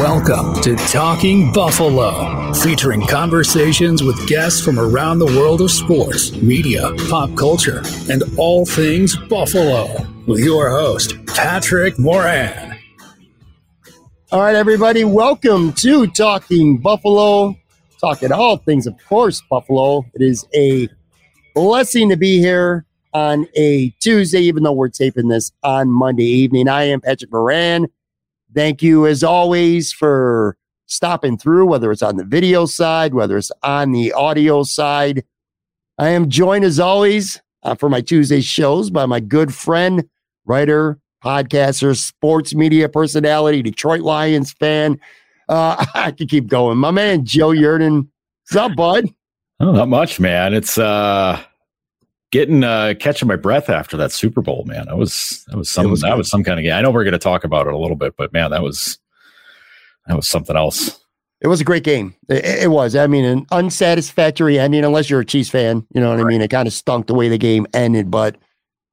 Welcome 0.00 0.60
to 0.60 0.76
Talking 0.76 1.50
Buffalo, 1.54 2.52
featuring 2.52 3.06
conversations 3.06 4.02
with 4.02 4.28
guests 4.28 4.60
from 4.60 4.78
around 4.78 5.20
the 5.20 5.24
world 5.24 5.62
of 5.62 5.70
sports, 5.70 6.32
media, 6.32 6.92
pop 7.08 7.34
culture, 7.34 7.82
and 8.10 8.22
all 8.36 8.66
things 8.66 9.16
Buffalo. 9.16 9.88
With 10.26 10.40
your 10.40 10.68
host, 10.68 11.14
Patrick 11.24 11.98
Moran. 11.98 12.78
All 14.30 14.40
right, 14.40 14.54
everybody, 14.54 15.02
welcome 15.04 15.72
to 15.72 16.06
Talking 16.08 16.76
Buffalo. 16.76 17.56
Talking 17.98 18.32
all 18.32 18.58
things, 18.58 18.86
of 18.86 19.02
course, 19.08 19.42
Buffalo. 19.48 20.04
It 20.12 20.20
is 20.20 20.46
a 20.54 20.90
blessing 21.54 22.10
to 22.10 22.18
be 22.18 22.38
here 22.38 22.84
on 23.14 23.48
a 23.56 23.88
Tuesday, 24.00 24.40
even 24.40 24.62
though 24.62 24.72
we're 24.72 24.90
taping 24.90 25.28
this 25.28 25.52
on 25.62 25.88
Monday 25.88 26.26
evening. 26.26 26.68
I 26.68 26.82
am 26.82 27.00
Patrick 27.00 27.32
Moran 27.32 27.86
Thank 28.56 28.82
you, 28.82 29.06
as 29.06 29.22
always, 29.22 29.92
for 29.92 30.56
stopping 30.86 31.36
through, 31.36 31.66
whether 31.66 31.92
it's 31.92 32.00
on 32.00 32.16
the 32.16 32.24
video 32.24 32.64
side, 32.64 33.12
whether 33.12 33.36
it's 33.36 33.52
on 33.62 33.92
the 33.92 34.14
audio 34.14 34.62
side. 34.62 35.24
I 35.98 36.08
am 36.08 36.30
joined, 36.30 36.64
as 36.64 36.80
always, 36.80 37.38
uh, 37.62 37.74
for 37.74 37.90
my 37.90 38.00
Tuesday 38.00 38.40
shows 38.40 38.88
by 38.88 39.04
my 39.04 39.20
good 39.20 39.54
friend, 39.54 40.08
writer, 40.46 40.98
podcaster, 41.22 41.94
sports 41.94 42.54
media 42.54 42.88
personality, 42.88 43.60
Detroit 43.60 44.00
Lions 44.00 44.54
fan. 44.54 44.98
Uh, 45.50 45.84
I 45.94 46.12
could 46.12 46.30
keep 46.30 46.46
going. 46.46 46.78
My 46.78 46.90
man, 46.90 47.26
Joe 47.26 47.50
Yerdon. 47.50 48.08
What's 48.48 48.56
up, 48.56 48.74
bud? 48.74 49.04
Oh, 49.60 49.72
not 49.72 49.88
much, 49.90 50.18
man. 50.18 50.54
It's 50.54 50.78
uh 50.78 51.42
getting 52.32 52.64
uh 52.64 52.94
catching 52.98 53.28
my 53.28 53.36
breath 53.36 53.70
after 53.70 53.96
that 53.96 54.12
Super 54.12 54.42
Bowl, 54.42 54.64
man. 54.66 54.86
That 54.86 54.96
was 54.96 55.44
that 55.48 55.56
was 55.56 55.70
some 55.70 55.90
was 55.90 56.02
that 56.02 56.16
was 56.16 56.28
some 56.28 56.44
kind 56.44 56.58
of 56.58 56.64
game. 56.64 56.74
I 56.74 56.82
know 56.82 56.90
we're 56.90 57.04
going 57.04 57.12
to 57.12 57.18
talk 57.18 57.44
about 57.44 57.66
it 57.66 57.72
a 57.72 57.78
little 57.78 57.96
bit, 57.96 58.14
but 58.16 58.32
man, 58.32 58.50
that 58.50 58.62
was 58.62 58.98
that 60.06 60.16
was 60.16 60.28
something 60.28 60.56
else. 60.56 61.00
It 61.40 61.48
was 61.48 61.60
a 61.60 61.64
great 61.64 61.84
game. 61.84 62.14
It, 62.28 62.44
it 62.44 62.70
was. 62.70 62.96
I 62.96 63.06
mean, 63.06 63.24
an 63.24 63.46
unsatisfactory 63.52 64.58
ending, 64.58 64.84
unless 64.84 65.10
you're 65.10 65.20
a 65.20 65.24
Chiefs 65.24 65.50
fan. 65.50 65.86
You 65.94 66.00
know 66.00 66.10
what 66.10 66.18
right. 66.18 66.26
I 66.26 66.28
mean? 66.28 66.40
It 66.40 66.48
kind 66.48 66.66
of 66.66 66.72
stunk 66.72 67.06
the 67.06 67.14
way 67.14 67.28
the 67.28 67.38
game 67.38 67.66
ended, 67.74 68.10
but 68.10 68.36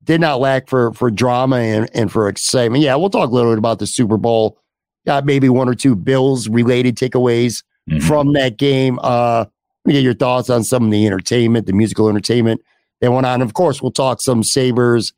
did 0.04 0.20
not 0.20 0.40
lack 0.40 0.68
for 0.70 0.94
for 0.94 1.10
drama 1.10 1.58
and, 1.58 1.90
and 1.94 2.12
for 2.12 2.28
excitement. 2.28 2.84
Yeah, 2.84 2.96
we'll 2.96 3.10
talk 3.10 3.30
a 3.30 3.34
little 3.34 3.52
bit 3.52 3.60
about 3.60 3.80
the 3.80 3.88
Super 3.88 4.18
Bowl. 4.18 4.60
Got 5.06 5.26
maybe 5.26 5.50
one 5.50 5.68
or 5.68 5.76
two 5.76 5.96
Bills 5.96 6.48
related 6.48 6.96
takeaways 6.96 7.64
mm-hmm. 7.90 8.00
from 8.00 8.34
that 8.34 8.58
game. 8.58 9.00
Uh, 9.02 9.46
let 9.86 9.90
me 9.90 9.94
get 9.94 10.04
your 10.04 10.14
thoughts 10.14 10.50
on 10.50 10.64
some 10.64 10.86
of 10.86 10.92
the 10.92 11.06
entertainment, 11.06 11.66
the 11.66 11.74
musical 11.74 12.08
entertainment 12.08 12.62
they 13.04 13.10
went 13.10 13.26
on. 13.26 13.42
Of 13.42 13.54
course, 13.54 13.82
we'll 13.82 13.92
talk 13.92 14.22
some 14.22 14.44
Sabres, 14.44 15.12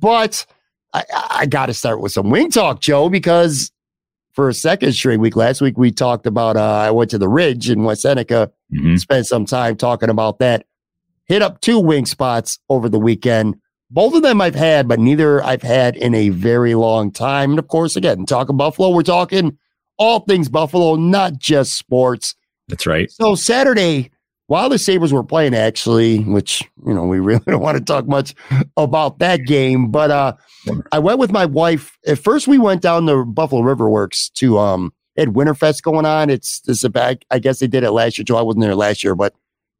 but 0.00 0.44
I, 0.92 1.04
I 1.30 1.46
got 1.46 1.66
to 1.66 1.74
start 1.74 2.00
with 2.00 2.10
some 2.10 2.30
wing 2.30 2.50
talk, 2.50 2.80
Joe, 2.80 3.08
because 3.08 3.70
for 4.32 4.48
a 4.48 4.54
second 4.54 4.92
straight 4.92 5.20
week 5.20 5.36
last 5.36 5.60
week, 5.60 5.78
we 5.78 5.92
talked 5.92 6.26
about, 6.26 6.56
uh, 6.56 6.64
I 6.64 6.90
went 6.90 7.12
to 7.12 7.18
the 7.18 7.28
Ridge 7.28 7.70
in 7.70 7.84
West 7.84 8.02
Seneca, 8.02 8.50
mm-hmm. 8.74 8.96
spent 8.96 9.28
some 9.28 9.44
time 9.44 9.76
talking 9.76 10.10
about 10.10 10.40
that. 10.40 10.66
Hit 11.26 11.42
up 11.42 11.60
two 11.60 11.78
wing 11.78 12.06
spots 12.06 12.58
over 12.68 12.88
the 12.88 12.98
weekend. 12.98 13.54
Both 13.88 14.14
of 14.14 14.22
them 14.22 14.40
I've 14.40 14.56
had, 14.56 14.88
but 14.88 14.98
neither 14.98 15.40
I've 15.44 15.62
had 15.62 15.94
in 15.94 16.12
a 16.12 16.30
very 16.30 16.74
long 16.74 17.12
time. 17.12 17.50
And 17.50 17.58
of 17.60 17.68
course, 17.68 17.94
again, 17.94 18.26
talking 18.26 18.56
Buffalo, 18.56 18.90
we're 18.90 19.02
talking 19.02 19.56
all 19.96 20.20
things 20.20 20.48
Buffalo, 20.48 20.96
not 20.96 21.38
just 21.38 21.74
sports. 21.74 22.34
That's 22.66 22.84
right. 22.84 23.08
So 23.12 23.36
Saturday, 23.36 24.10
while 24.48 24.68
the 24.68 24.78
Sabres 24.78 25.12
were 25.12 25.24
playing, 25.24 25.54
actually, 25.54 26.20
which, 26.20 26.62
you 26.86 26.94
know, 26.94 27.04
we 27.04 27.18
really 27.20 27.42
don't 27.46 27.60
want 27.60 27.78
to 27.78 27.84
talk 27.84 28.06
much 28.06 28.34
about 28.76 29.18
that 29.18 29.44
game, 29.44 29.90
but 29.90 30.10
uh, 30.10 30.34
I 30.92 30.98
went 30.98 31.18
with 31.18 31.32
my 31.32 31.46
wife. 31.46 31.98
At 32.06 32.18
first, 32.18 32.48
we 32.48 32.58
went 32.58 32.82
down 32.82 33.06
the 33.06 33.24
Buffalo 33.24 33.62
River 33.62 33.88
Works 33.88 34.28
to, 34.30 34.58
um, 34.58 34.92
had 35.16 35.28
Winterfest 35.28 35.82
going 35.82 36.06
on. 36.06 36.30
It's 36.30 36.60
this 36.60 36.84
a 36.84 36.90
bag. 36.90 37.24
I 37.30 37.38
guess 37.38 37.58
they 37.58 37.66
did 37.66 37.84
it 37.84 37.90
last 37.92 38.18
year, 38.18 38.24
Joe. 38.24 38.36
I 38.36 38.42
wasn't 38.42 38.62
there 38.62 38.74
last 38.74 39.02
year, 39.02 39.14
but 39.14 39.34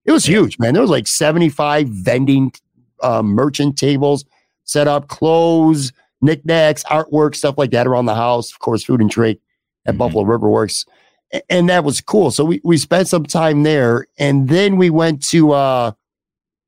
it 0.05 0.13
was 0.13 0.25
huge, 0.25 0.59
man. 0.59 0.73
There 0.73 0.81
was 0.81 0.91
like 0.91 1.07
75 1.07 1.89
vending 1.89 2.53
uh, 3.03 3.23
merchant 3.23 3.77
tables 3.77 4.25
set 4.65 4.89
up, 4.89 5.09
clothes, 5.09 5.93
knickknacks, 6.23 6.85
artwork, 6.85 7.35
stuff 7.35 7.57
like 7.59 7.71
that 7.73 7.87
around 7.87 8.07
the 8.07 8.15
house. 8.15 8.51
Of 8.51 8.61
course, 8.61 8.85
food 8.85 9.01
and 9.01 9.11
drink 9.11 9.39
at 9.85 9.93
mm-hmm. 9.93 9.99
Buffalo 9.99 10.25
River 10.25 10.49
Works 10.49 10.87
and 11.49 11.69
that 11.69 11.85
was 11.85 12.01
cool. 12.01 12.31
So 12.31 12.45
we, 12.45 12.61
we 12.65 12.77
spent 12.77 13.09
some 13.09 13.25
time 13.25 13.63
there, 13.63 14.07
and 14.19 14.49
then 14.49 14.77
we 14.77 14.91
went 14.91 15.23
to 15.29 15.53
uh, 15.53 15.93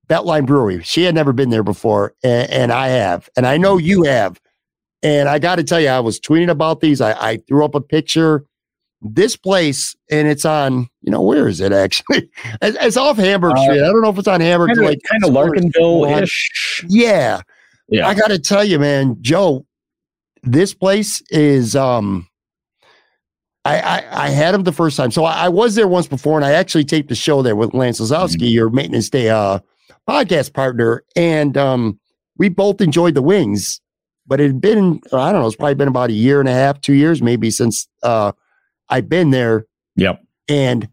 Beltline 0.09 0.47
Brewery. 0.47 0.83
She 0.83 1.05
had 1.05 1.15
never 1.15 1.33
been 1.33 1.51
there 1.51 1.63
before, 1.63 2.15
and, 2.23 2.51
and 2.51 2.73
I 2.73 2.89
have, 2.89 3.29
and 3.37 3.47
I 3.47 3.57
know 3.57 3.77
you 3.77 4.05
have. 4.05 4.41
And 5.03 5.29
I 5.29 5.39
got 5.39 5.57
to 5.57 5.65
tell 5.65 5.81
you, 5.81 5.89
I 5.89 6.01
was 6.01 6.19
tweeting 6.19 6.51
about 6.51 6.81
these. 6.81 7.01
I, 7.01 7.13
I 7.13 7.37
threw 7.37 7.65
up 7.65 7.75
a 7.75 7.81
picture. 7.81 8.45
This 9.01 9.37
place, 9.37 9.95
and 10.11 10.27
it's 10.27 10.45
on, 10.45 10.89
you 11.03 11.13
know, 11.13 11.23
where 11.23 11.47
is 11.47 11.61
it 11.61 11.73
actually? 11.73 12.29
it's, 12.63 12.97
off 12.97 13.17
Hamburg 13.17 13.53
uh, 13.57 13.63
Street. 13.63 13.81
I 13.81 13.87
don't 13.87 14.03
know 14.03 14.11
if 14.11 14.19
it's 14.19 14.27
on 14.27 14.41
Hamburg, 14.41 14.71
kind 14.71 14.81
of, 14.81 14.85
like 14.87 14.99
kind 15.09 15.25
of 15.25 15.31
Larkinville 15.31 16.21
ish. 16.21 16.85
Yeah. 16.89 17.43
Yeah. 17.89 18.09
I 18.09 18.15
got 18.15 18.29
to 18.29 18.41
tell 18.41 18.65
you, 18.65 18.81
man, 18.81 19.17
Joe, 19.21 19.65
this 20.43 20.75
place 20.75 21.23
is, 21.31 21.77
um, 21.77 22.29
I, 23.65 23.81
I, 23.81 24.25
I, 24.27 24.29
had 24.31 24.55
him 24.55 24.63
the 24.63 24.73
first 24.73 24.97
time. 24.97 25.11
So 25.11 25.25
I, 25.25 25.45
I, 25.45 25.49
was 25.49 25.75
there 25.75 25.89
once 25.89 26.07
before, 26.07 26.37
and 26.39 26.45
I 26.45 26.53
actually 26.53 26.85
taped 26.85 27.09
the 27.09 27.15
show 27.15 27.43
there 27.43 27.57
with 27.57 27.75
Lance 27.75 28.01
Lysowski, 28.01 28.37
mm-hmm. 28.37 28.45
your 28.47 28.71
maintenance 28.71 29.11
day 29.11 29.29
uh, 29.29 29.59
podcast 30.09 30.55
partner. 30.55 31.05
And 31.17 31.57
um, 31.57 31.99
we 32.37 32.49
both 32.49 32.81
enjoyed 32.81 33.15
the 33.15 33.23
wings, 33.23 33.81
but 34.27 34.41
it 34.41 34.47
had 34.47 34.61
been, 34.61 35.01
I 35.13 35.33
don't 35.33 35.43
know, 35.43 35.47
it's 35.47 35.57
probably 35.57 35.75
been 35.75 35.89
about 35.89 36.11
a 36.11 36.15
year 36.15 36.41
and 36.41 36.49
a 36.49 36.53
half, 36.53 36.81
two 36.81 36.95
years 36.95 37.21
maybe 37.21 37.51
since 37.51 37.89
uh, 38.03 38.33
I've 38.89 39.09
been 39.09 39.31
there. 39.31 39.67
Yep. 39.97 40.23
And 40.49 40.89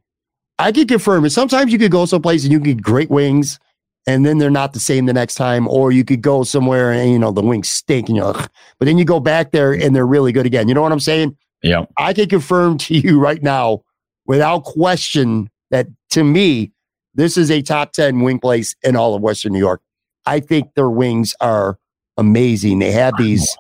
I 0.58 0.72
can 0.72 0.88
confirm 0.88 1.26
it. 1.26 1.32
Sometimes 1.32 1.72
you 1.72 1.78
could 1.78 1.92
go 1.92 2.06
someplace 2.06 2.44
and 2.44 2.52
you 2.52 2.60
get 2.60 2.82
great 2.82 3.10
wings, 3.10 3.60
and 4.08 4.26
then 4.26 4.38
they're 4.38 4.50
not 4.50 4.74
the 4.74 4.80
same 4.80 5.06
the 5.06 5.14
next 5.14 5.36
time. 5.36 5.68
Or 5.68 5.92
you 5.92 6.04
could 6.04 6.22
go 6.22 6.44
somewhere 6.44 6.92
and, 6.92 7.12
you 7.12 7.20
know, 7.20 7.32
the 7.32 7.42
wings 7.42 7.70
stink, 7.70 8.08
and 8.10 8.18
you're, 8.18 8.28
Ugh. 8.28 8.50
but 8.80 8.86
then 8.86 8.98
you 8.98 9.06
go 9.06 9.20
back 9.20 9.52
there 9.52 9.74
and 9.74 9.96
they're 9.96 10.08
really 10.08 10.32
good 10.32 10.46
again. 10.46 10.68
You 10.68 10.74
know 10.74 10.82
what 10.82 10.92
I'm 10.92 11.00
saying? 11.00 11.38
Yeah. 11.66 11.86
I 11.98 12.14
can 12.14 12.30
confirm 12.30 12.78
to 12.80 12.96
you 12.96 13.20
right 13.20 13.42
now, 13.42 13.82
without 14.28 14.64
question, 14.64 15.50
that 15.72 15.88
to 16.12 16.24
me, 16.24 16.72
this 17.16 17.38
is 17.38 17.50
a 17.50 17.62
top 17.64 17.92
10 17.94 18.22
wing 18.22 18.40
place 18.40 18.76
in 18.84 18.96
all 18.96 19.16
of 19.16 19.22
Western 19.22 19.54
New 19.54 19.60
York. 19.60 19.82
I 20.28 20.40
think 20.40 20.76
their 20.76 20.90
wings 20.90 21.34
are 21.42 21.80
amazing. 22.18 22.80
They 22.80 22.92
have 22.92 23.14
these 23.18 23.58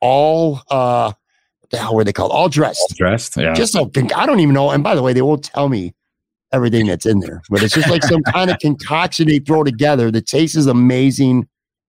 all, 0.00 0.62
uh, 0.70 1.12
what 1.60 1.70
the 1.70 1.76
hell 1.76 1.94
were 1.94 2.04
they 2.04 2.12
called? 2.12 2.32
All 2.32 2.48
dressed. 2.48 2.80
All 2.80 2.96
dressed. 2.96 3.36
Yeah. 3.36 3.52
Just 3.52 3.72
so, 3.74 3.90
I 4.14 4.24
don't 4.24 4.40
even 4.40 4.54
know. 4.54 4.70
And 4.70 4.82
by 4.82 4.94
the 4.94 5.02
way, 5.02 5.12
they 5.12 5.22
won't 5.22 5.44
tell 5.44 5.68
me 5.68 5.94
everything 6.52 6.86
that's 6.86 7.04
in 7.04 7.20
there, 7.20 7.42
but 7.50 7.62
it's 7.62 7.74
just 7.74 7.90
like 7.90 8.02
some 8.02 8.22
kind 8.32 8.50
of 8.50 8.58
concoction 8.60 9.28
they 9.28 9.40
throw 9.40 9.62
together. 9.62 10.10
The 10.10 10.22
taste 10.22 10.56
is 10.56 10.66
amazing. 10.66 11.48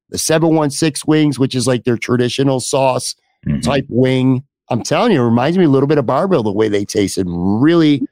The 0.10 0.18
716 0.18 1.04
wings, 1.08 1.40
which 1.40 1.56
is 1.56 1.68
like 1.68 1.86
their 1.86 1.98
traditional 1.98 2.60
sauce 2.60 3.16
mm-hmm. 3.48 3.62
type 3.62 3.86
wing. 3.88 4.44
I'm 4.70 4.84
telling 4.84 5.12
you, 5.14 5.22
it 5.22 5.26
reminds 5.26 5.58
me 5.58 5.66
a 5.66 5.70
little 5.70 5.88
bit 5.88 5.98
of 5.98 6.06
Bar-Bill 6.06 6.44
the 6.44 6.52
way 6.52 6.68
they 6.70 6.84
tasted. 6.86 7.26
Really, 7.30 8.06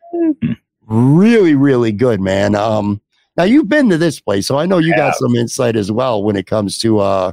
really, 0.88 1.56
really 1.56 1.92
good, 1.92 2.22
man. 2.22 2.56
Um, 2.56 3.02
now 3.38 3.44
you've 3.44 3.68
been 3.68 3.90
to 3.90 3.98
this 3.98 4.19
place, 4.22 4.48
so 4.48 4.57
I 4.57 4.66
know 4.66 4.78
you 4.78 4.90
yeah. 4.92 4.98
got 4.98 5.16
some 5.16 5.36
insight 5.36 5.75
as 5.75 5.92
well 5.92 6.24
when 6.24 6.36
it 6.36 6.48
comes 6.48 6.78
to 6.80 7.00
uh 7.00 7.31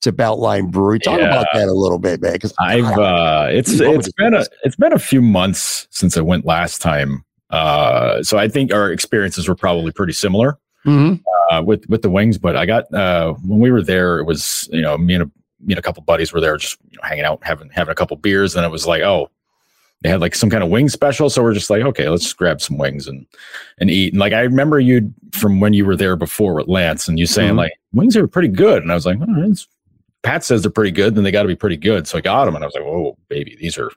to 0.00 0.12
Beltline 0.12 0.70
Brewery. 0.70 1.00
Talk 1.00 1.18
Yeah. 1.18 1.26
about 1.26 1.46
that 1.52 1.68
a 1.68 1.72
little 1.72 1.98
bit, 1.98 2.22
man. 2.22 2.32
Because 2.32 2.54
I've 2.58 2.84
uh 2.98 3.48
it's 3.50 3.72
it's 3.80 4.10
been 4.12 4.32
a 4.32 4.40
it? 4.40 4.48
it's 4.62 4.76
been 4.76 4.92
a 4.94 4.98
few 4.98 5.20
months 5.20 5.86
since 5.90 6.16
I 6.16 6.22
went 6.22 6.46
last 6.46 6.80
time. 6.80 7.24
Uh 7.50 8.22
so 8.22 8.38
I 8.38 8.48
think 8.48 8.72
our 8.72 8.90
experiences 8.90 9.48
were 9.48 9.54
probably 9.56 9.92
pretty 9.92 10.12
similar 10.14 10.56
Mhm. 10.86 11.20
uh 11.50 11.62
with 11.62 11.84
with 11.90 12.00
the 12.02 12.10
wings, 12.10 12.38
but 12.38 12.56
I 12.56 12.64
got 12.64 12.92
uh 12.94 13.34
when 13.44 13.58
we 13.60 13.70
were 13.70 13.82
there 13.82 14.18
it 14.20 14.24
was, 14.24 14.66
you 14.72 14.80
know, 14.80 14.96
me 14.96 15.14
and 15.14 15.24
a 15.24 15.30
me 15.60 15.72
and 15.74 15.78
a 15.78 15.82
couple 15.82 16.02
buddies 16.02 16.32
were 16.32 16.40
there 16.40 16.56
just 16.56 16.78
you 16.90 16.96
know, 16.96 17.08
hanging 17.08 17.24
out, 17.24 17.40
having 17.42 17.68
having 17.70 17.92
a 17.92 17.94
couple 17.94 18.16
beers, 18.16 18.54
and 18.56 18.64
it 18.64 18.70
was 18.70 18.86
like, 18.86 19.02
oh, 19.02 19.30
they 20.02 20.08
had 20.08 20.20
like 20.20 20.34
some 20.34 20.48
kind 20.50 20.62
of 20.62 20.70
wing 20.70 20.88
special. 20.88 21.28
So 21.28 21.42
we're 21.42 21.54
just 21.54 21.70
like, 21.70 21.82
okay, 21.82 22.08
let's 22.08 22.32
grab 22.32 22.60
some 22.60 22.78
wings 22.78 23.08
and 23.08 23.26
and 23.78 23.90
eat. 23.90 24.12
And 24.12 24.20
like 24.20 24.32
I 24.32 24.40
remember 24.42 24.78
you 24.78 25.12
from 25.32 25.58
when 25.60 25.72
you 25.72 25.84
were 25.84 25.96
there 25.96 26.14
before 26.16 26.54
with 26.54 26.68
Lance 26.68 27.08
and 27.08 27.18
you 27.18 27.26
saying 27.26 27.54
Mhm. 27.54 27.58
like 27.58 27.72
wings 27.92 28.16
are 28.16 28.28
pretty 28.28 28.48
good. 28.48 28.82
And 28.82 28.92
I 28.92 28.94
was 28.94 29.06
like, 29.06 29.18
oh, 29.20 29.50
it's 29.50 29.66
Pat 30.22 30.44
says 30.44 30.62
they're 30.62 30.70
pretty 30.70 30.90
good, 30.90 31.14
then 31.14 31.24
they 31.24 31.30
got 31.30 31.42
to 31.42 31.48
be 31.48 31.56
pretty 31.56 31.76
good. 31.76 32.06
So 32.06 32.18
I 32.18 32.20
got 32.20 32.44
them, 32.44 32.54
and 32.56 32.64
I 32.64 32.66
was 32.66 32.74
like, 32.74 32.84
"Whoa, 32.84 33.16
baby, 33.28 33.56
these 33.60 33.78
are 33.78 33.90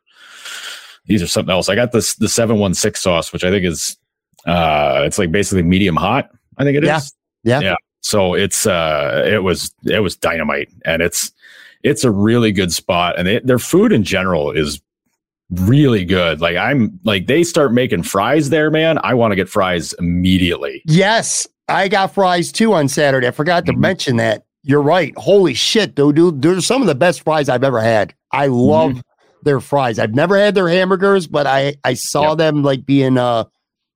these 1.06 1.22
are 1.22 1.28
something 1.28 1.52
else." 1.52 1.68
I 1.68 1.76
got 1.76 1.92
this 1.92 2.16
the 2.16 2.30
seven 2.30 2.58
one 2.60 2.74
six 2.74 3.02
sauce, 3.02 3.34
which 3.34 3.44
I 3.44 3.50
think 3.50 3.66
is 3.66 3.98
uh, 4.46 5.02
it's 5.06 5.18
like 5.18 5.32
basically 5.32 5.64
medium 5.64 5.96
hot. 5.96 6.30
I 6.58 6.64
think 6.64 6.78
it 6.78 6.84
is. 6.84 6.88
Yeah. 7.44 7.60
Yeah. 7.62 7.76
So 8.02 8.34
it's 8.34 8.66
uh, 8.66 9.24
it 9.26 9.44
was 9.44 9.74
it 9.86 10.00
was 10.00 10.16
dynamite, 10.16 10.70
and 10.86 11.02
it's 11.02 11.32
it's 11.84 12.04
a 12.04 12.12
really 12.12 12.52
good 12.52 12.74
spot, 12.74 13.18
and 13.18 13.28
it, 13.28 13.46
their 13.48 13.60
food 13.60 13.92
in 13.92 14.04
general 14.04 14.52
is 14.52 14.82
really 15.52 16.06
good. 16.06 16.42
Like 16.42 16.58
I'm 16.58 17.00
like 17.04 17.28
they 17.28 17.44
start 17.44 17.74
making 17.74 18.04
fries 18.04 18.50
there, 18.50 18.72
man. 18.72 19.00
I 19.04 19.14
want 19.14 19.32
to 19.32 19.36
get 19.36 19.50
fries 19.50 19.94
immediately. 19.94 20.82
Yes, 20.86 21.48
I 21.68 21.88
got 21.88 22.14
fries 22.14 22.52
too 22.52 22.74
on 22.74 22.88
Saturday. 22.88 23.28
I 23.28 23.32
forgot 23.32 23.66
to 23.68 23.74
Mhm. 23.74 23.78
mention 23.80 24.18
that. 24.18 24.44
You're 24.64 24.82
right. 24.82 25.14
Holy 25.18 25.54
shit, 25.54 25.96
dude, 25.96 26.16
dude. 26.16 26.42
They're 26.42 26.62
some 26.62 26.82
of 26.82 26.88
the 26.88 26.96
best 26.96 27.22
fries 27.24 27.50
I've 27.50 27.64
ever 27.64 27.82
had. 27.82 28.14
I 28.32 28.48
love 28.48 29.02
their 29.44 29.60
fries. 29.60 29.98
I've 30.00 30.14
never 30.14 30.38
had 30.38 30.54
their 30.56 30.70
hamburgers, 30.70 31.28
but 31.28 31.48
I 31.48 31.76
I 31.84 31.94
saw 31.96 32.30
Yep. 32.30 32.38
them 32.38 32.64
like 32.64 32.86
being 32.86 33.18
uh 33.18 33.46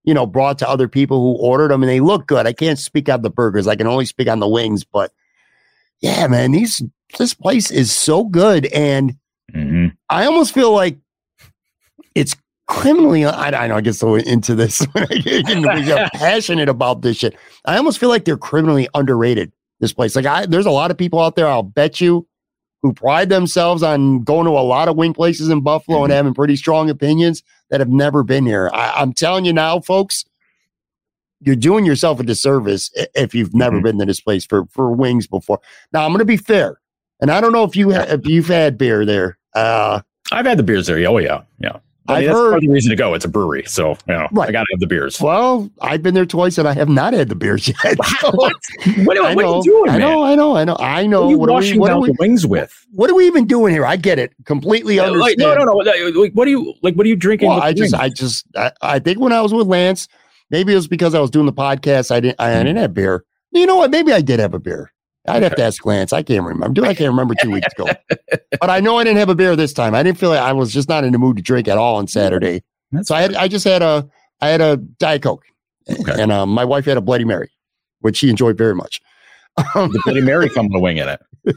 you 0.06 0.13
know 0.13 0.25
brought 0.25 0.57
to 0.60 0.69
other 0.69 0.88
people 0.88 1.19
who 1.19 1.42
ordered 1.42 1.72
them 1.72 1.84
and 1.84 1.90
they 1.90 2.00
look 2.00 2.28
good. 2.28 2.48
I 2.48 2.54
can't 2.54 2.80
speak 2.80 3.10
on 3.10 3.22
the 3.22 3.30
burgers. 3.30 3.68
I 3.68 3.75
can 3.75 3.88
only 3.88 4.06
speak 4.06 4.28
on 4.30 4.40
the 4.40 4.48
wings, 4.48 4.84
but 4.84 5.12
yeah, 6.02 6.28
man, 6.28 6.52
these 6.52 6.81
this 7.18 7.34
place 7.34 7.72
is 7.72 7.92
so 7.92 8.24
good 8.24 8.66
and 8.68 9.16
Mhm. 9.54 9.96
I 10.10 10.25
almost 10.25 10.54
feel 10.54 10.72
like 10.74 10.98
it's 12.16 12.36
criminally. 12.68 13.25
I, 13.25 13.50
I 13.66 13.68
know 13.68 13.75
I 13.78 13.81
get 13.81 13.94
so 13.94 14.16
into 14.16 14.56
this 14.56 14.80
when 14.94 15.04
I 15.04 15.16
get, 15.18 15.46
we 15.48 15.84
get 15.86 16.12
passionate 16.13 16.68
about 16.69 17.01
this 17.04 17.18
shit. 17.18 17.38
I 17.66 17.78
almost 17.78 18.00
feel 18.00 18.10
like 18.10 18.25
they're 18.25 18.38
criminally 18.38 18.88
underrated. 18.94 19.51
This 19.81 19.92
place, 19.94 20.16
like 20.16 20.25
I, 20.25 20.46
there's 20.46 20.66
a 20.66 20.72
lot 20.72 20.90
of 20.90 20.98
people 20.98 21.19
out 21.19 21.36
there. 21.36 21.48
I'll 21.48 21.62
bet 21.62 22.00
you 22.00 22.25
who 22.86 22.94
pride 22.94 23.30
themselves 23.30 23.82
on 23.82 24.22
going 24.24 24.46
to 24.46 24.52
a 24.52 24.62
lot 24.62 24.88
of 24.88 24.96
wing 24.96 25.12
places 25.12 25.50
in 25.50 25.62
Buffalo 25.62 26.04
and 26.04 26.12
Mhm. 26.14 26.16
having 26.18 26.34
pretty 26.36 26.56
strong 26.56 26.88
opinions 26.88 27.42
that 27.72 27.80
have 27.80 27.90
never 27.90 28.22
been 28.22 28.46
here. 28.46 28.70
I, 28.72 28.94
I'm 29.02 29.12
telling 29.12 29.44
you 29.44 29.54
now, 29.54 29.80
folks, 29.80 30.24
you're 31.42 31.56
doing 31.56 31.84
yourself 31.84 32.20
a 32.20 32.24
disservice 32.24 32.92
if 33.16 33.34
you've 33.34 33.56
never 33.56 33.80
Mhm. 33.80 33.84
been 33.84 33.98
to 34.00 34.06
this 34.06 34.22
place 34.22 34.46
for 34.46 34.66
for 34.68 34.92
wings 34.92 35.26
before. 35.26 35.60
Now 35.94 36.06
I'm 36.06 36.12
going 36.12 36.20
to 36.20 36.26
be 36.26 36.38
fair, 36.38 36.80
and 37.20 37.32
I 37.32 37.42
don't 37.42 37.54
know 37.54 37.64
if 37.64 37.76
you 37.76 37.92
ha- 37.92 38.06
if 38.08 38.28
you've 38.28 38.48
had 38.48 38.78
beer 38.78 39.04
there. 39.04 39.40
Uh, 39.56 40.02
I've 40.32 40.46
had 40.46 40.60
the 40.60 40.64
beers 40.64 40.86
there. 40.86 40.98
Oh 41.08 41.18
yeah, 41.18 41.42
yeah. 41.60 41.78
I 42.07 42.18
I've 42.18 42.25
that's 42.25 42.38
heard- 42.38 42.50
part 42.52 42.56
of 42.57 42.62
the 42.62 42.69
reason 42.69 42.90
to 42.92 42.96
go. 42.96 43.13
It's 43.16 43.25
a 43.25 43.28
brewery, 43.28 43.63
so 43.66 43.90
you 44.07 44.13
know, 44.13 44.28
Right. 44.31 44.50
I 44.50 44.52
gotta 44.52 44.68
have 44.72 44.80
the 44.80 44.88
beers. 44.88 45.19
Well, 45.19 45.69
I've 45.81 46.04
been 46.04 46.13
there 46.13 46.25
twice 46.25 46.57
and 46.57 46.68
I 46.68 46.74
have 46.74 46.88
not 46.90 47.13
had 47.13 47.30
the 47.30 47.36
beers 47.36 47.68
yet. 47.84 47.98
So, 48.19 48.31
What, 48.31 48.54
what, 49.06 49.18
I 49.18 49.34
what 49.34 49.42
know, 49.42 49.54
are 49.54 49.57
you 49.57 49.63
doing, 49.63 49.90
I 49.90 49.92
man? 49.94 50.02
know, 50.02 50.24
I 50.24 50.36
know, 50.36 50.56
I 50.56 50.63
know, 50.66 50.78
I 50.80 51.07
know. 51.07 51.22
What 51.22 51.28
are 51.28 51.31
you 51.31 51.38
What 51.40 51.50
are, 51.50 51.54
we, 51.54 51.56
washing 51.56 51.80
what, 51.80 51.92
are 51.92 51.94
down 51.96 52.02
we, 52.02 52.07
the 52.10 52.16
wings 52.19 52.46
with? 52.46 52.86
what 52.92 53.10
are 53.10 53.16
we 53.16 53.25
even 53.25 53.48
doing 53.48 53.74
here? 53.74 53.86
I 53.86 53.96
get 53.96 54.19
it 54.19 54.34
completely. 54.46 54.98
Like, 54.98 55.07
Understand. 55.07 55.40
no, 55.40 55.56
no, 55.56 55.63
no. 55.63 55.74
Like, 55.78 56.34
what 56.34 56.48
are 56.48 56.52
you 56.52 56.74
like? 56.84 56.94
What 56.96 57.06
are 57.06 57.10
you 57.10 57.16
drinking? 57.16 57.50
Well, 57.50 57.62
I 57.62 57.74
just. 57.74 57.94
I 57.94 58.10
just, 58.10 58.46
I, 58.56 58.72
I 58.81 59.00
think 59.00 59.19
when 59.19 59.34
I 59.34 59.42
was 59.42 59.54
with 59.54 59.68
Lance, 59.68 60.08
maybe 60.51 60.74
it 60.74 60.75
was 60.75 60.88
because 60.88 61.16
I 61.16 61.19
was 61.19 61.30
doing 61.31 61.46
the 61.48 61.54
podcast. 61.54 62.12
I 62.12 62.19
didn't, 62.19 62.40
I, 62.40 62.51
I 62.51 62.58
hmm. 62.58 62.66
didn't 62.66 62.78
have 62.78 62.94
beer. 62.94 63.25
You 63.51 63.66
know 63.66 63.78
what? 63.78 63.90
Maybe 63.90 64.12
I 64.13 64.22
did 64.22 64.40
have 64.40 64.54
a 64.54 64.60
beer. 64.60 64.92
I'd 65.27 65.44
have 65.44 65.56
to 65.56 65.63
ask 65.63 65.86
Lance. 65.86 66.13
I 66.13 66.24
can't 66.24 66.44
remember. 66.45 66.74
Dude, 66.74 66.86
I 66.86 66.94
can't 66.94 67.10
remember 67.10 67.36
two 67.42 67.51
weeks 67.51 67.68
ago. 67.77 67.88
But 68.62 68.69
I 68.69 68.80
know 68.80 68.98
I 68.98 69.04
didn't 69.04 69.18
have 69.18 69.30
a 69.30 69.36
beer 69.36 69.56
this 69.56 69.74
time. 69.74 69.94
I 69.94 70.01
didn't 70.01 70.18
feel 70.18 70.30
like 70.30 70.39
I 70.39 70.54
was 70.54 70.72
just 70.74 70.88
not 70.88 71.04
in 71.04 71.12
the 71.12 71.18
mood 71.19 71.36
to 71.38 71.44
drink 71.44 71.68
at 71.68 71.77
all 71.77 71.98
on 71.98 72.07
Saturday. 72.07 72.63
That's 72.92 73.10
So 73.10 73.16
I 73.16 73.22
had, 73.22 73.36
I 73.36 73.48
just 73.50 73.66
had 73.66 73.81
a, 73.81 74.07
I 74.42 74.48
had 74.50 74.62
a 74.62 74.77
Diet 74.77 75.22
Coke, 75.24 75.44
Okay. 75.89 76.22
and 76.22 76.31
um, 76.31 76.50
my 76.50 76.63
wife 76.63 76.86
had 76.86 76.95
a 76.98 77.01
Bloody 77.01 77.25
Mary, 77.25 77.51
which 78.00 78.18
she 78.18 78.30
enjoyed 78.30 78.57
very 78.57 78.74
much. 78.74 79.01
Um, 79.75 79.92
the 79.92 80.01
Bloody 80.06 80.22
Mary 80.22 80.50
come 80.50 80.68
with 80.69 80.75
a 80.77 80.80
wing 80.80 80.98
in 80.98 81.10
it. 81.10 81.22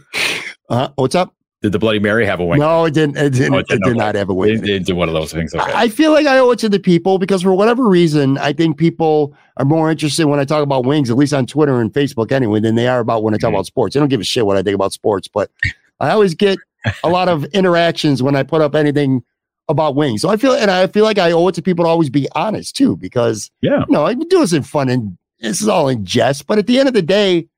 uh, 0.71 0.89
what's 0.97 1.15
up? 1.15 1.35
Did 1.61 1.73
the 1.73 1.79
Bloody 1.81 1.99
Mary 1.99 2.25
have 2.25 2.39
a 2.39 2.45
wing? 2.45 2.61
No, 2.61 2.85
it 2.85 2.95
didn't. 2.95 3.17
It 3.17 3.31
didn't. 3.31 3.53
Oh, 3.55 3.59
it 3.59 3.63
it 3.63 3.67
didn't, 3.69 3.89
did 3.89 3.97
not 3.97 4.15
have 4.15 4.29
a 4.29 4.35
wing. 4.35 4.61
they 4.61 4.79
do 4.79 4.95
one 4.95 5.09
of 5.09 5.15
those 5.15 5.33
things. 5.33 5.53
Okay. 5.53 5.73
I 5.75 5.89
feel 5.89 6.13
like 6.13 6.27
I 6.27 6.39
owe 6.39 6.51
it 6.53 6.59
to 6.61 6.69
the 6.69 6.79
people 6.79 7.19
because 7.19 7.43
for 7.43 7.53
whatever 7.53 7.89
reason, 7.89 8.39
I 8.39 8.53
think 8.53 8.79
people 8.79 9.35
are 9.57 9.65
more 9.65 9.91
interested 9.91 10.27
when 10.27 10.39
I 10.39 10.45
talk 10.45 10.63
about 10.63 10.87
wings, 10.87 11.11
at 11.11 11.17
least 11.17 11.33
on 11.35 11.47
Twitter 11.47 11.81
and 11.81 11.93
Facebook 11.93 12.31
anyway, 12.31 12.61
than 12.61 12.77
they 12.77 12.87
are 12.87 13.01
about 13.01 13.25
when 13.25 13.35
I 13.35 13.39
talk 13.39 13.51
Mhm. 13.51 13.55
about 13.55 13.67
sports. 13.67 13.95
They 13.95 14.01
don't 14.01 14.09
give 14.09 14.21
a 14.21 14.25
shit 14.25 14.47
what 14.47 14.57
I 14.57 14.63
think 14.63 14.77
about 14.77 14.93
sports, 14.93 15.27
but 15.27 15.51
I 15.99 16.11
always 16.11 16.35
get 16.35 16.59
a 17.03 17.09
lot 17.09 17.29
of 17.29 17.45
interactions 17.47 18.23
when 18.23 18.37
I 18.37 18.45
put 18.45 18.61
up 18.61 18.77
anything 18.77 19.25
about 19.69 19.97
wings. 19.97 20.23
So 20.23 20.29
I 20.29 20.37
feel, 20.37 20.53
and 20.55 20.71
I 20.71 20.87
feel 20.87 21.05
like 21.05 21.19
I 21.19 21.33
owe 21.33 21.49
it 21.49 21.57
to 21.57 21.63
people 21.63 21.85
to 21.87 21.89
always 21.89 22.09
be 22.09 22.29
honest 22.37 22.77
too, 22.77 22.97
because 22.97 23.51
yeah. 23.63 23.81
you 23.89 23.93
know, 23.93 24.07
I 24.07 24.15
do 24.15 24.27
this 24.39 24.53
in 24.53 24.63
fun 24.63 24.89
and 24.89 25.19
this 25.41 25.61
is 25.61 25.67
all 25.67 25.89
in 25.89 26.05
jest. 26.05 26.47
But 26.47 26.59
at 26.59 26.69
the 26.69 26.79
end 26.79 26.87
of 26.87 26.95
the 26.95 27.03
day, 27.03 27.49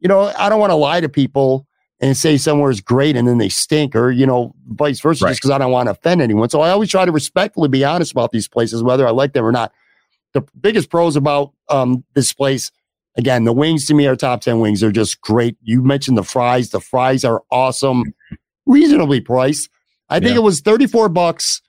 you 0.00 0.08
know, 0.08 0.32
I 0.38 0.48
don't 0.48 0.58
want 0.58 0.70
to 0.70 0.74
lie 0.76 1.02
to 1.02 1.08
people 1.10 1.66
and 2.00 2.16
say 2.16 2.36
somewhere 2.36 2.70
is 2.70 2.80
great 2.80 3.16
and 3.16 3.26
then 3.26 3.38
they 3.38 3.48
stink, 3.48 3.96
or 3.96 4.10
you 4.10 4.26
know, 4.26 4.54
vice 4.68 5.00
versa, 5.00 5.24
Right. 5.24 5.30
just 5.30 5.40
because 5.40 5.50
I 5.50 5.58
don't 5.58 5.72
want 5.72 5.86
to 5.86 5.92
offend 5.92 6.20
anyone. 6.20 6.48
So 6.50 6.60
I 6.60 6.70
always 6.70 6.90
try 6.90 7.04
to 7.04 7.12
respectfully 7.12 7.68
be 7.68 7.84
honest 7.84 8.12
about 8.12 8.32
these 8.32 8.48
places, 8.48 8.82
whether 8.82 9.06
I 9.06 9.10
like 9.10 9.32
them 9.32 9.44
or 9.44 9.52
not. 9.52 9.72
The 10.34 10.42
biggest 10.60 10.90
pros 10.90 11.16
about 11.16 11.52
um, 11.70 12.04
this 12.14 12.32
place, 12.34 12.70
again, 13.16 13.44
the 13.44 13.52
wings 13.54 13.86
to 13.86 13.94
me 13.94 14.06
are 14.06 14.16
top 14.16 14.42
ten 14.42 14.60
wings. 14.60 14.80
They're 14.80 14.90
just 14.92 15.20
great. 15.22 15.56
You 15.62 15.82
mentioned 15.82 16.18
the 16.18 16.22
fries. 16.24 16.70
The 16.70 16.80
fries 16.80 17.24
are 17.24 17.42
awesome, 17.50 18.04
reasonably 18.66 19.20
priced. 19.20 19.70
I 20.10 20.20
think 20.20 20.32
Yeah. 20.32 20.36
it 20.40 20.42
was 20.42 20.60
thirty 20.60 20.86
four 20.86 21.08
bucks 21.08 21.62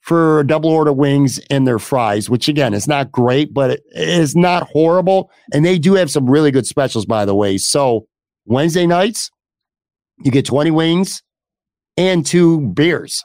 for 0.00 0.40
a 0.40 0.46
double 0.46 0.70
order 0.70 0.92
wings 0.92 1.38
and 1.50 1.66
their 1.66 1.78
fries, 1.78 2.28
which 2.30 2.48
again 2.48 2.74
is 2.74 2.88
not 2.88 3.12
great, 3.12 3.52
but 3.54 3.70
it 3.70 3.82
is 3.94 4.34
not 4.36 4.68
horrible. 4.68 5.30
And 5.52 5.64
they 5.64 5.78
do 5.78 5.94
have 5.94 6.10
some 6.10 6.28
really 6.28 6.50
good 6.50 6.66
specials, 6.66 7.06
by 7.06 7.24
the 7.24 7.34
way. 7.36 7.56
So 7.58 8.06
Wednesday 8.44 8.84
nights, 8.86 9.30
you 10.24 10.30
get 10.30 10.46
20 10.46 10.70
wings 10.70 11.22
and 11.96 12.24
two 12.24 12.60
beers. 12.68 13.24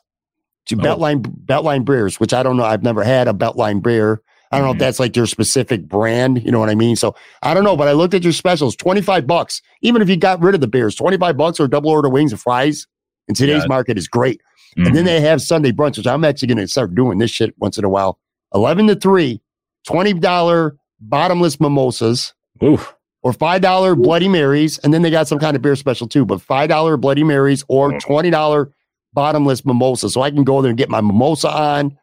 Two 0.65 0.75
Oh. 0.79 0.83
Beltline 0.83 1.21
Beltline 1.45 1.85
beers, 1.85 2.19
which 2.19 2.33
I 2.33 2.44
don't 2.44 2.57
know. 2.57 2.65
I've 2.65 2.83
never 2.83 3.03
had 3.03 3.27
a 3.27 3.33
Beltline 3.33 3.81
beer. 3.81 4.21
I 4.51 4.57
don't 4.57 4.66
know 4.68 4.71
Mhm. 4.73 4.75
if 4.75 4.80
that's 4.80 4.99
like 4.99 5.16
your 5.16 5.25
specific 5.25 5.87
brand. 5.87 6.42
You 6.44 6.51
know 6.51 6.59
what 6.59 6.69
I 6.69 6.75
mean? 6.75 6.95
So 6.95 7.16
I 7.44 7.54
don't 7.54 7.63
know, 7.63 7.75
but 7.75 7.87
I 7.87 7.92
looked 7.94 8.13
at 8.13 8.23
your 8.23 8.33
specials, 8.33 8.75
25 8.75 9.27
bucks. 9.27 9.61
Even 9.81 10.01
if 10.01 10.09
you 10.09 10.16
got 10.18 10.42
rid 10.42 10.56
of 10.56 10.61
the 10.61 10.68
beers, 10.68 10.95
25 10.95 11.35
bucks 11.37 11.59
or 11.59 11.68
double 11.68 11.89
order 11.89 12.07
wings 12.09 12.31
and 12.31 12.39
fries 12.42 12.87
in 13.27 13.35
today's 13.35 13.63
Yeah. 13.63 13.68
market 13.68 13.97
is 13.97 14.07
great. 14.07 14.42
Mhm. 14.77 14.87
And 14.87 14.95
then 14.95 15.06
they 15.06 15.19
have 15.21 15.42
Sunday 15.42 15.71
brunch, 15.71 15.97
which 15.97 16.07
I'm 16.07 16.23
actually 16.23 16.47
going 16.49 16.57
to 16.59 16.68
start 16.68 16.95
doing 16.95 17.18
this 17.18 17.31
shit 17.31 17.54
once 17.57 17.77
in 17.77 17.83
a 17.83 17.89
while. 17.89 18.19
11 18.54 18.87
to 18.87 18.95
3, 18.95 19.42
$20 19.85 20.77
bottomless 20.99 21.59
mimosas 21.59 22.33
Oof. 22.63 22.95
Or 23.28 23.34
$5 23.34 24.02
Bloody 24.02 24.30
Marys. 24.30 24.78
And 24.80 24.94
then 24.94 25.02
they 25.02 25.10
got 25.12 25.28
some 25.28 25.38
kind 25.38 25.56
of 25.57 25.62
beer 25.62 25.76
special 25.76 26.07
too, 26.07 26.26
but 26.26 26.40
$5 26.40 27.02
Bloody 27.02 27.26
Marys 27.26 27.66
or 27.68 27.94
Oh. 27.94 27.98
$20 28.00 28.72
bottomless 29.14 29.66
mimosa. 29.66 30.10
So 30.10 30.22
I 30.22 30.31
can 30.31 30.46
go 30.46 30.62
there 30.62 30.69
and 30.69 30.78
get 30.78 30.90
my 30.90 31.02
mimosa 31.02 31.50
on 31.50 31.98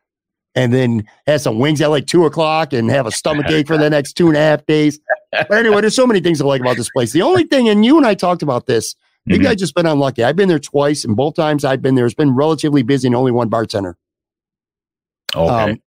and 0.55 0.71
then 0.73 1.05
have 1.27 1.41
some 1.41 1.59
wings 1.59 1.81
at 1.81 1.89
like 1.89 2.07
two 2.07 2.27
o'clock 2.27 2.75
and 2.75 2.91
have 2.91 3.07
a 3.07 3.11
stomach 3.11 3.47
ache 3.49 3.67
for 3.67 3.79
the 3.79 3.89
next 3.89 4.13
two 4.15 4.29
and 4.29 4.37
a 4.37 4.41
half 4.41 4.67
days. 4.67 5.01
But 5.33 5.51
anyway, 5.53 5.81
there's 5.81 5.97
so 5.97 6.07
many 6.07 6.21
things 6.21 6.43
I 6.43 6.45
like 6.45 6.61
about 6.61 6.77
this 6.77 6.91
place. 6.91 7.13
The 7.13 7.23
only 7.23 7.45
thing, 7.45 7.69
and 7.71 7.85
you 7.87 7.97
and 7.97 8.07
I 8.07 8.13
talked 8.15 8.43
about 8.43 8.67
this, 8.67 8.95
maybe 9.25 9.47
Mhm. 9.47 9.49
I 9.49 9.55
just 9.55 9.75
been 9.75 9.87
unlucky. 9.87 10.23
I've 10.25 10.37
been 10.37 10.49
there 10.51 10.59
twice, 10.59 11.05
and 11.07 11.17
both 11.17 11.35
times 11.37 11.65
I've 11.65 11.81
been 11.81 11.95
there, 11.95 12.05
it's 12.05 12.15
been 12.15 12.35
relatively 12.35 12.83
busy 12.83 13.09
and 13.09 13.17
only 13.17 13.33
one 13.33 13.49
bartender. 13.49 13.97
Okay. 15.35 15.73
Um, 15.73 15.83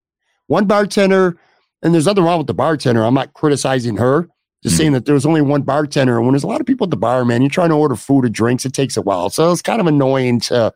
one 0.48 0.66
bartender, 0.66 1.36
and 1.82 1.94
there's 1.94 2.06
nothing 2.06 2.24
wrong 2.24 2.38
with 2.38 2.46
the 2.48 2.54
bartender. 2.54 3.04
I'm 3.04 3.14
not 3.14 3.32
criticizing 3.34 3.96
her. 3.98 4.28
Just 4.62 4.74
Mhm. 4.74 4.78
saying 4.78 4.92
that 4.92 5.04
there 5.06 5.14
was 5.14 5.24
only 5.26 5.40
one 5.40 5.62
bartender. 5.62 6.16
And 6.16 6.26
when 6.26 6.32
there's 6.32 6.42
a 6.42 6.48
lot 6.48 6.60
of 6.60 6.66
people 6.66 6.84
at 6.86 6.90
the 6.90 6.96
bar, 6.96 7.24
man, 7.24 7.42
you're 7.42 7.50
trying 7.50 7.68
to 7.68 7.76
order 7.76 7.94
food 7.94 8.24
or 8.24 8.28
drinks, 8.28 8.64
it 8.66 8.72
takes 8.72 8.96
a 8.96 9.02
while. 9.02 9.30
So 9.30 9.52
it's 9.52 9.62
kind 9.62 9.80
of 9.80 9.86
annoying 9.86 10.40
to 10.40 10.72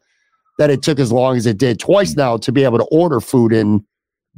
that 0.59 0.71
it 0.71 0.83
took 0.83 1.01
as 1.01 1.11
long 1.11 1.37
as 1.37 1.47
it 1.47 1.59
did 1.59 1.81
twice 1.81 2.15
now 2.15 2.37
to 2.37 2.53
be 2.53 2.63
able 2.63 2.79
to 2.79 2.85
order 2.93 3.21
food 3.21 3.53
and 3.53 3.83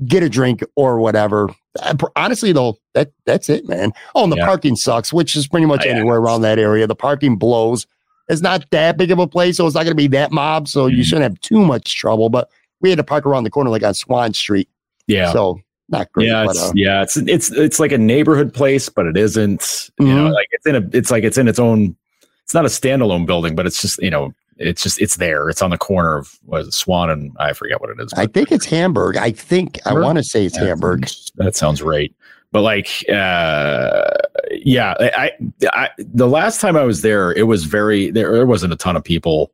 get 0.07 0.23
a 0.23 0.29
drink 0.29 0.63
or 0.77 0.99
whatever. 0.99 1.51
Uh, 1.83 1.95
Honestly, 2.17 2.53
though, 2.53 2.79
that 2.95 3.11
that's 3.27 3.49
it, 3.51 3.69
man. 3.69 3.93
Oh, 4.15 4.23
and 4.25 4.33
the 4.33 4.37
Yeah. 4.37 4.47
parking 4.47 4.77
sucks, 4.77 5.13
which 5.13 5.37
is 5.37 5.47
pretty 5.47 5.67
much 5.67 5.83
Oh, 5.85 5.89
yeah. 5.89 5.97
anywhere 5.97 6.19
around 6.19 6.41
that 6.43 6.59
area. 6.59 6.87
The 6.87 6.95
parking 6.97 7.37
blows. 7.37 7.87
It's 8.29 8.41
not 8.41 8.65
that 8.71 8.97
big 8.97 9.11
of 9.11 9.19
a 9.19 9.27
place, 9.27 9.59
so 9.59 9.67
it's 9.67 9.75
not 9.75 9.83
going 9.83 9.91
to 9.93 9.95
be 9.97 10.07
that 10.09 10.33
mob. 10.33 10.67
So 10.69 10.87
you 10.87 10.99
Mhm. 10.99 11.05
shouldn't 11.05 11.23
have 11.25 11.41
too 11.43 11.65
much 11.65 11.97
trouble. 11.97 12.31
But 12.31 12.49
we 12.81 12.89
had 12.89 12.97
to 12.97 13.05
park 13.05 13.27
around 13.27 13.45
the 13.45 13.51
corner, 13.51 13.69
like 13.71 13.83
on 13.83 13.93
Swan 13.95 14.33
Street. 14.33 14.69
yeah. 15.07 15.31
So 15.33 15.61
not 15.89 16.11
great. 16.13 16.29
yeah, 16.29 16.45
it's 16.45 16.63
uh, 16.63 16.73
yeah, 16.75 17.03
it's 17.03 17.17
it's 17.17 17.51
it's 17.53 17.79
like 17.81 17.93
a 17.93 17.99
neighborhood 17.99 18.53
place, 18.55 18.89
but 18.89 19.07
it 19.07 19.17
isn't. 19.17 19.91
You 20.01 20.07
know, 20.07 20.29
Mhm. 20.29 20.33
like 20.35 20.49
it's 20.53 20.67
in 20.67 20.77
a 20.77 20.89
it's 20.93 21.11
like 21.11 21.25
it's 21.25 21.39
in 21.39 21.49
its 21.49 21.59
own 21.59 21.97
it's 22.43 22.55
not 22.55 22.65
a 22.65 22.69
standalone 22.69 23.27
building, 23.27 23.55
but 23.55 23.67
it's 23.67 23.81
just 23.81 24.01
you 24.03 24.11
know 24.11 24.33
it's 24.57 24.83
just 24.83 25.01
it's 25.01 25.17
there. 25.17 25.49
It's 25.51 25.63
on 25.63 25.71
the 25.71 25.79
corner 25.79 26.17
of 26.17 26.39
was 26.47 26.75
Swan 26.75 27.11
and 27.11 27.33
I 27.39 27.53
forget 27.53 27.81
what 27.81 27.91
it 27.91 28.01
is. 28.01 28.13
I 28.15 28.27
think 28.27 28.53
it's 28.53 28.67
Hamburg. 28.67 29.17
I 29.17 29.31
think 29.33 29.79
I 29.87 29.93
want 29.95 30.17
to 30.19 30.25
say 30.25 30.45
it's 30.47 30.57
Hamburg. 30.57 31.09
That 31.37 31.57
sounds 31.57 31.83
right. 31.83 32.15
But 32.53 32.61
like, 32.63 33.05
uh, 33.11 34.05
yeah, 34.53 34.95
I, 35.01 35.33
I, 35.73 35.91
the 35.99 36.29
last 36.29 36.61
time 36.61 36.77
I 36.77 36.85
was 36.85 37.03
there, 37.03 37.33
it 37.33 37.43
was 37.49 37.65
very 37.65 38.11
there. 38.13 38.31
There 38.33 38.47
wasn't 38.47 38.73
a 38.73 38.77
ton 38.77 38.95
of 38.95 39.03
people, 39.03 39.51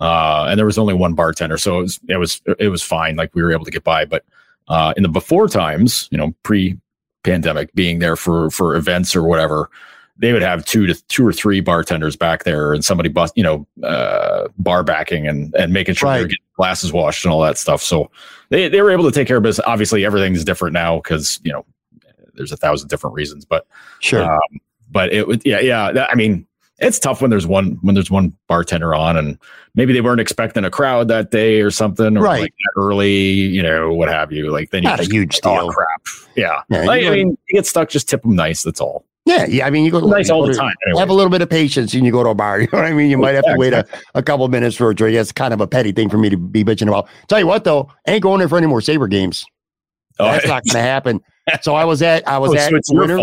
uh, 0.00 0.46
and 0.48 0.58
there 0.58 0.64
was 0.64 0.78
only 0.78 0.94
one 0.94 1.12
bartender, 1.12 1.58
so 1.58 1.78
it 1.78 1.82
was 1.82 2.00
it 2.08 2.16
was 2.16 2.40
it 2.58 2.68
was 2.68 2.82
fine. 2.82 3.16
Like 3.16 3.34
we 3.34 3.42
were 3.42 3.52
able 3.52 3.66
to 3.66 3.70
get 3.70 3.84
by. 3.84 4.06
But 4.06 4.24
uh, 4.68 4.94
in 4.96 5.02
the 5.02 5.08
before 5.08 5.48
times, 5.48 6.08
you 6.10 6.18
know, 6.18 6.34
pre 6.42 6.78
pandemic, 7.22 7.72
being 7.74 7.98
there 7.98 8.16
for 8.16 8.50
for 8.50 8.76
events 8.76 9.14
or 9.14 9.22
whatever, 9.22 9.70
they 10.18 10.32
would 10.32 10.42
have 10.42 10.64
two 10.64 10.86
to 10.86 10.94
two 11.06 11.26
or 11.26 11.32
three 11.32 11.60
bartenders 11.60 12.16
back 12.16 12.44
there 12.44 12.72
and 12.72 12.84
somebody 12.84 13.08
bust, 13.08 13.32
you 13.36 13.42
know, 13.42 13.66
uh, 13.84 14.48
bar 14.58 14.82
backing 14.82 15.28
and, 15.28 15.54
and 15.54 15.72
making 15.72 15.94
sure 15.94 16.08
right. 16.08 16.18
they're 16.18 16.26
getting 16.26 16.44
glasses 16.56 16.92
washed 16.92 17.24
and 17.24 17.32
all 17.32 17.40
that 17.40 17.56
stuff. 17.56 17.80
So 17.82 18.10
they, 18.50 18.68
they 18.68 18.82
were 18.82 18.90
able 18.90 19.04
to 19.04 19.12
take 19.12 19.28
care 19.28 19.36
of 19.36 19.44
business. 19.44 19.64
Obviously 19.66 20.04
everything's 20.04 20.44
different 20.44 20.72
now 20.72 20.96
because, 20.96 21.40
you 21.44 21.52
know, 21.52 21.64
there's 22.34 22.50
a 22.50 22.56
thousand 22.56 22.88
different 22.88 23.14
reasons, 23.14 23.44
but 23.44 23.66
sure. 24.00 24.24
Um, 24.24 24.60
but 24.90 25.12
it 25.12 25.28
would, 25.28 25.42
yeah, 25.44 25.60
yeah. 25.60 26.06
I 26.10 26.14
mean, 26.16 26.46
it's 26.78 26.98
tough 26.98 27.20
when 27.20 27.30
there's 27.30 27.46
one, 27.46 27.78
when 27.82 27.94
there's 27.94 28.10
one 28.10 28.32
bartender 28.46 28.94
on 28.94 29.16
and 29.16 29.38
maybe 29.74 29.92
they 29.92 30.00
weren't 30.00 30.20
expecting 30.20 30.64
a 30.64 30.70
crowd 30.70 31.08
that 31.08 31.30
day 31.30 31.60
or 31.60 31.70
something, 31.70 32.16
or 32.16 32.22
right. 32.22 32.42
like 32.42 32.54
early, 32.76 33.12
you 33.12 33.62
know, 33.62 33.92
what 33.92 34.08
have 34.08 34.32
you. 34.32 34.50
Like 34.50 34.70
then 34.70 34.82
you 34.82 34.88
not 34.88 35.00
a 35.00 35.04
huge 35.04 35.40
oh, 35.44 35.54
deal. 35.54 35.68
Oh, 35.68 35.72
crap. 35.72 36.02
Yeah. 36.36 36.62
yeah 36.68 36.82
like, 36.82 37.04
I 37.04 37.10
mean, 37.10 37.36
you 37.48 37.56
get 37.56 37.66
stuck, 37.66 37.88
just 37.88 38.08
tip 38.08 38.22
them 38.22 38.36
nice. 38.36 38.62
That's 38.62 38.80
all. 38.80 39.04
Yeah, 39.24 39.44
yeah. 39.46 39.66
I 39.66 39.70
mean, 39.70 39.84
you 39.84 39.90
go 39.90 40.00
nice 40.00 40.30
all 40.30 40.46
the 40.46 40.54
time. 40.54 40.72
Anyway. 40.86 41.00
Have 41.00 41.10
a 41.10 41.12
little 41.12 41.30
bit 41.30 41.42
of 41.42 41.50
patience, 41.50 41.92
and 41.92 42.06
you 42.06 42.12
go 42.12 42.22
to 42.22 42.30
a 42.30 42.34
bar. 42.34 42.60
You 42.60 42.68
know 42.72 42.78
what 42.78 42.86
I 42.86 42.92
mean? 42.92 43.10
You 43.10 43.18
might 43.18 43.34
have 43.34 43.44
to 43.44 43.56
wait 43.58 43.74
a, 43.74 43.86
a 44.14 44.22
couple 44.22 44.48
minutes 44.48 44.74
for 44.74 44.88
a 44.88 44.94
drink. 44.94 45.16
That's 45.16 45.32
kind 45.32 45.52
of 45.52 45.60
a 45.60 45.66
petty 45.66 45.92
thing 45.92 46.08
for 46.08 46.16
me 46.16 46.30
to 46.30 46.36
be 46.36 46.64
bitching 46.64 46.88
about. 46.88 47.08
Tell 47.28 47.38
you 47.38 47.46
what, 47.46 47.64
though, 47.64 47.90
I 48.06 48.12
ain't 48.12 48.22
going 48.22 48.38
there 48.38 48.48
for 48.48 48.56
any 48.56 48.66
more 48.66 48.80
Saber 48.80 49.06
games. 49.06 49.44
Oh, 50.18 50.24
That's 50.24 50.46
not 50.46 50.64
going 50.64 50.72
to 50.82 50.88
happen. 50.88 51.20
So 51.60 51.74
I 51.74 51.84
was 51.84 52.02
at 52.02 52.26
I 52.26 52.38
was 52.38 52.52
oh, 52.52 52.56
at 52.56 52.86
so 52.86 52.94
Winter. 52.94 53.20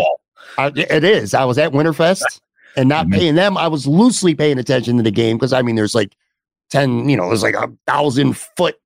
I, 0.57 0.67
it 0.75 1.03
is. 1.03 1.33
I 1.33 1.43
was 1.45 1.57
at 1.57 1.71
Winterfest 1.71 2.39
and 2.75 2.89
not 2.89 3.05
mm-hmm. 3.05 3.19
paying 3.19 3.35
them. 3.35 3.57
I 3.57 3.67
was 3.67 3.87
loosely 3.87 4.35
paying 4.35 4.57
attention 4.57 4.97
to 4.97 5.03
the 5.03 5.11
game 5.11 5.37
because 5.37 5.53
I 5.53 5.61
mean, 5.61 5.75
there's 5.75 5.95
like 5.95 6.15
ten, 6.69 7.09
you 7.09 7.17
know, 7.17 7.27
there's 7.27 7.43
like 7.43 7.55
a 7.55 7.71
thousand 7.87 8.37
foot 8.37 8.79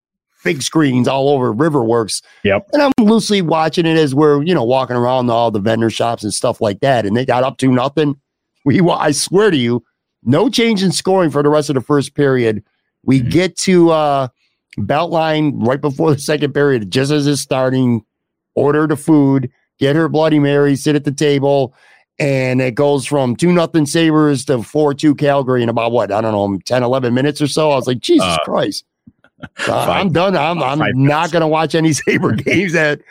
big 0.43 0.61
screens 0.61 1.07
all 1.07 1.29
over 1.29 1.53
Riverworks. 1.53 2.21
Yep. 2.43 2.69
And 2.73 2.81
I'm 2.81 2.91
loosely 2.99 3.41
watching 3.41 3.85
it 3.85 3.97
as 3.97 4.15
we're, 4.15 4.41
you 4.43 4.53
know, 4.53 4.63
walking 4.63 4.95
around 4.95 5.29
all 5.29 5.51
the 5.51 5.59
vendor 5.59 5.89
shops 5.89 6.23
and 6.23 6.33
stuff 6.33 6.61
like 6.61 6.79
that. 6.79 7.05
And 7.05 7.15
they 7.15 7.25
got 7.25 7.43
up 7.43 7.57
to 7.57 7.67
nothing. 7.71 8.19
We, 8.63 8.81
I 8.81 9.11
swear 9.11 9.51
to 9.51 9.57
you, 9.57 9.83
no 10.23 10.49
change 10.49 10.83
in 10.83 10.91
scoring 10.91 11.29
for 11.29 11.43
the 11.43 11.49
rest 11.49 11.69
of 11.69 11.75
the 11.75 11.81
first 11.81 12.13
period. 12.13 12.63
We 13.03 13.19
mm-hmm. 13.19 13.29
get 13.29 13.57
to 13.59 13.91
uh 13.91 14.27
Beltline 14.77 15.65
right 15.65 15.81
before 15.81 16.13
the 16.13 16.19
second 16.19 16.53
period, 16.53 16.89
just 16.91 17.11
as 17.11 17.27
it's 17.27 17.41
starting, 17.41 18.05
order 18.55 18.87
the 18.87 18.95
food, 18.95 19.51
get 19.77 19.95
her 19.95 20.07
Bloody 20.07 20.39
Mary, 20.39 20.75
sit 20.75 20.95
at 20.95 21.03
the 21.03 21.11
table. 21.11 21.73
And 22.19 22.61
it 22.61 22.75
goes 22.75 23.05
from 23.05 23.35
two 23.35 23.53
nothing 23.53 23.85
Sabres 23.85 24.45
to 24.45 24.61
four 24.61 24.93
two 24.93 25.15
Calgary 25.15 25.63
in 25.63 25.69
about 25.69 25.91
what 25.91 26.11
I 26.11 26.19
don't 26.21 26.33
know 26.33 26.59
10, 26.65 26.83
11 26.83 27.13
minutes 27.13 27.41
or 27.41 27.47
so. 27.47 27.71
I 27.71 27.75
was 27.75 27.87
like, 27.87 27.99
Jesus 27.99 28.27
uh, 28.27 28.37
Christ! 28.43 28.85
Uh, 29.67 29.85
I'm 29.89 30.11
done. 30.11 30.35
I'm, 30.35 30.61
I'm 30.61 31.03
not 31.03 31.31
going 31.31 31.41
to 31.41 31.47
watch 31.47 31.75
any 31.75 31.93
Saber 31.93 32.33
games 32.33 32.75
at, 32.75 33.01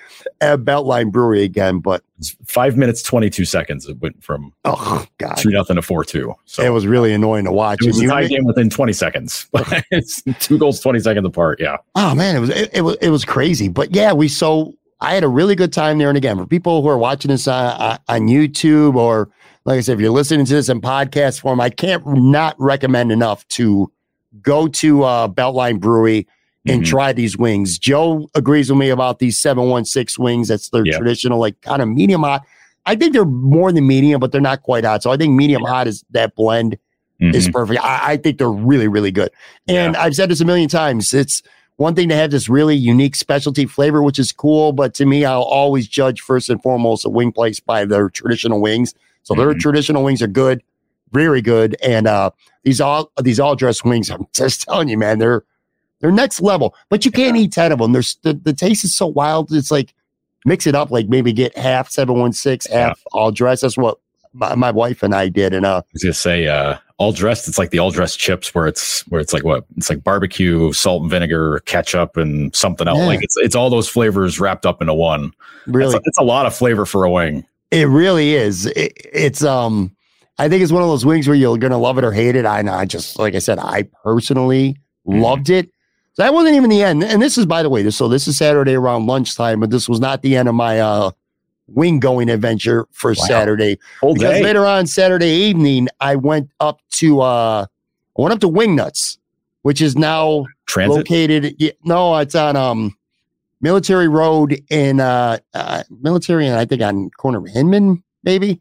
at 0.40 0.60
Beltline 0.60 1.10
Brewery 1.10 1.42
again. 1.42 1.78
But 1.78 2.02
it's 2.18 2.36
five 2.44 2.76
minutes, 2.76 3.02
22 3.02 3.44
seconds. 3.44 3.86
It 3.88 3.98
went 4.00 4.22
from 4.22 4.52
oh, 4.64 5.06
God. 5.18 5.36
two 5.36 5.50
nothing 5.50 5.76
to 5.76 5.82
four 5.82 6.04
two. 6.04 6.34
So 6.44 6.62
it 6.62 6.70
was 6.70 6.86
really 6.86 7.12
annoying 7.12 7.44
to 7.44 7.52
watch. 7.52 7.78
It 7.82 7.88
was 7.88 8.00
a 8.00 8.06
tie 8.06 8.26
game 8.26 8.44
within 8.44 8.70
20 8.70 8.92
seconds. 8.92 9.48
it's 9.90 10.22
two 10.40 10.58
goals, 10.58 10.80
20 10.80 11.00
seconds 11.00 11.26
apart. 11.26 11.60
Yeah. 11.60 11.76
Oh, 11.94 12.14
man. 12.14 12.36
It 12.36 12.40
was, 12.40 12.50
it, 12.50 12.70
it 12.74 12.80
was, 12.82 12.96
it 13.00 13.10
was 13.10 13.24
crazy. 13.24 13.68
But 13.68 13.94
yeah, 13.94 14.12
we 14.12 14.28
so 14.28 14.74
I 15.00 15.14
had 15.14 15.24
a 15.24 15.28
really 15.28 15.54
good 15.54 15.72
time 15.72 15.98
there. 15.98 16.08
And 16.08 16.16
again, 16.18 16.36
for 16.36 16.46
people 16.46 16.82
who 16.82 16.88
are 16.88 16.98
watching 16.98 17.30
this 17.30 17.46
on, 17.46 17.98
on 18.08 18.22
YouTube 18.22 18.96
or 18.96 19.30
like 19.64 19.78
I 19.78 19.80
said, 19.80 19.94
if 19.94 20.00
you're 20.00 20.10
listening 20.10 20.46
to 20.46 20.54
this 20.54 20.68
in 20.68 20.80
podcast 20.80 21.40
form, 21.40 21.60
I 21.60 21.68
can't 21.68 22.04
not 22.06 22.56
recommend 22.58 23.12
enough 23.12 23.46
to 23.48 23.92
go 24.40 24.66
to 24.68 25.02
uh, 25.02 25.28
Beltline 25.28 25.78
Brewery 25.78 26.26
and 26.66 26.82
mm-hmm. 26.82 26.90
try 26.90 27.12
these 27.12 27.36
wings. 27.36 27.78
Joe 27.78 28.28
agrees 28.34 28.70
with 28.70 28.78
me 28.78 28.88
about 28.88 29.18
these 29.18 29.38
716 29.38 30.22
wings. 30.22 30.48
That's 30.48 30.70
their 30.70 30.86
yep. 30.86 30.96
traditional, 30.96 31.38
like 31.38 31.60
kind 31.60 31.82
of 31.82 31.88
medium 31.88 32.22
hot. 32.22 32.46
I 32.86 32.96
think 32.96 33.12
they're 33.12 33.26
more 33.26 33.70
than 33.70 33.86
medium, 33.86 34.20
but 34.20 34.32
they're 34.32 34.40
not 34.40 34.62
quite 34.62 34.84
hot. 34.84 35.02
So 35.02 35.10
I 35.10 35.18
think 35.18 35.34
medium 35.34 35.62
yeah. 35.62 35.68
hot 35.68 35.86
is 35.86 36.04
that 36.10 36.34
blend 36.34 36.78
mm-hmm. 37.20 37.34
is 37.34 37.48
perfect. 37.48 37.84
I, 37.84 38.12
I, 38.12 38.16
think 38.16 38.38
they're 38.38 38.50
really, 38.50 38.88
really 38.88 39.10
good. 39.10 39.30
And 39.66 39.94
yeah. 39.94 40.02
I've 40.02 40.14
said 40.14 40.30
this 40.30 40.40
a 40.40 40.46
million 40.46 40.68
times. 40.68 41.12
It's 41.12 41.42
one 41.78 41.94
thing 41.94 42.08
to 42.08 42.16
have 42.16 42.32
this 42.32 42.48
really 42.48 42.74
unique 42.74 43.14
specialty 43.14 43.64
flavor, 43.64 44.02
which 44.02 44.18
is 44.18 44.32
cool. 44.32 44.72
But 44.72 44.94
to 44.94 45.06
me, 45.06 45.24
I'll 45.24 45.42
always 45.42 45.86
judge 45.86 46.20
first 46.20 46.50
and 46.50 46.60
foremost 46.60 47.06
a 47.06 47.08
wing 47.08 47.30
place 47.30 47.60
by 47.60 47.84
their 47.84 48.10
traditional 48.10 48.60
wings. 48.60 48.94
So 49.22 49.32
mm-hmm. 49.32 49.42
their 49.42 49.54
traditional 49.54 50.02
wings 50.02 50.20
are 50.20 50.26
good, 50.26 50.60
very 51.12 51.40
good. 51.40 51.76
And 51.80 52.08
uh, 52.08 52.32
these 52.64 52.80
all 52.80 53.12
these 53.22 53.38
all 53.38 53.54
dress 53.54 53.84
wings, 53.84 54.10
I'm 54.10 54.26
just 54.34 54.62
telling 54.62 54.88
you, 54.88 54.98
man, 54.98 55.20
they're 55.20 55.44
they're 56.00 56.10
next 56.10 56.40
level. 56.40 56.74
But 56.88 57.04
you 57.04 57.12
can't 57.12 57.36
yeah. 57.36 57.44
eat 57.44 57.52
ten 57.52 57.70
of 57.70 57.78
them. 57.78 57.92
There's 57.92 58.16
the, 58.22 58.34
the 58.34 58.52
taste 58.52 58.82
is 58.82 58.94
so 58.94 59.06
wild. 59.06 59.52
It's 59.52 59.70
like 59.70 59.94
mix 60.44 60.66
it 60.66 60.74
up, 60.74 60.90
like 60.90 61.08
maybe 61.08 61.32
get 61.32 61.56
half 61.56 61.90
seven 61.90 62.18
one 62.18 62.32
six, 62.32 62.66
half 62.66 62.98
yeah. 62.98 63.10
all 63.12 63.30
dress. 63.30 63.60
That's 63.60 63.76
what 63.76 64.00
my, 64.38 64.54
my, 64.54 64.70
wife 64.70 65.02
and 65.02 65.14
I 65.14 65.28
did. 65.28 65.52
And 65.52 65.66
uh, 65.66 65.78
I 65.78 65.84
was 65.92 66.02
gonna 66.02 66.14
say, 66.14 66.46
uh, 66.46 66.78
all 66.98 67.12
dressed. 67.12 67.48
It's 67.48 67.58
like 67.58 67.70
the 67.70 67.78
all 67.78 67.90
dressed 67.90 68.18
chips, 68.18 68.54
where 68.54 68.66
it's 68.66 69.06
where 69.08 69.20
it's 69.20 69.32
like 69.32 69.44
what 69.44 69.64
it's 69.76 69.88
like 69.88 70.02
barbecue, 70.02 70.72
salt 70.72 71.02
and 71.02 71.10
vinegar, 71.10 71.60
ketchup, 71.60 72.16
and 72.16 72.54
something 72.54 72.88
else. 72.88 72.98
Yeah. 72.98 73.06
Like 73.06 73.22
it's 73.22 73.36
it's 73.36 73.54
all 73.54 73.70
those 73.70 73.88
flavors 73.88 74.40
wrapped 74.40 74.66
up 74.66 74.80
into 74.80 74.94
one. 74.94 75.32
Really, 75.66 75.96
it's, 75.96 76.08
it's 76.08 76.18
a 76.18 76.24
lot 76.24 76.46
of 76.46 76.54
flavor 76.54 76.84
for 76.84 77.04
a 77.04 77.10
wing. 77.10 77.46
It 77.70 77.88
really 77.88 78.34
is. 78.34 78.66
It, 78.66 78.92
it's 79.12 79.44
um 79.44 79.94
I 80.38 80.48
think 80.48 80.62
it's 80.62 80.72
one 80.72 80.82
of 80.82 80.88
those 80.88 81.06
wings 81.06 81.28
where 81.28 81.36
you're 81.36 81.58
gonna 81.58 81.78
love 81.78 81.98
it 81.98 82.04
or 82.04 82.12
hate 82.12 82.36
it. 82.36 82.46
I 82.46 82.62
know. 82.62 82.72
I 82.72 82.84
just 82.84 83.18
like 83.18 83.34
I 83.34 83.38
said, 83.38 83.58
I 83.58 83.88
personally 84.02 84.76
mm-hmm. 85.06 85.20
loved 85.20 85.50
it. 85.50 85.70
So 86.14 86.24
that 86.24 86.34
wasn't 86.34 86.56
even 86.56 86.68
the 86.68 86.82
end. 86.82 87.04
And 87.04 87.22
this 87.22 87.38
is, 87.38 87.46
by 87.46 87.62
the 87.62 87.70
way, 87.70 87.82
this 87.82 87.96
so 87.96 88.08
this 88.08 88.26
is 88.26 88.36
Saturday 88.36 88.74
around 88.74 89.06
lunchtime, 89.06 89.60
but 89.60 89.70
this 89.70 89.88
was 89.88 90.00
not 90.00 90.22
the 90.22 90.36
end 90.36 90.48
of 90.48 90.54
my 90.56 90.80
uh 90.80 91.12
wing 91.68 92.00
going 92.00 92.28
adventure 92.30 92.86
for 92.92 93.10
wow. 93.10 93.26
Saturday. 93.26 93.78
Whole 94.00 94.14
because 94.14 94.30
day. 94.30 94.42
later 94.42 94.66
on 94.66 94.86
Saturday 94.86 95.30
evening, 95.30 95.88
I 96.00 96.16
went 96.16 96.50
up 96.60 96.80
to 96.92 97.20
uh 97.20 97.66
I 98.18 98.22
went 98.22 98.32
up 98.32 98.40
to 98.40 98.48
Wingnuts, 98.48 99.18
which 99.62 99.80
is 99.80 99.96
now 99.96 100.46
Transit? 100.66 100.96
located. 100.96 101.74
No, 101.84 102.16
it's 102.16 102.34
on 102.34 102.56
um 102.56 102.96
Military 103.60 104.08
Road 104.08 104.60
in 104.70 105.00
uh, 105.00 105.38
uh 105.54 105.82
Military, 106.00 106.46
and 106.46 106.56
I 106.56 106.64
think 106.64 106.82
on 106.82 107.10
corner 107.10 107.38
of 107.38 107.48
Hinman, 107.48 108.02
maybe. 108.22 108.60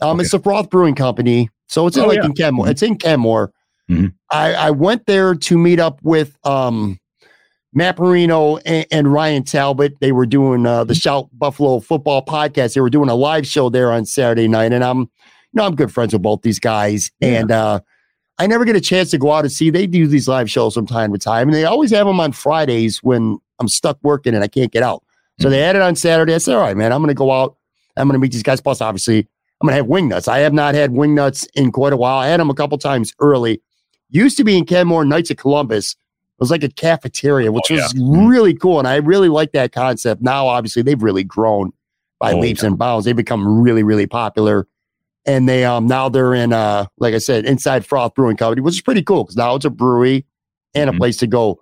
Um, 0.00 0.16
okay. 0.16 0.22
It's 0.22 0.32
the 0.32 0.40
Froth 0.40 0.70
Brewing 0.70 0.94
Company. 0.94 1.50
So 1.66 1.86
it's 1.86 1.96
in 1.96 2.04
oh, 2.04 2.08
like 2.08 2.18
yeah. 2.18 2.26
in 2.26 2.34
Kenmore. 2.34 2.64
Mm-hmm. 2.66 2.70
It's 2.72 2.82
in 2.82 2.98
Kenmore. 2.98 3.52
Mm-hmm. 3.90 4.06
I, 4.30 4.54
I 4.54 4.70
went 4.70 5.06
there 5.06 5.34
to 5.34 5.58
meet 5.58 5.80
up 5.80 6.00
with 6.02 6.36
um, 6.46 6.98
Matt 7.74 7.96
Parrino 7.96 8.60
and, 8.64 8.86
and, 8.90 9.12
Ryan 9.12 9.42
Talbot. 9.42 9.98
They 10.00 10.12
were 10.12 10.26
doing 10.26 10.64
uh, 10.64 10.84
the. 10.84 10.94
Shout 10.94 11.28
Buffalo 11.32 11.80
football 11.80 12.24
podcast. 12.24 12.74
They 12.74 12.80
were 12.80 12.90
doing 12.90 13.08
a 13.08 13.14
live 13.14 13.46
show 13.46 13.68
there 13.68 13.92
on 13.92 14.06
Saturday 14.06 14.48
night. 14.48 14.72
And 14.72 14.82
I'm, 14.84 15.00
you 15.00 15.08
know, 15.54 15.64
I'm 15.64 15.74
good 15.74 15.92
friends 15.92 16.12
with 16.12 16.22
both 16.22 16.42
these 16.42 16.58
guys. 16.58 17.10
Yeah. 17.20 17.40
And 17.40 17.50
uh, 17.50 17.80
I 18.38 18.46
never 18.46 18.64
get 18.64 18.76
a 18.76 18.80
chance 18.80 19.10
to 19.10 19.18
go 19.18 19.32
out 19.32 19.44
and 19.44 19.52
see. 19.52 19.70
They 19.70 19.86
do 19.86 20.06
these 20.06 20.28
live 20.28 20.50
shows 20.50 20.74
from 20.74 20.86
time 20.86 21.12
to 21.12 21.18
time. 21.18 21.48
And 21.48 21.54
they 21.54 21.64
always 21.64 21.90
have 21.90 22.06
them 22.06 22.20
on 22.20 22.32
Fridays 22.32 23.02
when 23.02 23.38
I'm 23.58 23.68
stuck 23.68 23.98
working 24.02 24.34
and 24.34 24.42
I 24.42 24.48
can't 24.48 24.72
get 24.72 24.82
out. 24.82 25.02
So 25.40 25.50
they 25.50 25.60
had 25.60 25.74
it 25.74 25.82
on 25.82 25.96
Saturday. 25.96 26.32
I 26.32 26.38
said, 26.38 26.54
all 26.54 26.62
right, 26.62 26.76
man, 26.76 26.92
I'm 26.92 27.00
going 27.00 27.08
to 27.08 27.14
go 27.14 27.32
out. 27.32 27.56
I'm 27.96 28.06
going 28.06 28.14
to 28.14 28.20
meet 28.20 28.32
these 28.32 28.44
guys. 28.44 28.60
Plus, 28.60 28.80
obviously, 28.80 29.28
I'm 29.60 29.68
gonna 29.68 29.76
have 29.76 29.86
wing 29.86 30.08
nuts. 30.08 30.28
I 30.28 30.40
have 30.40 30.52
not 30.52 30.74
had 30.74 30.92
wing 30.92 31.14
nuts 31.14 31.46
in 31.54 31.72
quite 31.72 31.92
a 31.92 31.96
while. 31.96 32.18
I 32.18 32.26
had 32.26 32.40
them 32.40 32.50
a 32.50 32.54
couple 32.54 32.76
times 32.76 33.14
early. 33.18 33.62
Used 34.10 34.36
to 34.36 34.44
be 34.44 34.58
in 34.58 34.66
Kenmore 34.66 35.04
Knights 35.04 35.30
of 35.30 35.38
Columbus. 35.38 35.96
It 36.36 36.40
was 36.40 36.50
like 36.50 36.64
a 36.64 36.68
cafeteria, 36.68 37.52
which 37.52 37.66
oh, 37.70 37.74
yeah. 37.74 37.82
was 37.82 37.94
mm-hmm. 37.94 38.26
really 38.26 38.54
cool, 38.54 38.78
and 38.78 38.88
I 38.88 38.96
really 38.96 39.28
like 39.28 39.52
that 39.52 39.72
concept. 39.72 40.22
Now, 40.22 40.46
obviously, 40.46 40.82
they've 40.82 41.02
really 41.02 41.24
grown 41.24 41.72
by 42.18 42.32
oh, 42.32 42.38
leaps 42.38 42.62
yeah. 42.62 42.68
and 42.68 42.78
bounds. 42.78 43.04
They've 43.04 43.14
become 43.14 43.62
really, 43.62 43.82
really 43.82 44.06
popular, 44.06 44.66
and 45.26 45.48
they 45.48 45.64
um 45.64 45.86
now 45.86 46.08
they're 46.08 46.34
in 46.34 46.52
uh 46.52 46.86
like 46.98 47.14
I 47.14 47.18
said 47.18 47.44
inside 47.44 47.86
Froth 47.86 48.14
Brewing 48.14 48.36
Company, 48.36 48.62
which 48.62 48.74
is 48.74 48.82
pretty 48.82 49.02
cool 49.02 49.24
because 49.24 49.36
now 49.36 49.54
it's 49.54 49.64
a 49.64 49.70
brewery 49.70 50.26
and 50.74 50.88
mm-hmm. 50.88 50.96
a 50.96 50.98
place 50.98 51.16
to 51.18 51.26
go 51.26 51.60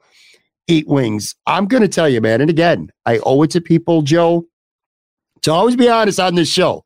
eat 0.68 0.88
wings. 0.88 1.34
I'm 1.46 1.66
gonna 1.66 1.88
tell 1.88 2.08
you, 2.08 2.20
man, 2.20 2.40
and 2.40 2.50
again, 2.50 2.90
I 3.04 3.18
owe 3.18 3.42
it 3.42 3.50
to 3.50 3.60
people, 3.60 4.02
Joe, 4.02 4.46
to 5.42 5.52
always 5.52 5.76
be 5.76 5.88
honest 5.88 6.18
on 6.18 6.34
this 6.34 6.48
show. 6.48 6.84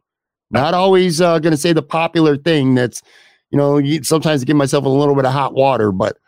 Not 0.51 0.75
always 0.75 1.21
uh, 1.21 1.39
going 1.39 1.53
to 1.53 1.57
say 1.57 1.73
the 1.73 1.83
popular 1.83 2.37
thing 2.37 2.75
that's, 2.75 3.03
you 3.51 3.59
know, 3.59 3.83
sometimes 4.03 4.43
I 4.43 4.45
give 4.45 4.57
myself 4.57 4.85
a 4.85 4.89
little 4.89 5.15
bit 5.15 5.25
of 5.25 5.33
hot 5.33 5.55
water, 5.55 5.91
but 5.91 6.19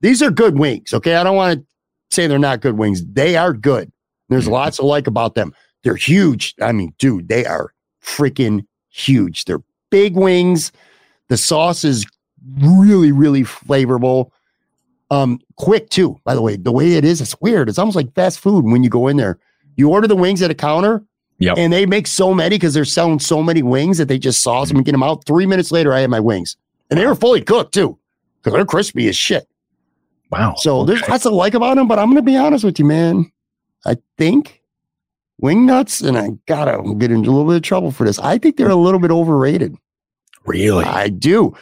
these 0.00 0.22
are 0.22 0.30
good 0.30 0.58
wings. 0.58 0.92
Okay. 0.94 1.16
I 1.16 1.24
don't 1.24 1.36
want 1.36 1.60
to 1.60 1.66
say 2.14 2.26
they're 2.26 2.38
not 2.38 2.60
good 2.60 2.78
wings. 2.78 3.04
They 3.04 3.36
are 3.36 3.52
good. 3.52 3.92
There's 4.28 4.44
mm-hmm. 4.44 4.52
lots 4.52 4.76
to 4.78 4.86
like 4.86 5.06
about 5.06 5.34
them. 5.34 5.54
They're 5.82 5.96
huge. 5.96 6.54
I 6.60 6.72
mean, 6.72 6.94
dude, 6.98 7.28
they 7.28 7.46
are 7.46 7.72
freaking 8.02 8.66
huge. 8.90 9.44
They're 9.44 9.62
big 9.90 10.16
wings. 10.16 10.72
The 11.28 11.36
sauce 11.36 11.84
is 11.84 12.06
really, 12.58 13.12
really 13.12 13.42
flavorful. 13.42 14.30
Um, 15.10 15.40
quick 15.56 15.88
too. 15.90 16.20
By 16.24 16.34
the 16.34 16.42
way, 16.42 16.56
the 16.56 16.72
way 16.72 16.94
it 16.94 17.04
is, 17.04 17.20
it's 17.20 17.40
weird. 17.40 17.68
It's 17.68 17.78
almost 17.78 17.96
like 17.96 18.12
fast 18.14 18.40
food 18.40 18.64
when 18.64 18.82
you 18.82 18.90
go 18.90 19.08
in 19.08 19.16
there. 19.16 19.38
You 19.76 19.90
order 19.90 20.06
the 20.06 20.16
wings 20.16 20.42
at 20.42 20.50
a 20.50 20.54
counter, 20.54 21.04
Yep. 21.38 21.56
and 21.56 21.72
they 21.72 21.86
make 21.86 22.08
so 22.08 22.34
many 22.34 22.56
because 22.56 22.74
they're 22.74 22.84
selling 22.84 23.20
so 23.20 23.42
many 23.42 23.62
wings 23.62 23.98
that 23.98 24.08
they 24.08 24.18
just 24.18 24.42
sauce 24.42 24.68
them 24.68 24.78
and 24.78 24.84
get 24.84 24.92
them 24.92 25.04
out. 25.04 25.24
Three 25.24 25.46
minutes 25.46 25.70
later, 25.70 25.92
I 25.92 26.00
had 26.00 26.10
my 26.10 26.18
wings, 26.18 26.56
and 26.90 26.98
they 26.98 27.06
were 27.06 27.14
fully 27.14 27.42
cooked 27.42 27.72
too 27.72 27.96
because 28.42 28.54
they're 28.54 28.64
crispy 28.64 29.08
as 29.08 29.16
shit. 29.16 29.48
Wow. 30.30 30.54
So 30.56 30.84
there's 30.84 31.02
Okay. 31.02 31.12
lots 31.12 31.22
to 31.24 31.30
like 31.30 31.54
about 31.54 31.76
them, 31.76 31.88
but 31.88 31.98
I'm 31.98 32.06
going 32.06 32.16
to 32.16 32.22
be 32.22 32.36
honest 32.36 32.64
with 32.64 32.78
you, 32.78 32.84
man. 32.84 33.30
I 33.86 33.96
think 34.18 34.62
wing 35.38 35.66
nuts, 35.66 36.00
and 36.00 36.18
I 36.18 36.30
gotta 36.46 36.82
get 36.98 37.10
into 37.10 37.30
a 37.30 37.32
little 37.32 37.46
bit 37.46 37.56
of 37.56 37.62
trouble 37.62 37.92
for 37.92 38.04
this. 38.04 38.18
I 38.18 38.38
think 38.38 38.56
they're 38.56 38.68
a 38.68 38.74
little 38.74 39.00
bit 39.00 39.10
overrated. 39.10 39.76
really. 40.46 40.84
I 40.84 41.08
do. 41.08 41.54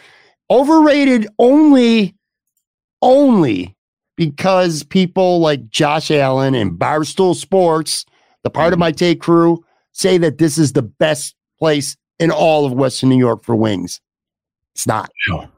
Overrated 0.51 1.27
only, 1.39 2.15
only 3.03 3.77
because 4.17 4.83
people 4.85 5.41
like 5.41 5.69
Josh 5.69 6.11
Allen 6.11 6.55
and 6.55 6.79
Barstool 6.79 7.35
Sports, 7.35 8.07
the 8.45 8.51
part 8.51 8.73
of 8.73 8.79
mm. 8.79 8.81
my 8.81 8.93
take 8.93 9.21
crew, 9.21 9.65
say 9.93 10.19
that 10.19 10.39
this 10.39 10.57
is 10.57 10.73
the 10.73 10.83
best 10.83 11.35
place 11.59 11.97
in 12.19 12.31
all 12.31 12.65
of 12.65 12.73
Western 12.73 13.09
New 13.09 13.19
York 13.19 13.45
for 13.45 13.57
wings. 13.57 14.01
It's 14.75 14.87
not. 14.87 15.11
Wow. 15.29 15.49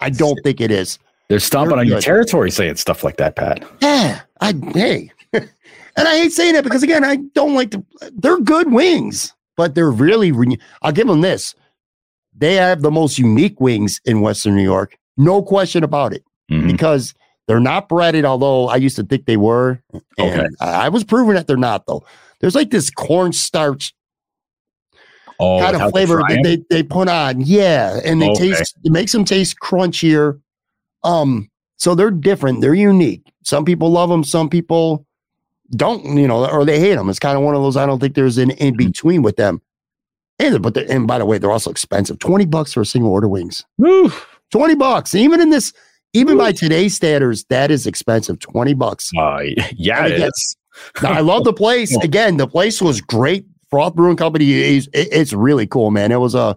I 0.00 0.10
don't 0.10 0.38
think 0.42 0.60
it 0.60 0.70
is. 0.70 0.98
They're 1.28 1.40
stomping 1.40 1.70
They're 1.70 1.80
on 1.80 1.88
your 1.88 2.00
territory 2.00 2.50
saying 2.50 2.76
stuff 2.76 3.04
like 3.04 3.16
that, 3.18 3.36
Pat. 3.36 3.62
Yeah, 3.82 4.20
I 4.40 4.54
hey, 4.74 5.10
and 5.32 5.48
I 5.96 6.16
hate 6.18 6.32
saying 6.32 6.54
that 6.54 6.64
because 6.64 6.82
again, 6.82 7.04
I 7.04 7.16
don't 7.34 7.54
like 7.54 7.70
to 7.72 7.84
They're 8.12 8.40
good 8.40 8.72
wings, 8.72 9.34
but 9.56 9.74
they're 9.74 9.90
really 9.90 10.32
I'll 10.82 10.92
give 10.92 11.06
them 11.06 11.20
this: 11.20 11.54
they 12.36 12.54
have 12.54 12.80
the 12.82 12.90
most 12.90 13.18
unique 13.18 13.60
wings 13.60 14.00
in 14.06 14.20
Western 14.22 14.56
New 14.56 14.62
York, 14.62 14.96
no 15.18 15.42
question 15.42 15.84
about 15.84 16.14
it, 16.14 16.24
Mhm. 16.50 16.70
because 16.70 17.14
they're 17.46 17.60
not 17.60 17.88
breaded. 17.90 18.24
Although 18.24 18.68
I 18.68 18.76
used 18.76 18.96
to 18.96 19.02
think 19.02 19.26
they 19.26 19.36
were, 19.36 19.82
Okay. 20.18 20.46
I 20.60 20.86
I 20.86 20.88
was 20.88 21.04
proven 21.04 21.34
that 21.34 21.46
they're 21.46 21.56
not. 21.58 21.86
Though 21.86 22.04
there's 22.40 22.54
like 22.54 22.70
this 22.70 22.88
cornstarch 22.88 23.92
Oh, 25.40 25.60
kind 25.60 25.76
of 25.76 25.90
flavor 25.92 26.20
that 26.28 26.40
they, 26.42 26.56
they 26.68 26.82
put 26.82 27.08
on. 27.08 27.40
Yeah. 27.42 28.00
And 28.04 28.20
they 28.20 28.28
Okay. 28.30 28.50
taste 28.50 28.76
it 28.82 28.90
makes 28.90 29.12
them 29.12 29.24
taste 29.24 29.56
crunchier. 29.60 30.40
Um, 31.04 31.48
so 31.76 31.94
they're 31.94 32.10
different, 32.10 32.60
they're 32.60 32.74
unique. 32.74 33.22
Some 33.44 33.64
people 33.64 33.90
love 33.90 34.08
them, 34.10 34.24
some 34.24 34.48
people 34.48 35.06
don't, 35.76 36.04
you 36.16 36.26
know, 36.26 36.48
or 36.50 36.64
they 36.64 36.80
hate 36.80 36.94
them. 36.96 37.08
It's 37.08 37.18
kind 37.18 37.36
of 37.36 37.44
one 37.44 37.54
of 37.54 37.62
those. 37.62 37.76
I 37.76 37.86
don't 37.86 37.98
think 38.00 38.14
there's 38.14 38.38
an 38.38 38.50
in 38.52 38.76
between 38.76 39.22
with 39.22 39.36
them. 39.36 39.60
And 40.38 40.62
but 40.62 40.74
they're- 40.74 40.86
and 40.88 41.06
by 41.06 41.18
the 41.18 41.26
way, 41.26 41.38
they're 41.38 41.50
also 41.50 41.70
expensive. 41.70 42.18
20 42.20 42.46
bucks 42.46 42.72
for 42.72 42.80
a 42.80 42.86
single 42.86 43.10
order 43.12 43.28
wings. 43.28 43.64
Woo. 43.76 44.10
20 44.50 44.74
bucks. 44.76 45.14
Even 45.14 45.40
in 45.40 45.50
this, 45.50 45.72
even 46.14 46.38
by 46.38 46.52
today's 46.52 46.94
standards, 46.96 47.44
that 47.50 47.70
is 47.70 47.86
expensive. 47.86 48.38
20 48.38 48.72
bucks. 48.74 49.10
Uh, 49.16 49.40
yeah, 49.76 50.06
again- 50.06 50.28
is. 50.28 50.56
Now, 51.02 51.12
I 51.12 51.20
love 51.20 51.44
the 51.44 51.52
place. 51.64 51.94
Again, 52.02 52.36
the 52.38 52.46
place 52.46 52.80
was 52.80 53.00
great. 53.00 53.44
Froth 53.70 53.94
Brewing 53.94 54.16
Company 54.16 54.50
is 54.50 54.88
it- 54.94 55.08
it's 55.12 55.32
really 55.32 55.66
cool, 55.66 55.90
man. 55.90 56.12
It 56.12 56.20
was 56.20 56.34
a 56.34 56.56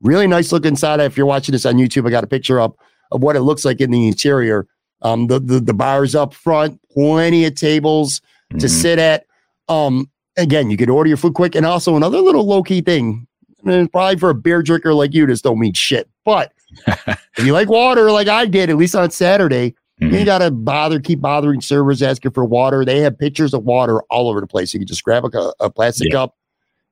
really 0.00 0.26
nice 0.26 0.50
look 0.52 0.64
inside. 0.64 1.00
If 1.00 1.16
you're 1.16 1.26
watching 1.26 1.52
this 1.52 1.66
on 1.66 1.74
YouTube, 1.74 2.06
I 2.06 2.10
got 2.10 2.24
a 2.24 2.28
picture 2.28 2.58
up 2.60 2.76
of 3.12 3.22
what 3.22 3.36
it 3.36 3.40
looks 3.42 3.64
like 3.64 3.80
in 3.80 3.90
the 3.90 4.06
interior. 4.08 4.66
Um, 5.02 5.26
the 5.28 5.40
the, 5.40 5.60
the 5.60 5.74
bars 5.74 6.14
up 6.14 6.34
front, 6.34 6.78
plenty 6.92 7.44
of 7.44 7.54
tables 7.54 8.20
to 8.58 8.66
Mhm. 8.66 8.70
sit 8.70 8.98
at. 8.98 9.24
Um, 9.68 10.10
again, 10.36 10.70
you 10.70 10.76
could 10.76 10.90
order 10.90 11.08
your 11.08 11.16
food 11.16 11.34
quick, 11.34 11.54
and 11.54 11.64
also 11.64 11.96
another 11.96 12.20
little 12.20 12.46
low 12.46 12.62
key 12.62 12.80
thing. 12.80 13.26
Mean, 13.62 13.88
probably 13.88 14.16
for 14.18 14.30
a 14.30 14.34
beer 14.34 14.62
drinker 14.62 14.94
like 14.94 15.12
you, 15.14 15.26
this 15.26 15.42
don't 15.42 15.58
mean 15.58 15.74
shit. 15.74 16.08
But 16.24 16.52
if 16.86 17.44
you 17.44 17.52
like 17.52 17.68
water, 17.68 18.10
like 18.10 18.26
I 18.28 18.46
did, 18.46 18.70
at 18.70 18.76
least 18.76 18.94
on 18.94 19.10
Saturday, 19.10 19.74
you 19.98 20.08
Mhm. 20.08 20.14
ain't 20.16 20.26
gotta 20.26 20.50
bother, 20.50 20.98
keep 20.98 21.20
bothering 21.20 21.60
servers 21.60 22.02
asking 22.02 22.30
for 22.32 22.44
water. 22.44 22.84
They 22.86 23.00
have 23.00 23.18
pitchers 23.18 23.52
of 23.52 23.64
water 23.64 24.00
all 24.10 24.28
over 24.30 24.40
the 24.40 24.46
place. 24.46 24.72
You 24.72 24.80
can 24.80 24.86
just 24.86 25.04
grab 25.04 25.24
a, 25.26 25.52
a 25.60 25.68
plastic 25.70 26.08
Yeah. 26.08 26.20
cup 26.20 26.36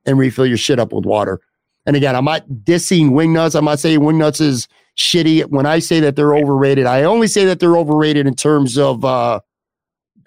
and 0.07 0.19
refill 0.19 0.45
your 0.47 0.59
shit 0.59 0.79
up 0.79 0.93
with 0.93 1.07
water. 1.07 1.41
And 1.87 1.97
again, 1.97 2.15
I'm 2.15 2.27
not 2.27 2.47
dissing 2.65 3.11
Wingnuts. 3.13 3.55
I'm 3.55 3.65
not 3.65 3.79
saying 3.79 4.01
Wingnuts 4.01 4.41
is 4.43 4.69
shitty. 4.99 5.47
When 5.47 5.65
I 5.67 5.79
say 5.79 6.01
that 6.01 6.17
they're 6.17 6.37
overrated, 6.37 6.87
I 6.87 7.05
only 7.05 7.27
say 7.29 7.45
that 7.47 7.61
they're 7.61 7.77
overrated 7.77 8.27
in 8.27 8.35
terms 8.35 8.77
of 8.77 9.05
uh 9.05 9.41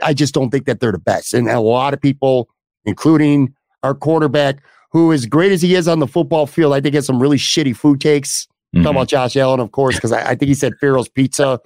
I 0.03 0.13
just 0.13 0.33
don't 0.33 0.49
think 0.49 0.65
that 0.65 0.79
they're 0.79 0.91
the 0.91 0.97
best. 0.97 1.33
And 1.35 1.47
a 1.47 1.59
lot 1.59 1.93
of 1.93 2.01
people, 2.01 2.49
including 2.85 3.53
our 3.83 3.93
quarterback, 3.93 4.63
who 4.91 5.13
as 5.13 5.25
great 5.27 5.51
as 5.51 5.61
he 5.61 5.75
is 5.75 5.87
on 5.87 5.99
the 5.99 6.07
football 6.07 6.47
field, 6.47 6.73
I 6.73 6.81
think 6.81 6.95
has 6.95 7.05
some 7.05 7.21
really 7.21 7.37
shitty 7.37 7.75
food 7.75 8.01
takes. 8.01 8.47
Mhm. 8.75 8.83
Talk 8.83 8.91
about 8.91 9.07
Josh 9.09 9.35
Allen, 9.37 9.59
of 9.59 9.71
course, 9.73 9.95
because 9.95 10.11
I, 10.11 10.21
I 10.31 10.35
think 10.35 10.47
he 10.47 10.55
said 10.55 10.73
Farrell's 10.79 11.09
Pizza 11.09 11.59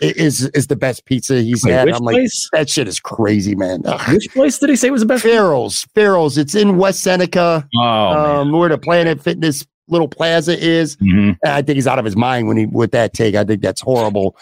is 0.00 0.46
is 0.50 0.66
the 0.68 0.74
best 0.76 1.04
pizza 1.04 1.40
he's 1.42 1.64
Wait, 1.64 1.72
had. 1.72 1.88
I'm 1.88 2.02
like, 2.02 2.14
place? 2.14 2.48
that 2.52 2.68
shit 2.70 2.88
is 2.88 2.98
crazy, 2.98 3.54
man. 3.54 3.82
Which 4.08 4.28
place 4.32 4.58
did 4.58 4.70
he 4.70 4.76
say 4.76 4.90
was 4.90 5.00
the 5.02 5.06
best? 5.06 5.22
Farrell's, 5.22 5.84
Farrell's. 5.94 6.38
It's 6.38 6.54
in 6.54 6.78
West 6.78 7.02
Seneca, 7.02 7.68
Oh, 7.76 7.80
um, 7.80 8.52
where 8.52 8.68
the 8.68 8.78
Planet 8.78 9.20
Fitness 9.22 9.66
little 9.88 10.08
plaza 10.08 10.58
is. 10.58 10.96
Mhm. 10.96 11.36
I 11.44 11.62
think 11.62 11.76
he's 11.76 11.86
out 11.86 11.98
of 11.98 12.04
his 12.04 12.16
mind 12.16 12.48
when 12.48 12.56
he 12.56 12.66
with 12.66 12.92
that 12.92 13.12
take. 13.14 13.34
I 13.34 13.44
think 13.44 13.62
that's 13.62 13.80
horrible. 13.80 14.36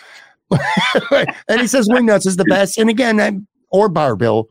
and 1.49 1.61
he 1.61 1.67
says 1.67 1.89
Wingnuts 1.89 2.27
is 2.27 2.37
the 2.37 2.45
best. 2.45 2.79
And 2.79 2.91
again, 2.91 3.21
I'm, 3.21 3.47
or 3.71 3.89
Barbill. 3.89 4.47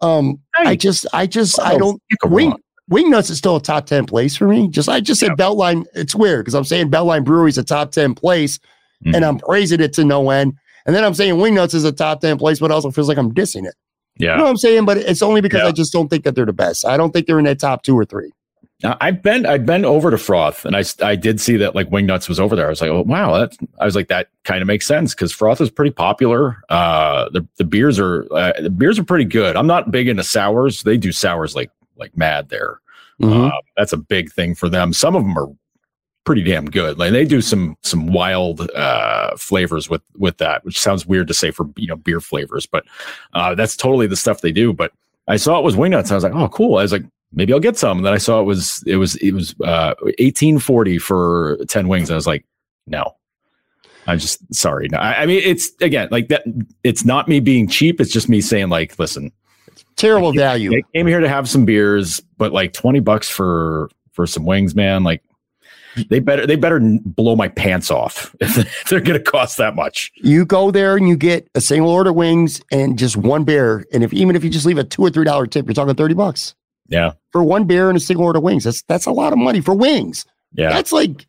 Um, 0.00 0.40
I 0.56 0.74
just, 0.76 1.06
I 1.12 1.26
just, 1.26 1.60
I 1.60 1.76
don't. 1.78 2.00
Wing. 2.24 2.54
Wingnuts 2.90 3.30
is 3.30 3.38
still 3.38 3.56
a 3.56 3.62
top 3.62 3.86
ten 3.86 4.04
place 4.04 4.36
for 4.36 4.48
me. 4.48 4.68
Just 4.68 4.88
I 4.88 5.00
just 5.00 5.20
said 5.20 5.32
Beltline. 5.32 5.84
It's 5.94 6.14
weird 6.14 6.44
because 6.44 6.54
I'm 6.54 6.64
saying 6.64 6.90
Beltline 6.90 7.24
Brewery 7.24 7.50
is 7.50 7.56
a 7.58 7.62
top 7.62 7.92
ten 7.92 8.14
place, 8.14 8.58
Mhm. 9.06 9.14
and 9.14 9.24
I'm 9.24 9.38
praising 9.38 9.80
it 9.80 9.92
to 9.94 10.04
no 10.04 10.30
end. 10.30 10.54
And 10.84 10.94
then 10.96 11.04
I'm 11.04 11.14
saying 11.14 11.34
Wingnuts 11.34 11.74
is 11.74 11.84
a 11.84 11.92
top 11.92 12.20
ten 12.20 12.36
place, 12.38 12.58
but 12.58 12.70
also 12.72 12.90
feels 12.90 13.08
like 13.08 13.16
I'm 13.18 13.32
dissing 13.32 13.64
it. 13.66 13.74
Yeah, 14.18 14.32
you 14.32 14.38
know 14.38 14.44
what 14.44 14.50
I'm 14.50 14.56
saying? 14.56 14.84
But 14.84 14.96
it's 14.98 15.22
only 15.22 15.40
because 15.40 15.60
Yeah. 15.60 15.68
I 15.68 15.72
just 15.72 15.92
don't 15.92 16.08
think 16.08 16.24
that 16.24 16.34
they're 16.34 16.44
the 16.44 16.52
best. 16.52 16.84
I 16.84 16.96
don't 16.96 17.12
think 17.12 17.26
they're 17.26 17.38
in 17.38 17.44
that 17.44 17.60
top 17.60 17.82
two 17.84 17.96
or 17.96 18.04
three. 18.04 18.32
Now, 18.82 18.96
I've 19.00 19.22
been 19.22 19.46
I've 19.46 19.64
been 19.64 19.84
over 19.84 20.10
to 20.10 20.16
Froth, 20.16 20.64
and 20.64 20.76
I 20.76 20.82
I 21.06 21.14
did 21.14 21.40
see 21.40 21.56
that 21.58 21.74
like 21.74 21.88
Wingnuts 21.90 22.28
was 22.28 22.40
over 22.40 22.56
there. 22.56 22.66
I 22.66 22.70
was 22.70 22.80
like, 22.80 22.90
oh 22.90 23.02
wow, 23.02 23.38
that 23.38 23.56
I 23.78 23.84
was 23.84 23.94
like 23.94 24.08
that 24.08 24.28
kind 24.44 24.60
of 24.60 24.66
makes 24.66 24.86
sense 24.86 25.14
because 25.14 25.32
Froth 25.32 25.60
is 25.60 25.70
pretty 25.70 25.92
popular. 25.92 26.62
Uh, 26.68 27.28
the 27.30 27.46
the 27.58 27.64
beers 27.64 27.98
are 28.00 28.26
uh, 28.32 28.52
the 28.60 28.70
beers 28.70 28.98
are 28.98 29.04
pretty 29.04 29.24
good. 29.24 29.56
I'm 29.56 29.68
not 29.68 29.90
big 29.92 30.08
into 30.08 30.24
sours. 30.24 30.82
They 30.82 30.96
do 30.96 31.12
sours 31.12 31.54
like 31.54 31.70
like 31.96 32.16
mad 32.16 32.48
there. 32.48 32.80
Mhm. 33.20 33.48
Uh, 33.48 33.60
that's 33.76 33.92
a 33.92 33.96
big 33.98 34.32
thing 34.32 34.54
for 34.54 34.68
them. 34.68 34.92
Some 34.92 35.14
of 35.14 35.22
them 35.22 35.38
are 35.38 35.48
pretty 36.24 36.42
damn 36.42 36.66
good. 36.66 36.98
Like 36.98 37.12
they 37.12 37.24
do 37.24 37.40
some 37.40 37.76
some 37.82 38.08
wild 38.12 38.68
uh, 38.72 39.36
flavors 39.36 39.88
with 39.88 40.02
with 40.16 40.38
that, 40.38 40.64
which 40.64 40.80
sounds 40.80 41.06
weird 41.06 41.28
to 41.28 41.34
say 41.34 41.52
for 41.52 41.68
you 41.76 41.86
know 41.86 41.96
beer 41.96 42.20
flavors, 42.20 42.66
but 42.66 42.84
uh, 43.34 43.54
that's 43.54 43.76
totally 43.76 44.08
the 44.08 44.16
stuff 44.16 44.40
they 44.40 44.52
do. 44.52 44.72
But 44.72 44.92
I 45.28 45.36
saw 45.36 45.58
it 45.58 45.64
was 45.64 45.76
Wingnuts. 45.76 46.10
I 46.10 46.16
was 46.16 46.24
like, 46.24 46.34
oh 46.34 46.48
cool. 46.48 46.78
I 46.78 46.82
was 46.82 46.92
like, 46.92 47.04
maybe 47.32 47.52
I'll 47.52 47.60
get 47.60 47.76
some. 47.76 47.98
And 47.98 48.06
then 48.06 48.12
I 48.12 48.18
saw 48.18 48.40
it 48.40 48.44
was 48.44 48.82
it 48.86 48.96
was 48.96 49.16
it 49.16 49.32
was 49.32 49.54
uh, 49.64 49.94
eighteen 50.18 50.58
forty 50.58 50.98
for 50.98 51.58
ten 51.68 51.88
wings. 51.88 52.10
I 52.10 52.14
was 52.14 52.26
like, 52.26 52.44
no. 52.86 53.16
I'm 54.04 54.18
just 54.18 54.52
sorry. 54.52 54.88
No, 54.88 54.98
I, 54.98 55.22
I 55.22 55.26
mean, 55.26 55.40
it's 55.44 55.70
again 55.80 56.08
like 56.10 56.26
that. 56.28 56.42
It's 56.82 57.04
not 57.04 57.28
me 57.28 57.38
being 57.38 57.68
cheap. 57.68 58.00
It's 58.00 58.10
just 58.10 58.28
me 58.28 58.40
saying 58.40 58.68
like, 58.68 58.98
listen, 58.98 59.30
Terrible 59.96 60.32
value. 60.32 60.76
I 60.76 60.82
came 60.94 61.06
here 61.06 61.20
to 61.20 61.28
have 61.28 61.48
some 61.48 61.64
beers, 61.64 62.20
but 62.38 62.52
like 62.52 62.72
20 62.72 63.00
bucks 63.00 63.28
for 63.28 63.90
for 64.12 64.26
some 64.26 64.44
wings, 64.44 64.74
man, 64.74 65.04
like 65.04 65.22
they 66.08 66.18
better 66.18 66.46
they 66.46 66.56
better 66.56 66.80
blow 67.04 67.36
my 67.36 67.48
pants 67.48 67.90
off 67.90 68.34
if 68.40 68.84
they're 68.88 69.00
going 69.00 69.18
to 69.18 69.30
cost 69.30 69.58
that 69.58 69.74
much. 69.74 70.10
You 70.16 70.44
go 70.44 70.70
there 70.70 70.96
and 70.96 71.08
you 71.08 71.16
get 71.16 71.48
a 71.54 71.60
single 71.60 71.90
order 71.90 72.12
wings 72.12 72.60
and 72.70 72.98
just 72.98 73.16
one 73.16 73.44
beer. 73.44 73.86
And 73.92 74.02
if 74.02 74.12
even 74.12 74.34
if 74.34 74.44
you 74.44 74.50
just 74.50 74.66
leave 74.66 74.78
a 74.78 74.84
two 74.84 75.02
or 75.02 75.10
three 75.10 75.24
dollar 75.24 75.46
tip, 75.46 75.66
you're 75.66 75.74
talking 75.74 75.94
thirty 75.94 76.14
bucks 76.14 76.54
Yeah. 76.88 77.12
for 77.30 77.42
one 77.42 77.64
beer 77.64 77.88
and 77.88 77.96
a 77.96 78.00
single 78.00 78.24
order 78.26 78.38
of 78.38 78.42
wings. 78.44 78.64
That's 78.64 78.82
that's 78.82 79.06
a 79.06 79.12
lot 79.12 79.32
of 79.32 79.38
money 79.38 79.60
for 79.60 79.74
wings. 79.74 80.24
Yeah. 80.52 80.70
That's 80.70 80.92
like 80.92 81.26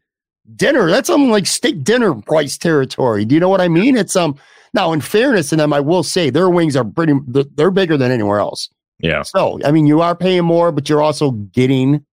dinner. 0.56 0.90
That's 0.90 1.08
some 1.08 1.30
like 1.30 1.46
steak 1.46 1.84
dinner 1.84 2.14
price 2.16 2.58
territory. 2.58 3.24
Do 3.26 3.34
you 3.36 3.40
know 3.40 3.50
what 3.50 3.62
I 3.62 3.68
mean? 3.68 3.96
It's 3.96 4.16
um 4.16 4.36
now 4.74 4.92
in 4.92 5.02
fairness 5.02 5.50
to 5.50 5.56
them, 5.56 5.72
I 5.72 5.80
will 5.80 6.04
say 6.04 6.30
their 6.30 6.50
wings 6.50 6.76
are 6.76 6.84
pretty 6.84 7.14
they're- 7.28 7.46
they're 7.56 7.72
bigger 7.72 7.96
than 7.98 8.12
anywhere 8.12 8.40
else. 8.40 8.70
Yeah. 9.00 9.22
So 9.24 9.60
I 9.64 9.72
mean 9.72 9.88
you 9.88 10.02
are 10.02 10.16
paying 10.16 10.44
more, 10.44 10.72
but 10.72 10.90
you're 10.90 11.02
also 11.02 11.32
getting 11.32 12.06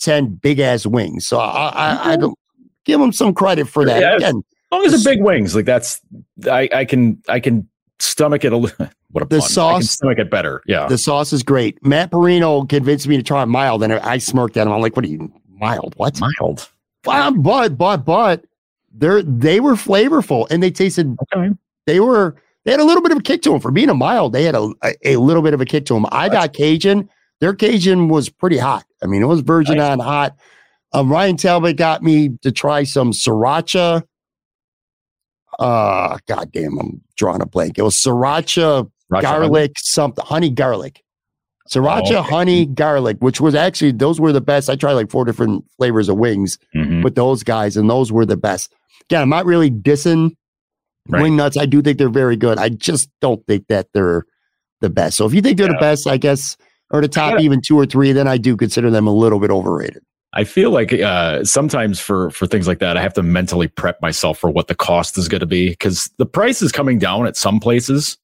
10 0.00 0.34
big 0.42 0.58
ass 0.58 0.84
wings. 0.84 1.26
So 1.26 1.38
I 1.38 1.68
I, 1.68 2.12
I 2.12 2.16
don't 2.16 2.38
give 2.84 3.00
them 3.00 3.12
some 3.12 3.32
credit 3.32 3.68
for 3.68 3.84
that. 3.86 4.00
Yeah. 4.00 4.16
Again, 4.16 4.36
As 4.36 4.72
long 4.72 4.84
as 4.84 5.02
they're 5.04 5.14
big 5.14 5.22
wings, 5.24 5.54
like 5.56 5.64
that's 5.64 6.00
I 6.50 6.68
I 6.74 6.84
can 6.84 7.22
I 7.28 7.40
can 7.40 7.68
stomach 8.00 8.44
it 8.44 8.52
a 8.52 8.56
little. 8.56 8.88
What 9.12 9.22
a 9.22 9.26
The 9.26 9.36
pun. 9.38 9.38
I 9.38 9.40
can 9.40 9.82
sauce- 9.82 9.98
it 10.02 10.30
better. 10.30 10.62
Yeah. 10.66 10.86
The 10.86 10.98
sauce 10.98 11.32
is 11.32 11.42
great. 11.42 11.84
Matt 11.84 12.10
Parrino 12.10 12.64
convinced 12.64 13.06
me 13.06 13.16
to 13.16 13.22
try 13.22 13.44
mild, 13.44 13.82
and 13.82 13.92
I 13.92 14.18
smirked 14.18 14.56
at 14.56 14.66
him. 14.66 14.72
I'm 14.72 14.80
like, 14.80 14.96
"What 14.96 15.04
are 15.04 15.08
you 15.08 15.30
mild? 15.48 15.94
What?" 15.96 16.18
Mild. 16.20 16.68
But 17.04 17.32
but 17.42 17.76
but 17.76 18.04
but 18.04 18.44
they're 18.94 19.22
they 19.22 19.60
were 19.60 19.74
flavorful, 19.74 20.46
and 20.50 20.62
they 20.62 20.70
tasted. 20.70 21.14
Okay. 21.34 21.50
They 21.86 22.00
were 22.00 22.36
they 22.64 22.70
had 22.70 22.80
a 22.80 22.84
little 22.84 23.02
bit 23.02 23.12
of 23.12 23.18
a 23.18 23.22
kick 23.22 23.42
to 23.42 23.50
them 23.50 23.60
for 23.60 23.70
being 23.70 23.90
a 23.90 23.94
mild. 23.94 24.32
They 24.32 24.44
had 24.44 24.54
a 24.54 24.72
a, 24.82 25.14
a 25.14 25.16
little 25.16 25.42
bit 25.42 25.52
of 25.54 25.60
a 25.60 25.64
kick 25.64 25.84
to 25.86 25.94
them. 25.94 26.06
I 26.10 26.28
got 26.28 26.52
Cajun. 26.52 27.08
Their 27.40 27.54
Cajun 27.54 28.08
was 28.08 28.28
pretty 28.28 28.58
hot. 28.58 28.84
I 29.02 29.06
mean, 29.06 29.20
it 29.22 29.26
was 29.26 29.40
virgin 29.40 29.78
Nice. 29.78 29.92
on 29.92 29.98
hot. 29.98 30.36
Um, 30.92 31.10
Ryan 31.10 31.36
Talbot 31.36 31.76
got 31.76 32.02
me 32.02 32.30
to 32.42 32.52
try 32.52 32.84
some 32.84 33.10
sriracha 33.12 34.04
uh 35.58 36.18
goddamn, 36.26 36.78
I'm 36.78 37.00
drawing 37.16 37.42
a 37.42 37.46
blank. 37.46 37.78
It 37.78 37.82
was 37.82 37.96
sriracha, 37.96 38.90
Racha 39.12 39.22
garlic, 39.22 39.72
something 39.78 40.24
honey 40.24 40.50
garlic. 40.50 41.02
Sriracha, 41.70 42.12
Oh, 42.12 42.18
okay. 42.18 42.30
honey, 42.30 42.66
garlic, 42.66 43.16
which 43.20 43.40
was 43.40 43.54
actually 43.54 43.92
those 43.92 44.20
were 44.20 44.32
the 44.32 44.40
best. 44.40 44.68
I 44.68 44.74
tried 44.76 44.92
like 44.94 45.10
four 45.10 45.24
different 45.24 45.64
flavors 45.76 46.08
of 46.08 46.16
wings 46.16 46.58
Mhm. 46.74 47.04
with 47.04 47.14
those 47.14 47.42
guys, 47.44 47.76
and 47.76 47.88
those 47.88 48.10
were 48.10 48.26
the 48.26 48.36
best. 48.36 48.72
Again, 49.08 49.22
I'm 49.22 49.28
not 49.28 49.46
really 49.46 49.70
dissing 49.70 50.32
Right. 51.08 51.22
wing 51.22 51.36
nuts. 51.36 51.56
I 51.56 51.66
do 51.66 51.80
think 51.82 51.98
they're 51.98 52.08
very 52.08 52.36
good. 52.36 52.58
I 52.58 52.68
just 52.68 53.08
don't 53.20 53.44
think 53.46 53.66
that 53.68 53.88
they're 53.94 54.24
the 54.80 54.90
best. 54.90 55.16
So 55.16 55.26
if 55.26 55.34
you 55.34 55.40
think 55.40 55.56
they're 55.58 55.68
the 55.68 55.74
best, 55.80 56.06
I 56.08 56.16
guess, 56.16 56.56
or 56.90 57.00
the 57.00 57.08
top 57.08 57.32
gotta- 57.32 57.44
even 57.44 57.60
two 57.60 57.78
or 57.78 57.86
three, 57.86 58.12
then 58.12 58.26
I 58.28 58.36
do 58.38 58.56
consider 58.56 58.90
them 58.90 59.06
a 59.06 59.12
little 59.12 59.38
bit 59.38 59.50
overrated. 59.50 60.02
I 60.34 60.44
feel 60.44 60.70
like 60.70 60.92
uh, 60.94 61.44
sometimes 61.44 62.00
for 62.00 62.30
for 62.30 62.46
things 62.46 62.66
like 62.66 62.78
that, 62.80 62.96
I 62.96 63.02
have 63.02 63.12
to 63.14 63.22
mentally 63.22 63.68
prep 63.68 64.00
myself 64.00 64.38
for 64.38 64.50
what 64.50 64.66
the 64.68 64.74
cost 64.74 65.16
is 65.18 65.28
going 65.28 65.40
to 65.40 65.46
be 65.46 65.70
because 65.70 66.08
the 66.18 66.24
price 66.26 66.62
is 66.62 66.72
coming 66.72 66.98
down 66.98 67.26
at 67.26 67.36
some 67.36 67.60
places, 67.60 68.16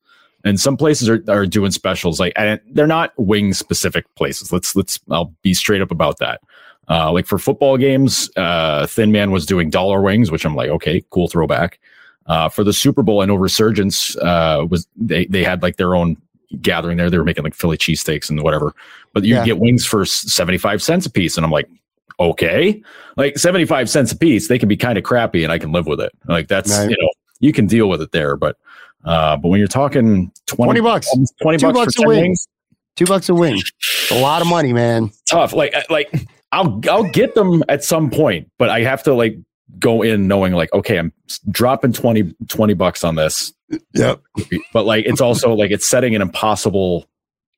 and 0.44 0.60
some 0.60 0.76
places 0.76 1.08
are, 1.08 1.22
are 1.28 1.46
doing 1.46 1.70
specials. 1.70 2.20
Like 2.20 2.32
and 2.36 2.60
they're 2.72 2.86
not 2.86 3.12
wing 3.16 3.52
specific 3.54 4.12
places. 4.14 4.52
Let's 4.52 4.74
let's 4.76 4.98
I'll 5.10 5.34
be 5.42 5.54
straight 5.54 5.82
up 5.82 5.90
about 5.90 6.18
that. 6.18 6.40
Uh, 6.88 7.12
like 7.12 7.26
for 7.26 7.38
football 7.38 7.76
games, 7.76 8.30
uh, 8.36 8.86
Thin 8.86 9.12
Man 9.12 9.30
was 9.30 9.44
doing 9.44 9.68
dollar 9.68 10.00
wings, 10.00 10.30
which 10.30 10.44
I'm 10.46 10.54
like, 10.56 10.70
okay, 10.70 11.04
cool 11.10 11.28
throwback. 11.28 11.78
Uh, 12.26 12.48
for 12.48 12.62
the 12.64 12.72
Super 12.72 13.02
Bowl, 13.02 13.20
I 13.20 13.26
know 13.26 13.34
Resurgence 13.34 14.16
uh, 14.18 14.66
was 14.70 14.86
they 14.96 15.26
they 15.26 15.44
had 15.44 15.62
like 15.62 15.76
their 15.76 15.94
own 15.94 16.16
gathering 16.62 16.96
there. 16.96 17.10
They 17.10 17.18
were 17.18 17.24
making 17.24 17.44
like 17.44 17.54
Philly 17.54 17.76
cheesesteaks 17.76 18.30
and 18.30 18.42
whatever, 18.42 18.74
but 19.12 19.24
you 19.24 19.34
Yeah. 19.34 19.44
get 19.44 19.58
wings 19.58 19.84
for 19.84 20.04
seventy 20.06 20.58
five 20.58 20.82
cents 20.82 21.04
a 21.04 21.10
piece, 21.10 21.36
and 21.36 21.44
I'm 21.44 21.52
like, 21.52 21.68
okay, 22.20 22.82
like 23.16 23.38
75 23.38 23.88
cents 23.88 24.10
a 24.12 24.16
piece, 24.16 24.48
they 24.48 24.58
can 24.58 24.68
be 24.68 24.76
kind 24.76 24.98
of 24.98 25.04
crappy 25.04 25.44
and 25.44 25.52
I 25.52 25.58
can 25.58 25.70
live 25.70 25.86
with 25.86 26.00
it. 26.00 26.10
Like 26.26 26.48
that's, 26.48 26.70
Right. 26.76 26.90
you 26.90 26.96
know, 27.00 27.08
you 27.38 27.52
can 27.52 27.66
deal 27.66 27.88
with 27.88 28.02
it 28.02 28.10
there. 28.10 28.34
But, 28.36 28.56
uh, 29.04 29.36
but 29.36 29.48
when 29.48 29.58
you're 29.58 29.68
talking 29.68 30.30
20, 30.46 30.80
20 30.80 30.80
bucks. 30.80 31.08
20 31.42 31.58
Two 31.58 31.66
bucks, 31.66 31.78
bucks 31.78 31.94
for 31.94 32.02
a 32.02 32.04
10 32.04 32.08
wing. 32.08 32.22
wings, 32.22 32.48
Two 32.96 33.06
bucks 33.06 33.28
a 33.28 33.34
wing. 33.34 33.56
It's 33.58 34.10
a 34.10 34.20
lot 34.20 34.42
of 34.42 34.48
money, 34.48 34.72
man. 34.72 35.10
tough. 35.28 35.52
Like, 35.52 35.74
like 35.88 36.12
I'll, 36.52 36.80
I'll 36.90 37.08
get 37.10 37.34
them 37.34 37.62
at 37.68 37.84
some 37.84 38.10
point, 38.10 38.50
but 38.58 38.70
I 38.70 38.80
have 38.80 39.02
to 39.04 39.14
like 39.14 39.38
go 39.78 40.02
in 40.02 40.26
knowing 40.26 40.52
like, 40.52 40.72
okay, 40.72 40.98
I'm 40.98 41.12
dropping 41.50 41.92
20, 41.92 42.34
20 42.48 42.74
bucks 42.74 43.04
on 43.04 43.14
this. 43.14 43.52
Yep. 43.94 44.20
But 44.72 44.84
like, 44.86 45.06
it's 45.06 45.20
also 45.20 45.54
like, 45.54 45.70
it's 45.70 45.88
setting 45.88 46.16
an 46.16 46.22
impossible, 46.22 47.06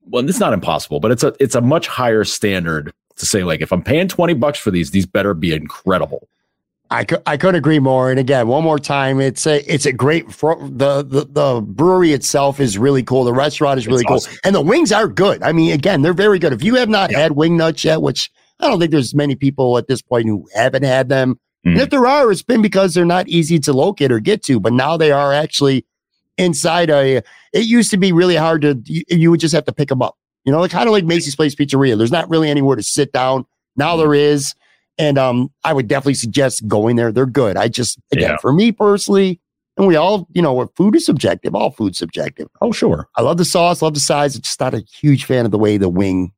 well, 0.03 0.29
it's 0.29 0.41
not 0.41 0.53
impossible, 0.53 1.01
but 1.01 1.11
it's 1.11 1.23
a, 1.23 1.35
it's 1.41 1.55
a 1.55 1.61
much 1.61 1.87
higher 1.89 2.25
standard 2.25 2.93
to 3.17 3.27
say 3.27 3.45
like, 3.45 3.61
if 3.61 3.73
I'm 3.73 3.83
paying 3.83 4.09
20 4.09 4.35
bucks 4.35 4.59
for 4.59 4.71
these, 4.71 4.91
these 4.91 5.07
better 5.07 5.35
be 5.35 5.55
incredible. 5.55 6.29
I 6.93 7.05
could 7.05 7.23
I 7.27 7.37
couldn't 7.37 7.55
agree 7.55 7.79
more. 7.79 8.11
And 8.11 8.19
again, 8.19 8.49
one 8.49 8.65
more 8.65 8.79
time, 8.79 9.21
it's 9.21 9.47
a 9.47 9.59
it's 9.73 9.87
a 9.87 9.93
great 9.93 10.33
fro- 10.33 10.59
the, 10.69 11.03
the 11.05 11.25
the 11.31 11.61
brewery 11.61 12.13
itself 12.13 12.59
is 12.59 12.77
really 12.79 13.03
cool. 13.05 13.23
The 13.25 13.33
restaurant 13.33 13.79
is 13.79 13.87
really 13.87 14.01
It's 14.01 14.09
cool, 14.09 14.17
awesome. 14.17 14.35
and 14.45 14.55
the 14.55 14.61
wings 14.61 14.91
are 14.91 15.07
good. 15.07 15.43
I 15.43 15.53
mean, 15.53 15.73
again, 15.73 16.03
they're 16.03 16.13
very 16.13 16.39
good. 16.41 16.53
If 16.53 16.65
you 16.65 16.75
have 16.75 16.89
not 16.89 17.13
had 17.13 17.33
wing 17.33 17.57
nuts 17.57 17.85
yet, 17.85 18.03
which 18.03 18.31
I 18.59 18.67
don't 18.69 18.81
think 18.81 18.91
there's 18.91 19.15
many 19.15 19.37
people 19.37 19.79
at 19.79 19.87
this 19.87 20.03
point 20.03 20.27
who 20.27 20.49
haven't 20.55 20.83
had 20.83 21.09
them, 21.09 21.39
and 21.65 21.77
Mhm. 21.77 21.81
if 21.83 21.91
there 21.91 22.07
are, 22.07 22.31
it's 22.33 22.43
been 22.43 22.61
because 22.63 22.93
they're 22.95 23.05
not 23.05 23.29
easy 23.29 23.59
to 23.61 23.73
locate 23.73 24.11
or 24.11 24.19
get 24.19 24.43
to. 24.45 24.59
But 24.59 24.73
now 24.73 24.97
they 24.97 25.13
are 25.13 25.33
actually 25.33 25.87
inside 26.39 26.91
a. 26.91 27.23
It 27.53 27.67
used 27.67 27.91
to 27.93 27.99
be 27.99 28.11
really 28.13 28.37
hard 28.37 28.63
to. 28.63 28.81
You, 28.85 29.03
you 29.09 29.31
would 29.31 29.41
just 29.41 29.55
have 29.55 29.65
to 29.67 29.73
pick 29.73 29.89
them 29.91 30.03
up. 30.03 30.17
You 30.45 30.51
know, 30.53 30.59
like 30.61 30.71
kind 30.73 30.89
of 30.89 30.93
like 30.93 31.05
Macy's 31.05 31.37
Place 31.37 31.55
Pizzeria. 31.55 31.97
There's 31.97 32.11
not 32.11 32.29
really 32.29 32.51
anywhere 32.51 32.75
to 32.77 32.83
sit 32.83 33.13
down. 33.13 33.45
Now 33.77 33.97
there 33.97 34.15
is. 34.15 34.55
And 34.99 35.17
um, 35.19 35.51
I 35.65 35.73
would 35.73 35.89
definitely 35.89 36.15
suggest 36.15 36.67
going 36.69 36.97
there. 36.97 37.11
They're 37.13 37.27
good. 37.27 37.57
I 37.57 37.69
just 37.69 37.99
again, 38.13 38.31
Yeah. 38.33 38.37
for 38.39 38.53
me 38.53 38.71
personally, 38.73 39.41
and 39.77 39.87
we 39.87 39.97
all, 39.97 40.29
you 40.33 40.43
know, 40.43 40.67
food 40.77 40.95
is 40.97 41.07
subjective. 41.07 41.55
All 41.55 41.71
food's 41.71 41.97
subjective. 41.99 42.49
Oh, 42.61 42.71
sure. 42.73 43.09
I 43.17 43.23
love 43.23 43.39
the 43.39 43.45
sauce, 43.47 43.81
love 43.83 43.95
the 43.95 44.01
size. 44.01 44.37
I'm 44.37 44.43
just 44.43 44.61
not 44.61 44.75
a 44.75 44.81
huge 45.01 45.25
fan 45.25 45.47
of 45.47 45.53
the 45.53 45.59
way 45.59 45.79
the 45.79 45.89
wing 45.89 46.33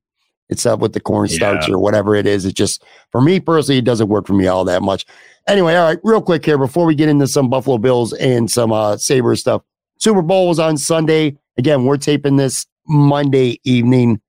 itself 0.49 0.81
with 0.81 0.93
the 0.93 1.01
cornstarch 1.01 1.67
Yeah. 1.69 1.75
or 1.75 1.79
whatever 1.81 2.15
it 2.15 2.27
is. 2.27 2.45
It 2.45 2.55
just 2.55 2.85
for 3.11 3.21
me 3.21 3.41
personally, 3.41 3.79
it 3.79 3.85
doesn't 3.85 4.09
work 4.09 4.27
for 4.29 4.35
me 4.35 4.47
all 4.47 4.65
that 4.67 4.83
much. 4.83 5.07
Anyway, 5.49 5.75
all 5.75 5.85
right, 5.89 5.99
real 6.05 6.23
quick 6.23 6.45
here 6.45 6.59
before 6.59 6.87
we 6.87 6.95
get 6.95 7.09
into 7.09 7.27
some 7.27 7.51
Buffalo 7.51 7.79
Bills 7.79 8.13
and 8.13 8.49
some 8.49 8.71
uh 8.71 8.97
Saber 8.97 9.35
stuff. 9.35 9.63
Super 9.99 10.23
Bowl 10.23 10.47
was 10.49 10.61
on 10.61 10.77
Sunday. 10.77 11.37
Again, 11.59 11.85
we're 11.85 11.97
taping 11.97 12.37
this 12.37 12.65
Monday 12.87 13.59
evening. 13.65 14.21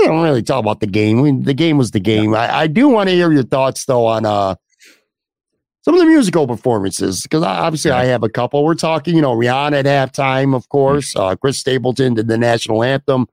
We 0.00 0.06
don't 0.06 0.22
really 0.22 0.42
talk 0.42 0.60
about 0.60 0.80
the 0.80 0.86
game. 0.86 1.20
We, 1.20 1.32
the 1.32 1.54
game 1.54 1.76
was 1.78 1.90
the 1.90 2.00
game. 2.00 2.34
I, 2.34 2.60
I 2.60 2.66
do 2.66 2.88
want 2.88 3.08
to 3.08 3.14
hear 3.14 3.32
your 3.32 3.42
thoughts 3.42 3.84
though 3.84 4.06
on 4.06 4.24
uh 4.26 4.54
some 5.82 5.94
of 5.94 6.00
the 6.00 6.06
musical 6.06 6.46
performances 6.46 7.22
because 7.22 7.42
obviously 7.42 7.90
I 7.92 8.04
have 8.06 8.22
a 8.22 8.28
couple. 8.28 8.62
We're 8.64 8.74
talking, 8.74 9.16
you 9.16 9.22
know, 9.22 9.34
Rihanna 9.34 9.84
at 9.84 9.86
halftime, 9.86 10.54
of 10.54 10.68
course. 10.68 11.16
Uh, 11.16 11.34
Chris 11.36 11.58
Stapleton 11.58 12.14
did 12.14 12.28
the 12.28 12.36
national 12.36 12.82
anthem. 12.82 13.26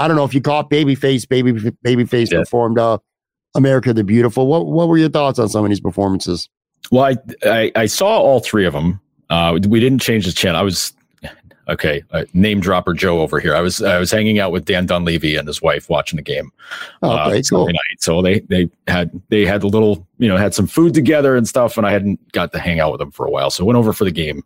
I 0.00 0.08
don't 0.08 0.16
know 0.16 0.24
if 0.24 0.34
you 0.34 0.40
caught 0.40 0.68
Babyface. 0.70 1.28
Baby 1.28 1.52
Babyface 1.52 2.32
Yeah. 2.32 2.40
performed 2.40 2.78
uh, 2.78 2.98
"America 3.54 3.92
the 3.92 4.02
Beautiful." 4.04 4.46
What 4.48 4.66
What 4.66 4.88
were 4.88 4.98
your 4.98 5.10
thoughts 5.10 5.38
on 5.38 5.48
some 5.48 5.64
of 5.64 5.68
these 5.68 5.80
performances? 5.80 6.48
Well, 6.90 7.04
I, 7.04 7.16
I 7.48 7.72
I 7.76 7.86
saw 7.86 8.18
all 8.18 8.40
three 8.40 8.66
of 8.66 8.72
them. 8.72 9.00
Uh, 9.30 9.58
we 9.68 9.78
didn't 9.78 10.00
change 10.00 10.26
the 10.26 10.32
channel. 10.32 10.60
I 10.60 10.64
was 10.64 10.92
okay. 11.72 12.02
Uh, 12.10 12.24
name 12.34 12.60
dropper 12.60 12.94
Joe 12.94 13.20
over 13.20 13.40
here. 13.40 13.54
I 13.54 13.60
was 13.60 13.82
I 13.82 13.98
was 13.98 14.10
hanging 14.10 14.38
out 14.38 14.52
with 14.52 14.64
Dan 14.64 14.86
Dunleavy 14.86 15.36
and 15.36 15.46
his 15.46 15.60
wife 15.60 15.88
watching 15.88 16.16
the 16.16 16.22
game. 16.22 16.52
Oh, 17.02 17.10
uh, 17.10 17.28
okay, 17.28 17.42
cool. 17.48 17.66
night. 17.66 18.00
So 18.00 18.22
they 18.22 18.40
they 18.40 18.70
had 18.86 19.10
they 19.28 19.44
had 19.44 19.62
a 19.62 19.68
little 19.68 20.06
you 20.18 20.28
know 20.28 20.36
had 20.36 20.54
some 20.54 20.66
food 20.66 20.94
together 20.94 21.36
and 21.36 21.48
stuff, 21.48 21.76
and 21.76 21.86
I 21.86 21.92
hadn't 21.92 22.32
got 22.32 22.52
to 22.52 22.58
hang 22.58 22.80
out 22.80 22.92
with 22.92 23.00
them 23.00 23.10
for 23.10 23.26
a 23.26 23.30
while. 23.30 23.50
So 23.50 23.64
went 23.64 23.78
over 23.78 23.92
for 23.92 24.04
the 24.04 24.12
game, 24.12 24.42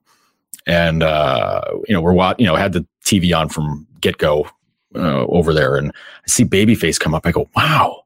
and 0.66 1.02
uh, 1.02 1.62
you 1.88 1.94
know 1.94 2.00
we're 2.00 2.12
watching. 2.12 2.44
You 2.44 2.50
know 2.50 2.56
had 2.56 2.72
the 2.72 2.86
TV 3.04 3.36
on 3.36 3.48
from 3.48 3.86
get 4.00 4.18
go 4.18 4.48
uh, 4.94 5.26
over 5.26 5.52
there, 5.52 5.76
and 5.76 5.90
I 5.90 6.28
see 6.28 6.44
Babyface 6.44 6.98
come 6.98 7.14
up. 7.14 7.26
I 7.26 7.32
go, 7.32 7.48
wow, 7.54 8.02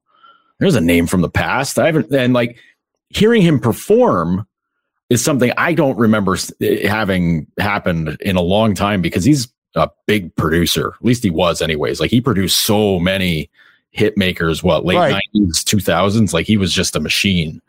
there's 0.58 0.74
a 0.74 0.80
name 0.80 1.06
from 1.06 1.20
the 1.20 1.30
past. 1.30 1.78
I 1.78 1.86
haven't 1.86 2.12
and 2.12 2.34
like 2.34 2.58
hearing 3.10 3.42
him 3.42 3.58
perform 3.58 4.46
is 5.10 5.22
something 5.22 5.52
I 5.56 5.74
don't 5.74 5.98
remember 5.98 6.36
having 6.84 7.46
happened 7.58 8.16
in 8.20 8.36
a 8.36 8.40
long 8.40 8.74
time 8.74 9.02
because 9.02 9.24
he's 9.24 9.48
a 9.74 9.90
big 10.06 10.34
producer. 10.36 10.94
At 10.94 11.04
least 11.04 11.22
he 11.22 11.30
was, 11.30 11.60
anyways. 11.60 12.00
Like 12.00 12.10
he 12.10 12.20
produced 12.20 12.60
so 12.62 12.98
many 12.98 13.50
hit 13.90 14.16
makers. 14.16 14.62
What 14.62 14.84
late 14.84 14.96
nineties, 15.34 15.64
two 15.64 15.80
thousands? 15.80 16.32
Like 16.32 16.46
he 16.46 16.56
was 16.56 16.72
just 16.72 16.96
a 16.96 17.00
machine. 17.00 17.60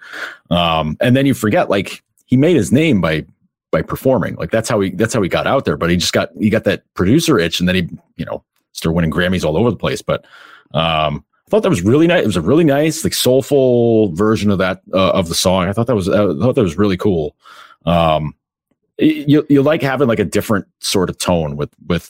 Um, 0.49 0.95
and 1.01 1.15
then 1.17 1.25
you 1.25 1.33
forget, 1.33 1.69
like 1.69 2.03
he 2.25 2.37
made 2.37 2.55
his 2.55 2.71
name 2.71 3.01
by 3.01 3.25
by 3.71 3.81
performing. 3.81 4.35
Like 4.35 4.51
that's 4.51 4.69
how 4.69 4.79
he 4.79 4.91
that's 4.91 5.13
how 5.13 5.21
he 5.21 5.29
got 5.29 5.47
out 5.47 5.65
there. 5.65 5.77
But 5.77 5.89
he 5.89 5.97
just 5.97 6.13
got 6.13 6.29
he 6.39 6.49
got 6.49 6.63
that 6.65 6.83
producer 6.93 7.39
itch, 7.39 7.59
and 7.59 7.67
then 7.67 7.75
he 7.75 7.89
you 8.17 8.25
know 8.25 8.43
started 8.73 8.95
winning 8.95 9.11
Grammys 9.11 9.43
all 9.43 9.57
over 9.57 9.71
the 9.71 9.77
place. 9.77 10.01
But 10.01 10.25
um, 10.73 11.25
thought 11.51 11.63
that 11.63 11.69
was 11.69 11.81
really 11.81 12.07
nice. 12.07 12.23
It 12.23 12.27
was 12.27 12.37
a 12.37 12.41
really 12.41 12.63
nice, 12.63 13.03
like 13.03 13.13
soulful 13.13 14.13
version 14.13 14.49
of 14.49 14.57
that 14.59 14.81
uh, 14.93 15.11
of 15.11 15.27
the 15.27 15.35
song. 15.35 15.67
I 15.67 15.73
thought 15.73 15.87
that 15.87 15.95
was 15.95 16.07
I 16.07 16.15
thought 16.15 16.55
that 16.55 16.63
was 16.63 16.77
really 16.77 16.97
cool. 16.97 17.35
Um, 17.85 18.33
you 18.97 19.45
you 19.49 19.61
like 19.61 19.81
having 19.81 20.07
like 20.07 20.19
a 20.19 20.25
different 20.25 20.65
sort 20.79 21.09
of 21.09 21.17
tone 21.17 21.57
with 21.57 21.69
with 21.87 22.09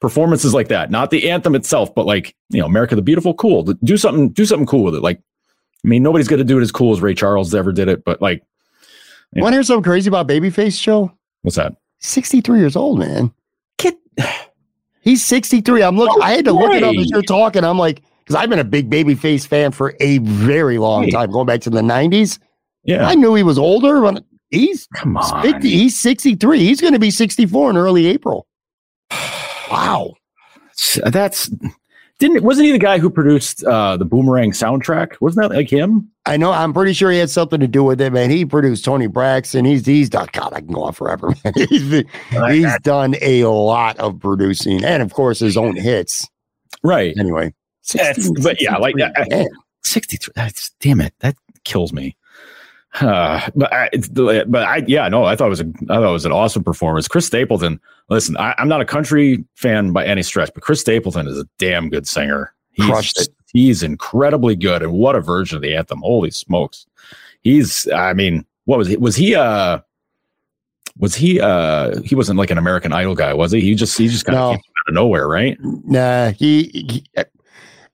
performances 0.00 0.52
like 0.52 0.68
that. 0.68 0.90
Not 0.90 1.10
the 1.10 1.30
anthem 1.30 1.54
itself, 1.54 1.94
but 1.94 2.04
like 2.04 2.36
you 2.50 2.60
know, 2.60 2.66
America 2.66 2.94
the 2.94 3.02
Beautiful, 3.02 3.32
cool. 3.32 3.62
Do 3.62 3.96
something 3.96 4.28
do 4.28 4.44
something 4.44 4.66
cool 4.66 4.84
with 4.84 4.94
it. 4.94 5.02
Like, 5.02 5.20
I 5.82 5.88
mean, 5.88 6.02
nobody's 6.02 6.28
going 6.28 6.38
to 6.38 6.44
do 6.44 6.58
it 6.58 6.62
as 6.62 6.70
cool 6.70 6.92
as 6.92 7.00
Ray 7.00 7.14
Charles 7.14 7.54
ever 7.54 7.72
did 7.72 7.88
it, 7.88 8.04
but 8.04 8.20
like, 8.20 8.44
Yeah. 9.32 9.42
Want 9.42 9.54
to 9.54 9.56
hear 9.56 9.62
something 9.62 9.84
crazy 9.84 10.08
about 10.08 10.28
Babyface? 10.28 10.78
Show 10.78 11.10
what's 11.42 11.56
that? 11.56 11.76
sixty 12.00 12.42
three 12.42 12.58
years 12.58 12.76
old, 12.76 12.98
man. 12.98 13.32
Get 13.78 13.96
He's 15.06 15.24
63. 15.24 15.82
I'm 15.84 15.96
looking, 15.96 16.20
I 16.20 16.32
had 16.32 16.44
to 16.46 16.52
look 16.52 16.74
it 16.74 16.82
up 16.82 16.96
as 16.96 17.08
you're 17.10 17.22
talking. 17.22 17.62
I'm 17.62 17.78
like, 17.78 18.02
because 18.26 18.34
I've 18.36 18.50
been 18.50 18.58
a 18.58 18.64
big 18.64 18.90
Babyface 18.90 19.46
fan 19.46 19.70
for 19.72 19.94
a 20.00 20.18
very 20.18 20.78
long 20.78 21.04
Hey. 21.04 21.10
time, 21.12 21.30
going 21.30 21.46
back 21.46 21.60
to 21.62 21.70
the 21.70 21.80
90s. 21.80 22.38
yeah. 22.84 23.06
I 23.06 23.14
knew 23.14 23.34
he 23.34 23.42
was 23.44 23.56
older, 23.58 24.12
he's 24.50 24.86
Come 24.96 25.16
on. 25.16 25.42
50, 25.42 25.68
he's 25.70 25.98
63. 26.00 26.58
He's 26.58 26.80
going 26.80 26.92
to 26.92 26.98
be 26.98 27.10
64 27.10 27.70
in 27.70 27.76
early 27.76 28.06
April. 28.06 28.46
Wow. 29.70 30.14
That's 31.06 31.50
didn't 32.20 32.44
wasn't 32.44 32.66
he 32.66 32.72
the 32.72 32.78
guy 32.78 32.98
who 32.98 33.10
produced 33.10 33.64
uh 33.64 33.96
the 33.96 34.04
Boomerang 34.04 34.52
soundtrack? 34.52 35.20
Wasn't 35.20 35.42
that 35.42 35.54
like 35.56 35.68
him? 35.68 36.08
I 36.24 36.36
know. 36.36 36.52
I'm 36.52 36.72
pretty 36.72 36.92
sure 36.92 37.10
he 37.10 37.18
had 37.18 37.30
something 37.30 37.58
to 37.60 37.66
do 37.66 37.82
with 37.82 38.00
it, 38.00 38.12
man. 38.12 38.30
He 38.30 38.44
produced 38.44 38.84
Toni 38.84 39.08
Braxton. 39.08 39.64
He's 39.64 39.84
he's 39.84 40.08
done. 40.08 40.28
God, 40.32 40.52
I 40.54 40.60
can 40.60 40.68
go 40.72 40.84
on 40.84 40.92
forever, 40.92 41.34
man. 41.44 41.52
He's, 41.68 42.04
he's 42.48 42.78
done 42.82 43.16
a 43.20 43.44
lot 43.46 43.98
of 43.98 44.20
producing, 44.20 44.84
and 44.84 45.02
of 45.02 45.12
course 45.12 45.40
his 45.40 45.56
own 45.56 45.74
hits. 45.74 46.26
Right. 46.84 47.12
Anyway, 47.18 47.46
That's- 47.46 47.52
16, 47.52 47.55
but 48.42 48.60
yeah, 48.60 48.76
like, 48.76 48.94
63, 48.98 49.38
I- 49.38 49.46
63 49.82 50.32
that's 50.34 50.70
damn 50.80 51.00
it 51.00 51.14
that 51.20 51.36
kills 51.64 51.92
me 51.92 52.16
uh, 53.00 53.48
but 53.54 53.70
I, 53.72 53.90
but 54.46 54.62
I 54.62 54.82
yeah 54.86 55.08
no 55.08 55.24
I 55.24 55.36
thought 55.36 55.46
it 55.46 55.50
was 55.50 55.60
a 55.60 55.70
I 55.90 55.96
thought 55.96 56.08
it 56.08 56.12
was 56.12 56.24
an 56.24 56.32
awesome 56.32 56.64
performance 56.64 57.06
Chris 57.08 57.26
Stapleton 57.26 57.78
listen 58.08 58.36
I, 58.38 58.54
I'm 58.58 58.68
not 58.68 58.80
a 58.80 58.84
country 58.86 59.44
fan 59.54 59.92
by 59.92 60.04
any 60.06 60.22
stretch 60.22 60.50
but 60.54 60.62
Chris 60.62 60.80
Stapleton 60.80 61.26
is 61.28 61.38
a 61.38 61.46
damn 61.58 61.90
good 61.90 62.08
singer 62.08 62.54
he's, 62.72 62.86
Crushed 62.86 63.20
it. 63.20 63.28
he's 63.52 63.82
incredibly 63.82 64.56
good 64.56 64.82
and 64.82 64.92
what 64.92 65.14
a 65.14 65.20
version 65.20 65.56
of 65.56 65.62
the 65.62 65.74
anthem 65.76 66.00
holy 66.00 66.30
smokes 66.30 66.86
he's 67.42 67.86
I 67.94 68.12
mean 68.14 68.46
what 68.64 68.78
was 68.78 68.88
he 68.88 68.96
was 68.96 69.14
he 69.14 69.34
uh 69.34 69.80
was 70.98 71.14
he 71.14 71.38
uh 71.40 72.00
he 72.00 72.14
wasn't 72.14 72.38
like 72.38 72.50
an 72.50 72.56
American 72.56 72.92
Idol 72.94 73.14
guy, 73.14 73.34
was 73.34 73.52
he? 73.52 73.60
He 73.60 73.74
just 73.74 73.98
he 73.98 74.08
just 74.08 74.24
kind 74.24 74.36
No. 74.38 74.44
of 74.52 74.56
came 74.56 74.60
out 74.60 74.88
of 74.88 74.94
nowhere, 74.94 75.28
right? 75.28 75.58
Nah, 75.60 76.30
he. 76.30 76.62
he 76.72 77.04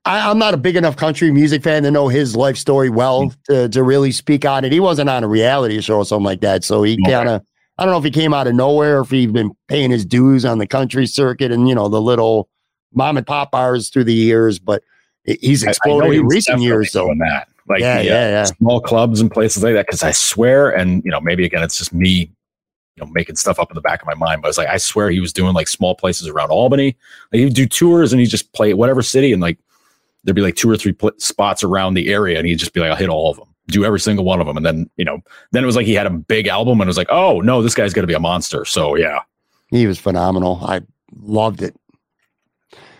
I, 0.05 0.29
I'm 0.29 0.37
not 0.37 0.53
a 0.53 0.57
big 0.57 0.75
enough 0.75 0.97
country 0.97 1.31
music 1.31 1.63
fan 1.63 1.83
to 1.83 1.91
know 1.91 2.07
his 2.09 2.35
life 2.35 2.57
story 2.57 2.89
well 2.89 3.33
to, 3.49 3.69
to 3.69 3.83
really 3.83 4.11
speak 4.11 4.43
on 4.45 4.65
it. 4.65 4.71
He 4.71 4.79
wasn't 4.79 5.09
on 5.09 5.23
a 5.23 5.27
reality 5.27 5.79
show 5.81 5.97
or 5.99 6.05
something 6.05 6.25
like 6.25 6.41
that, 6.41 6.63
so 6.63 6.83
he 6.83 6.97
kind 7.05 7.29
of. 7.29 7.41
I 7.79 7.85
don't 7.85 7.91
know 7.91 7.97
if 7.97 8.03
he 8.03 8.11
came 8.11 8.35
out 8.35 8.45
of 8.45 8.53
nowhere, 8.53 8.99
if 9.01 9.09
he'd 9.09 9.33
been 9.33 9.51
paying 9.67 9.89
his 9.89 10.05
dues 10.05 10.45
on 10.45 10.59
the 10.59 10.67
country 10.67 11.07
circuit 11.07 11.51
and 11.51 11.67
you 11.67 11.73
know 11.73 11.87
the 11.89 12.01
little 12.01 12.47
mom 12.93 13.17
and 13.17 13.25
pop 13.25 13.49
bars 13.51 13.89
through 13.89 14.03
the 14.03 14.13
years, 14.13 14.59
but 14.59 14.83
he- 15.23 15.39
he's 15.41 15.63
I- 15.63 15.67
I 15.67 15.69
know 15.69 15.71
exploded 15.71 16.11
he 16.13 16.19
in 16.19 16.27
recent 16.27 16.61
years. 16.61 16.91
So 16.91 17.05
doing 17.07 17.17
that, 17.19 17.47
like 17.67 17.79
yeah, 17.81 18.03
the, 18.03 18.09
uh, 18.09 18.13
yeah, 18.13 18.29
yeah. 18.29 18.43
small 18.43 18.79
clubs 18.79 19.21
and 19.21 19.31
places 19.31 19.63
like 19.63 19.73
that. 19.73 19.87
Because 19.87 20.03
I 20.03 20.11
swear, 20.11 20.69
and 20.69 21.03
you 21.03 21.09
know, 21.09 21.19
maybe 21.19 21.45
again, 21.45 21.63
it's 21.63 21.77
just 21.77 21.93
me, 21.93 22.29
you 22.95 23.03
know, 23.03 23.07
making 23.11 23.37
stuff 23.37 23.57
up 23.57 23.71
in 23.71 23.75
the 23.75 23.81
back 23.81 24.01
of 24.01 24.05
my 24.05 24.13
mind. 24.13 24.43
But 24.43 24.49
it's 24.49 24.57
like 24.59 24.67
I 24.67 24.77
swear 24.77 25.09
he 25.09 25.19
was 25.19 25.33
doing 25.33 25.53
like 25.55 25.67
small 25.67 25.95
places 25.95 26.27
around 26.27 26.51
Albany. 26.51 26.95
Like 27.31 27.39
he'd 27.39 27.53
do 27.55 27.65
tours 27.65 28.13
and 28.13 28.19
he'd 28.19 28.27
just 28.27 28.51
play 28.53 28.69
at 28.69 28.77
whatever 28.77 29.01
city, 29.01 29.31
and 29.33 29.41
like 29.41 29.57
there'd 30.23 30.35
be 30.35 30.41
like 30.41 30.55
two 30.55 30.69
or 30.69 30.77
three 30.77 30.93
pl- 30.93 31.11
spots 31.17 31.63
around 31.63 31.93
the 31.95 32.11
area, 32.11 32.37
and 32.37 32.47
he'd 32.47 32.59
just 32.59 32.73
be 32.73 32.79
like, 32.79 32.89
"I'll 32.91 32.95
hit 32.95 33.09
all 33.09 33.31
of 33.31 33.37
them." 33.37 33.47
Do 33.67 33.85
every 33.85 33.99
single 33.99 34.25
one 34.25 34.41
of 34.41 34.47
them, 34.47 34.57
and 34.57 34.65
then 34.65 34.89
you 34.97 35.05
know, 35.05 35.19
then 35.51 35.63
it 35.63 35.65
was 35.65 35.75
like 35.75 35.85
he 35.85 35.93
had 35.93 36.05
a 36.05 36.09
big 36.11 36.47
album, 36.47 36.81
and 36.81 36.87
it 36.87 36.89
was 36.89 36.97
like, 36.97 37.07
oh 37.09 37.39
no, 37.41 37.61
this 37.61 37.73
guy's 37.75 37.93
gonna 37.93 38.07
be 38.07 38.13
a 38.13 38.19
monster. 38.19 38.65
So 38.65 38.95
yeah, 38.95 39.19
He 39.69 39.87
was 39.87 39.97
phenomenal. 39.99 40.59
I 40.63 40.81
loved 41.21 41.61
it. 41.61 41.75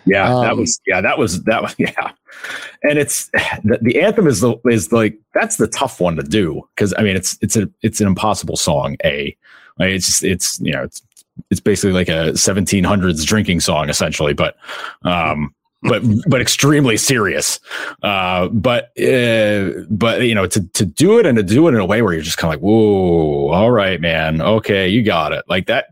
Yeah, 0.05 0.27
that 0.41 0.51
Um, 0.53 0.59
was 0.59 0.81
yeah, 0.85 1.01
that 1.01 1.17
was 1.17 1.43
that 1.43 1.61
was 1.61 1.75
yeah, 1.79 2.11
and 2.83 2.97
it's 2.99 3.29
the, 3.63 3.79
the 3.81 4.01
anthem 4.01 4.27
is 4.27 4.41
the 4.41 4.55
is 4.65 4.91
like 4.91 5.17
that's 5.33 5.57
the 5.57 5.67
tough 5.67 5.99
one 6.01 6.15
to 6.17 6.23
do 6.23 6.61
because 6.75 6.93
I 6.97 7.03
mean 7.03 7.15
it's 7.15 7.37
it's 7.41 7.55
a 7.55 7.69
it's 7.81 8.01
an 8.01 8.07
impossible 8.07 8.57
song. 8.57 8.97
A, 9.05 9.35
it's 9.79 10.23
it's 10.23 10.59
you 10.61 10.71
know 10.73 10.83
it's 10.83 11.01
it's 11.49 11.61
basically 11.61 11.93
like 11.93 12.09
a 12.09 12.31
1700s 12.33 13.25
drinking 13.25 13.59
song 13.61 13.89
essentially, 13.89 14.33
but 14.33 14.55
um 15.03 15.53
but 15.83 16.03
but 16.27 16.41
extremely 16.41 16.97
serious. 16.97 17.59
Uh, 18.01 18.47
but 18.49 18.85
uh, 18.99 19.69
but 19.89 20.21
you 20.23 20.35
know 20.35 20.47
to 20.47 20.67
to 20.69 20.85
do 20.85 21.19
it 21.19 21.25
and 21.25 21.37
to 21.37 21.43
do 21.43 21.67
it 21.67 21.73
in 21.73 21.79
a 21.79 21.85
way 21.85 22.01
where 22.01 22.13
you're 22.13 22.23
just 22.23 22.37
kind 22.37 22.53
of 22.53 22.59
like 22.59 22.63
whoa, 22.63 23.49
all 23.49 23.71
right, 23.71 24.01
man, 24.01 24.41
okay, 24.41 24.87
you 24.87 25.03
got 25.03 25.31
it, 25.31 25.43
like 25.47 25.67
that. 25.67 25.87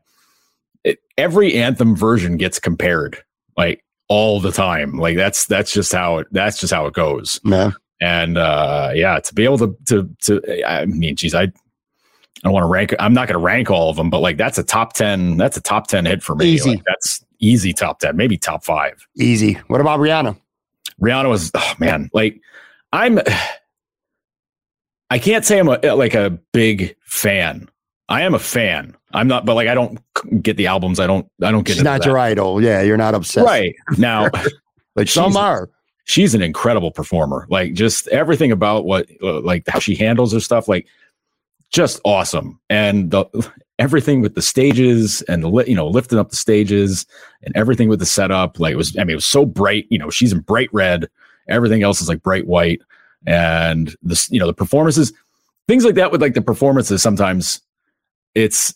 It, 0.84 1.00
every 1.18 1.54
anthem 1.56 1.96
version 1.96 2.38
gets 2.38 2.60
compared 2.60 3.24
like 3.56 3.84
all 4.12 4.42
the 4.42 4.52
time. 4.52 4.98
Like 4.98 5.16
that's 5.16 5.46
that's 5.46 5.72
just 5.72 5.94
how 5.94 6.18
it 6.18 6.28
that's 6.32 6.60
just 6.60 6.74
how 6.74 6.86
it 6.86 6.94
goes. 6.94 7.40
Yeah. 7.46 7.72
And 8.02 8.38
uh 8.38 8.92
yeah, 8.94 9.20
to 9.20 9.34
be 9.34 9.46
able 9.46 9.58
to 9.60 9.78
to 9.88 10.10
to 10.24 10.70
I 10.70 10.86
mean, 10.86 11.16
geez, 11.16 11.34
I 11.34 11.44
I 11.44 11.52
don't 12.44 12.54
want 12.54 12.64
to 12.64 12.68
rank 12.68 12.94
I'm 13.00 13.14
not 13.14 13.30
gonna 13.30 13.40
rank 13.40 13.70
all 13.70 13.90
of 13.90 13.96
them, 13.96 14.10
but 14.10 14.20
like 14.20 14.36
that's 14.36 14.58
a 14.58 14.64
top 14.64 14.94
10, 14.94 15.38
that's 15.38 15.56
a 15.56 15.62
top 15.62 15.88
10 15.88 16.06
hit 16.06 16.24
for 16.24 16.36
me. 16.36 16.48
Easy. 16.48 16.72
Like, 16.72 16.84
that's 16.86 17.24
easy 17.42 17.74
top 17.74 18.00
10, 18.00 18.16
maybe 18.16 18.38
top 18.38 18.64
five. 18.64 19.06
Easy. 19.18 19.54
What 19.68 19.82
about 19.82 20.00
Rihanna? 20.00 20.38
Rihanna 21.02 21.28
was 21.30 21.52
oh 21.56 21.74
man, 21.80 22.10
like 22.14 22.40
I'm 22.94 23.20
I 25.10 25.20
can't 25.20 25.44
say 25.46 25.60
I'm 25.60 25.68
a 25.68 25.78
like 25.96 26.14
a 26.14 26.30
big 26.54 26.96
fan. 27.06 27.68
I 28.08 28.22
am 28.24 28.34
a 28.34 28.40
fan. 28.40 28.96
I'm 29.14 29.28
not, 29.28 29.46
but 29.46 29.56
like 29.56 29.68
I 29.68 29.74
don't 29.74 30.00
get 30.42 30.58
the 30.58 30.68
albums. 30.68 31.00
I 31.00 31.08
don't. 31.08 31.28
I 31.42 31.52
don't 31.52 31.64
get. 31.64 31.74
She's 31.74 31.80
into 31.80 31.90
not 31.92 32.02
that. 32.02 32.08
your 32.08 32.18
idol. 32.18 32.62
Yeah, 32.62 32.82
you're 32.82 32.98
not 32.98 33.14
obsessed. 33.16 33.46
right 33.46 33.76
now. 33.98 34.30
But 34.94 35.08
some 35.08 35.32
She's- 35.32 35.38
are. 35.42 35.70
she's 36.04 36.36
an 36.36 36.42
incredible 36.42 36.92
performer. 36.92 37.48
Like 37.50 37.74
just 37.74 38.10
everything 38.10 38.52
about 38.52 38.84
what, 38.84 39.08
like 39.22 39.64
how 39.70 39.80
she 39.80 39.96
handles 39.96 40.34
her 40.34 40.42
stuff, 40.42 40.68
like 40.68 40.86
just 41.72 42.02
awesome. 42.04 42.60
And 42.70 43.10
the 43.10 43.24
everything 43.82 44.22
with 44.22 44.36
the 44.36 44.44
stages 44.44 45.24
and 45.24 45.44
the 45.44 45.64
you 45.66 45.76
know 45.76 45.88
lifting 45.88 46.20
up 46.20 46.30
the 46.30 46.36
stages 46.36 47.08
and 47.42 47.56
everything 47.58 47.90
with 47.90 48.00
the 48.00 48.06
setup, 48.06 48.60
like 48.60 48.74
it 48.74 48.78
was. 48.78 48.96
I 48.96 49.04
mean, 49.04 49.12
it 49.12 49.16
was 49.16 49.26
so 49.26 49.46
bright. 49.46 49.88
You 49.90 49.98
know, 49.98 50.12
she's 50.12 50.32
in 50.32 50.40
bright 50.40 50.70
red. 50.72 51.10
Everything 51.50 51.82
else 51.82 52.00
is 52.00 52.08
like 52.08 52.22
bright 52.22 52.46
white. 52.46 52.82
And 53.26 53.96
this, 54.04 54.30
you 54.32 54.40
know, 54.40 54.46
the 54.46 54.54
performances, 54.54 55.12
things 55.68 55.84
like 55.84 55.96
that 55.96 56.12
with 56.12 56.22
like 56.22 56.36
the 56.36 56.42
performances. 56.42 57.02
Sometimes 57.02 57.60
it's 58.36 58.74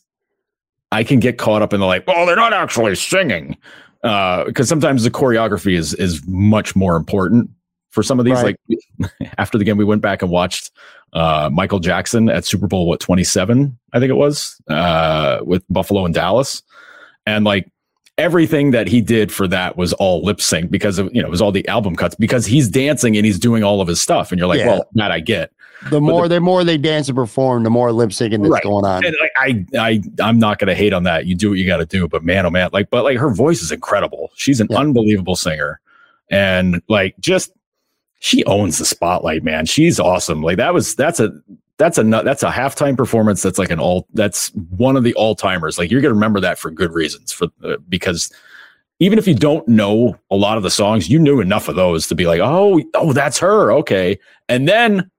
I 0.92 1.04
can 1.04 1.20
get 1.20 1.38
caught 1.38 1.62
up 1.62 1.72
in 1.72 1.80
the 1.80 1.86
like, 1.86 2.04
oh, 2.08 2.26
they're 2.26 2.36
not 2.36 2.54
actually 2.54 2.96
singing 2.96 3.56
uh, 4.04 4.46
because 4.46 4.68
sometimes 4.68 5.04
the 5.04 5.12
choreography 5.12 5.78
is 5.78 5.94
is 5.94 6.26
much 6.28 6.76
more 6.76 6.96
important 6.96 7.52
for 7.92 8.02
some 8.02 8.20
of 8.20 8.26
these. 8.26 8.42
Right. 8.42 8.58
Like 9.00 9.12
after 9.38 9.60
the 9.60 9.64
game, 9.64 9.78
we 9.78 9.86
went 9.86 10.02
back 10.02 10.24
and 10.24 10.32
watched 10.32 10.72
uh, 11.16 11.50
Michael 11.52 11.80
Jackson 11.80 12.30
at 12.30 12.46
Super 12.46 12.68
Bowl 12.68 12.88
what 12.88 13.00
twenty 13.00 13.24
seven, 13.24 13.78
I 13.94 14.00
think 14.00 14.12
it 14.12 14.16
was, 14.16 14.62
uh, 14.70 15.40
with 15.44 15.64
Buffalo 15.70 16.06
and 16.06 16.14
Dallas, 16.14 16.62
and 17.26 17.44
like 17.46 17.72
everything 18.18 18.72
that 18.72 18.88
he 18.88 19.02
did 19.02 19.30
for 19.32 19.46
that 19.48 19.76
was 19.76 19.92
all 19.94 20.24
lip 20.24 20.40
sync 20.40 20.70
because 20.72 21.00
of 21.00 21.14
you 21.14 21.22
know 21.22 21.28
it 21.28 21.32
was 21.32 21.42
all 21.42 21.52
the 21.52 21.68
album 21.68 21.96
cuts 21.96 22.16
because 22.16 22.46
he's 22.46 22.70
dancing 22.70 23.18
and 23.18 23.26
he's 23.26 23.40
doing 23.40 23.64
all 23.64 23.82
of 23.82 23.88
his 23.88 24.00
stuff, 24.02 24.32
and 24.32 24.40
you're 24.40 24.48
like, 24.48 24.60
Yeah. 24.60 24.68
well, 24.68 24.90
that 24.94 25.12
I 25.12 25.20
get. 25.22 25.52
The 25.90 26.00
more 26.02 26.28
the 26.28 26.40
more 26.40 26.64
they 26.64 26.78
dance 26.78 27.10
and 27.10 27.16
perform, 27.16 27.64
the 27.64 27.70
more 27.70 27.92
lip 27.92 28.10
syncing 28.12 28.40
that's 28.42 28.50
Right. 28.50 28.64
going 28.64 28.86
on. 28.86 29.06
And 29.06 29.16
like, 29.22 29.32
I, 29.38 29.66
I, 29.78 30.02
I'm 30.24 30.40
not 30.40 30.58
going 30.58 30.70
to 30.70 30.74
hate 30.76 30.94
on 30.94 31.04
that. 31.04 31.26
You 31.28 31.36
do 31.36 31.50
what 31.50 31.60
you 31.60 31.68
got 31.68 31.78
to 31.78 31.86
do, 31.86 32.08
but 32.08 32.24
man, 32.24 32.46
oh 32.46 32.50
man, 32.50 32.70
like, 32.74 32.90
but 32.90 33.04
like 33.04 33.18
her 33.18 33.30
voice 33.30 33.62
is 33.62 33.72
incredible. 33.74 34.32
She's 34.36 34.62
an 34.62 34.68
Yeah. 34.70 34.78
unbelievable 34.80 35.36
singer, 35.36 35.80
and 36.32 36.82
like, 36.88 37.16
just 37.20 37.52
she 38.20 38.44
owns 38.46 38.78
the 38.78 38.86
spotlight, 38.86 39.44
man. 39.44 39.66
She's 39.66 40.00
awesome. 40.00 40.42
Like 40.42 40.58
that 40.58 40.74
was 40.74 40.96
that's 40.96 41.20
a 41.20 41.32
that's 41.78 41.98
a 41.98 42.04
that's 42.04 42.44
a 42.44 42.50
halftime 42.50 42.96
performance. 42.96 43.42
That's 43.42 43.60
like 43.60 43.72
an 43.72 43.80
all 43.80 44.08
that's 44.14 44.50
one 44.70 44.96
of 44.96 45.04
the 45.04 45.14
all 45.16 45.36
timers. 45.36 45.78
Like 45.78 45.92
you're 45.92 46.02
to 46.02 46.10
remember 46.10 46.40
that 46.40 46.58
for 46.58 46.72
good 46.72 46.94
reasons, 46.94 47.32
for 47.32 47.48
uh, 47.64 47.78
because 47.90 48.32
even 49.00 49.20
if 49.20 49.28
you 49.28 49.36
don't 49.36 49.68
know 49.68 50.18
a 50.32 50.36
lot 50.36 50.58
of 50.58 50.64
the 50.64 50.72
songs, 50.72 51.10
you 51.10 51.20
knew 51.20 51.42
enough 51.42 51.68
of 51.68 51.76
those 51.76 52.08
to 52.08 52.16
be 52.16 52.28
like, 52.28 52.40
oh, 52.42 52.82
oh, 52.94 53.12
that's 53.12 53.38
her, 53.40 53.72
okay. 53.74 54.18
And 54.48 54.70
then 54.70 55.12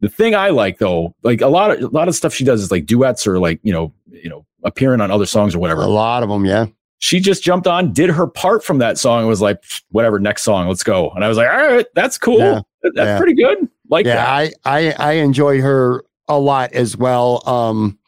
the 0.00 0.10
thing 0.10 0.34
I 0.34 0.50
like 0.50 0.78
though, 0.78 1.14
like 1.22 1.40
a 1.40 1.48
lot 1.48 1.70
of 1.70 1.82
a 1.82 1.88
lot 1.88 2.08
of 2.08 2.14
stuff 2.14 2.34
she 2.34 2.44
does 2.44 2.60
is 2.60 2.70
like 2.70 2.84
duets 2.84 3.26
or 3.26 3.38
like 3.38 3.60
you 3.62 3.72
know 3.72 3.92
you 4.10 4.28
know 4.28 4.44
appearing 4.62 5.00
on 5.00 5.10
other 5.10 5.26
songs 5.26 5.54
or 5.54 5.58
whatever. 5.58 5.82
A 5.82 5.86
lot 5.86 6.22
of 6.22 6.28
them, 6.28 6.44
yeah. 6.44 6.66
She 7.04 7.20
just 7.20 7.42
jumped 7.42 7.66
on, 7.66 7.92
did 7.92 8.08
her 8.08 8.26
part 8.26 8.64
from 8.64 8.78
that 8.78 8.96
song, 8.96 9.18
and 9.18 9.28
was 9.28 9.42
like, 9.42 9.62
whatever, 9.90 10.18
next 10.18 10.42
song, 10.42 10.68
let's 10.68 10.82
go. 10.82 11.10
And 11.10 11.22
I 11.22 11.28
was 11.28 11.36
like, 11.36 11.50
all 11.50 11.54
right, 11.58 11.84
that's 11.94 12.16
cool. 12.16 12.38
Yeah. 12.38 12.60
That's 12.82 12.96
Yeah. 12.96 13.18
pretty 13.18 13.34
good. 13.34 13.68
Like 13.90 14.06
yeah, 14.06 14.14
that. 14.14 14.54
I, 14.64 14.86
I 14.88 14.94
I 14.98 15.12
enjoyed 15.16 15.60
her 15.60 16.02
a 16.28 16.38
lot 16.38 16.72
as 16.72 16.96
well. 16.96 17.46
Um, 17.46 17.98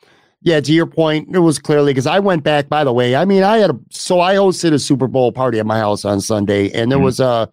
yeah, 0.41 0.61
to 0.61 0.73
your 0.73 0.87
point, 0.87 1.29
it 1.37 1.41
was 1.41 1.59
clearly 1.59 1.93
because 1.93 2.07
I 2.07 2.21
went 2.21 2.43
back. 2.43 2.71
By 2.71 2.85
the 2.85 2.93
way, 2.95 3.15
I 3.17 3.27
mean 3.27 3.43
I 3.43 3.59
had 3.59 3.69
a 3.69 3.79
so 3.91 4.21
I 4.21 4.37
hosted 4.37 4.73
a 4.73 4.79
Super 4.79 5.09
Bowl 5.09 5.31
party 5.31 5.59
at 5.59 5.67
my 5.67 5.79
house 5.79 6.07
on 6.07 6.23
Sunday, 6.23 6.71
and 6.71 6.91
there 6.91 6.99
Mhm. 6.99 7.05
was 7.05 7.21
a 7.21 7.51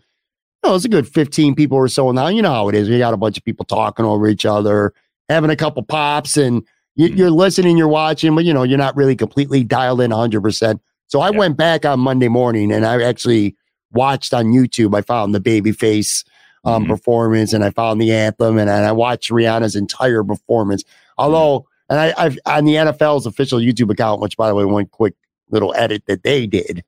you 0.64 0.70
know, 0.70 0.70
it 0.70 0.74
was 0.76 0.86
a 0.86 0.90
good 0.90 1.10
fifteen 1.10 1.56
people 1.56 1.78
or 1.78 1.90
so. 1.90 2.10
Now 2.14 2.28
you 2.28 2.42
know 2.42 2.54
how 2.54 2.70
it 2.70 2.76
is. 2.76 2.88
We 2.90 2.98
got 3.00 3.14
a 3.14 3.18
bunch 3.18 3.38
of 3.38 3.44
people 3.44 3.66
talking 3.66 4.06
over 4.06 4.30
each 4.30 4.46
other, 4.46 4.94
having 5.28 5.50
a 5.50 5.58
couple 5.58 5.84
pops, 5.84 6.38
and 6.38 6.64
you, 6.96 7.10
Mhm. 7.10 7.18
you're 7.18 7.32
listening, 7.32 7.78
you're 7.78 7.90
watching, 7.90 8.34
but 8.34 8.46
you 8.46 8.54
know 8.54 8.64
you're 8.64 8.78
not 8.78 8.96
really 8.96 9.18
completely 9.18 9.66
dialed 9.66 10.00
in 10.00 10.12
hundred 10.12 10.42
percent. 10.42 10.80
So 11.08 11.20
I 11.22 11.30
Yeah. 11.30 11.38
went 11.38 11.58
back 11.58 11.86
on 11.86 12.00
Monday 12.00 12.28
morning, 12.28 12.72
and 12.72 12.86
I 12.86 13.02
actually 13.04 13.56
watched 13.92 14.34
on 14.34 14.46
YouTube. 14.48 14.96
I 14.98 15.02
found 15.02 15.36
the 15.36 15.40
Babyface 15.40 16.24
um, 16.66 16.86
Mhm. 16.86 16.88
performance, 16.88 17.52
and 17.52 17.62
I 17.64 17.72
found 17.72 18.00
the 18.00 18.14
anthem, 18.14 18.58
and, 18.58 18.70
and 18.70 18.86
I 18.86 18.94
watched 18.94 19.30
Rihanna's 19.30 19.76
entire 19.76 20.24
performance. 20.24 20.84
Although, 21.18 21.66
and 21.90 22.00
I, 22.00 22.14
I've 22.18 22.40
on 22.46 22.64
the 22.66 22.76
NFL's 22.78 23.26
official 23.26 23.60
YouTube 23.60 23.92
account, 23.92 24.22
which 24.22 24.38
by 24.38 24.48
the 24.48 24.56
way, 24.56 24.64
one 24.64 24.86
quick 24.86 25.14
little 25.52 25.74
edit 25.76 26.04
that 26.08 26.24
they 26.24 26.48
did. 26.48 26.84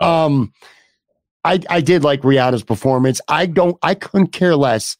Oh. 0.00 0.08
Um, 0.26 0.52
I 1.44 1.60
I 1.68 1.80
did 1.82 2.02
like 2.04 2.22
Rihanna's 2.22 2.62
performance. 2.64 3.20
I 3.28 3.44
don't, 3.46 3.76
I 3.82 3.94
couldn't 3.94 4.28
care 4.32 4.56
less 4.56 4.96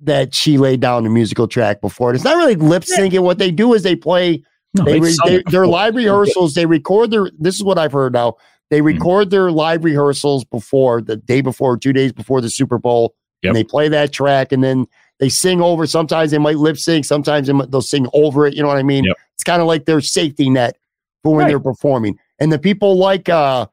that 0.00 0.34
she 0.34 0.56
laid 0.56 0.80
down 0.80 1.04
the 1.04 1.10
musical 1.10 1.46
track 1.46 1.82
before 1.82 2.10
it. 2.10 2.14
It's 2.14 2.24
not 2.24 2.36
really 2.38 2.54
lip 2.56 2.84
syncing. 2.84 3.20
What 3.20 3.36
they 3.38 3.50
do 3.50 3.74
is 3.74 3.82
they 3.82 3.94
play 3.94 4.42
No, 4.74 4.84
they 4.84 5.00
re- 5.00 5.16
they, 5.26 5.42
their 5.50 5.66
live 5.66 5.96
rehearsals 5.96 6.54
they 6.54 6.64
record 6.66 7.10
their 7.10 7.30
this 7.38 7.56
is 7.56 7.64
what 7.64 7.76
i've 7.78 7.90
heard 7.92 8.12
now 8.12 8.36
they 8.70 8.82
record 8.82 9.30
their 9.30 9.50
live 9.50 9.82
rehearsals 9.82 10.44
before 10.44 11.02
the 11.02 11.16
day 11.16 11.40
before 11.40 11.76
two 11.76 11.92
days 11.92 12.12
before 12.12 12.40
the 12.40 12.48
super 12.50 12.78
bowl 12.78 13.14
Yep. 13.42 13.48
and 13.50 13.56
they 13.56 13.64
play 13.64 13.88
that 13.88 14.12
track 14.12 14.52
and 14.52 14.62
then 14.62 14.86
they 15.18 15.28
sing 15.30 15.60
over 15.60 15.86
sometimes 15.86 16.30
they 16.30 16.38
might 16.38 16.58
lip 16.58 16.76
sync 16.76 17.04
sometimes 17.04 17.46
they 17.48 17.52
might, 17.52 17.70
they'll 17.70 17.80
sing 17.82 18.06
over 18.12 18.46
it 18.46 18.54
you 18.54 18.62
know 18.62 18.68
what 18.68 18.76
i 18.76 18.82
mean 18.84 19.04
Yep. 19.04 19.16
it's 19.34 19.42
kind 19.44 19.60
of 19.60 19.66
like 19.66 19.86
their 19.86 20.00
safety 20.00 20.48
net 20.50 20.76
for 21.24 21.34
when 21.34 21.44
Right. 21.44 21.48
they're 21.50 21.58
performing 21.58 22.16
and 22.38 22.52
the 22.52 22.58
people 22.58 22.96
like 22.96 23.28
uh 23.28 23.66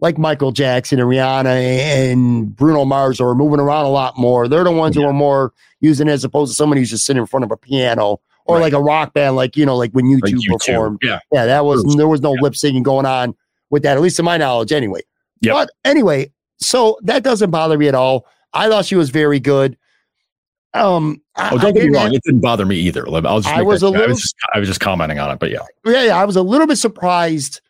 like 0.00 0.18
michael 0.18 0.50
jackson 0.52 0.98
and 1.00 1.08
rihanna 1.08 1.46
and 1.46 2.54
bruno 2.54 2.84
mars 2.84 3.20
are 3.20 3.34
moving 3.34 3.60
around 3.60 3.84
a 3.86 3.90
lot 3.90 4.18
more 4.18 4.48
they're 4.48 4.64
the 4.64 4.70
ones 4.72 4.96
who 4.96 5.04
are 5.06 5.12
more 5.12 5.52
using 5.80 6.08
it 6.08 6.12
as 6.12 6.24
opposed 6.24 6.50
to 6.52 6.56
somebody 6.56 6.80
who's 6.80 6.90
just 6.90 7.06
sitting 7.06 7.20
in 7.22 7.26
front 7.26 7.44
of 7.44 7.50
a 7.52 7.56
piano 7.56 8.20
or 8.46 8.56
Right. 8.56 8.62
like 8.62 8.72
a 8.72 8.80
rock 8.80 9.14
band 9.14 9.36
like 9.36 9.56
you 9.56 9.64
know 9.66 9.76
like 9.76 9.92
when 9.92 10.06
you 10.06 10.18
Like 10.22 10.32
two 10.34 10.40
performed 10.50 10.98
Yeah. 11.02 11.18
yeah, 11.32 11.46
that 11.46 11.64
was 11.64 11.82
there 11.96 12.08
was 12.08 12.20
no 12.20 12.32
lip 12.32 12.54
syncing 12.54 12.82
going 12.82 13.06
on 13.06 13.34
with 13.70 13.82
that, 13.84 13.96
at 13.96 14.02
least 14.02 14.16
to 14.16 14.22
my 14.22 14.36
knowledge, 14.36 14.72
anyway. 14.72 15.00
Yep. 15.40 15.54
But 15.54 15.70
anyway, 15.84 16.30
so 16.58 16.98
that 17.02 17.22
doesn't 17.22 17.50
bother 17.50 17.78
me 17.78 17.88
at 17.88 17.94
all. 17.94 18.26
I 18.52 18.68
thought 18.68 18.84
she 18.84 18.96
was 18.96 19.10
very 19.10 19.40
good. 19.40 19.76
um, 20.74 21.20
Oh, 21.36 21.58
don't 21.58 21.64
I 21.66 21.72
get 21.72 21.84
me 21.90 21.94
wrong. 21.96 22.04
have- 22.06 22.14
It 22.14 22.22
didn't 22.24 22.40
bother 22.40 22.64
me 22.66 22.76
either. 22.76 23.06
I 23.06 23.10
was, 23.10 23.44
just 23.44 23.54
I 23.56 23.62
was 23.62 23.80
that- 23.80 23.86
a 23.86 23.88
I 23.88 23.92
little- 23.92 24.08
was 24.08 24.20
just, 24.22 24.34
I 24.54 24.58
was 24.58 24.68
just 24.68 24.80
commenting 24.80 25.18
on 25.18 25.30
it. 25.30 25.38
But 25.38 25.50
yeah, 25.50 25.58
yeah, 25.86 26.04
yeah, 26.04 26.16
I 26.20 26.24
was 26.24 26.36
a 26.36 26.42
little 26.42 26.66
bit 26.66 26.76
surprised 26.76 27.60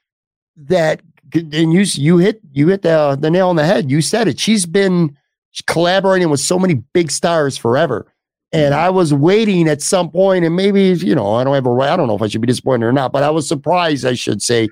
that, 0.56 1.00
and 1.34 1.72
you 1.72 1.80
you 1.94 2.18
hit 2.18 2.40
you 2.52 2.68
hit 2.68 2.82
the 2.82 3.16
the 3.18 3.30
nail 3.30 3.48
on 3.48 3.56
the 3.56 3.64
head. 3.64 3.90
You 3.90 4.02
said 4.02 4.28
it. 4.28 4.38
She's 4.38 4.66
been 4.66 5.16
collaborating 5.66 6.30
with 6.30 6.40
so 6.40 6.58
many 6.58 6.74
big 6.92 7.10
stars 7.10 7.56
forever, 7.56 8.11
and 8.52 8.74
I 8.74 8.90
was 8.90 9.12
waiting 9.14 9.68
at 9.68 9.80
some 9.82 10.10
point, 10.10 10.44
and 10.44 10.54
maybe 10.56 10.82
you 11.04 11.14
know 11.14 11.34
I 11.34 11.44
don't 11.44 11.54
have 11.54 11.66
a 11.66 11.70
right. 11.70 11.90
I 11.90 11.96
don't 11.96 12.06
know 12.08 12.16
if 12.16 12.22
I 12.22 12.28
should 12.28 12.40
be 12.40 12.46
disappointed 12.46 12.86
or 12.86 12.92
not, 12.92 13.12
but 13.12 13.22
I 13.22 13.30
was 13.30 13.46
surprised. 13.48 14.04
I 14.06 14.14
should 14.14 14.42
say 14.42 14.68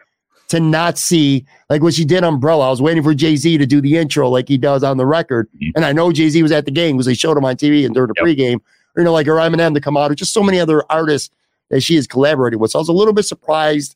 to 0.49 0.59
not 0.61 0.99
see 0.99 1.47
like 1.69 1.83
what 1.83 1.95
she 1.95 2.05
did 2.05 2.25
Umbrella. 2.25 2.67
I 2.67 2.71
was 2.71 2.83
waiting 2.83 3.03
for 3.03 3.15
Jay 3.15 3.37
Z 3.37 3.57
to 3.59 3.67
do 3.67 3.81
the 3.81 3.97
intro 3.97 4.29
like 4.29 4.49
he 4.49 4.59
does 4.59 4.83
on 4.83 4.97
the 4.97 5.07
record, 5.07 5.49
Mhm. 5.63 5.73
and 5.77 5.85
I 5.85 5.93
know 5.93 6.11
Jay 6.13 6.29
Z 6.29 6.43
was 6.43 6.53
at 6.53 6.65
the 6.65 6.71
game 6.73 6.97
because 6.97 7.07
they 7.07 7.15
showed 7.15 7.37
him 7.37 7.45
on 7.45 7.57
TV 7.57 7.85
and 7.85 7.95
during 7.95 8.09
the 8.09 8.15
Yep. 8.17 8.27
pregame. 8.37 8.61
Or, 8.97 9.01
you 9.01 9.05
know, 9.05 9.13
like 9.13 9.29
or 9.29 9.35
Eminem 9.37 9.75
to 9.75 9.81
come 9.81 9.97
out, 9.97 10.11
or 10.11 10.15
just 10.17 10.33
so 10.33 10.43
many 10.43 10.59
other 10.59 10.83
artists 10.91 11.31
that 11.71 11.81
she 11.81 11.95
has 11.95 12.09
collaborated 12.09 12.59
with. 12.61 12.73
So 12.73 12.81
I 12.81 12.83
was 12.83 12.89
a 12.89 12.93
little 12.93 13.15
bit 13.15 13.25
surprised 13.25 13.95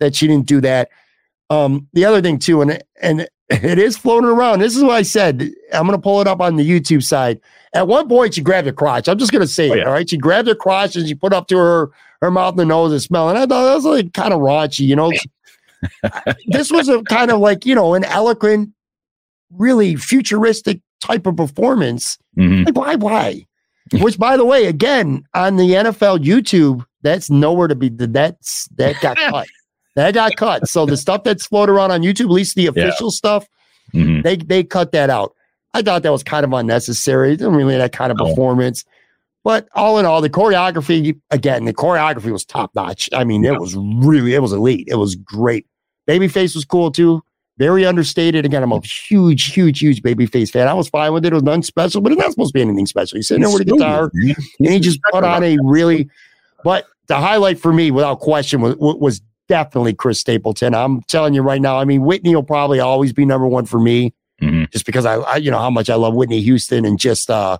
that 0.00 0.16
she 0.16 0.26
didn't 0.26 0.46
do 0.46 0.60
that. 0.62 0.88
Um, 1.50 1.86
the 1.92 2.04
other 2.04 2.20
thing 2.20 2.38
too, 2.40 2.60
and 2.60 2.82
and 3.00 3.28
it 3.50 3.78
is 3.78 3.96
floating 3.96 4.28
around. 4.30 4.60
This 4.60 4.76
is 4.76 4.82
what 4.82 4.94
I 4.96 5.02
said. 5.02 5.50
I'm 5.72 5.86
gonna 5.86 5.98
pull 5.98 6.20
it 6.20 6.26
up 6.26 6.40
on 6.40 6.56
the 6.56 6.68
YouTube 6.68 7.02
side. 7.02 7.40
At 7.74 7.88
one 7.88 8.08
point, 8.08 8.34
she 8.34 8.40
grabbed 8.40 8.66
her 8.66 8.72
crotch. 8.72 9.08
I'm 9.08 9.18
just 9.18 9.32
gonna 9.32 9.46
say 9.46 9.68
Oh, 9.70 9.72
it. 9.74 9.78
yeah. 9.78 9.84
All 9.84 9.92
right, 9.92 10.08
she 10.08 10.16
grabbed 10.16 10.48
her 10.48 10.54
crotch 10.54 10.96
and 10.96 11.06
she 11.06 11.14
put 11.14 11.32
up 11.32 11.48
to 11.48 11.56
her 11.58 11.90
her 12.20 12.30
mouth 12.30 12.58
and 12.58 12.68
nose 12.68 12.92
and 12.92 13.02
smell. 13.02 13.28
And 13.28 13.36
I 13.38 13.42
thought 13.42 13.64
that 13.66 13.74
was 13.74 13.84
like 13.84 14.12
kind 14.14 14.32
of 14.32 14.40
raunchy, 14.40 14.86
you 14.86 14.96
know. 14.96 15.12
this 16.46 16.70
was 16.72 16.88
a 16.88 17.02
kind 17.02 17.30
of 17.30 17.40
like 17.40 17.66
you 17.66 17.74
know 17.74 17.94
an 17.94 18.04
eloquent, 18.04 18.70
really 19.50 19.96
futuristic 19.96 20.80
type 21.00 21.26
of 21.26 21.36
performance. 21.36 22.16
Mhm. 22.38 22.66
Like, 22.66 22.76
why, 22.76 22.94
why? 22.96 23.46
Which, 24.00 24.18
by 24.18 24.36
the 24.38 24.44
way, 24.46 24.64
again 24.66 25.24
on 25.34 25.56
the 25.56 25.70
NFL 25.74 26.24
YouTube, 26.24 26.84
that's 27.02 27.28
nowhere 27.28 27.68
to 27.68 27.74
be. 27.74 27.90
That's 27.90 28.66
that 28.76 28.98
got 29.02 29.16
cut. 29.30 29.46
That 29.96 30.14
got 30.14 30.36
cut. 30.36 30.68
So 30.68 30.86
the 30.86 30.96
stuff 31.06 31.24
that's 31.24 31.46
floated 31.46 31.72
around 31.72 31.90
on 31.92 32.02
YouTube, 32.02 32.24
at 32.26 32.30
least 32.30 32.56
the 32.56 32.66
official 32.66 33.10
stuff, 33.10 33.46
Mhm. 33.94 34.22
they 34.22 34.36
they 34.36 34.64
cut 34.64 34.92
that 34.92 35.10
out. 35.10 35.34
I 35.74 35.82
thought 35.82 36.02
that 36.04 36.12
was 36.12 36.22
kind 36.22 36.44
of 36.44 36.52
unnecessary. 36.52 37.32
It 37.32 37.36
didn't 37.38 37.54
really 37.54 37.76
that 37.76 37.92
kind 37.92 38.10
of 38.12 38.18
No. 38.18 38.26
performance. 38.26 38.84
But 39.44 39.68
all 39.74 39.98
in 39.98 40.06
all, 40.06 40.20
the 40.22 40.30
choreography 40.30 41.18
again, 41.30 41.64
the 41.66 41.74
choreography 41.74 42.30
was 42.32 42.44
top 42.44 42.70
notch. 42.74 43.10
I 43.12 43.24
mean, 43.24 43.44
it 43.44 43.60
was 43.60 43.76
really, 43.76 44.34
it 44.34 44.40
was 44.40 44.52
elite. 44.52 44.88
It 44.88 44.94
was 44.96 45.16
great. 45.16 45.66
Babyface 46.08 46.54
was 46.54 46.64
cool 46.64 46.90
too. 46.90 47.22
Very 47.58 47.84
understated. 47.86 48.44
Again, 48.44 48.62
I'm 48.64 48.72
a 48.72 48.80
huge, 48.80 49.52
huge, 49.52 49.78
huge 49.80 50.02
Babyface 50.02 50.50
fan. 50.50 50.66
I 50.66 50.72
was 50.74 50.88
fine 50.88 51.12
with 51.12 51.24
it. 51.24 51.32
It 51.32 51.34
was 51.34 51.42
nothing 51.44 51.62
special, 51.62 52.00
but 52.00 52.10
it's 52.10 52.20
not 52.20 52.30
supposed 52.32 52.50
to 52.50 52.54
be 52.58 52.62
anything 52.62 52.86
special. 52.86 53.16
He's 53.16 53.28
sitting 53.28 53.42
there 53.42 53.52
with 53.52 53.60
a 53.62 53.64
guitar 53.64 54.10
and 54.14 54.36
he 54.58 54.80
just 54.80 54.98
put 55.12 55.22
on 55.24 55.44
a 55.44 55.56
really. 55.62 56.08
But 56.64 56.86
the 57.06 57.16
highlight 57.16 57.60
for 57.60 57.72
me, 57.72 57.90
without 57.90 58.20
question, 58.20 58.60
was 58.60 58.74
was 58.78 59.20
definitely 59.48 59.94
Chris 59.94 60.20
Stapleton. 60.20 60.74
I'm 60.74 61.02
telling 61.02 61.34
you 61.34 61.42
right 61.42 61.60
now. 61.60 61.78
I 61.78 61.84
mean, 61.84 62.02
Whitney 62.02 62.34
will 62.34 62.42
probably 62.42 62.80
always 62.80 63.12
be 63.12 63.24
number 63.24 63.46
one 63.46 63.66
for 63.66 63.78
me, 63.80 64.14
Mhm. 64.42 64.70
just 64.70 64.86
because 64.86 65.04
I, 65.06 65.16
I, 65.16 65.36
you 65.36 65.50
know, 65.50 65.58
how 65.58 65.70
much 65.70 65.90
I 65.90 65.94
love 65.96 66.14
Whitney 66.14 66.40
Houston 66.40 66.84
and 66.84 66.98
just, 66.98 67.30
uh, 67.30 67.58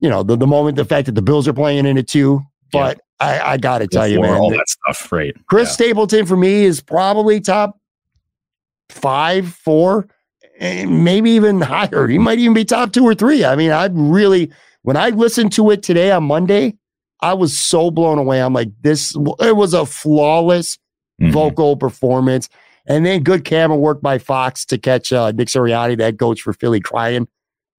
you 0.00 0.08
know, 0.08 0.22
the 0.22 0.36
the 0.36 0.46
moment, 0.46 0.76
the 0.76 0.84
fact 0.84 1.06
that 1.06 1.14
the 1.14 1.22
Bills 1.22 1.46
are 1.46 1.52
playing 1.52 1.86
in 1.86 1.96
it 1.98 2.08
too. 2.08 2.40
Yeah. 2.72 2.80
But 2.80 3.00
I, 3.20 3.40
I 3.52 3.56
got 3.58 3.78
to 3.78 3.86
tell 3.86 4.08
you, 4.08 4.20
man, 4.20 4.32
all 4.38 4.50
that 4.50 4.56
that 4.56 4.68
stuff, 4.68 5.12
right? 5.12 5.34
Chris 5.46 5.68
Yeah. 5.68 5.86
Stapleton 5.86 6.24
for 6.26 6.36
me 6.36 6.64
is 6.64 6.80
probably 6.80 7.40
top 7.40 7.78
five, 8.88 9.52
four, 9.54 10.08
and 10.58 11.04
maybe 11.04 11.30
even 11.30 11.60
higher. 11.60 12.06
He 12.08 12.18
might 12.18 12.38
even 12.38 12.54
be 12.54 12.64
top 12.64 12.92
two 12.92 13.04
or 13.04 13.14
three. 13.14 13.44
I 13.44 13.56
mean, 13.56 13.70
I 13.70 13.88
really, 13.92 14.50
when 14.82 14.96
I 14.96 15.10
listened 15.10 15.52
to 15.54 15.70
it 15.70 15.82
today 15.82 16.10
on 16.10 16.24
Monday, 16.24 16.76
I 17.22 17.34
was 17.34 17.58
so 17.58 17.90
blown 17.90 18.18
away. 18.18 18.40
I'm 18.42 18.52
like, 18.54 18.70
this, 18.82 19.14
it 19.40 19.56
was 19.56 19.74
a 19.74 19.84
flawless 19.86 20.78
Mhm. 21.20 21.32
vocal 21.32 21.76
performance. 21.76 22.48
And 22.86 23.04
then 23.04 23.22
good 23.22 23.44
camera 23.44 23.76
work 23.76 24.00
by 24.00 24.16
Fox 24.18 24.64
to 24.66 24.78
catch 24.78 25.12
uh, 25.12 25.32
Nick 25.32 25.48
Sirianni, 25.48 25.98
that 25.98 26.18
coach 26.18 26.40
for 26.40 26.54
Philly, 26.54 26.80
crying 26.80 27.28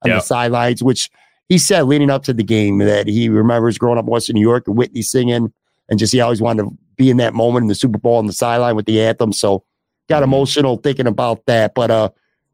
on 0.04 0.10
Yeah. 0.12 0.16
the 0.18 0.22
sidelines, 0.22 0.84
which 0.84 1.10
he 1.50 1.58
said 1.58 1.82
leading 1.88 2.12
up 2.12 2.24
to 2.26 2.34
the 2.34 2.44
game 2.44 2.78
that 2.78 3.08
he 3.08 3.30
remembers 3.30 3.80
growing 3.80 3.98
up 3.98 4.06
in 4.06 4.12
Western 4.12 4.36
New 4.36 4.42
York 4.42 4.68
and 4.68 4.78
Whitney 4.78 5.02
singing 5.02 5.52
and 5.90 5.98
just 6.00 6.14
he 6.14 6.22
always 6.22 6.40
wanted 6.40 6.64
to 6.66 6.78
be 6.98 7.10
in 7.10 7.18
that 7.18 7.34
moment 7.34 7.64
in 7.64 7.68
the 7.68 7.74
Super 7.76 7.98
Bowl 7.98 8.18
on 8.18 8.28
the 8.28 8.34
sideline 8.34 8.76
with 8.76 8.86
the 8.86 9.02
anthem. 9.02 9.34
So 9.34 9.64
got 10.08 10.22
Mhm. 10.22 10.26
emotional 10.26 10.78
thinking 10.78 11.08
about 11.08 11.46
that. 11.48 11.74
But 11.74 11.90
uh 11.90 12.10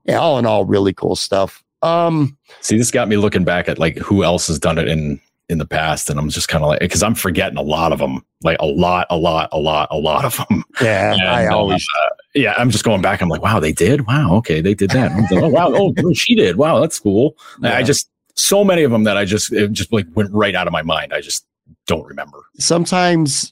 yeah, 0.06 0.20
all 0.20 0.40
in 0.40 0.46
all, 0.46 0.64
really 0.64 0.94
cool 0.94 1.18
stuff. 1.18 1.64
Um 1.82 2.38
See, 2.62 2.78
this 2.78 2.92
got 2.92 3.10
me 3.10 3.18
looking 3.18 3.44
back 3.44 3.68
at 3.68 3.78
like 3.78 3.98
who 3.98 4.24
else 4.24 4.48
has 4.48 4.58
done 4.58 4.78
it 4.78 4.88
in 4.88 5.20
in 5.50 5.58
the 5.58 5.66
past, 5.66 6.10
and 6.10 6.20
I'm 6.20 6.30
just 6.30 6.48
kind 6.50 6.64
of 6.64 6.70
like 6.70 6.80
because 6.80 7.04
I'm 7.04 7.16
forgetting 7.16 7.58
a 7.58 7.62
lot 7.62 7.92
of 7.92 8.00
them, 8.00 8.26
like 8.44 8.58
a 8.60 8.66
lot, 8.66 9.08
a 9.10 9.18
lot, 9.18 9.50
a 9.52 9.58
lot, 9.58 9.88
a 9.92 9.98
lot 9.98 10.26
of 10.26 10.38
them. 10.38 10.64
yeah, 10.82 11.16
I 11.28 11.44
And, 11.44 11.54
uh, 11.54 11.58
always 11.58 11.88
yeah, 12.36 12.54
I'm 12.58 12.70
just 12.70 12.84
going 12.84 13.02
back. 13.02 13.22
I'm 13.22 13.30
like, 13.30 13.42
wow, 13.42 13.60
they 13.60 13.72
did. 13.72 14.08
Wow, 14.08 14.36
okay, 14.36 14.62
they 14.62 14.74
did 14.74 14.92
that. 14.92 15.12
Like, 15.32 15.44
oh 15.44 15.48
wow, 15.48 15.72
oh 15.74 16.14
she 16.14 16.36
did. 16.36 16.58
Wow, 16.58 16.80
that's 16.80 17.00
cool. 17.00 17.36
I 17.64 17.84
just 17.84 18.10
so 18.36 18.64
many 18.64 18.84
of 18.84 18.92
them 18.92 19.04
that 19.06 19.18
I 19.18 19.26
just 19.26 19.52
it 19.52 19.72
just 19.72 19.92
like 19.92 20.06
went 20.16 20.32
right 20.32 20.56
out 20.56 20.68
of 20.68 20.74
my 20.74 20.84
mind. 20.84 21.14
I 21.14 21.22
just 21.22 21.46
don't 21.86 22.06
remember. 22.06 22.40
sometimes 22.60 23.52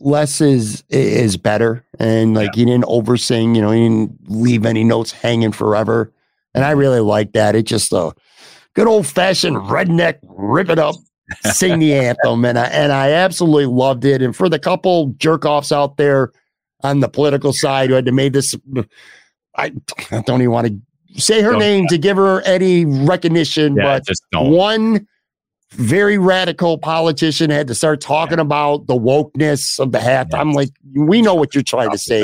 less 0.00 0.40
is 0.40 0.82
is 0.90 1.36
better 1.36 1.84
and 1.98 2.34
like 2.34 2.54
he 2.54 2.64
didn't 2.64 2.84
oversing 2.88 3.54
you 3.54 3.62
know 3.62 3.70
he 3.70 3.80
didn't 3.80 4.18
leave 4.28 4.66
any 4.66 4.82
notes 4.82 5.12
hanging 5.12 5.52
forever 5.52 6.12
and 6.52 6.64
i 6.64 6.72
really 6.72 7.00
like 7.00 7.32
that 7.32 7.54
it 7.54 7.62
just 7.62 7.92
a 7.92 8.12
good 8.74 8.86
old 8.86 9.06
fashioned 9.06 9.56
redneck 9.56 10.18
rip 10.28 10.68
it 10.68 10.78
up 10.78 10.94
sing 11.52 11.78
the 11.78 11.94
anthem 11.94 12.44
and 12.44 12.58
i 12.58 12.66
and 12.66 12.92
i 12.92 13.10
absolutely 13.10 13.66
loved 13.66 14.04
it. 14.04 14.20
And 14.20 14.36
for 14.36 14.48
the 14.48 14.58
couple 14.58 15.08
jerk 15.16 15.44
offs 15.44 15.72
out 15.72 15.96
there 15.96 16.32
on 16.82 17.00
the 17.00 17.08
political 17.08 17.52
side 17.52 17.88
who 17.88 17.94
had 17.94 18.04
to 18.06 18.12
make 18.12 18.32
this 18.34 18.54
i, 19.56 19.72
I 20.10 20.20
don't 20.22 20.42
even 20.42 20.50
want 20.50 20.66
to 20.66 21.20
say 21.20 21.40
her 21.42 21.52
Don't- 21.52 21.60
name 21.60 21.86
to 21.88 21.98
give 21.98 22.16
her 22.16 22.42
any 22.42 22.84
recognition 22.84 23.76
Yeah, 23.76 24.00
but 24.32 24.42
one 24.50 25.06
very 25.70 26.18
radical 26.18 26.78
politician 26.78 27.50
had 27.50 27.66
to 27.68 27.74
start 27.74 28.00
talking 28.00 28.38
about 28.38 28.86
the 28.86 28.94
wokeness 28.94 29.80
of 29.80 29.90
the 29.90 29.98
hat. 29.98 30.28
I'm 30.32 30.52
like, 30.52 30.68
we 30.94 31.20
know 31.20 31.34
what 31.34 31.52
you're 31.52 31.64
trying 31.64 31.90
to 31.90 31.98
say. 31.98 32.22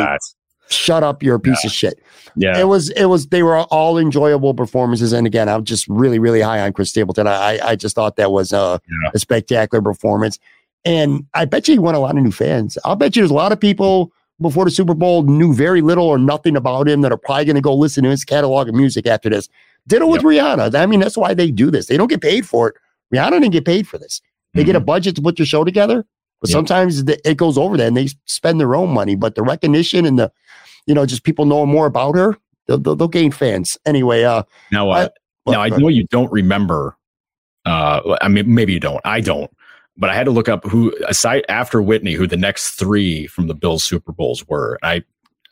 Shut 0.71 1.03
up, 1.03 1.23
you're 1.23 1.35
a 1.35 1.41
piece 1.41 1.65
of 1.65 1.73
shit. 1.73 2.01
Yeah, 2.37 2.59
It 2.59 2.69
was, 2.69 2.91
it 2.91 3.07
was, 3.07 3.27
they 3.29 3.43
were 3.43 3.59
all 3.59 3.99
enjoyable 3.99 4.55
performances. 4.55 5.13
And 5.13 5.27
again, 5.27 5.49
I'm 5.49 5.65
just 5.65 5.89
really, 5.89 6.19
really 6.21 6.41
high 6.41 6.61
on 6.61 6.73
Chris 6.73 6.91
Stapleton. 6.91 7.27
I, 7.27 7.59
I 7.63 7.75
just 7.77 7.97
thought 7.97 8.15
that 8.17 8.31
was 8.31 8.53
a, 8.53 8.81
Yeah. 8.89 9.11
a 9.15 9.19
spectacular 9.19 9.83
performance. 9.83 10.39
And 10.85 11.27
I 11.35 11.45
bet 11.45 11.67
you 11.69 11.75
he 11.75 11.79
won 11.81 11.95
a 11.95 11.99
lot 11.99 12.17
of 12.17 12.23
new 12.23 12.31
fans. 12.31 12.79
I'll 12.85 12.97
bet 12.97 13.17
you 13.17 13.23
there's 13.23 13.31
a 13.33 13.35
lot 13.35 13.51
of 13.53 13.59
people 13.61 14.13
before 14.41 14.65
the 14.65 14.71
Super 14.71 14.95
Bowl 14.95 15.25
knew 15.25 15.53
very 15.53 15.83
little 15.83 16.07
or 16.07 16.19
nothing 16.19 16.57
about 16.57 16.89
him 16.89 17.01
that 17.03 17.13
are 17.13 17.19
probably 17.19 17.45
going 17.47 17.57
to 17.57 17.61
go 17.61 17.75
listen 17.75 18.05
to 18.05 18.11
his 18.11 18.25
catalog 18.25 18.69
of 18.69 18.75
music 18.75 19.07
after 19.07 19.29
this. 19.29 19.49
Ditto 19.89 20.07
with 20.07 20.23
Rihanna. 20.23 20.75
I 20.75 20.87
mean, 20.87 21.01
that's 21.01 21.17
why 21.17 21.35
they 21.35 21.51
do 21.51 21.71
this. 21.71 21.87
They 21.87 21.97
don't 21.97 22.09
get 22.09 22.21
paid 22.23 22.47
for 22.47 22.69
it. 22.69 22.77
Rihanna 23.13 23.33
didn't 23.33 23.51
get 23.51 23.65
paid 23.65 23.89
for 23.89 23.99
this. 23.99 24.23
They 24.55 24.63
get 24.65 24.77
a 24.77 24.81
Mhm. 24.81 24.87
budget 24.87 25.17
to 25.17 25.23
put 25.23 25.39
your 25.39 25.47
show 25.47 25.65
together, 25.65 26.07
but 26.41 26.49
Yep. 26.49 26.55
sometimes 26.55 27.05
the, 27.05 27.29
it 27.29 27.37
goes 27.37 27.59
over 27.59 27.77
that 27.77 27.89
and 27.89 27.97
they 27.97 28.09
spend 28.25 28.61
their 28.61 28.75
own 28.75 28.91
money. 28.91 29.17
But 29.17 29.35
the 29.35 29.43
recognition 29.43 30.07
and 30.07 30.19
the, 30.19 30.33
you 30.87 30.95
know, 30.95 31.07
just 31.07 31.25
people 31.25 31.45
knowing 31.45 31.69
more 31.71 31.87
about 31.87 32.17
her, 32.17 32.37
they'll, 32.67 32.79
they'll, 32.79 32.97
they'll 32.97 33.09
gain 33.09 33.31
fans. 33.33 33.77
Anyway, 33.87 34.25
uh, 34.25 34.43
now. 34.73 34.91
I- 34.91 35.05
Uh, 35.05 35.09
now 35.53 35.63
I 35.63 35.69
know 35.71 35.89
you 35.89 36.07
don't 36.09 36.31
remember. 36.31 36.97
Uh, 37.65 38.17
I 38.21 38.29
mean, 38.29 38.55
maybe 38.55 38.73
you 38.75 38.81
don't. 38.81 39.01
I 39.05 39.21
don't. 39.21 39.51
But 39.97 40.11
I 40.11 40.15
had 40.15 40.25
to 40.25 40.31
look 40.31 40.49
up 40.49 40.65
who 40.65 40.95
aside 41.09 41.45
after 41.49 41.83
Whitney, 41.83 42.13
who 42.13 42.27
the 42.27 42.37
next 42.37 42.73
three 42.73 43.27
from 43.27 43.49
the 43.49 43.55
Bills 43.55 43.83
Super 43.83 44.13
Bowls 44.13 44.47
were. 44.49 44.79
I, 44.83 45.03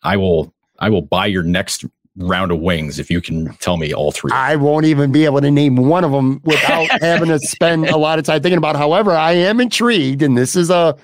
I 0.02 0.16
will, 0.16 0.52
I 0.78 0.88
will 0.90 1.02
buy 1.02 1.26
your 1.26 1.42
next 1.42 1.84
round 2.16 2.52
of 2.52 2.60
wings 2.60 2.98
if 2.98 3.10
you 3.10 3.20
can 3.20 3.52
tell 3.56 3.76
me 3.76 3.92
all 3.92 4.12
three. 4.12 4.30
I 4.32 4.56
won't 4.56 4.84
even 4.86 5.10
be 5.10 5.24
able 5.24 5.40
to 5.40 5.50
name 5.50 5.76
one 5.76 6.04
of 6.04 6.12
them 6.12 6.40
without 6.44 6.86
having 7.02 7.28
to 7.28 7.38
spend 7.40 7.86
a 7.88 7.96
lot 8.06 8.18
of 8.18 8.24
time 8.24 8.42
thinking 8.42 8.58
about. 8.58 8.74
it. 8.76 8.78
However, 8.78 9.12
I 9.12 9.32
am 9.32 9.60
intrigued, 9.60 10.22
and 10.22 10.36
this 10.36 10.54
is 10.54 10.70
a 10.70 10.96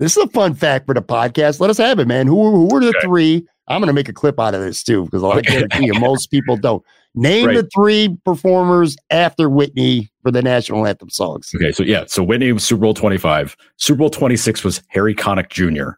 this 0.00 0.16
is 0.16 0.24
a 0.24 0.28
fun 0.30 0.54
fact 0.54 0.86
for 0.86 0.94
the 0.94 1.02
podcast. 1.02 1.60
Let 1.60 1.70
us 1.70 1.78
have 1.78 2.00
it, 2.00 2.08
man. 2.08 2.26
Who 2.26 2.66
who 2.68 2.76
are 2.76 2.80
the 2.80 2.88
Okay. 2.88 2.98
three? 3.02 3.46
I'm 3.68 3.80
going 3.80 3.86
to 3.86 3.92
make 3.92 4.08
a 4.08 4.12
clip 4.12 4.40
out 4.40 4.52
of 4.54 4.60
this 4.62 4.82
too 4.82 5.04
because 5.04 5.22
I 5.22 5.40
guarantee 5.42 5.86
you 5.86 5.94
most 5.94 6.26
people 6.32 6.56
don't 6.56 6.82
name 7.14 7.46
Right. 7.46 7.56
the 7.58 7.68
three 7.72 8.16
performers 8.24 8.96
after 9.10 9.48
Whitney 9.48 10.10
for 10.24 10.32
the 10.32 10.42
national 10.42 10.84
anthem 10.86 11.08
songs. 11.10 11.52
Okay, 11.54 11.70
so 11.70 11.84
yeah, 11.84 12.02
so 12.08 12.24
Whitney 12.24 12.50
was 12.52 12.64
Super 12.64 12.80
Bowl 12.80 12.94
25. 12.94 13.56
Super 13.76 13.98
Bowl 13.98 14.10
26 14.10 14.64
was 14.64 14.82
Harry 14.88 15.14
Connick 15.14 15.50
Jr. 15.50 15.90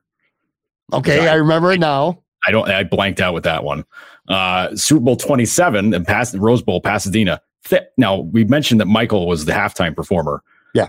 Okay, 0.95 1.21
Right. 1.21 1.29
I 1.29 1.35
remember 1.35 1.73
it 1.73 1.81
now. 1.81 2.19
I 2.47 2.51
don't 2.51 2.69
I 2.69 2.83
blanked 2.85 3.21
out 3.21 3.33
with 3.35 3.45
that 3.45 3.65
one. 3.65 3.85
Uh 4.29 4.75
Super 4.77 5.01
Bowl 5.01 5.17
27 5.17 5.95
and 5.95 6.07
past 6.07 6.35
Rose 6.35 6.61
Bowl, 6.63 6.81
Pasadena. 6.81 7.41
Th- 7.69 7.83
now 7.97 8.19
we 8.21 8.45
mentioned 8.45 8.81
that 8.81 8.87
Michael 8.87 9.27
was 9.27 9.45
the 9.47 9.53
halftime 9.53 9.95
performer. 9.97 10.43
Yeah. 10.75 10.89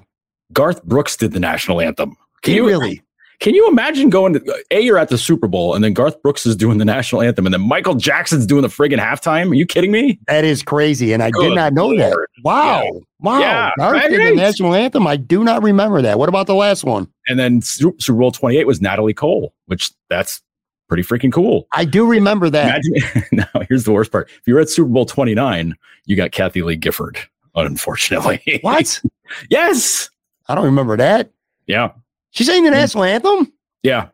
Garth 0.51 0.83
Brooks 0.83 1.15
did 1.15 1.31
the 1.31 1.39
national 1.39 1.79
anthem. 1.79 2.17
Can 2.43 2.53
you 2.53 2.65
really? 2.65 3.01
Can 3.39 3.53
you 3.55 3.67
imagine 3.67 4.09
going 4.09 4.33
to 4.33 4.63
A, 4.71 4.79
you're 4.79 4.97
at 4.97 5.09
the 5.09 5.17
Super 5.17 5.49
Bowl, 5.49 5.73
and 5.73 5.83
then 5.83 5.91
Garth 5.91 6.21
Brooks 6.21 6.45
is 6.45 6.55
doing 6.55 6.77
the 6.77 6.85
national 6.85 7.21
anthem, 7.21 7.45
and 7.45 7.53
then 7.53 7.59
Michael 7.59 7.95
Jackson's 7.95 8.45
doing 8.45 8.61
the 8.61 8.69
friggin' 8.69 8.99
halftime? 8.99 9.51
Are 9.51 9.55
you 9.55 9.65
kidding 9.65 9.91
me? 9.91 10.17
That 10.27 10.45
is 10.45 10.63
crazy. 10.63 11.11
And 11.11 11.21
I 11.21 11.29
Good 11.29 11.49
did 11.49 11.55
not 11.55 11.73
know 11.73 11.87
Lord. 11.87 11.99
that. 11.99 12.27
Wow. 12.43 12.83
Yeah. 12.83 12.99
Wow. 13.19 13.39
Yeah, 13.39 13.71
Garth 13.77 13.93
right, 13.93 14.09
did 14.09 14.31
the 14.31 14.35
national 14.35 14.73
anthem. 14.73 15.07
I 15.07 15.17
do 15.17 15.43
not 15.43 15.61
remember 15.61 16.01
that. 16.01 16.19
What 16.19 16.29
about 16.29 16.47
the 16.47 16.55
last 16.55 16.85
one? 16.85 17.11
And 17.27 17.37
then 17.37 17.61
Super 17.61 18.13
Bowl 18.13 18.31
28 18.31 18.65
was 18.65 18.81
Natalie 18.81 19.13
Cole, 19.13 19.53
which 19.65 19.91
that's 20.09 20.41
pretty 20.87 21.03
freaking 21.03 21.33
cool. 21.33 21.67
I 21.73 21.83
do 21.83 22.05
remember 22.05 22.49
that. 22.49 22.81
Imagine, 22.85 23.23
now, 23.33 23.61
here's 23.67 23.83
the 23.83 23.91
worst 23.91 24.11
part. 24.11 24.29
If 24.29 24.43
you're 24.47 24.59
at 24.59 24.69
Super 24.69 24.89
Bowl 24.89 25.05
29, 25.05 25.75
you 26.05 26.15
got 26.15 26.31
Kathie 26.31 26.61
Lee 26.61 26.77
Gifford, 26.77 27.17
unfortunately. 27.55 28.59
What? 28.61 29.01
yes. 29.49 30.09
I 30.47 30.55
don't 30.55 30.65
remember 30.65 30.95
that. 30.97 31.31
Yeah. 31.67 31.91
She 32.33 32.43
sang 32.43 32.63
mm. 32.63 32.65
the 32.65 32.71
national 32.71 33.05
anthem? 33.05 33.53
Yeah. 33.83 34.09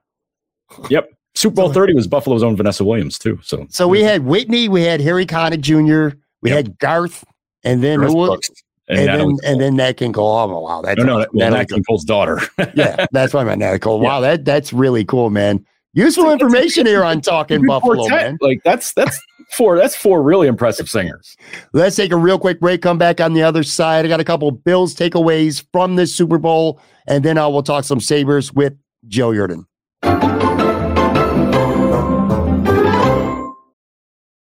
Yep. 0.89 1.09
Super 1.36 1.55
Bowl 1.55 1.74
30 1.74 1.93
was 1.93 2.05
Buffalo's 2.05 2.43
own 2.43 2.55
Vanessa 2.55 2.84
Williams, 2.84 3.17
too. 3.17 3.39
So 3.41 3.65
so 3.70 3.88
we 3.88 4.03
had 4.03 4.26
Whitney, 4.26 4.67
we 4.67 4.84
had 4.84 4.99
Harry 5.01 5.26
Connick 5.26 5.61
Jr., 5.61 6.17
we 6.41 6.49
yep. 6.49 6.57
had 6.57 6.80
Garth, 6.80 7.24
and 7.63 7.84
then 7.84 8.01
who 8.01 8.13
was, 8.13 8.49
and, 8.88 8.99
and 8.99 9.07
then 9.07 9.38
and 9.45 9.61
then 9.61 9.76
Nat 9.76 9.93
King 9.93 10.13
Cole. 10.13 10.38
Oh 10.38 10.59
wow, 10.59 10.82
that's 10.82 10.97
no, 10.97 11.20
no, 11.20 11.26
well, 11.34 11.51
Nat 11.51 11.70
King 11.70 11.84
Cole's 11.84 12.03
daughter. 12.03 12.39
yeah, 12.76 13.05
that's 13.11 13.34
why 13.34 13.43
my 13.43 13.55
Nat 13.55 13.80
Cole. 13.80 13.99
Wow, 13.99 14.22
yeah. 14.22 14.30
that 14.32 14.45
that's 14.45 14.74
really 14.74 15.05
cool, 15.05 15.30
man. 15.30 15.65
Useful 15.93 16.32
information 16.32 16.86
here 16.86 17.03
on 17.03 17.22
Talking 17.22 17.65
Buffalo, 17.65 18.07
man. 18.07 18.38
Like 18.41 18.61
that's 18.63 18.93
that's 18.93 19.20
four. 19.52 19.78
That's 19.78 19.95
four 19.95 20.22
really 20.24 20.47
impressive 20.47 20.89
singers. 20.89 21.36
Let's 21.74 21.95
take 21.95 22.12
a 22.12 22.18
real 22.18 22.39
quick 22.39 22.60
break. 22.60 22.82
Come 22.82 22.97
back 22.97 23.20
on 23.20 23.34
the 23.34 23.43
other 23.43 23.64
side. 23.64 24.06
I 24.06 24.08
got 24.08 24.20
a 24.20 24.26
couple 24.26 24.50
Bills 24.52 24.95
takeaways 24.95 25.66
from 25.72 25.95
this 25.95 26.16
Super 26.16 26.38
Bowl, 26.38 26.82
and 27.08 27.24
then 27.24 27.38
I 27.38 27.47
will 27.47 27.64
talk 27.64 27.84
some 27.84 28.00
Sabres 28.00 28.54
with 28.54 28.74
Joe 29.08 29.30
Yerdon. 29.30 29.66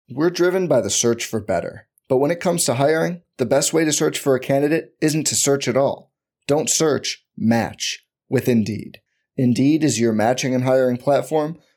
We're 0.10 0.30
driven 0.32 0.68
by 0.68 0.82
the 0.82 0.90
search 0.90 1.26
for 1.26 1.40
better. 1.40 1.88
But 2.08 2.18
when 2.18 2.32
it 2.32 2.40
comes 2.40 2.64
to 2.64 2.76
hiring, 2.76 3.22
the 3.38 3.46
best 3.46 3.74
way 3.74 3.84
to 3.84 3.92
search 3.92 4.18
for 4.18 4.34
a 4.34 4.40
candidate 4.40 4.96
isn't 5.02 5.28
to 5.28 5.36
search 5.36 5.68
at 5.68 5.78
all. 5.78 6.12
Don't 6.48 6.70
search, 6.70 7.26
match 7.38 8.06
with 8.30 8.48
Indeed. 8.48 9.02
Indeed 9.36 9.84
is 9.84 10.00
your 10.00 10.14
matching 10.14 10.56
and 10.56 10.64
hiring 10.64 10.98
platform 10.98 11.60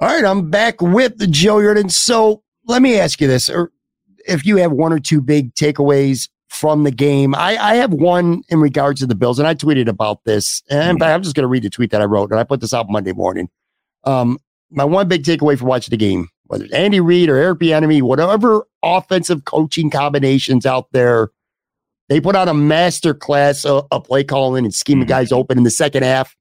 All 0.00 0.08
right, 0.08 0.24
I'm 0.24 0.48
back 0.48 0.80
with 0.80 1.18
the 1.18 1.26
Joe 1.26 1.56
Yerdon. 1.56 1.90
So 1.90 2.44
let 2.66 2.82
me 2.82 2.98
ask 3.00 3.20
you 3.20 3.26
this: 3.26 3.50
or 3.50 3.72
if 4.28 4.46
you 4.46 4.56
have 4.58 4.70
one 4.70 4.92
or 4.92 5.00
two 5.00 5.20
big 5.20 5.52
takeaways 5.56 6.28
from 6.48 6.84
the 6.84 6.92
game, 6.92 7.34
I, 7.34 7.56
I 7.56 7.74
have 7.76 7.92
one 7.92 8.42
in 8.48 8.60
regards 8.60 9.00
to 9.00 9.06
the 9.06 9.16
Bills, 9.16 9.40
and 9.40 9.48
I 9.48 9.56
tweeted 9.56 9.88
about 9.88 10.22
this. 10.22 10.62
And 10.70 11.02
I'm 11.02 11.22
just 11.22 11.34
going 11.34 11.42
to 11.42 11.48
read 11.48 11.64
the 11.64 11.70
tweet 11.70 11.90
that 11.90 12.00
I 12.00 12.04
wrote, 12.04 12.30
and 12.30 12.38
I 12.38 12.44
put 12.44 12.60
this 12.60 12.72
out 12.72 12.88
Monday 12.88 13.12
morning. 13.12 13.48
Um, 14.04 14.38
my 14.70 14.84
one 14.84 15.08
big 15.08 15.24
takeaway 15.24 15.58
from 15.58 15.66
watching 15.66 15.90
the 15.90 15.96
game, 15.96 16.28
whether 16.44 16.64
it's 16.64 16.74
Andy 16.74 17.00
Reid 17.00 17.28
or 17.28 17.36
Eric 17.36 17.58
Bieniemy, 17.58 18.00
whatever 18.00 18.68
offensive 18.84 19.46
coaching 19.46 19.90
combinations 19.90 20.64
out 20.64 20.92
there, 20.92 21.30
they 22.08 22.20
put 22.20 22.36
out 22.36 22.46
a 22.46 22.54
master 22.54 23.14
class 23.14 23.64
of, 23.64 23.88
of 23.90 24.04
play 24.04 24.22
calling 24.22 24.64
and 24.64 24.72
scheming 24.72 25.06
mm-hmm. 25.06 25.08
guys 25.08 25.32
open 25.32 25.58
in 25.58 25.64
the 25.64 25.70
second 25.72 26.04
half. 26.04 26.36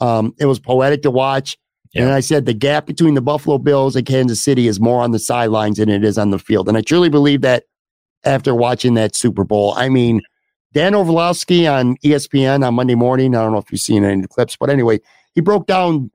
Um, 0.00 0.34
it 0.40 0.46
was 0.46 0.58
poetic 0.58 1.02
to 1.02 1.12
watch. 1.12 1.56
Yeah. 1.92 2.02
And 2.02 2.12
I 2.12 2.20
said 2.20 2.44
the 2.44 2.54
gap 2.54 2.86
between 2.86 3.14
the 3.14 3.22
Buffalo 3.22 3.58
Bills 3.58 3.96
and 3.96 4.06
Kansas 4.06 4.42
City 4.42 4.68
is 4.68 4.78
more 4.78 5.02
on 5.02 5.12
the 5.12 5.18
sidelines 5.18 5.78
than 5.78 5.88
it 5.88 6.04
is 6.04 6.18
on 6.18 6.30
the 6.30 6.38
field. 6.38 6.68
And 6.68 6.76
I 6.76 6.82
truly 6.82 7.08
believe 7.08 7.40
that 7.42 7.64
after 8.24 8.54
watching 8.54 8.94
that 8.94 9.16
Super 9.16 9.44
Bowl. 9.44 9.74
I 9.76 9.88
mean, 9.88 10.20
Dan 10.72 10.94
Orlovsky 10.94 11.66
on 11.66 11.96
ESPN 11.98 12.66
on 12.66 12.74
Monday 12.74 12.94
morning. 12.94 13.34
I 13.34 13.42
don't 13.42 13.52
know 13.52 13.58
if 13.58 13.70
you've 13.72 13.80
seen 13.80 14.04
any 14.04 14.16
of 14.16 14.22
the 14.22 14.28
clips, 14.28 14.56
but 14.56 14.70
anyway, 14.70 15.00
he 15.34 15.40
broke 15.40 15.66
down 15.66 16.10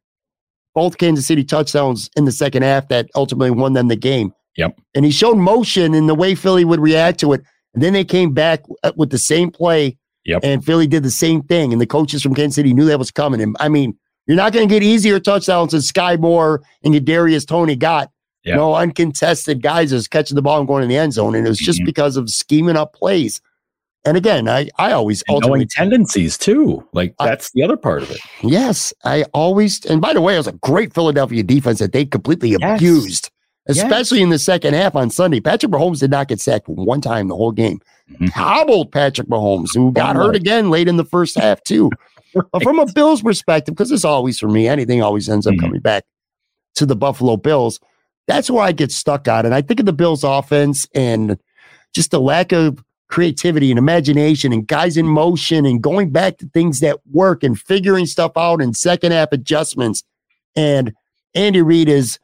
both 0.76 0.98
Kansas 0.98 1.26
City 1.26 1.44
touchdowns 1.44 2.10
in 2.16 2.26
the 2.26 2.32
second 2.32 2.64
half 2.64 2.88
that 2.90 3.08
ultimately 3.16 3.52
won 3.52 3.74
them 3.74 3.88
the 3.88 3.96
game. 3.96 4.34
Yep. 4.58 4.80
And 4.94 5.06
he 5.06 5.12
showed 5.12 5.38
motion 5.38 5.94
in 5.94 6.08
the 6.08 6.16
way 6.16 6.36
Philly 6.36 6.66
would 6.66 6.80
react 6.80 7.20
to 7.22 7.34
it. 7.34 7.42
And 7.74 7.82
then 7.82 7.94
they 7.94 8.06
came 8.06 8.34
back 8.34 8.62
uh, 8.84 8.92
with 8.96 9.10
the 9.10 9.18
same 9.18 9.50
play. 9.50 9.98
Yep. 10.26 10.42
And 10.44 10.64
Philly 10.64 10.88
did 10.88 11.04
the 11.04 11.12
same 11.12 11.42
thing. 11.42 11.74
And 11.74 11.82
the 11.82 11.88
coaches 11.88 12.22
from 12.22 12.36
Kansas 12.36 12.56
City 12.56 12.74
knew 12.74 12.86
that 12.86 13.00
was 13.00 13.12
coming. 13.12 13.42
And 13.42 13.56
I 13.60 13.70
mean, 13.70 13.98
you're 14.28 14.38
not 14.38 14.54
going 14.54 14.68
to 14.68 14.74
get 14.74 14.84
easier 14.84 15.20
touchdowns 15.20 15.72
than 15.72 15.82
Skyy 15.82 16.20
Moore 16.20 16.62
and 16.84 16.94
Kadarius 16.94 17.46
Toney 17.46 17.76
got. 17.76 18.12
Yeah. 18.44 18.52
You 18.52 18.58
know, 18.58 18.76
uncontested 18.76 19.62
guys 19.62 19.94
is 19.94 20.08
catching 20.08 20.36
the 20.36 20.42
ball 20.42 20.60
and 20.60 20.68
going 20.68 20.84
in 20.84 20.90
the 20.90 20.98
end 20.98 21.14
zone. 21.14 21.34
And 21.34 21.46
it 21.46 21.50
was 21.50 21.60
just 21.60 21.80
mm-hmm. 21.80 21.86
because 21.86 22.18
of 22.18 22.30
scheming 22.30 22.76
up 22.76 22.94
plays. 22.94 23.40
And 24.06 24.18
again, 24.18 24.50
I, 24.50 24.68
I 24.78 24.92
always 24.92 25.24
and 25.30 25.42
knowing 25.42 25.66
tendencies 25.70 26.38
too. 26.38 26.86
Like 26.92 27.16
that's 27.20 27.48
I, 27.48 27.50
the 27.54 27.64
other 27.64 27.78
part 27.78 28.04
of 28.04 28.12
it. 28.12 28.20
Yes. 28.42 28.94
I 29.06 29.24
always 29.34 29.86
and 29.86 30.02
by 30.02 30.12
the 30.14 30.20
way, 30.20 30.36
it 30.36 30.40
was 30.40 30.48
a 30.48 30.54
great 30.54 30.94
Philadelphia 30.94 31.42
defense 31.42 31.80
that 31.80 31.94
they 31.94 32.06
completely 32.06 32.50
yes. 32.50 32.60
abused, 32.82 33.32
especially 33.68 34.18
yes. 34.18 34.24
in 34.24 34.30
the 34.30 34.40
second 34.40 34.74
half 34.74 34.94
on 34.94 35.10
Sunday. 35.10 35.40
Patrick 35.40 35.72
Mahomes 35.72 36.00
did 36.00 36.12
not 36.12 36.28
get 36.28 36.42
sacked 36.42 36.68
one 36.68 37.00
time 37.00 37.30
the 37.30 37.38
whole 37.38 37.54
game. 37.54 37.80
Mm-hmm. 38.12 38.26
Hobbled 38.28 38.92
Patrick 38.92 39.30
Mahomes, 39.30 39.70
who 39.74 39.94
got 39.94 40.18
hurt 40.18 40.36
again 40.36 40.70
late 40.70 40.90
in 40.90 40.98
the 40.98 41.06
first 41.06 41.38
half, 41.38 41.64
too. 41.64 41.90
But 42.34 42.64
from 42.64 42.80
a 42.80 42.92
Bills 42.92 43.22
perspective, 43.22 43.76
because 43.76 43.92
it's 43.92 44.06
always 44.06 44.40
for 44.40 44.48
me, 44.48 44.68
anything 44.68 45.02
always 45.02 45.30
ends 45.30 45.48
up 45.48 45.54
mm-hmm. 45.54 45.66
coming 45.66 45.82
back 45.82 46.04
to 46.76 46.86
the 46.86 46.96
Buffalo 46.96 47.38
Bills. 47.38 47.80
That's 48.28 48.50
where 48.50 48.64
I 48.64 48.72
get 48.72 48.92
stuck 48.92 49.28
on. 49.28 49.46
And 49.46 49.54
I 49.54 49.62
think 49.62 49.80
of 49.80 49.86
the 49.86 49.94
Bills 49.94 50.24
offense 50.24 50.88
and 50.96 51.38
just 51.94 52.12
the 52.12 52.22
lack 52.22 52.52
of 52.52 52.84
creativity 53.10 53.70
and 53.70 53.78
imagination 53.78 54.52
and 54.52 54.68
guys 54.68 54.98
in 54.98 55.06
motion 55.06 55.66
and 55.66 55.84
going 55.84 56.10
back 56.10 56.38
to 56.40 56.48
things 56.48 56.80
that 56.80 57.00
work 57.12 57.44
and 57.44 57.60
figuring 57.60 58.06
stuff 58.08 58.32
out 58.36 58.62
and 58.62 58.76
second 58.76 59.12
half 59.12 59.32
adjustments. 59.32 60.04
And 60.56 60.94
Andy 61.36 61.62
Reid 61.62 61.90
is 61.90 62.18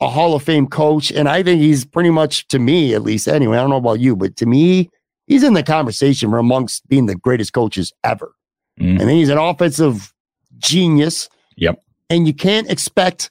a 0.00 0.08
Hall 0.08 0.34
of 0.34 0.42
Fame 0.42 0.66
coach. 0.66 1.12
And 1.12 1.28
I 1.28 1.44
think 1.44 1.60
he's 1.60 1.84
pretty 1.84 2.10
much, 2.10 2.48
to 2.48 2.58
me 2.58 2.94
at 2.94 3.02
least, 3.02 3.28
anyway, 3.28 3.56
I 3.56 3.60
don't 3.60 3.70
know 3.70 3.76
about 3.76 4.00
you, 4.00 4.16
but 4.16 4.34
to 4.36 4.46
me, 4.46 4.90
he's 5.26 5.44
in 5.44 5.54
the 5.54 5.62
conversation 5.62 6.34
amongst 6.34 6.88
being 6.88 7.06
the 7.06 7.14
greatest 7.14 7.52
coaches 7.52 7.92
ever. 8.02 8.34
Mm. 8.82 9.00
And 9.00 9.10
he's 9.10 9.28
an 9.28 9.38
offensive 9.38 10.12
genius. 10.58 11.28
Yep. 11.56 11.80
And 12.10 12.26
you 12.26 12.34
can't 12.34 12.70
expect 12.70 13.30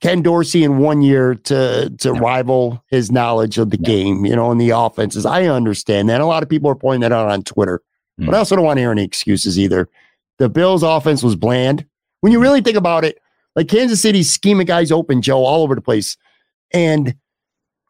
Ken 0.00 0.22
Dorsey 0.22 0.64
in 0.64 0.78
one 0.78 1.02
year 1.02 1.34
to 1.34 1.90
to 1.98 2.12
no. 2.12 2.20
rival 2.20 2.82
his 2.88 3.10
knowledge 3.10 3.58
of 3.58 3.70
the 3.70 3.78
no. 3.78 3.86
game, 3.86 4.24
you 4.24 4.34
know, 4.34 4.50
and 4.50 4.60
the 4.60 4.70
offenses. 4.70 5.26
I 5.26 5.46
understand 5.46 6.08
that. 6.08 6.20
A 6.20 6.26
lot 6.26 6.42
of 6.42 6.48
people 6.48 6.70
are 6.70 6.76
pointing 6.76 7.02
that 7.02 7.12
out 7.12 7.28
on 7.28 7.42
Twitter, 7.42 7.82
mm. 8.20 8.26
but 8.26 8.34
I 8.34 8.38
also 8.38 8.56
don't 8.56 8.64
want 8.64 8.78
to 8.78 8.82
hear 8.82 8.92
any 8.92 9.04
excuses 9.04 9.58
either. 9.58 9.88
The 10.38 10.48
Bills' 10.48 10.82
offense 10.82 11.22
was 11.22 11.36
bland. 11.36 11.84
When 12.20 12.32
you 12.32 12.40
really 12.40 12.60
think 12.60 12.76
about 12.76 13.04
it, 13.04 13.20
like 13.56 13.68
Kansas 13.68 14.00
City 14.00 14.22
scheming 14.22 14.66
guys 14.66 14.92
open, 14.92 15.20
Joe, 15.20 15.44
all 15.44 15.62
over 15.62 15.74
the 15.74 15.80
place. 15.80 16.16
And 16.72 17.14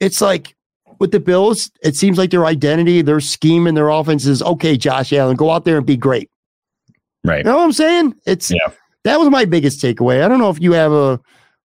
it's 0.01 0.21
like 0.21 0.57
with 0.99 1.13
the 1.13 1.21
Bills, 1.21 1.71
it 1.83 1.95
seems 1.95 2.17
like 2.19 2.31
their 2.31 2.47
identity, 2.47 3.03
their 3.03 3.21
scheme, 3.21 3.67
and 3.67 3.77
their 3.77 3.91
offense 3.91 4.27
is 4.27 4.43
okay. 4.43 4.77
Josh 4.77 5.13
Allen, 5.13 5.37
go 5.37 5.51
out 5.51 5.65
there 5.65 5.77
and 5.77 5.87
be 5.87 5.97
great. 5.97 6.31
Right. 7.25 7.39
You 7.39 7.45
know 7.51 7.57
what 7.57 7.65
I'm 7.65 7.73
saying? 7.73 8.15
It's 8.27 8.51
Yeah. 8.51 8.73
that 9.05 9.19
was 9.19 9.29
my 9.31 9.45
biggest 9.45 9.83
takeaway. 9.83 10.23
I 10.23 10.29
don't 10.29 10.39
know 10.39 10.51
if 10.51 10.61
you 10.61 10.73
have 10.73 10.93
a 10.93 11.21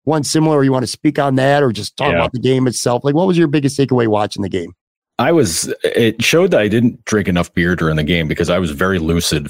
one 0.05 0.25
similar, 0.25 0.57
or 0.57 0.65
you 0.65 0.73
want 0.73 0.83
to 0.83 0.91
speak 0.91 1.19
on 1.19 1.37
that, 1.37 1.63
or 1.63 1.71
just 1.73 1.97
talk 1.97 2.11
Yeah. 2.11 2.17
about 2.19 2.33
the 2.33 2.41
game 2.41 2.67
itself. 2.67 3.05
Like, 3.05 3.15
what 3.15 3.27
was 3.27 3.39
your 3.39 3.47
biggest 3.47 3.79
takeaway 3.79 4.09
watching 4.09 4.43
the 4.43 4.49
game? 4.49 4.75
I 5.19 5.31
was. 5.31 5.73
It 5.85 6.21
showed 6.23 6.51
that 6.51 6.61
I 6.61 6.67
didn't 6.69 7.05
drink 7.05 7.29
enough 7.29 7.53
beer 7.55 7.77
during 7.77 7.97
the 7.97 8.03
game 8.03 8.27
because 8.27 8.51
I 8.51 8.59
was 8.59 8.71
very 8.73 8.99
lucid, 8.99 9.49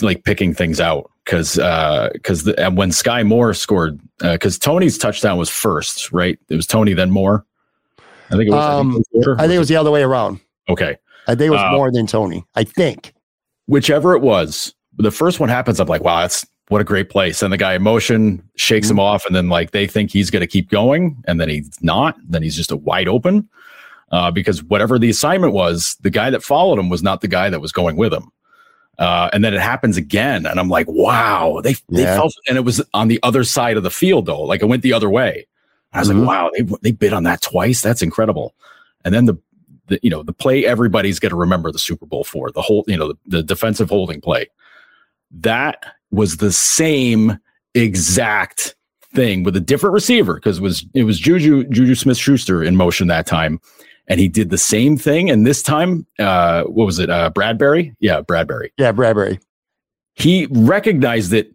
like 0.00 0.24
picking 0.24 0.54
things 0.54 0.80
out. 0.80 1.10
Because 1.26 1.58
uh 1.58 2.08
because 2.14 2.46
and 2.48 2.76
when 2.76 2.90
Skyy 2.90 3.26
Moore 3.26 3.52
scored, 3.52 4.00
uh, 4.22 4.32
because 4.32 4.58
Toney's 4.58 4.96
touchdown 4.96 5.36
was 5.36 5.50
first, 5.50 6.10
right? 6.12 6.38
It 6.48 6.54
was 6.56 6.66
Toney 6.66 6.94
then 6.94 7.10
Moore. 7.10 7.44
I 8.30 8.36
think 8.36 8.44
it 8.48 8.50
was. 8.52 8.64
I 8.64 8.78
think, 8.78 8.80
Um, 8.94 9.02
it 9.12 9.28
was. 9.28 9.36
I 9.38 9.42
think 9.42 9.52
it 9.56 9.58
was 9.58 9.68
the 9.68 9.76
other 9.76 9.90
way 9.90 10.02
around. 10.02 10.40
okay. 10.68 10.96
I 11.28 11.34
think 11.34 11.48
it 11.48 11.50
was 11.50 11.60
Uh, 11.60 11.72
more 11.72 11.92
than 11.92 12.06
Toney. 12.06 12.44
I 12.54 12.64
think. 12.64 13.12
Whichever 13.66 14.14
it 14.14 14.22
was, 14.22 14.72
the 15.00 15.10
first 15.10 15.40
one 15.40 15.48
happens. 15.48 15.80
I'm 15.80 15.88
like, 15.88 16.02
wow, 16.02 16.20
that's 16.20 16.46
what 16.68 16.80
a 16.80 16.84
great 16.84 17.10
place. 17.10 17.42
And 17.42 17.52
the 17.52 17.56
guy 17.56 17.74
in 17.74 17.82
motion 17.82 18.42
shakes 18.56 18.86
Mm-hmm. 18.86 18.94
him 18.94 19.00
off, 19.00 19.26
and 19.26 19.34
then 19.34 19.48
like 19.48 19.70
they 19.72 19.86
think 19.86 20.10
he's 20.10 20.30
going 20.30 20.40
to 20.40 20.46
keep 20.46 20.70
going, 20.70 21.20
and 21.26 21.40
then 21.40 21.48
he's 21.48 21.70
not. 21.82 22.16
Then 22.28 22.42
he's 22.42 22.56
just 22.56 22.70
a 22.70 22.76
wide 22.76 23.08
open. 23.08 23.48
Uh, 24.12 24.30
because 24.30 24.62
whatever 24.64 24.98
the 24.98 25.08
assignment 25.08 25.52
was, 25.52 25.96
the 26.00 26.10
guy 26.10 26.30
that 26.30 26.42
followed 26.42 26.78
him 26.80 26.88
was 26.88 27.00
not 27.00 27.20
the 27.20 27.28
guy 27.28 27.48
that 27.48 27.60
was 27.60 27.70
going 27.70 27.96
with 27.96 28.12
him. 28.12 28.28
Uh, 28.98 29.30
and 29.32 29.44
then 29.44 29.54
it 29.54 29.60
happens 29.60 29.96
again, 29.96 30.44
and 30.46 30.58
I'm 30.60 30.68
like, 30.68 30.86
wow, 30.88 31.60
they 31.62 31.74
they 31.88 32.02
Yeah. 32.02 32.16
felt, 32.16 32.34
and 32.48 32.56
it 32.56 32.64
was 32.64 32.82
on 32.92 33.08
the 33.08 33.18
other 33.22 33.44
side 33.44 33.76
of 33.76 33.82
the 33.82 33.90
field 33.90 34.26
though, 34.26 34.42
like 34.42 34.62
it 34.62 34.66
went 34.66 34.82
the 34.82 34.92
other 34.92 35.08
way. 35.08 35.46
I 35.92 36.00
was 36.00 36.08
Mhm. 36.10 36.18
like, 36.20 36.28
wow, 36.28 36.50
they 36.56 36.66
they 36.82 36.90
bid 36.90 37.12
on 37.12 37.22
that 37.24 37.40
twice. 37.40 37.80
That's 37.82 38.02
incredible. 38.02 38.54
And 39.04 39.14
then 39.14 39.24
the, 39.24 39.36
the 39.86 39.98
you 40.02 40.10
know 40.10 40.22
the 40.22 40.32
play 40.34 40.66
everybody's 40.66 41.18
going 41.18 41.30
to 41.30 41.36
remember 41.36 41.72
the 41.72 41.78
Super 41.78 42.04
Bowl 42.04 42.24
for 42.24 42.50
the 42.50 42.60
whole 42.62 42.84
you 42.88 42.96
know 42.96 43.08
the, 43.08 43.18
the 43.26 43.42
defensive 43.42 43.88
holding 43.90 44.20
play. 44.20 44.48
That 45.30 45.84
was 46.10 46.38
the 46.38 46.52
same 46.52 47.38
exact 47.74 48.74
thing 49.14 49.42
with 49.42 49.56
a 49.56 49.60
different 49.60 49.94
receiver 49.94 50.34
because 50.34 50.58
it 50.58 50.62
was 50.62 50.86
it 50.94 51.04
was 51.04 51.18
Juju 51.18 51.64
Juju 51.64 51.94
Smith 51.94 52.16
Schuster 52.16 52.62
in 52.62 52.76
motion 52.76 53.08
that 53.08 53.26
time, 53.26 53.60
and 54.08 54.20
he 54.20 54.28
did 54.28 54.50
the 54.50 54.58
same 54.58 54.96
thing. 54.96 55.30
And 55.30 55.46
this 55.46 55.62
time, 55.62 56.06
uh, 56.18 56.64
what 56.64 56.84
was 56.84 56.98
it? 56.98 57.10
Uh, 57.10 57.30
Bradberry, 57.30 57.94
yeah, 58.00 58.22
Bradberry. 58.22 58.70
Yeah, 58.76 58.92
Bradberry. 58.92 59.40
He 60.14 60.46
recognized 60.50 61.32
it 61.32 61.52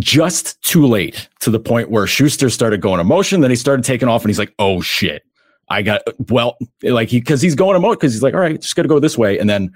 just 0.00 0.60
too 0.62 0.86
late 0.86 1.28
to 1.40 1.50
the 1.50 1.60
point 1.60 1.90
where 1.90 2.06
Schuster 2.06 2.50
started 2.50 2.80
going 2.80 2.98
to 2.98 3.04
motion. 3.04 3.40
Then 3.40 3.50
he 3.50 3.56
started 3.56 3.84
taking 3.84 4.08
off, 4.08 4.22
and 4.22 4.30
he's 4.30 4.38
like, 4.38 4.54
"Oh 4.58 4.80
shit." 4.80 5.22
I 5.70 5.82
got 5.82 6.02
well, 6.28 6.58
like 6.82 7.08
he 7.08 7.20
because 7.20 7.40
he's 7.40 7.54
going 7.54 7.74
to 7.74 7.80
motion 7.80 7.96
because 7.96 8.12
he's 8.12 8.22
like, 8.22 8.34
all 8.34 8.40
right, 8.40 8.60
just 8.60 8.76
got 8.76 8.82
to 8.82 8.88
go 8.88 9.00
this 9.00 9.16
way, 9.16 9.38
and 9.38 9.48
then 9.48 9.72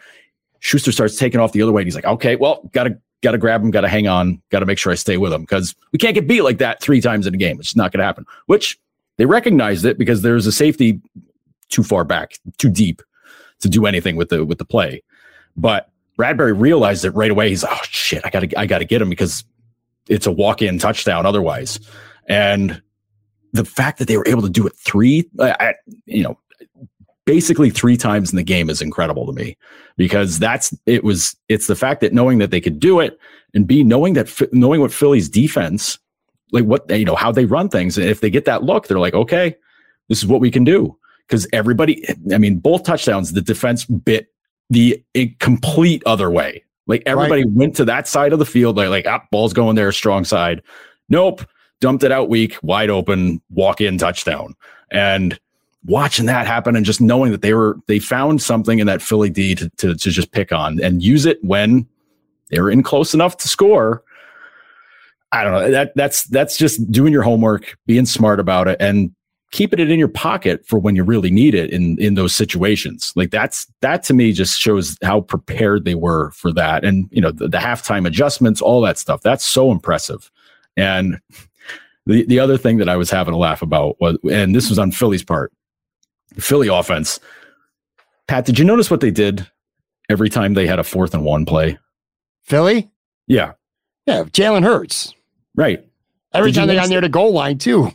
Schuster 0.61 0.92
starts 0.92 1.16
taking 1.16 1.40
off 1.40 1.52
the 1.52 1.62
other 1.62 1.72
way. 1.72 1.82
And 1.82 1.86
he's 1.86 1.94
like, 1.94 2.04
okay, 2.04 2.36
well, 2.36 2.68
gotta 2.72 2.98
gotta 3.22 3.38
grab 3.38 3.62
him, 3.62 3.70
gotta 3.70 3.88
hang 3.88 4.06
on, 4.09 4.40
gotta 4.50 4.66
make 4.66 4.78
sure 4.78 4.92
I 4.92 4.94
stay 4.96 5.16
with 5.16 5.32
him 5.32 5.42
because 5.42 5.74
we 5.92 5.98
can't 5.98 6.14
get 6.14 6.26
beat 6.28 6.42
like 6.42 6.59
that 6.59 6.80
three 6.80 7.00
times 7.00 7.26
in 7.26 7.34
a 7.34 7.38
game. 7.38 7.59
It's 7.61 7.76
not 7.76 7.92
gonna 7.92 8.04
happen. 8.04 8.24
Which 8.46 8.78
they 9.16 9.26
recognized 9.26 9.84
it 9.84 9.98
because 9.98 10.22
there's 10.22 10.46
a 10.46 10.52
safety 10.52 11.00
too 11.68 11.82
far 11.82 12.04
back, 12.04 12.38
too 12.59 12.70
deep 12.70 13.02
to 13.61 13.68
do 13.68 13.86
anything 13.86 14.16
with 14.16 14.28
the 14.28 14.44
with 14.44 14.59
the 14.59 14.64
play. 14.64 15.02
But 15.56 15.90
Bradberry 16.18 16.59
realized 16.59 17.04
it 17.04 17.11
right 17.11 17.30
away. 17.30 17.48
He's 17.48 17.62
like, 17.62 17.72
oh 17.74 17.84
shit, 17.84 18.22
I 18.24 18.30
gotta 18.30 18.59
I 18.59 18.66
gotta 18.66 18.84
get 18.84 19.02
him 19.02 19.11
because 19.11 19.44
it's 20.09 20.26
a 20.26 20.32
walk-in 20.32 20.78
touchdown 20.78 21.26
otherwise. 21.26 21.78
And 22.28 22.80
the 23.52 23.64
fact 23.64 23.98
that 23.98 24.09
they 24.09 24.16
were 24.16 24.26
able 24.28 24.42
to 24.42 24.48
do 24.48 24.66
it 24.66 24.74
three, 24.76 25.28
I- 25.40 25.74
you 26.06 26.22
know, 26.22 26.38
basically 27.28 27.68
three 27.68 27.96
times 27.96 28.30
in 28.32 28.36
the 28.36 28.42
game 28.42 28.70
is 28.70 28.80
incredible 28.80 29.26
to 29.26 29.32
me 29.34 29.54
because 29.98 30.38
that's 30.38 30.74
it 30.86 31.04
was 31.04 31.36
it's 31.50 31.66
the 31.66 31.76
fact 31.76 32.00
that 32.00 32.14
knowing 32.14 32.38
that 32.38 32.50
they 32.50 32.60
could 32.60 32.80
do 32.80 33.00
it 33.00 33.18
and 33.52 33.66
b 33.66 33.84
knowing 33.84 34.14
that 34.14 34.30
knowing 34.50 34.80
what 34.80 34.90
Philly's 34.90 35.28
defense 35.28 35.98
like 36.52 36.64
what 36.64 36.88
you 36.90 37.04
know 37.04 37.16
how 37.16 37.30
they 37.30 37.44
run 37.44 37.68
things 37.68 37.98
and 37.98 38.08
if 38.08 38.22
they 38.22 38.30
get 38.30 38.46
that 38.46 38.62
look 38.62 38.88
they're 38.88 38.98
like 38.98 39.12
okay 39.12 39.54
this 40.08 40.18
is 40.18 40.26
what 40.26 40.40
we 40.40 40.50
can 40.50 40.64
do. 40.64 40.96
Because 41.26 41.46
everybody 41.52 42.04
I 42.32 42.38
mean 42.38 42.58
both 42.58 42.84
touchdowns 42.84 43.32
the 43.32 43.42
defense 43.42 43.84
bit 43.84 44.28
the 44.70 45.02
a 45.14 45.28
complete 45.40 46.02
other 46.06 46.30
way. 46.30 46.64
Like 46.86 47.02
everybody 47.04 47.44
went 47.44 47.76
to 47.76 47.84
that 47.84 48.08
side 48.08 48.32
of 48.32 48.38
the 48.38 48.46
field 48.46 48.76
like 48.76 48.88
like 48.88 49.06
ah, 49.06 49.22
ball's 49.30 49.52
going 49.52 49.76
there 49.76 49.92
strong 49.92 50.24
side. 50.24 50.62
Nope. 51.08 51.42
Dumped 51.80 52.02
it 52.02 52.10
out 52.10 52.28
weak 52.28 52.56
wide 52.62 52.90
open 52.90 53.40
walk 53.50 53.80
in 53.80 53.98
touchdown. 53.98 54.54
And 54.90 55.38
watching 55.84 56.26
that 56.26 56.46
happen 56.46 56.76
and 56.76 56.84
just 56.84 57.00
knowing 57.00 57.32
that 57.32 57.42
they 57.42 57.54
were 57.54 57.76
they 57.86 57.98
found 57.98 58.42
something 58.42 58.78
in 58.78 58.86
that 58.86 59.02
Philly 59.02 59.30
D 59.30 59.54
to, 59.54 59.68
to, 59.70 59.94
to 59.94 60.10
just 60.10 60.32
pick 60.32 60.52
on 60.52 60.82
and 60.82 61.02
use 61.02 61.26
it 61.26 61.42
when 61.42 61.86
they 62.50 62.60
were 62.60 62.70
in 62.70 62.82
close 62.82 63.14
enough 63.14 63.36
to 63.38 63.48
score. 63.48 64.02
I 65.32 65.44
don't 65.44 65.52
know. 65.52 65.70
That 65.70 65.92
that's 65.94 66.24
that's 66.24 66.56
just 66.56 66.90
doing 66.90 67.12
your 67.12 67.22
homework, 67.22 67.76
being 67.86 68.06
smart 68.06 68.40
about 68.40 68.66
it, 68.66 68.78
and 68.80 69.14
keeping 69.50 69.78
it 69.78 69.90
in 69.90 69.98
your 69.98 70.08
pocket 70.08 70.66
for 70.66 70.78
when 70.78 70.96
you 70.96 71.04
really 71.04 71.30
need 71.30 71.54
it 71.54 71.70
in 71.70 71.98
in 71.98 72.14
those 72.14 72.34
situations. 72.34 73.12
Like 73.14 73.30
that's 73.30 73.66
that 73.80 74.02
to 74.04 74.14
me 74.14 74.32
just 74.32 74.58
shows 74.58 74.96
how 75.02 75.20
prepared 75.20 75.84
they 75.84 75.94
were 75.94 76.30
for 76.32 76.52
that. 76.54 76.84
And 76.84 77.08
you 77.10 77.20
know, 77.20 77.30
the, 77.30 77.48
the 77.48 77.58
halftime 77.58 78.06
adjustments, 78.06 78.62
all 78.62 78.80
that 78.82 78.98
stuff. 78.98 79.20
That's 79.20 79.44
so 79.44 79.70
impressive. 79.70 80.30
And 80.76 81.20
the 82.06 82.24
the 82.24 82.40
other 82.40 82.56
thing 82.56 82.78
that 82.78 82.88
I 82.88 82.96
was 82.96 83.10
having 83.10 83.34
a 83.34 83.38
laugh 83.38 83.60
about 83.60 84.00
was, 84.00 84.16
and 84.30 84.54
this 84.54 84.70
was 84.70 84.78
on 84.78 84.92
Philly's 84.92 85.24
part, 85.24 85.52
the 86.34 86.40
Philly 86.40 86.68
offense. 86.68 87.18
Pat, 88.26 88.44
did 88.44 88.58
you 88.58 88.64
notice 88.64 88.90
what 88.90 89.00
they 89.00 89.10
did 89.10 89.46
every 90.08 90.28
time 90.28 90.54
they 90.54 90.66
had 90.66 90.78
a 90.78 90.84
fourth 90.84 91.14
and 91.14 91.24
one 91.24 91.44
play? 91.46 91.78
Philly? 92.44 92.90
Yeah, 93.26 93.52
Yeah, 94.06 94.24
Jalen 94.24 94.64
Hurts. 94.64 95.14
right. 95.54 95.84
Every 96.34 96.50
Did 96.52 96.58
time 96.60 96.68
they 96.68 96.74
got 96.74 96.90
near 96.90 97.00
the 97.00 97.08
goal 97.08 97.32
line, 97.32 97.56
too. 97.56 97.90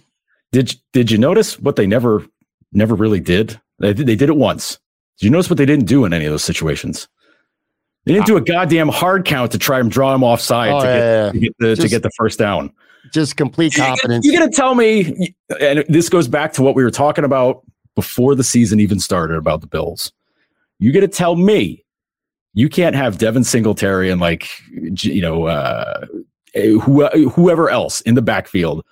Did 0.51 0.75
did 0.91 1.11
you 1.11 1.19
notice 1.19 1.59
what 1.59 1.75
they 1.75 1.86
never 1.86 2.25
never 2.71 2.95
really 2.95 3.19
did? 3.19 3.59
They 3.79 3.93
did, 3.93 4.07
they 4.07 4.15
did 4.15 4.29
it 4.29 4.36
once. 4.38 4.79
Did 5.19 5.25
you 5.25 5.29
notice 5.31 5.49
what 5.51 5.57
they 5.57 5.65
didn't 5.67 5.86
do 5.86 6.03
in 6.05 6.13
any 6.13 6.25
of 6.25 6.31
those 6.31 6.43
situations? 6.43 7.07
They 8.05 8.13
didn't 8.13 8.25
do 8.25 8.36
a 8.38 8.41
goddamn 8.41 8.89
hard 8.89 9.25
count 9.25 9.51
to 9.51 9.59
try 9.59 9.79
and 9.79 9.89
draw 9.91 10.13
him 10.15 10.23
offside 10.23 10.71
Oh, 10.71 10.81
to, 10.81 10.86
yeah, 10.88 11.31
get, 11.31 11.31
yeah. 11.31 11.31
to 11.31 11.39
get 11.39 11.53
the 11.59 11.75
to 11.75 11.88
get 11.88 12.03
the 12.03 12.09
first 12.17 12.39
down. 12.39 12.71
Just 13.13 13.38
complete 13.38 13.75
confidence. 13.75 14.25
You're 14.25 14.39
gonna 14.39 14.51
tell 14.51 14.73
me, 14.73 15.36
and 15.61 15.86
this 15.88 16.09
goes 16.09 16.27
back 16.27 16.53
to 16.53 16.63
what 16.63 16.75
we 16.75 16.84
were 16.84 16.91
talking 16.91 17.23
about 17.25 17.63
before 17.96 18.36
the 18.36 18.44
season 18.44 18.80
even 18.80 19.00
started 19.00 19.36
about 19.38 19.62
the 19.62 19.68
Bills. 19.68 20.12
You're 20.80 20.94
gonna 20.94 21.08
tell 21.08 21.36
me 21.36 21.84
you 22.54 22.70
can't 22.70 22.96
have 22.96 23.18
Devin 23.18 23.44
Singletary 23.44 24.10
and 24.12 24.20
like 24.22 24.50
you 24.72 25.22
know 25.22 25.46
uh, 25.46 26.06
who, 26.54 27.08
whoever 27.30 27.70
else 27.70 28.02
in 28.02 28.16
the 28.16 28.22
backfield. 28.22 28.86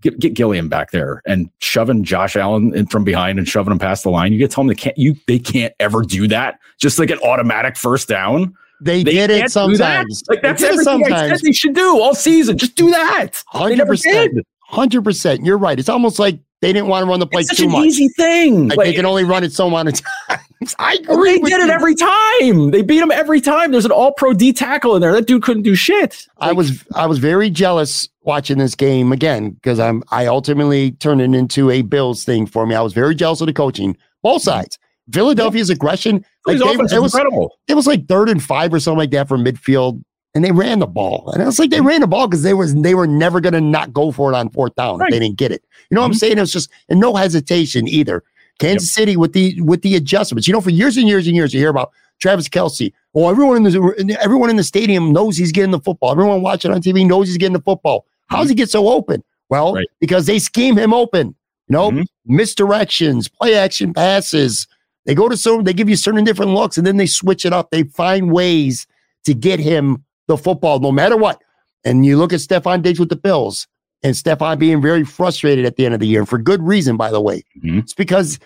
Get, 0.00 0.18
get 0.18 0.34
Gilliam 0.34 0.68
back 0.68 0.90
there 0.90 1.22
and 1.24 1.48
shoving 1.60 2.04
Josh 2.04 2.36
Allen 2.36 2.76
in 2.76 2.84
from 2.86 3.04
behind 3.04 3.38
and 3.38 3.48
shoving 3.48 3.72
him 3.72 3.78
past 3.78 4.02
the 4.02 4.10
line. 4.10 4.34
You 4.34 4.38
get 4.38 4.50
to 4.50 4.54
tell 4.54 4.64
them 4.64 4.68
they 4.68 4.74
can't. 4.74 4.98
You 4.98 5.14
they 5.26 5.38
can't 5.38 5.72
ever 5.80 6.02
do 6.02 6.28
that. 6.28 6.58
Just 6.78 6.98
like 6.98 7.08
an 7.08 7.18
automatic 7.20 7.74
first 7.74 8.06
down. 8.06 8.54
They, 8.82 9.02
They 9.02 9.12
did 9.12 9.30
it 9.30 9.34
do 9.34 9.40
that. 9.40 9.50
sometimes. 9.50 10.22
Like 10.28 10.42
that's 10.42 10.60
They 10.60 10.68
everything 10.68 11.10
I 11.10 11.28
said 11.28 11.40
they 11.42 11.52
should 11.52 11.74
do 11.74 11.98
all 12.02 12.14
season. 12.14 12.58
Just 12.58 12.74
do 12.74 12.90
that. 12.90 13.42
100%. 13.54 14.02
did. 14.34 14.44
Hundred 14.60 15.04
percent. 15.04 15.46
You're 15.46 15.56
right. 15.56 15.78
It's 15.78 15.88
almost 15.88 16.18
like 16.18 16.38
they 16.60 16.72
didn't 16.72 16.88
want 16.88 17.04
to 17.04 17.10
run 17.10 17.20
the 17.20 17.26
play 17.26 17.40
It's 17.40 17.50
such 17.50 17.58
too 17.58 17.64
an 17.64 17.72
much. 17.72 17.86
easy 17.86 18.08
thing. 18.08 18.68
Like, 18.68 18.78
Like, 18.78 18.86
they 18.86 18.92
can 18.94 19.04
only 19.04 19.24
run 19.24 19.44
it 19.44 19.52
so 19.52 19.66
amount 19.66 19.88
of 20.00 20.00
times. 20.28 20.74
I 20.78 20.94
agree. 20.94 21.34
they 21.34 21.38
with 21.38 21.50
did 21.50 21.60
it 21.60 21.70
every 21.70 21.94
time. 21.94 22.70
They 22.70 22.82
beat 22.82 23.02
him 23.02 23.10
every 23.10 23.40
time. 23.40 23.70
There's 23.70 23.84
an 23.84 23.90
all 23.90 24.12
pro 24.12 24.32
D 24.32 24.52
tackle 24.52 24.94
in 24.96 25.02
there. 25.02 25.12
That 25.12 25.26
dude 25.26 25.42
couldn't 25.42 25.62
do 25.62 25.74
shit. 25.74 26.26
I 26.38 26.52
was 26.52 26.84
I 26.94 27.06
was 27.06 27.18
very 27.18 27.50
jealous 27.50 28.08
watching 28.22 28.58
this 28.58 28.74
game 28.74 29.12
again 29.12 29.50
because 29.50 29.78
I'm 29.78 30.02
I 30.10 30.26
ultimately 30.26 30.92
turned 30.92 31.20
it 31.20 31.34
into 31.34 31.70
a 31.70 31.82
Bills 31.82 32.24
thing 32.24 32.46
for 32.46 32.66
me. 32.66 32.74
I 32.74 32.80
was 32.80 32.94
very 32.94 33.14
jealous 33.14 33.40
of 33.40 33.46
the 33.46 33.52
coaching, 33.52 33.96
both 34.22 34.42
mm-hmm. 34.42 34.50
sides. 34.50 34.78
Philadelphia's 35.12 35.68
aggression, 35.68 36.24
like 36.46 36.58
they, 36.58 36.64
it 36.64 36.78
was 36.78 37.14
incredible. 37.14 37.58
it 37.68 37.74
was 37.74 37.86
like 37.86 38.08
third 38.08 38.30
and 38.30 38.42
five 38.42 38.72
or 38.72 38.80
something 38.80 38.98
like 38.98 39.10
that 39.10 39.28
from 39.28 39.44
midfield, 39.44 40.02
and 40.34 40.44
they 40.44 40.52
ran 40.52 40.78
the 40.80 40.86
ball. 40.86 41.30
And 41.32 41.42
I 41.42 41.46
was 41.46 41.58
like, 41.58 41.70
they 41.70 41.80
ran 41.80 42.00
the 42.00 42.06
ball 42.06 42.26
because 42.26 42.42
they 42.42 42.54
was 42.54 42.74
they 42.74 42.94
were 42.94 43.06
never 43.06 43.40
gonna 43.40 43.60
not 43.60 43.92
go 43.92 44.10
for 44.12 44.32
it 44.32 44.36
on 44.36 44.48
fourth 44.50 44.74
down 44.74 44.98
Right. 44.98 45.08
if 45.08 45.12
they 45.12 45.18
didn't 45.20 45.36
get 45.38 45.52
it. 45.52 45.64
You 45.90 45.94
know 45.94 46.00
what 46.00 46.06
I'm 46.08 46.12
Mhm. 46.12 46.16
saying? 46.18 46.38
It 46.38 46.40
was 46.40 46.52
just 46.52 46.70
and 46.88 47.00
no 47.00 47.14
hesitation 47.14 47.86
either. 47.88 48.22
Kansas 48.58 48.92
City 48.92 49.16
with 49.16 49.32
the 49.32 49.60
with 49.62 49.82
the 49.82 49.96
adjustments. 49.96 50.46
You 50.46 50.54
know, 50.54 50.60
for 50.60 50.70
years 50.70 50.96
and 50.96 51.08
years 51.08 51.26
and 51.26 51.34
years, 51.34 51.52
you 51.52 51.60
hear 51.60 51.70
about 51.70 51.90
Travis 52.20 52.48
Kelce. 52.48 52.92
Well, 53.12 53.28
everyone 53.30 53.56
in 53.58 53.62
the 53.64 54.18
everyone 54.20 54.50
in 54.50 54.56
the 54.56 54.62
stadium 54.64 55.12
knows 55.12 55.36
he's 55.36 55.52
getting 55.52 55.70
the 55.72 55.80
football. 55.80 56.10
Everyone 56.12 56.42
watching 56.42 56.70
on 56.72 56.80
TV 56.80 57.04
knows 57.04 57.28
he's 57.28 57.36
getting 57.36 57.54
the 57.54 57.60
football. 57.62 58.06
How 58.28 58.38
does 58.40 58.48
he 58.48 58.54
get 58.54 58.70
so 58.70 58.88
open? 58.88 59.22
Well, 59.50 59.74
Right. 59.74 59.86
because 60.00 60.26
they 60.26 60.38
scheme 60.38 60.76
him 60.76 60.94
open. 60.94 61.34
You 61.68 61.72
know, 61.72 61.90
Mhm. 61.90 62.04
misdirections, 62.28 63.28
play 63.40 63.54
action 63.54 63.92
passes. 63.92 64.66
They 65.06 65.14
go 65.14 65.28
to 65.28 65.36
some, 65.36 65.64
they 65.64 65.72
give 65.72 65.88
you 65.88 65.96
certain 65.96 66.24
different 66.24 66.52
looks, 66.54 66.78
and 66.78 66.86
then 66.86 66.96
they 66.96 67.06
switch 67.06 67.44
it 67.44 67.52
up. 67.52 67.70
They 67.70 67.82
find 67.84 68.30
ways 68.32 68.86
to 69.24 69.34
get 69.34 69.58
him 69.60 70.03
the 70.28 70.36
football, 70.36 70.80
no 70.80 70.92
matter 70.92 71.16
what. 71.16 71.40
And 71.84 72.04
you 72.06 72.16
look 72.16 72.32
at 72.32 72.40
Stefon 72.40 72.82
Diggs 72.82 72.98
with 72.98 73.08
the 73.10 73.16
Bills, 73.16 73.66
and 74.02 74.14
Stefon 74.14 74.58
being 74.58 74.80
very 74.80 75.04
frustrated 75.04 75.64
at 75.64 75.76
the 75.76 75.84
end 75.84 75.94
of 75.94 76.00
the 76.00 76.06
year, 76.06 76.24
for 76.26 76.38
good 76.38 76.62
reason, 76.62 76.96
by 76.96 77.10
the 77.10 77.20
way. 77.20 77.42
Mhm. 77.62 77.80
It's 77.80 77.94
because 77.94 78.38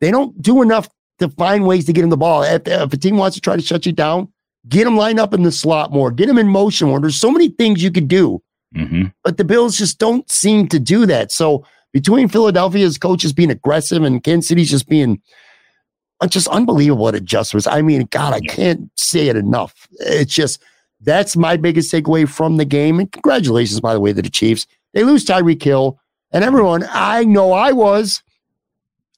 they 0.00 0.10
don't 0.10 0.40
do 0.42 0.62
enough 0.62 0.88
to 1.18 1.28
find 1.30 1.66
ways 1.66 1.84
to 1.86 1.92
get 1.92 2.02
him 2.04 2.10
the 2.10 2.16
ball. 2.16 2.42
If, 2.42 2.62
if 2.66 2.92
a 2.92 2.96
team 2.96 3.16
wants 3.16 3.36
to 3.36 3.40
try 3.40 3.54
to 3.56 3.62
shut 3.62 3.86
you 3.86 3.92
down, 3.92 4.28
get 4.68 4.86
him 4.86 4.96
lined 4.96 5.20
up 5.20 5.32
in 5.34 5.42
the 5.42 5.52
slot 5.52 5.92
more, 5.92 6.10
get 6.10 6.28
him 6.28 6.38
in 6.38 6.48
motion 6.48 6.88
more. 6.88 7.00
There's 7.00 7.20
so 7.20 7.30
many 7.30 7.48
things 7.48 7.82
you 7.82 7.90
could 7.92 8.08
do, 8.08 8.42
Mm-hmm. 8.76 9.08
but 9.22 9.36
the 9.36 9.44
Bills 9.44 9.76
just 9.76 9.98
don't 9.98 10.28
seem 10.30 10.66
to 10.68 10.80
do 10.80 11.04
that. 11.06 11.30
So 11.30 11.64
between 11.92 12.26
Philadelphia's 12.28 12.96
coaches 12.96 13.32
being 13.34 13.50
aggressive 13.50 14.02
and 14.02 14.24
Kansas 14.24 14.48
City's 14.48 14.70
just 14.70 14.88
being 14.88 15.20
uh, 16.22 16.26
just 16.26 16.48
unbelievable 16.48 17.06
at 17.08 17.14
adjustments. 17.14 17.66
I 17.66 17.82
mean, 17.82 18.08
God, 18.10 18.32
I 18.32 18.40
can't 18.40 18.90
say 18.96 19.28
it 19.28 19.36
enough. 19.36 19.86
It's 20.00 20.32
just 20.32 20.62
that's 21.02 21.36
my 21.36 21.56
biggest 21.56 21.92
takeaway 21.92 22.28
from 22.28 22.56
the 22.56 22.64
game. 22.64 22.98
And 22.98 23.10
congratulations, 23.10 23.80
by 23.80 23.94
the 23.94 24.00
way, 24.00 24.12
to 24.12 24.22
the 24.22 24.30
Chiefs. 24.30 24.66
They 24.94 25.04
lose 25.04 25.24
Tyreek 25.24 25.62
Hill, 25.62 25.98
and 26.32 26.44
everyone. 26.44 26.86
I 26.90 27.24
know 27.24 27.52
I 27.52 27.72
was 27.72 28.22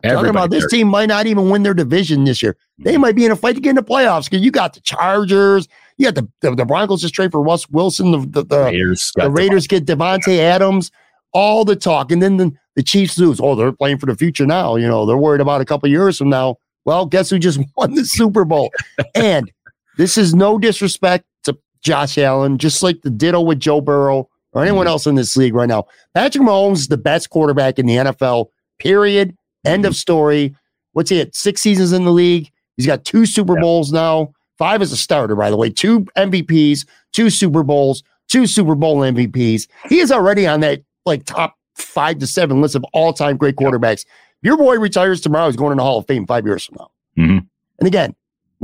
talking 0.03 0.31
about 0.31 0.51
this 0.51 0.67
team 0.69 0.89
might 0.89 1.07
not 1.07 1.27
even 1.27 1.51
win 1.51 1.63
their 1.63 1.75
division 1.75 2.25
this 2.25 2.43
year. 2.43 2.53
Mm-hmm. 2.53 2.83
They 2.85 2.97
might 2.97 3.17
be 3.17 3.25
in 3.25 3.33
a 3.33 3.37
fight 3.37 3.55
to 3.55 3.61
get 3.61 3.71
in 3.71 3.77
the 3.77 3.83
playoffs 3.83 4.25
because 4.25 4.45
you 4.45 4.51
got 4.51 4.75
the 4.75 4.81
Chargers, 4.81 5.69
you 5.97 6.11
got 6.11 6.15
the 6.15 6.29
the, 6.41 6.55
the 6.55 6.65
Broncos 6.65 7.03
just 7.03 7.15
trade 7.15 7.33
for 7.33 7.43
Russ 7.43 7.69
Wilson, 7.71 8.13
the 8.13 8.19
the, 8.19 8.45
the, 8.45 8.65
Raiders, 8.65 9.13
the 9.17 9.31
Raiders 9.31 9.67
get 9.67 9.87
Davante 9.87 10.39
Adams, 10.39 10.91
all 11.33 11.65
the 11.65 11.77
talk, 11.77 12.11
and 12.11 12.23
then 12.23 12.37
the, 12.37 12.53
the 12.77 12.83
Chiefs 12.83 13.19
lose. 13.19 13.41
Oh, 13.41 13.55
they're 13.55 13.73
playing 13.73 13.99
for 13.99 14.07
the 14.07 14.17
future 14.17 14.47
now. 14.47 14.77
You 14.77 14.89
know, 14.89 15.07
they're 15.07 15.17
worried 15.17 15.41
about 15.41 15.61
a 15.61 15.65
couple 15.65 15.89
years 15.89 16.19
from 16.19 16.29
now. 16.29 16.57
Well, 16.85 17.07
guess 17.07 17.31
who 17.31 17.39
just 17.39 17.61
won 17.77 17.95
the 17.95 18.05
Super 18.05 18.45
Bowl? 18.45 18.71
and 19.15 19.51
this 19.97 20.19
is 20.19 20.35
no 20.35 20.59
disrespect 20.59 21.25
to 21.45 21.57
Josh 21.85 22.19
Allen, 22.19 22.59
just 22.59 22.83
like 22.83 23.03
the 23.03 23.11
ditto 23.11 23.41
with 23.41 23.61
Joe 23.61 23.81
Burrow 23.81 24.29
or 24.53 24.63
anyone 24.63 24.87
else 24.87 25.07
in 25.07 25.15
this 25.15 25.37
league 25.37 25.55
right 25.55 25.69
now. 25.69 25.85
Patrick 26.15 26.43
Mahomes 26.43 26.75
is 26.79 26.89
the 26.89 26.97
best 26.97 27.31
quarterback 27.31 27.79
in 27.79 27.87
the 27.87 27.97
NFL. 27.97 28.47
Period. 28.79 29.37
End 29.65 29.85
of 29.87 29.95
story. 29.95 30.55
What's 30.93 31.11
he 31.11 31.21
at? 31.21 31.35
Six 31.35 31.61
seasons 31.61 31.93
in 31.93 32.05
the 32.05 32.11
league. 32.13 32.51
He's 32.77 32.87
got 32.87 33.05
two 33.05 33.27
Super. 33.27 33.57
Bowls 33.57 33.93
now. 33.93 34.33
Five 34.59 34.83
as 34.83 34.93
a 34.93 34.97
starter, 34.97 35.35
by 35.35 35.51
the 35.51 35.57
way. 35.57 35.69
Two 35.71 36.01
MVPs, 36.17 36.87
two 37.13 37.29
Super 37.29 37.63
Bowls, 37.65 38.03
two 38.29 38.47
Super 38.47 38.75
Bowl 38.75 38.99
MVPs. 38.99 39.67
He 39.89 39.99
is 39.99 40.13
already 40.13 40.47
on 40.47 40.61
that 40.61 40.83
like 41.05 41.25
top 41.25 41.57
five 41.75 42.19
to 42.21 42.27
seven 42.27 42.61
list 42.61 42.77
of 42.77 42.85
all 42.93 43.13
time 43.13 43.37
great 43.37 43.57
quarterbacks. 43.57 44.05
Your 44.43 44.57
boy 44.57 44.79
retires 44.79 45.21
tomorrow, 45.21 45.47
he's 45.47 45.57
going 45.57 45.73
in 45.73 45.79
the 45.79 45.83
Hall 45.83 45.99
of 45.99 46.07
Fame 46.07 46.27
five 46.27 46.47
years 46.47 46.65
from 46.67 46.77
now. 46.79 46.91
Mhm. 47.19 47.47
And 47.81 47.87
again, 47.87 48.15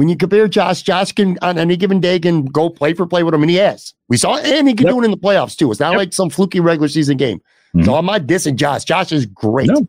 when 0.00 0.08
you 0.08 0.16
compare 0.16 0.48
Josh, 0.48 0.80
Josh 0.80 1.12
can 1.12 1.36
on 1.42 1.58
any 1.58 1.76
given 1.76 2.00
day 2.00 2.18
can 2.18 2.46
go 2.46 2.70
play 2.70 2.94
for 2.94 3.06
play 3.06 3.22
with 3.22 3.34
him, 3.34 3.42
and 3.42 3.50
he 3.50 3.56
has. 3.58 3.92
We 4.08 4.16
saw, 4.16 4.36
it, 4.36 4.46
and 4.46 4.66
he 4.66 4.72
can 4.72 4.86
Yep. 4.86 4.94
do 4.94 5.02
it 5.02 5.04
in 5.04 5.10
the 5.10 5.18
playoffs 5.18 5.54
too. 5.58 5.70
It's 5.70 5.78
not 5.78 5.90
Yep. 5.90 5.98
like 5.98 6.12
some 6.14 6.30
fluky 6.30 6.58
regular 6.58 6.88
season 6.88 7.18
game. 7.18 7.42
Mhm. 7.76 7.84
So 7.84 7.94
I'm 7.96 8.06
not 8.06 8.22
dissing 8.22 8.54
Josh. 8.56 8.84
Josh 8.84 9.12
is 9.12 9.26
great. 9.26 9.68
No. 9.68 9.86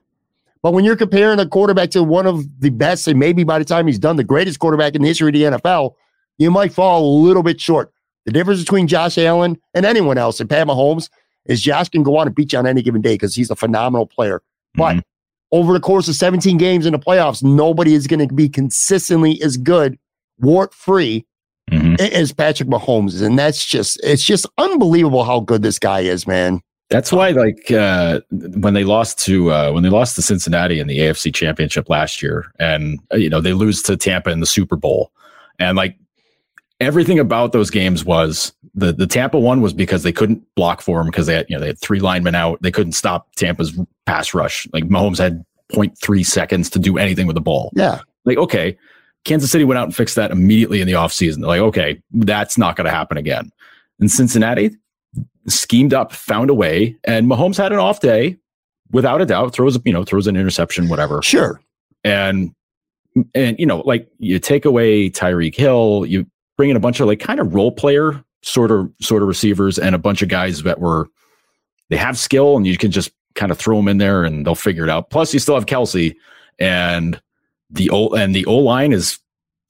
But 0.62 0.74
when 0.74 0.84
you're 0.84 0.98
comparing 0.98 1.40
a 1.40 1.46
quarterback 1.46 1.92
to 1.92 2.04
one 2.04 2.28
of 2.28 2.44
the 2.60 2.72
best, 2.72 3.08
and 3.08 3.18
maybe 3.18 3.46
by 3.46 3.58
the 3.58 3.64
time 3.64 3.88
he's 3.88 3.98
done, 4.00 4.18
the 4.18 4.26
greatest 4.26 4.60
quarterback 4.60 4.96
in 4.96 5.02
the 5.02 5.08
history 5.08 5.30
of 5.30 5.34
the 5.34 5.46
NFL, 5.46 5.96
you 6.38 6.52
might 6.52 6.74
fall 6.74 7.06
a 7.06 7.12
little 7.24 7.42
bit 7.42 7.62
short. 7.62 7.94
The 8.26 8.34
difference 8.34 8.60
between 8.60 8.88
Josh 8.90 9.18
Allen 9.18 9.58
and 9.74 9.86
anyone 9.86 10.18
else 10.18 10.42
and 10.42 10.50
Pat 10.50 10.68
Mahomes 10.68 11.08
is 11.46 11.62
Josh 11.62 11.88
can 11.88 12.04
go 12.04 12.18
on 12.18 12.28
and 12.28 12.36
beat 12.36 12.52
you 12.52 12.60
on 12.60 12.68
any 12.68 12.82
given 12.82 13.00
day 13.02 13.14
because 13.14 13.34
he's 13.34 13.50
a 13.50 13.56
phenomenal 13.56 14.08
player. 14.08 14.42
But 14.76 14.98
Mhm. 14.98 15.02
Over 15.52 15.74
the 15.74 15.80
course 15.80 16.08
of 16.08 16.16
17 16.16 16.58
games 16.58 16.86
in 16.86 16.94
the 16.94 17.00
playoffs, 17.00 17.44
nobody 17.44 17.94
is 17.94 18.08
going 18.08 18.26
to 18.28 18.34
be 18.34 18.48
consistently 18.50 19.42
as 19.42 19.58
good, 19.58 19.98
wart 20.40 20.74
free, 20.74 21.26
Mhm. 21.70 22.00
as 22.00 22.34
Patrick 22.34 22.70
Mahomes 22.70 23.10
is. 23.14 23.22
And 23.22 23.38
that's 23.38 23.66
just, 23.66 24.00
it's 24.04 24.24
just 24.24 24.46
unbelievable 24.58 25.24
how 25.24 25.40
good 25.40 25.62
this 25.62 25.80
guy 25.80 26.02
is, 26.02 26.26
man. 26.28 26.62
That's 26.90 27.12
why, 27.14 27.30
like, 27.30 27.72
uh, 27.72 28.20
when 28.32 28.74
they 28.74 28.84
lost 28.84 29.18
to 29.20 29.50
uh, 29.52 29.72
when 29.72 29.82
they 29.82 29.88
lost 29.90 30.18
to 30.18 30.22
Cincinnati 30.22 30.78
in 30.78 30.88
the 30.88 31.00
AFC 31.00 31.34
Championship 31.34 31.90
last 31.90 32.22
year, 32.22 32.52
and 32.60 33.00
uh, 33.14 33.16
you 33.16 33.30
know 33.30 33.40
they 33.40 33.54
lose 33.54 33.82
to 33.84 33.96
Tampa 33.96 34.30
in 34.30 34.42
the 34.42 34.46
Super 34.46 34.76
Bowl, 34.76 35.14
and 35.58 35.78
like 35.78 35.96
everything 36.82 37.20
about 37.20 37.54
those 37.54 37.70
games 37.70 38.04
was 38.04 38.52
the 38.76 38.92
the 38.92 39.08
Tampa 39.08 39.40
one 39.40 39.62
was 39.62 39.74
because 39.74 40.04
they 40.04 40.12
couldn't 40.12 40.44
block 40.56 40.82
for 40.82 41.00
him 41.00 41.08
because 41.08 41.28
they 41.28 41.36
had 41.36 41.46
you 41.50 41.56
know 41.56 41.62
they 41.62 41.68
had 41.68 41.80
three 41.80 42.00
linemen 42.00 42.36
out, 42.36 42.62
they 42.62 42.72
couldn't 42.72 42.92
stop 42.94 43.34
Tampa's 43.36 43.78
pass 44.06 44.34
rush. 44.34 44.68
Like 44.74 44.86
Mahomes 44.86 45.18
had 45.18 45.46
0.3 45.72 46.26
seconds 46.26 46.70
to 46.72 46.80
do 46.80 46.98
anything 46.98 47.28
with 47.28 47.36
the 47.36 47.42
ball. 47.42 47.72
Yeah. 47.76 48.00
Like, 48.26 48.38
okay, 48.38 48.78
Kansas 49.24 49.50
City 49.50 49.64
went 49.64 49.78
out 49.78 49.86
and 49.86 49.96
fixed 49.96 50.16
that 50.18 50.32
immediately 50.32 50.82
in 50.82 50.88
the 50.88 50.94
offseason. 50.94 51.38
They're 51.38 51.48
like, 51.48 51.62
okay, 51.62 52.02
that's 52.12 52.58
not 52.58 52.76
going 52.76 52.86
to 52.86 52.92
happen 52.92 53.18
again. 53.18 53.52
And 54.00 54.12
Cincinnati, 54.12 54.72
schemed 55.48 55.94
up, 55.94 56.12
found 56.12 56.50
a 56.50 56.54
way, 56.54 56.98
and 57.06 57.28
Mahomes 57.28 57.58
had 57.58 57.72
an 57.72 57.80
off 57.80 58.00
day, 58.02 58.38
without 58.92 59.22
a 59.22 59.26
doubt. 59.26 59.54
Throws 59.54 59.80
you 59.86 59.94
know 59.94 60.04
throws 60.04 60.28
an 60.28 60.36
interception, 60.36 60.90
whatever, 60.90 61.22
Sure. 61.22 61.62
and 62.04 62.54
and 63.36 63.58
you 63.60 63.66
know 63.66 63.80
like 63.80 64.08
you 64.20 64.40
take 64.40 64.66
away 64.66 65.10
Tyreek 65.10 65.56
Hill, 65.56 66.06
you 66.08 66.26
bring 66.62 66.70
in 66.70 66.78
a 66.78 66.80
bunch 66.80 67.00
of 67.00 67.08
like 67.08 67.20
kind 67.20 67.40
of 67.40 67.56
role 67.56 67.72
player 67.72 68.24
sort 68.44 68.70
of 68.70 68.88
sort 69.02 69.24
of 69.24 69.28
receivers 69.28 69.80
and 69.80 69.96
a 69.96 69.98
bunch 69.98 70.22
of 70.22 70.30
guys 70.30 70.62
that 70.62 70.80
were 70.80 71.08
they 71.90 71.98
have 71.98 72.16
skill 72.20 72.56
and 72.56 72.68
you 72.68 72.78
can 72.78 72.92
just 72.92 73.10
kind 73.34 73.52
of 73.52 73.58
throw 73.58 73.78
them 73.78 73.88
in 73.88 73.98
there 73.98 74.24
and 74.24 74.46
they'll 74.46 74.54
figure 74.54 74.84
it 74.84 74.92
out. 74.92 75.10
Plus, 75.10 75.34
you 75.34 75.40
still 75.40 75.56
have 75.56 75.66
Kelce 75.66 76.14
and 76.60 77.20
the 77.72 77.90
O 77.90 78.10
and 78.10 78.36
the 78.36 78.46
O 78.46 78.56
line 78.58 78.94
is 78.94 79.18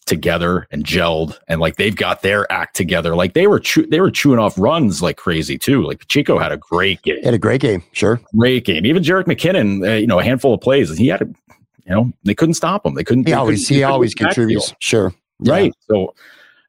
together 0.05 0.67
and 0.69 0.83
gelled 0.83 1.39
and 1.47 1.61
like 1.61 1.77
they've 1.77 1.95
got 1.95 2.23
their 2.23 2.51
act 2.51 2.75
together. 2.75 3.15
Like 3.15 3.35
they 3.35 3.47
were 3.47 3.59
chew- 3.61 3.85
they 3.87 4.01
were 4.01 4.11
chewing 4.11 4.37
off 4.39 4.59
runs 4.59 5.01
like 5.01 5.15
crazy 5.15 5.57
too. 5.57 5.83
Like 5.83 5.99
Pacheco 5.99 6.37
had 6.39 6.51
a 6.51 6.57
great 6.57 7.01
game, 7.03 7.23
had 7.23 7.33
a 7.33 7.37
great 7.39 7.61
game. 7.61 7.83
Sure. 7.93 8.19
great 8.37 8.65
game. 8.65 8.85
Even 8.85 9.01
Jerick 9.01 9.27
McKinnon, 9.27 9.87
uh, 9.87 9.93
you 9.93 10.07
know, 10.07 10.19
a 10.19 10.23
handful 10.25 10.53
of 10.53 10.59
plays, 10.59 10.89
and 10.89 10.99
he 10.99 11.07
had 11.07 11.21
a, 11.21 11.25
you 11.85 11.95
know, 11.95 12.11
they 12.25 12.33
couldn't 12.35 12.55
stop 12.55 12.85
him. 12.85 12.95
They 12.95 13.03
couldn't. 13.05 13.25
He 13.27 13.31
they 13.31 13.37
always, 13.37 13.65
couldn't- 13.67 13.77
he 13.77 13.83
always 13.83 14.13
contributes. 14.13 14.73
Sure. 14.79 15.13
Yeah. 15.39 15.53
right 15.53 15.73
so 15.89 16.13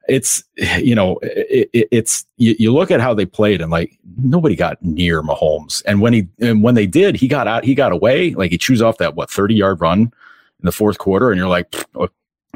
it's 0.07 0.43
you 0.57 0.95
know 0.95 1.17
it, 1.21 1.69
it, 1.73 1.87
it's 1.91 2.25
you, 2.37 2.55
you 2.59 2.73
look 2.73 2.91
at 2.91 2.99
how 2.99 3.13
they 3.13 3.25
played 3.25 3.61
and 3.61 3.71
like 3.71 3.97
nobody 4.17 4.55
got 4.55 4.81
near 4.83 5.21
Mahomes. 5.21 5.81
And 5.85 6.01
when 6.01 6.13
he 6.13 6.27
and 6.39 6.63
when 6.63 6.75
they 6.75 6.87
did 6.87 7.15
he 7.15 7.27
got 7.27 7.47
out 7.47 7.63
he 7.63 7.73
got 7.75 7.91
away. 7.91 8.33
Like 8.33 8.51
he 8.51 8.57
chews 8.57 8.81
off 8.81 8.97
that 8.97 9.15
what 9.15 9.29
30 9.29 9.55
yard 9.55 9.81
run 9.81 10.01
in 10.01 10.11
the 10.61 10.71
fourth 10.71 10.97
quarter 10.97 11.31
and 11.31 11.39
you're 11.39 11.47
like 11.47 11.73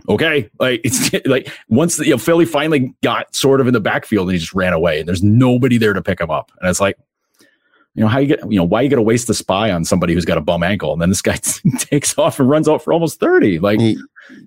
okay. 0.10 0.50
Like 0.60 0.82
it's 0.84 1.14
like 1.26 1.50
once 1.70 1.98
the, 1.98 2.06
you 2.06 2.12
know 2.12 2.18
Philly 2.18 2.46
finally 2.46 2.94
got 3.02 3.34
sort 3.34 3.62
of 3.62 3.68
in 3.68 3.74
the 3.74 3.80
backfield 3.80 4.28
and 4.28 4.34
he 4.34 4.40
just 4.40 4.54
ran 4.54 4.74
away 4.74 5.00
and 5.00 5.08
there's 5.08 5.24
nobody 5.24 5.78
there 5.78 5.94
to 5.94 6.02
pick 6.02 6.20
him 6.20 6.30
up. 6.30 6.52
And 6.60 6.70
it's 6.70 6.82
like 6.82 6.98
you 7.96 8.02
know 8.02 8.10
how 8.10 8.20
you 8.20 8.28
get 8.28 8.40
you 8.52 8.58
know 8.58 8.64
why 8.64 8.82
you 8.82 8.90
got 8.90 8.98
to 8.98 9.02
waste 9.02 9.28
the 9.28 9.34
spy 9.34 9.72
on 9.72 9.86
somebody 9.86 10.14
who's 10.14 10.26
got 10.26 10.38
a 10.38 10.42
bum 10.42 10.64
ankle? 10.64 10.92
And 10.94 11.02
then 11.02 11.10
this 11.10 11.22
guy 11.22 11.38
takes 11.78 12.18
off 12.18 12.40
and 12.40 12.50
runs 12.50 12.68
out 12.68 12.84
for 12.84 12.94
almost 12.94 13.20
30 13.20 13.60
like 13.60 13.80
He- 13.80 13.98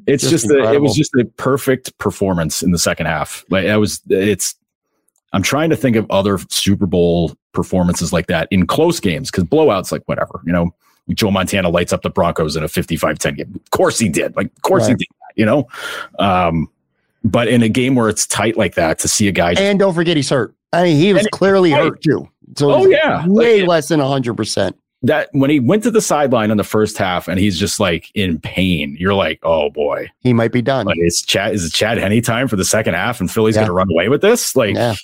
it's 0.07 0.23
Just 0.29 0.47
just, 0.47 0.51
a, 0.51 0.73
it 0.73 0.81
was 0.81 0.95
just 0.95 1.15
a 1.15 1.25
perfect 1.37 1.97
performance 1.99 2.63
in 2.63 2.71
the 2.73 2.79
second 2.79 3.07
half. 3.07 3.45
Like 3.51 3.65
that 3.67 3.77
was 3.77 4.01
it's 4.09 4.55
I'm 5.33 5.43
trying 5.43 5.71
to 5.71 5.77
think 5.77 5.97
of 5.97 6.07
other 6.11 6.39
Super 6.49 6.87
Bowl 6.87 7.35
performances 7.53 8.13
like 8.13 8.27
that 8.29 8.49
in 8.51 8.67
close 8.67 9.01
games 9.01 9.31
because 9.31 9.45
blowouts 9.45 9.93
like 9.93 10.03
whatever, 10.07 10.41
you 10.45 10.53
know, 10.53 10.75
Joe 11.11 11.31
Montana 11.31 11.69
lights 11.69 11.93
up 11.93 12.03
the 12.03 12.11
Broncos 12.11 12.57
in 12.57 12.63
a 12.63 12.67
55-10 12.69 13.37
game. 13.37 13.53
Of 13.55 13.71
course 13.71 13.99
he 13.99 14.09
did. 14.09 14.35
Like 14.37 14.47
of 14.47 14.63
course 14.63 14.87
he 14.87 14.95
did, 14.95 15.07
that, 15.09 15.35
you 15.37 15.47
know. 15.47 15.69
Um 16.19 16.69
but 17.25 17.49
in 17.49 17.63
a 17.63 17.69
game 17.69 17.95
where 17.97 18.09
it's 18.09 18.27
tight 18.27 18.57
like 18.57 18.75
that 18.77 18.99
to 19.01 19.09
see 19.09 19.29
a 19.29 19.33
guy 19.33 19.53
just, 19.53 19.63
And 19.63 19.79
don't 19.79 19.95
forget 19.95 20.17
he's 20.17 20.31
hurt. 20.31 20.55
I 20.73 20.85
mean, 20.85 20.97
he 20.97 21.13
was 21.13 21.27
clearly 21.33 21.73
right. 21.73 21.85
hurt 21.85 22.03
too. 22.03 22.29
So 22.57 22.71
Oh, 22.73 22.87
yeah. 22.87 23.27
way 23.27 23.61
Like- 23.61 23.69
less 23.69 23.89
than 23.89 24.01
hundred 24.01 24.35
percent. 24.35 24.77
That 25.03 25.31
when 25.33 25.49
he 25.49 25.61
went 25.61 25.83
to 25.85 25.91
the 25.91 26.03
sideline 26.03 26.51
in 26.51 26.59
the 26.59 26.65
first 26.65 26.99
half 26.99 27.27
and 27.27 27.41
he's 27.41 27.59
just 27.59 27.81
like 27.81 28.11
in 28.15 28.39
pain, 28.39 28.97
you're 29.01 29.15
like, 29.15 29.41
oh 29.43 29.71
boy. 29.71 30.11
He 30.21 30.35
might 30.35 30.53
be 30.53 30.61
done. 30.61 30.85
Like 30.87 30.99
is 31.01 31.23
Chad 31.23 31.55
is 31.55 31.65
it 31.65 31.73
Chad 31.73 31.97
Henne 31.97 32.21
time 32.21 32.49
for 32.49 32.57
the 32.57 32.65
second 32.67 32.95
half 32.95 33.19
and 33.21 33.31
Philly's 33.31 33.57
Yeah. 33.57 33.63
gonna 33.63 33.73
run 33.73 33.91
away 33.91 34.09
with 34.11 34.21
this? 34.21 34.55
Like 34.55 34.75
Yeah. 34.75 34.95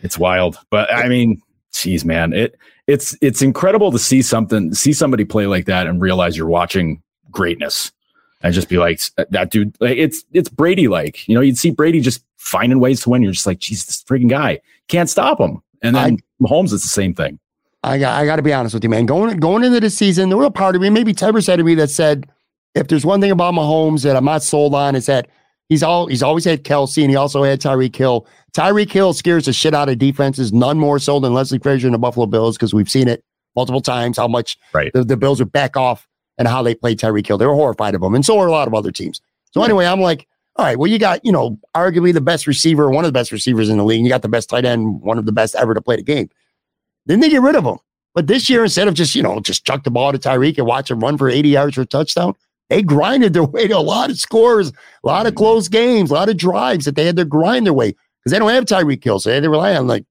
it's 0.00 0.18
wild. 0.18 0.58
But 0.70 0.90
I 0.90 1.08
mean, 1.08 1.42
geez, 1.74 2.04
man, 2.06 2.32
it 2.32 2.56
it's 2.86 3.14
it's 3.20 3.42
incredible 3.42 3.92
to 3.92 3.98
see 3.98 4.22
something, 4.22 4.72
see 4.72 4.94
somebody 4.94 5.24
play 5.26 5.46
like 5.46 5.66
that 5.66 5.86
and 5.86 6.00
realize 6.00 6.34
you're 6.36 6.46
watching 6.46 7.02
greatness. 7.30 7.92
And 8.44 8.52
just 8.52 8.68
be 8.68 8.78
like 8.78 9.00
uh, 9.18 9.24
that 9.30 9.50
dude, 9.52 9.76
like 9.80 9.98
it's 9.98 10.24
it's 10.32 10.48
Brady 10.48 10.88
like. 10.88 11.28
You 11.28 11.34
know, 11.36 11.40
you'd 11.42 11.58
see 11.58 11.70
Brady 11.70 12.00
just 12.00 12.24
finding 12.38 12.80
ways 12.80 13.00
to 13.02 13.10
win. 13.10 13.22
You're 13.22 13.30
just 13.30 13.46
like, 13.46 13.60
geez, 13.60 13.84
this 13.86 14.02
freaking 14.02 14.28
guy 14.28 14.58
can't 14.88 15.08
stop 15.08 15.38
him. 15.38 15.62
And 15.80 15.94
then 15.94 16.18
Mahomes 16.40 16.72
is 16.72 16.82
the 16.82 16.88
same 16.88 17.14
thing. 17.14 17.38
I 17.84 17.98
got 17.98 18.20
I 18.20 18.24
got 18.26 18.36
to 18.36 18.42
be 18.42 18.52
honest 18.52 18.74
with 18.74 18.84
you, 18.84 18.90
man. 18.90 19.06
Going 19.06 19.38
going 19.38 19.64
into 19.64 19.80
the 19.80 19.90
season, 19.90 20.28
the 20.28 20.36
real 20.36 20.50
part 20.50 20.76
of 20.76 20.82
me, 20.82 20.90
maybe 20.90 21.12
Tevers 21.12 21.44
said 21.46 21.56
to 21.56 21.64
me 21.64 21.74
that 21.76 21.90
said, 21.90 22.28
if 22.74 22.88
there's 22.88 23.04
one 23.04 23.20
thing 23.20 23.30
about 23.30 23.54
Mahomes 23.54 24.02
that 24.04 24.16
I'm 24.16 24.24
not 24.24 24.42
sold 24.42 24.74
on, 24.74 24.94
is 24.94 25.06
that 25.06 25.28
he's 25.68 25.82
all 25.82 26.06
he's 26.06 26.22
always 26.22 26.44
had 26.44 26.64
Kelce 26.64 27.02
and 27.02 27.10
he 27.10 27.16
also 27.16 27.42
had 27.42 27.60
Tyreek 27.60 27.94
Hill. 27.96 28.26
Tyreek 28.54 28.90
Hill 28.92 29.12
scares 29.14 29.46
the 29.46 29.52
shit 29.52 29.74
out 29.74 29.88
of 29.88 29.98
defenses, 29.98 30.52
none 30.52 30.78
more 30.78 30.98
so 30.98 31.18
than 31.18 31.34
Leslie 31.34 31.58
Frazier 31.58 31.88
and 31.88 31.94
the 31.94 31.98
Buffalo 31.98 32.26
Bills, 32.26 32.56
because 32.56 32.72
we've 32.72 32.90
seen 32.90 33.08
it 33.08 33.24
multiple 33.56 33.80
times 33.80 34.16
how 34.16 34.28
much 34.28 34.56
Right. 34.72 34.92
the, 34.92 35.04
the 35.04 35.16
Bills 35.16 35.38
would 35.40 35.52
back 35.52 35.76
off 35.76 36.06
and 36.38 36.46
how 36.48 36.62
they 36.62 36.74
played 36.74 36.98
Tyreek 36.98 37.26
Hill. 37.26 37.36
They 37.38 37.46
were 37.46 37.54
horrified 37.54 37.94
of 37.94 38.02
him, 38.02 38.14
and 38.14 38.24
so 38.24 38.38
are 38.38 38.46
a 38.46 38.50
lot 38.50 38.68
of 38.68 38.74
other 38.74 38.92
teams. 38.92 39.20
So 39.50 39.62
anyway, 39.62 39.86
I'm 39.86 40.00
like, 40.00 40.26
all 40.56 40.64
right, 40.64 40.78
well, 40.78 40.90
you 40.90 40.98
got, 40.98 41.24
you 41.24 41.32
know, 41.32 41.58
arguably 41.74 42.12
the 42.12 42.20
best 42.20 42.46
receiver, 42.46 42.90
one 42.90 43.04
of 43.04 43.08
the 43.08 43.12
best 43.18 43.32
receivers 43.32 43.68
in 43.68 43.76
the 43.78 43.84
league. 43.84 43.98
and 43.98 44.06
You 44.06 44.12
got 44.12 44.22
the 44.22 44.28
best 44.28 44.48
tight 44.50 44.64
end, 44.64 45.00
one 45.02 45.18
of 45.18 45.26
the 45.26 45.32
best 45.32 45.54
ever 45.54 45.74
to 45.74 45.80
play 45.80 45.96
the 45.96 46.02
game. 46.02 46.30
Then 47.06 47.20
they 47.20 47.28
get 47.28 47.42
rid 47.42 47.56
of 47.56 47.64
him. 47.64 47.78
But 48.14 48.26
this 48.26 48.50
year, 48.50 48.62
instead 48.62 48.88
of 48.88 48.94
just, 48.94 49.14
you 49.14 49.22
know, 49.22 49.40
just 49.40 49.64
chuck 49.64 49.84
the 49.84 49.90
ball 49.90 50.12
to 50.12 50.18
Tyreek 50.18 50.58
and 50.58 50.66
watch 50.66 50.90
him 50.90 51.00
run 51.00 51.16
for 51.16 51.28
80 51.28 51.48
yards 51.48 51.74
for 51.74 51.82
a 51.82 51.86
touchdown, 51.86 52.34
they 52.68 52.82
grinded 52.82 53.32
their 53.32 53.44
way 53.44 53.68
to 53.68 53.76
a 53.76 53.78
lot 53.78 54.10
of 54.10 54.18
scores, 54.18 54.70
a 54.70 55.06
lot 55.06 55.26
of 55.26 55.34
close 55.34 55.68
games, 55.68 56.10
a 56.10 56.14
lot 56.14 56.28
of 56.28 56.36
drives 56.36 56.84
that 56.84 56.94
they 56.94 57.06
had 57.06 57.16
to 57.16 57.24
grind 57.24 57.66
their 57.66 57.72
way 57.72 57.94
because 58.22 58.32
they 58.32 58.38
don't 58.38 58.50
have 58.50 58.64
Tyreek 58.64 59.02
Hill. 59.02 59.18
So 59.18 59.30
they 59.30 59.36
had 59.36 59.44
to 59.44 59.50
rely 59.50 59.74
on 59.74 59.86
like 59.86 60.04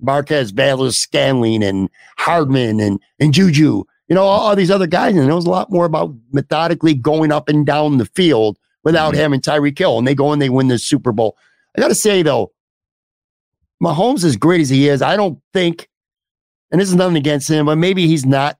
Marquez, 0.00 0.50
Valdes, 0.50 0.98
Scantling, 0.98 1.62
and 1.62 1.88
Hardman 2.18 2.80
and, 2.80 3.00
and 3.18 3.32
Juju, 3.32 3.84
you 4.08 4.14
know, 4.14 4.24
all, 4.24 4.40
all, 4.40 4.56
these 4.56 4.70
other 4.70 4.86
guys. 4.86 5.14
And 5.16 5.28
it 5.28 5.34
was 5.34 5.46
a 5.46 5.50
lot 5.50 5.70
more 5.70 5.84
about 5.84 6.14
methodically 6.32 6.94
going 6.94 7.32
up 7.32 7.48
and 7.48 7.64
down 7.66 7.98
the 7.98 8.06
field 8.06 8.58
without 8.84 9.12
mm-hmm. 9.12 9.20
having 9.20 9.40
Tyreek 9.40 9.78
Hill. 9.78 9.98
And 9.98 10.06
they 10.06 10.14
go 10.14 10.32
and 10.32 10.40
they 10.40 10.48
win 10.48 10.68
the 10.68 10.78
Super 10.78 11.12
Bowl. 11.12 11.36
I 11.76 11.80
got 11.80 11.88
to 11.88 11.94
say, 11.94 12.22
though, 12.22 12.52
Mahomes, 13.82 14.24
as 14.24 14.36
great 14.36 14.60
as 14.60 14.70
he 14.70 14.88
is, 14.88 15.02
I 15.02 15.16
don't 15.16 15.38
think, 15.52 15.88
and 16.70 16.80
this 16.80 16.88
is 16.88 16.94
nothing 16.94 17.16
against 17.16 17.48
him, 17.48 17.66
but 17.66 17.76
maybe 17.76 18.06
he's 18.06 18.26
not 18.26 18.58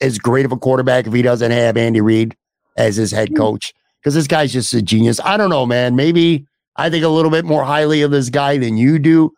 as 0.00 0.18
great 0.18 0.44
of 0.44 0.52
a 0.52 0.56
quarterback 0.56 1.06
if 1.06 1.12
he 1.12 1.22
doesn't 1.22 1.50
have 1.50 1.76
Andy 1.76 2.00
Reid 2.00 2.36
as 2.76 2.96
his 2.96 3.10
head 3.10 3.28
hmm. 3.28 3.36
coach 3.36 3.72
because 4.00 4.14
this 4.14 4.26
guy's 4.26 4.52
just 4.52 4.72
a 4.74 4.82
genius. 4.82 5.20
I 5.20 5.36
don't 5.36 5.50
know, 5.50 5.66
man. 5.66 5.96
Maybe 5.96 6.46
I 6.76 6.90
think 6.90 7.04
a 7.04 7.08
little 7.08 7.30
bit 7.30 7.44
more 7.44 7.64
highly 7.64 8.02
of 8.02 8.10
this 8.10 8.30
guy 8.30 8.58
than 8.58 8.76
you 8.76 8.98
do. 8.98 9.32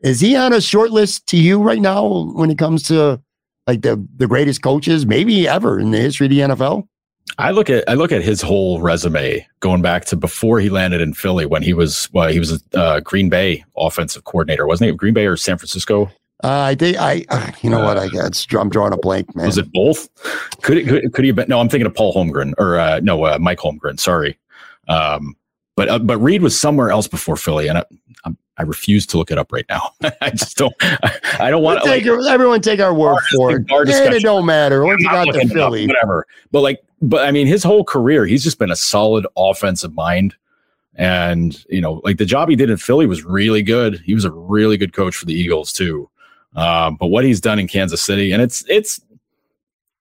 Is 0.00 0.20
he 0.20 0.36
on 0.36 0.52
a 0.52 0.60
short 0.60 0.90
list 0.90 1.26
to 1.28 1.36
you 1.36 1.62
right 1.62 1.80
now 1.80 2.30
when 2.34 2.50
it 2.50 2.58
comes 2.58 2.82
to 2.84 3.22
like 3.66 3.82
the 3.82 4.06
the 4.16 4.26
greatest 4.26 4.62
coaches 4.62 5.06
maybe 5.06 5.48
ever 5.48 5.80
in 5.80 5.90
the 5.90 5.98
history 5.98 6.26
of 6.26 6.30
the 6.30 6.40
NFL? 6.40 6.86
I 7.38 7.50
look 7.50 7.70
at 7.70 7.88
I 7.88 7.94
look 7.94 8.12
at 8.12 8.22
his 8.22 8.42
whole 8.42 8.82
resume 8.82 9.46
going 9.60 9.80
back 9.80 10.04
to 10.06 10.16
before 10.16 10.60
he 10.60 10.68
landed 10.68 11.00
in 11.00 11.14
Philly 11.14 11.46
when 11.46 11.62
he 11.62 11.72
was 11.72 12.10
well, 12.12 12.28
he 12.28 12.38
was 12.38 12.62
a 12.74 12.78
uh, 12.78 13.00
Green 13.00 13.30
Bay 13.30 13.64
offensive 13.76 14.24
coordinator, 14.24 14.66
wasn't 14.66 14.90
he? 14.90 14.96
Green 14.96 15.14
Bay 15.14 15.26
or 15.26 15.36
San 15.36 15.56
Francisco? 15.56 16.10
Uh, 16.44 16.60
I 16.60 16.74
think 16.74 16.98
I, 16.98 17.24
uh, 17.30 17.52
you 17.62 17.70
know 17.70 17.80
uh, 17.80 17.84
what? 17.84 17.96
I 17.96 18.08
got. 18.08 18.46
I'm 18.60 18.68
drawing 18.68 18.92
a 18.92 18.98
blank, 18.98 19.34
man. 19.34 19.46
Was 19.46 19.56
it 19.56 19.72
both? 19.72 20.10
Could 20.60 20.76
it 20.76 20.86
could, 20.86 21.10
could 21.14 21.24
he 21.24 21.28
have 21.28 21.36
been? 21.36 21.48
No, 21.48 21.58
I'm 21.58 21.70
thinking 21.70 21.86
of 21.86 21.94
Paul 21.94 22.12
Holmgren 22.12 22.52
or 22.58 22.78
uh, 22.78 23.00
no, 23.00 23.24
uh, 23.24 23.38
Mike 23.40 23.60
Holmgren. 23.60 23.98
Sorry, 23.98 24.38
um, 24.88 25.34
but 25.74 25.88
uh, 25.88 25.98
but 25.98 26.18
Reid 26.18 26.42
was 26.42 26.58
somewhere 26.58 26.90
else 26.90 27.08
before 27.08 27.36
Philly, 27.36 27.66
and 27.66 27.78
I, 27.78 27.84
I'm, 28.26 28.36
I 28.58 28.64
refuse 28.64 29.06
to 29.06 29.16
look 29.16 29.30
it 29.30 29.38
up 29.38 29.52
right 29.52 29.64
now. 29.70 29.92
I 30.20 30.32
just 30.32 30.58
don't. 30.58 30.74
I, 30.82 31.18
I 31.40 31.50
don't 31.50 31.62
want 31.62 31.82
to. 31.82 31.88
Like, 31.88 32.04
everyone 32.04 32.60
take 32.60 32.78
our 32.78 32.92
word 32.92 33.20
for 33.34 33.52
it. 33.52 33.64
And 33.70 34.14
it 34.14 34.22
don't 34.22 34.44
matter. 34.44 34.84
Once 34.84 35.02
you 35.02 35.08
got 35.08 35.24
to 35.24 35.48
Philly, 35.48 35.86
whatever. 35.86 36.26
But 36.52 36.60
like, 36.60 36.82
but 37.00 37.26
I 37.26 37.30
mean, 37.30 37.46
his 37.46 37.64
whole 37.64 37.84
career, 37.84 38.26
he's 38.26 38.44
just 38.44 38.58
been 38.58 38.70
a 38.70 38.76
solid 38.76 39.26
offensive 39.34 39.94
mind. 39.94 40.36
And 40.94 41.64
you 41.70 41.80
know, 41.80 42.02
like 42.04 42.18
the 42.18 42.26
job 42.26 42.50
he 42.50 42.54
did 42.54 42.68
in 42.68 42.76
Philly 42.76 43.06
was 43.06 43.24
really 43.24 43.62
good. 43.62 44.02
He 44.04 44.14
was 44.14 44.26
a 44.26 44.30
really 44.30 44.76
good 44.76 44.92
coach 44.92 45.16
for 45.16 45.24
the 45.24 45.32
Eagles 45.32 45.72
too. 45.72 46.10
Um, 46.54 46.96
but 46.96 47.06
what 47.08 47.24
he's 47.24 47.40
done 47.40 47.58
in 47.58 47.68
Kansas 47.68 48.02
City, 48.02 48.32
and 48.32 48.40
it's 48.40 48.64
it's 48.68 49.00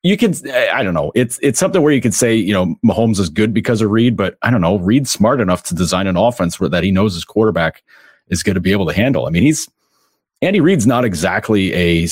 you 0.03 0.17
can 0.17 0.33
I 0.51 0.83
don't 0.83 0.93
know. 0.93 1.11
It's 1.15 1.39
it's 1.41 1.59
something 1.59 1.81
where 1.81 1.93
you 1.93 2.01
could 2.01 2.13
say 2.13 2.35
you 2.35 2.53
know 2.53 2.75
Mahomes 2.85 3.19
is 3.19 3.29
good 3.29 3.53
because 3.53 3.81
of 3.81 3.89
Reid, 3.89 4.15
but 4.15 4.37
I 4.41 4.51
don't 4.51 4.61
know. 4.61 4.77
Reid's 4.77 5.11
smart 5.11 5.41
enough 5.41 5.63
to 5.63 5.75
design 5.75 6.07
an 6.07 6.17
offense 6.17 6.59
where 6.59 6.69
that 6.69 6.83
he 6.83 6.91
knows 6.91 7.13
his 7.13 7.25
quarterback 7.25 7.83
is 8.29 8.43
going 8.43 8.55
to 8.55 8.61
be 8.61 8.71
able 8.71 8.85
to 8.87 8.93
handle. 8.93 9.25
I 9.25 9.29
mean, 9.29 9.43
he's 9.43 9.69
Andy 10.41 10.59
Reid's 10.59 10.85
not 10.85 11.05
exactly 11.05 11.73
a 11.73 12.07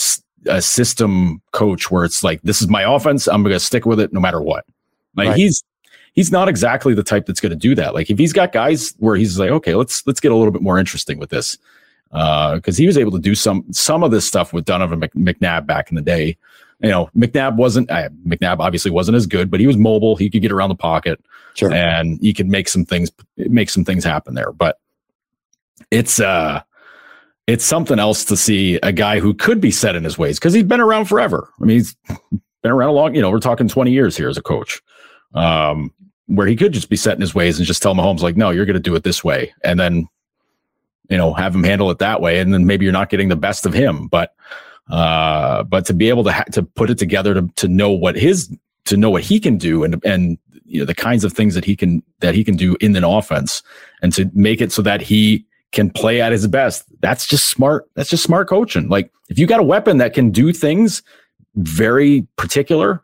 a 0.47 0.61
system 0.61 1.41
coach 1.51 1.91
where 1.91 2.03
it's 2.03 2.23
like 2.23 2.41
this 2.41 2.61
is 2.61 2.67
my 2.67 2.81
offense. 2.83 3.27
I'm 3.27 3.43
going 3.43 3.53
to 3.53 3.59
stick 3.59 3.85
with 3.85 3.99
it 3.99 4.11
no 4.11 4.19
matter 4.19 4.41
what. 4.41 4.65
Like 5.15 5.29
right. 5.29 5.37
he's 5.37 5.63
he's 6.13 6.31
not 6.31 6.47
exactly 6.47 6.93
the 6.93 7.03
type 7.03 7.25
that's 7.25 7.39
going 7.39 7.51
to 7.51 7.55
do 7.55 7.75
that. 7.75 7.93
Like 7.93 8.09
if 8.09 8.17
he's 8.17 8.33
got 8.33 8.51
guys 8.51 8.93
where 8.97 9.15
he's 9.15 9.37
like, 9.37 9.51
okay, 9.51 9.75
let's 9.75 10.05
let's 10.07 10.19
get 10.19 10.31
a 10.31 10.35
little 10.35 10.51
bit 10.51 10.61
more 10.61 10.79
interesting 10.79 11.19
with 11.19 11.29
this 11.29 11.57
because 12.12 12.78
uh, 12.78 12.82
he 12.82 12.88
was 12.88 12.97
able 12.97 13.12
to 13.12 13.20
do 13.20 13.34
some 13.36 13.66
some 13.72 14.03
of 14.03 14.12
this 14.12 14.26
stuff 14.26 14.51
with 14.51 14.66
Donovan 14.66 14.99
McNabb 14.99 15.66
back 15.66 15.89
in 15.89 15.95
the 15.95 16.01
day. 16.01 16.38
You 16.82 16.89
know, 16.89 17.09
McNabb 17.16 17.55
wasn't 17.55 17.89
uh, 17.89 18.09
McNabb 18.28 18.59
obviously 18.59 18.91
wasn't 18.91 19.16
as 19.16 19.26
good, 19.28 19.49
but 19.49 19.59
he 19.59 19.68
was 19.68 19.78
mobile. 19.78 20.16
He 20.16 20.30
could 20.30 20.41
get 20.41 20.51
around 20.51 20.70
the 20.70 20.76
pocket, 20.76 21.24
sure. 21.53 21.72
and 21.72 22.20
he 22.22 22.34
could 22.34 22.47
make 22.47 22.68
some 22.68 22.86
things 22.86 23.12
make 23.38 23.70
some 23.70 23.86
things 23.86 24.03
happen 24.03 24.34
there. 24.34 24.51
But 24.51 24.80
it's 25.89 26.20
uh, 26.20 26.62
it's 27.47 27.64
something 27.64 27.99
else 27.99 28.26
to 28.26 28.36
see 28.36 28.76
a 28.84 28.91
guy 28.91 29.20
who 29.20 29.34
could 29.34 29.62
be 29.62 29.72
set 29.72 29.95
in 29.95 30.03
his 30.03 30.18
ways 30.18 30.38
because 30.38 30.53
he's 30.53 30.64
been 30.64 30.82
around 30.82 31.05
forever. 31.05 31.49
I 31.62 31.66
mean, 31.66 31.78
he's 31.78 31.95
been 32.62 32.72
around 32.72 32.89
a 32.89 32.93
long. 32.93 33.16
You 33.16 33.22
know, 33.22 33.32
we're 33.32 33.39
talking 33.39 33.70
twenty 33.70 33.91
years 33.91 34.18
here 34.18 34.28
as 34.28 34.38
a 34.38 34.41
coach. 34.41 34.82
Um, 35.34 35.93
where 36.26 36.47
he 36.47 36.55
could 36.55 36.74
just 36.74 36.89
be 36.89 36.95
set 36.95 37.16
in 37.16 37.22
his 37.22 37.36
ways 37.36 37.57
and 37.57 37.66
just 37.66 37.82
tell 37.82 37.93
Mahomes 37.93 38.22
like, 38.22 38.38
no, 38.38 38.51
you're 38.51 38.66
going 38.66 38.74
to 38.74 38.82
do 38.82 38.95
it 38.95 39.03
this 39.03 39.24
way, 39.24 39.53
and 39.64 39.80
then 39.80 40.07
you 41.12 41.18
know, 41.18 41.34
have 41.34 41.53
him 41.53 41.64
handle 41.64 41.91
it 41.91 41.99
that 41.99 42.22
way. 42.22 42.39
And 42.39 42.53
then 42.53 42.66
maybe 42.66 42.86
you're 42.86 42.93
not 42.93 43.09
getting 43.09 43.28
the 43.28 43.36
best 43.36 43.66
of 43.66 43.74
him, 43.74 44.07
but, 44.07 44.34
uh, 44.89 45.62
but 45.64 45.86
to 45.88 45.93
be 45.93 46.07
able 46.07 46.24
to, 46.24 46.32
ha- 46.32 46.45
to 46.53 46.64
put 46.64 46.89
it 46.89 46.97
together 46.97 47.34
to, 47.34 47.49
to 47.57 47.68
know 47.68 47.91
what 47.91 48.16
his, 48.16 48.49
to 48.86 48.95
know 48.95 49.09
what 49.09 49.22
he 49.22 49.38
can 49.38 49.57
do 49.57 49.84
and, 49.84 50.03
and, 50.05 50.38
you 50.64 50.80
know, 50.80 50.86
the 50.86 50.95
kinds 50.95 51.26
of 51.26 51.34
things 51.34 51.53
that 51.53 51.66
he 51.66 51.76
can, 51.76 52.01
that 52.22 52.34
he 52.34 52.45
can 52.45 52.55
do 52.55 52.78
in 52.80 52.95
an 52.95 53.03
offense 53.03 53.62
and 54.01 54.14
to 54.14 54.32
make 54.34 54.62
it 54.62 54.72
so 54.72 54.82
that 54.82 55.01
he 55.01 55.45
can 55.74 55.89
play 55.89 56.22
at 56.22 56.32
his 56.32 56.47
best. 56.47 56.86
That's 57.01 57.28
just 57.28 57.49
smart. 57.49 57.89
That's 57.95 58.09
just 58.09 58.24
smart 58.24 58.47
coaching. 58.47 58.88
Like 58.88 59.12
if 59.28 59.38
you 59.38 59.47
got 59.47 59.59
a 59.59 59.64
weapon 59.64 59.97
that 59.97 60.14
can 60.14 60.32
do 60.32 60.53
things 60.53 61.03
very 61.55 62.26
particular, 62.38 63.03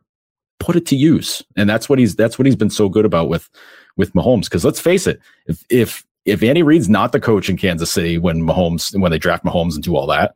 put 0.60 0.78
it 0.78 0.86
to 0.86 0.96
use. 0.96 1.44
And 1.58 1.70
that's 1.70 1.90
what 1.90 2.00
he's, 2.00 2.16
that's 2.16 2.40
what 2.40 2.46
he's 2.46 2.56
been 2.56 2.70
so 2.70 2.88
good 2.88 3.04
about 3.04 3.28
with, 3.28 3.50
with 3.98 4.14
Mahomes. 4.14 4.50
Cause 4.50 4.64
let's 4.64 4.80
face 4.80 5.08
it, 5.08 5.20
if, 5.46 5.66
if 5.70 6.07
if 6.28 6.44
Andy 6.44 6.62
Reid's 6.62 6.90
not 6.90 7.14
the 7.14 7.20
coach 7.20 7.50
in 7.50 7.58
Kansas 7.58 7.90
City 7.90 8.18
when 8.18 8.42
Mahomes 8.42 8.98
when 9.00 9.12
they 9.12 9.18
draft 9.18 9.46
Mahomes 9.46 9.76
and 9.76 9.84
do 9.84 9.96
all 9.96 10.06
that, 10.08 10.36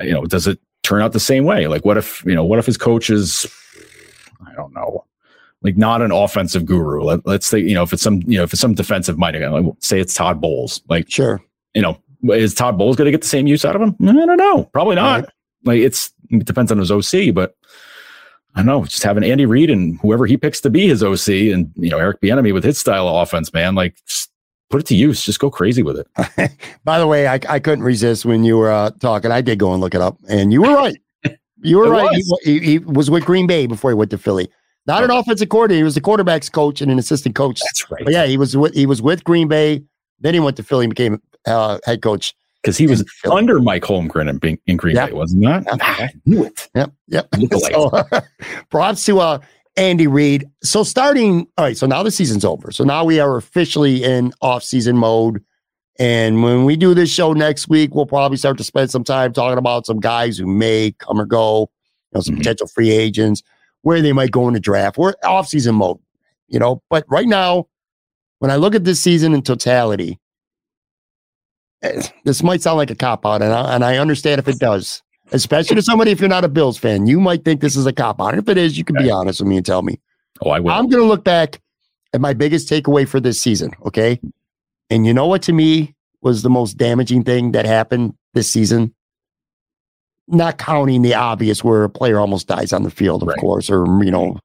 you 0.00 0.12
know, 0.12 0.24
does 0.24 0.46
it 0.46 0.58
turn 0.82 1.00
out 1.00 1.12
the 1.12 1.20
same 1.20 1.44
way? 1.44 1.68
Like, 1.68 1.84
what 1.84 1.96
if 1.96 2.24
you 2.26 2.34
know, 2.34 2.44
what 2.44 2.58
if 2.58 2.66
his 2.66 2.76
coach 2.76 3.08
is, 3.08 3.46
I 4.46 4.52
don't 4.54 4.74
know, 4.74 5.04
like 5.62 5.76
not 5.76 6.02
an 6.02 6.10
offensive 6.10 6.66
guru? 6.66 7.02
Let, 7.02 7.26
us 7.26 7.46
say 7.46 7.60
you 7.60 7.74
know 7.74 7.84
if 7.84 7.92
it's 7.92 8.02
some 8.02 8.20
you 8.26 8.36
know 8.36 8.42
if 8.42 8.52
it's 8.52 8.60
some 8.60 8.74
defensive 8.74 9.16
minded 9.16 9.40
guy, 9.40 9.48
like 9.48 9.64
say 9.78 10.00
it's 10.00 10.12
Todd 10.12 10.40
Bowles, 10.40 10.82
like 10.88 11.08
sure, 11.08 11.40
you 11.74 11.82
know, 11.82 11.96
is 12.32 12.52
Todd 12.52 12.76
Bowles 12.76 12.96
going 12.96 13.06
to 13.06 13.12
get 13.12 13.22
the 13.22 13.28
same 13.28 13.46
use 13.46 13.64
out 13.64 13.76
of 13.76 13.82
him? 13.82 13.96
I 14.08 14.26
don't 14.26 14.36
know, 14.36 14.64
probably 14.64 14.96
not. 14.96 15.20
Right. 15.20 15.30
Like 15.64 15.78
it's 15.78 16.12
it 16.30 16.44
depends 16.44 16.72
on 16.72 16.78
his 16.78 16.90
OC, 16.90 17.32
but. 17.32 17.54
I 18.54 18.60
don't 18.60 18.68
know, 18.68 18.84
just 18.86 19.02
having 19.02 19.22
Andy 19.22 19.44
Reid 19.44 19.68
and 19.68 20.00
whoever 20.00 20.24
he 20.24 20.38
picks 20.38 20.62
to 20.62 20.70
be 20.70 20.88
his 20.88 21.02
OC 21.02 21.28
and, 21.52 21.70
you 21.76 21.90
know, 21.90 21.98
Eric 21.98 22.22
Bieniemy 22.22 22.54
with 22.54 22.64
his 22.64 22.78
style 22.78 23.06
of 23.06 23.16
offense, 23.16 23.52
man, 23.52 23.74
like 23.74 24.02
just 24.06 24.25
put 24.70 24.80
it 24.80 24.86
to 24.86 24.96
use. 24.96 25.24
Just 25.24 25.40
go 25.40 25.50
crazy 25.50 25.82
with 25.82 25.98
it. 25.98 26.50
By 26.84 26.98
the 26.98 27.06
way, 27.06 27.26
I, 27.26 27.40
I 27.48 27.58
couldn't 27.58 27.84
resist 27.84 28.24
when 28.24 28.44
you 28.44 28.56
were 28.56 28.70
uh, 28.70 28.90
talking. 29.00 29.30
I 29.30 29.40
did 29.40 29.58
go 29.58 29.72
and 29.72 29.80
look 29.80 29.94
it 29.94 30.00
up, 30.00 30.18
and 30.28 30.52
you 30.52 30.62
were 30.62 30.74
right. 30.74 30.96
You 31.62 31.78
were 31.78 31.90
right. 31.90 32.04
Was. 32.04 32.40
He, 32.44 32.60
he, 32.60 32.78
was 32.78 33.10
with 33.10 33.24
Green 33.24 33.46
Bay 33.46 33.66
before 33.66 33.90
he 33.90 33.94
went 33.94 34.10
to 34.10 34.18
Philly. 34.18 34.48
Not 34.86 35.02
an 35.02 35.10
offensive 35.10 35.48
coordinator. 35.48 35.78
He 35.78 35.82
was 35.82 35.94
the 35.94 36.00
quarterbacks 36.02 36.52
coach 36.52 36.80
and 36.80 36.92
an 36.92 36.98
assistant 36.98 37.34
coach. 37.34 37.60
That's 37.60 37.90
right. 37.90 38.04
But 38.04 38.12
yeah, 38.12 38.26
he 38.26 38.36
was 38.36 38.56
with 38.56 38.74
he 38.74 38.86
was 38.86 39.02
with 39.02 39.24
Green 39.24 39.48
Bay. 39.48 39.82
Then 40.20 40.34
he 40.34 40.38
went 40.38 40.56
to 40.58 40.62
Philly 40.62 40.84
and 40.84 40.94
became 40.94 41.20
uh, 41.46 41.78
head 41.84 42.02
coach. 42.02 42.34
Because 42.62 42.76
he 42.76 42.86
was 42.86 43.04
under 43.30 43.58
Mike 43.60 43.82
Holmgren 43.82 44.28
in, 44.28 44.58
in 44.66 44.76
Green 44.76 44.96
yep. 44.96 45.10
Bay, 45.10 45.14
wasn't 45.14 45.44
that? 45.44 45.64
Yep. 45.66 45.78
I 45.80 46.10
knew 46.24 46.44
it. 46.44 46.68
Yep. 46.74 46.92
Yep. 47.08 47.28
So, 47.58 48.04
props 48.70 49.04
to 49.06 49.20
uh, 49.20 49.38
Andy 49.76 50.06
Reid. 50.06 50.48
So 50.62 50.82
starting, 50.82 51.46
all 51.58 51.64
right, 51.64 51.76
so 51.76 51.86
now 51.86 52.02
the 52.02 52.10
season's 52.10 52.44
over. 52.44 52.70
So 52.72 52.84
now 52.84 53.04
we 53.04 53.20
are 53.20 53.36
officially 53.36 54.02
in 54.02 54.32
off-season 54.40 54.96
mode. 54.96 55.42
And 55.98 56.42
when 56.42 56.64
we 56.64 56.76
do 56.76 56.94
this 56.94 57.10
show 57.10 57.32
next 57.32 57.68
week, 57.68 57.94
we'll 57.94 58.06
probably 58.06 58.36
start 58.36 58.58
to 58.58 58.64
spend 58.64 58.90
some 58.90 59.04
time 59.04 59.32
talking 59.32 59.58
about 59.58 59.86
some 59.86 60.00
guys 60.00 60.38
who 60.38 60.46
may 60.46 60.92
come 60.98 61.20
or 61.20 61.26
go, 61.26 61.60
you 61.60 62.16
know, 62.16 62.20
some 62.20 62.34
mm-hmm. 62.34 62.40
potential 62.40 62.66
free 62.66 62.90
agents, 62.90 63.42
where 63.82 64.02
they 64.02 64.12
might 64.12 64.30
go 64.30 64.48
in 64.48 64.54
the 64.54 64.60
draft. 64.60 64.98
We're 64.98 65.14
off-season 65.24 65.74
mode, 65.74 65.98
you 66.48 66.58
know. 66.58 66.82
But 66.90 67.04
right 67.08 67.26
now, 67.26 67.68
when 68.40 68.50
I 68.50 68.56
look 68.56 68.74
at 68.74 68.84
this 68.84 69.00
season 69.00 69.32
in 69.32 69.42
totality, 69.42 70.18
eh, 71.82 72.02
this 72.24 72.42
might 72.42 72.62
sound 72.62 72.76
like 72.76 72.90
a 72.90 72.94
cop 72.94 73.24
out, 73.24 73.42
and 73.42 73.52
I, 73.52 73.74
and 73.74 73.84
I 73.84 73.96
understand 73.96 74.38
if 74.38 74.48
it 74.48 74.58
does 74.58 75.02
especially 75.32 75.76
to 75.76 75.82
somebody 75.82 76.10
if 76.10 76.20
you're 76.20 76.28
not 76.28 76.44
a 76.44 76.48
Bills 76.48 76.78
fan. 76.78 77.06
You 77.06 77.20
might 77.20 77.44
think 77.44 77.60
this 77.60 77.76
is 77.76 77.86
a 77.86 77.92
cop 77.92 78.20
out. 78.20 78.36
If 78.36 78.48
it 78.48 78.58
is, 78.58 78.78
you 78.78 78.84
can 78.84 78.96
be 78.96 79.10
honest 79.10 79.40
with 79.40 79.48
me 79.48 79.56
and 79.56 79.66
tell 79.66 79.82
me. 79.82 80.00
Oh, 80.42 80.50
I 80.50 80.60
will. 80.60 80.70
I'm 80.70 80.88
going 80.88 81.02
to 81.02 81.08
look 81.08 81.24
back 81.24 81.60
at 82.12 82.20
my 82.20 82.32
biggest 82.32 82.68
takeaway 82.68 83.08
for 83.08 83.20
this 83.20 83.40
season. 83.40 83.72
Okay. 83.84 84.20
And 84.90 85.06
you 85.06 85.12
know 85.12 85.26
what 85.26 85.42
to 85.42 85.52
me 85.52 85.94
was 86.20 86.42
the 86.42 86.50
most 86.50 86.76
damaging 86.76 87.24
thing 87.24 87.52
that 87.52 87.64
happened 87.64 88.14
this 88.34 88.50
season? 88.50 88.94
Not 90.28 90.58
counting 90.58 91.02
the 91.02 91.14
obvious 91.14 91.64
where 91.64 91.84
a 91.84 91.90
player 91.90 92.18
almost 92.18 92.48
dies 92.48 92.72
on 92.72 92.82
the 92.82 92.90
field, 92.90 93.22
of 93.22 93.28
right. 93.28 93.38
course, 93.38 93.70
or, 93.70 93.84
you 94.04 94.10
know, 94.10 94.38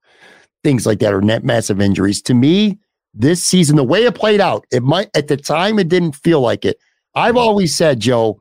things 0.63 0.85
like 0.85 0.99
that, 0.99 1.13
or 1.13 1.21
net 1.21 1.43
massive 1.43 1.81
injuries. 1.81 2.21
To 2.23 2.33
me, 2.33 2.79
this 3.13 3.43
season, 3.43 3.75
the 3.75 3.83
way 3.83 4.05
it 4.05 4.15
played 4.15 4.39
out, 4.39 4.65
it 4.71 4.83
might, 4.83 5.09
at 5.15 5.27
the 5.27 5.37
time, 5.37 5.79
it 5.79 5.89
didn't 5.89 6.15
feel 6.15 6.41
like 6.41 6.65
it. 6.65 6.77
I've 7.13 7.31
mm-hmm. 7.31 7.39
always 7.39 7.75
said, 7.75 7.99
Joe, 7.99 8.40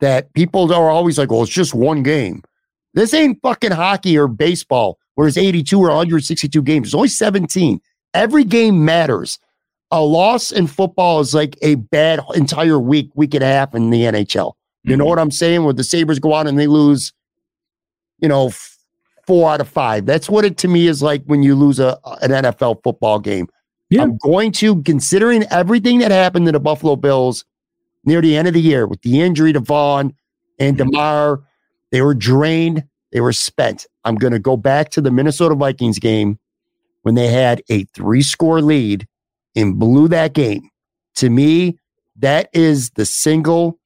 that 0.00 0.32
people 0.34 0.72
are 0.72 0.90
always 0.90 1.18
like, 1.18 1.30
well, 1.30 1.42
it's 1.42 1.52
just 1.52 1.74
one 1.74 2.02
game. 2.02 2.42
This 2.94 3.12
ain't 3.12 3.40
fucking 3.42 3.72
hockey 3.72 4.16
or 4.16 4.28
baseball 4.28 4.98
where 5.14 5.28
it's 5.28 5.36
82 5.36 5.78
or 5.78 5.88
162 5.88 6.62
games. 6.62 6.88
It's 6.88 6.94
only 6.94 7.08
17. 7.08 7.80
Every 8.14 8.44
game 8.44 8.84
matters. 8.84 9.38
A 9.90 10.02
loss 10.02 10.50
in 10.50 10.66
football 10.66 11.20
is 11.20 11.34
like 11.34 11.56
a 11.62 11.76
bad 11.76 12.20
entire 12.34 12.78
week, 12.78 13.10
week 13.14 13.34
and 13.34 13.42
a 13.42 13.46
half 13.46 13.74
in 13.74 13.90
the 13.90 14.02
NHL. 14.02 14.52
You 14.82 14.92
mm-hmm. 14.92 14.98
know 14.98 15.04
what 15.04 15.18
I'm 15.18 15.30
saying? 15.30 15.64
Where 15.64 15.72
the 15.72 15.84
Sabres 15.84 16.18
go 16.18 16.32
on 16.32 16.46
and 16.46 16.58
they 16.58 16.66
lose, 16.66 17.12
you 18.18 18.28
know, 18.28 18.52
four 19.26 19.50
out 19.50 19.60
of 19.60 19.68
five. 19.68 20.06
That's 20.06 20.28
what 20.28 20.44
it 20.44 20.56
to 20.58 20.68
me 20.68 20.86
is 20.86 21.02
like 21.02 21.22
when 21.24 21.42
you 21.42 21.54
lose 21.54 21.78
a 21.78 21.98
an 22.22 22.30
NFL 22.30 22.82
football 22.82 23.18
game. 23.18 23.48
Yeah. 23.90 24.02
I'm 24.02 24.16
going 24.18 24.52
to, 24.52 24.82
considering 24.82 25.44
everything 25.50 25.98
that 26.00 26.10
happened 26.10 26.46
to 26.46 26.52
the 26.52 26.60
Buffalo 26.60 26.96
Bills 26.96 27.44
near 28.06 28.20
the 28.22 28.36
end 28.36 28.48
of 28.48 28.54
the 28.54 28.60
year 28.60 28.86
with 28.86 29.02
the 29.02 29.20
injury 29.20 29.52
to 29.52 29.60
Von 29.60 30.14
and 30.58 30.76
Mhm. 30.76 30.78
Damar, 30.78 31.42
they 31.90 32.00
were 32.02 32.14
drained, 32.14 32.84
they 33.12 33.20
were 33.20 33.32
spent. 33.32 33.86
I'm 34.04 34.14
going 34.16 34.32
to 34.32 34.38
go 34.38 34.56
back 34.56 34.90
to 34.90 35.00
the 35.00 35.10
Minnesota 35.10 35.54
Vikings 35.54 35.98
game 35.98 36.38
when 37.02 37.14
they 37.14 37.28
had 37.28 37.62
a 37.68 37.84
three 37.84 38.22
score 38.22 38.60
lead 38.62 39.06
and 39.54 39.78
blew 39.78 40.08
that 40.08 40.32
game. 40.32 40.70
To 41.16 41.30
me, 41.30 41.78
that 42.16 42.48
is 42.52 42.90
the 42.90 43.04
single 43.04 43.78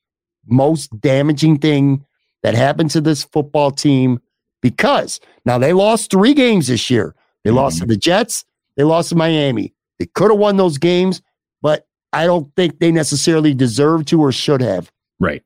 most 0.46 0.88
damaging 1.00 1.58
thing 1.58 2.04
that 2.42 2.54
happened 2.54 2.90
to 2.90 3.00
this 3.00 3.22
football 3.22 3.70
team 3.70 4.20
because 4.62 5.20
now 5.44 5.58
they 5.58 5.72
lost 5.72 6.10
three 6.10 6.34
games 6.34 6.66
this 6.68 6.90
year. 6.90 7.14
They 7.44 7.50
lost 7.50 7.78
to 7.78 7.86
the 7.86 7.96
Jets, 7.96 8.44
they 8.76 8.84
lost 8.84 9.10
to 9.10 9.14
Miami. 9.16 9.74
They 9.98 10.06
could 10.06 10.30
have 10.30 10.38
won 10.40 10.56
those 10.56 10.78
games, 10.78 11.22
but 11.62 11.86
I 12.12 12.26
don't 12.26 12.54
think 12.56 12.78
they 12.78 12.90
necessarily 12.90 13.54
deserve 13.54 14.04
to 14.06 14.20
or 14.20 14.32
should 14.32 14.60
have. 14.60 14.90
Right. 15.18 15.42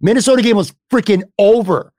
Minnesota 0.00 0.42
game 0.42 0.56
was 0.56 0.74
freaking 0.90 1.22
over. 1.38 1.92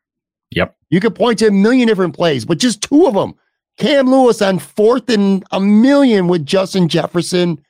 Yep. 0.52 0.76
You 0.90 1.00
could 1.00 1.16
point 1.16 1.40
to 1.40 1.48
a 1.48 1.52
million 1.52 1.88
different 1.88 2.16
plays, 2.16 2.46
but 2.46 2.58
just 2.58 2.82
two 2.82 3.06
of 3.06 3.14
them. 3.14 3.36
Cam 3.78 4.10
Lewis 4.10 4.42
on 4.42 4.60
fourth 4.60 5.10
and 5.10 5.44
a 5.52 5.60
million 5.60 6.28
with 6.28 6.46
Justin 6.46 6.88
Jefferson. 6.88 7.64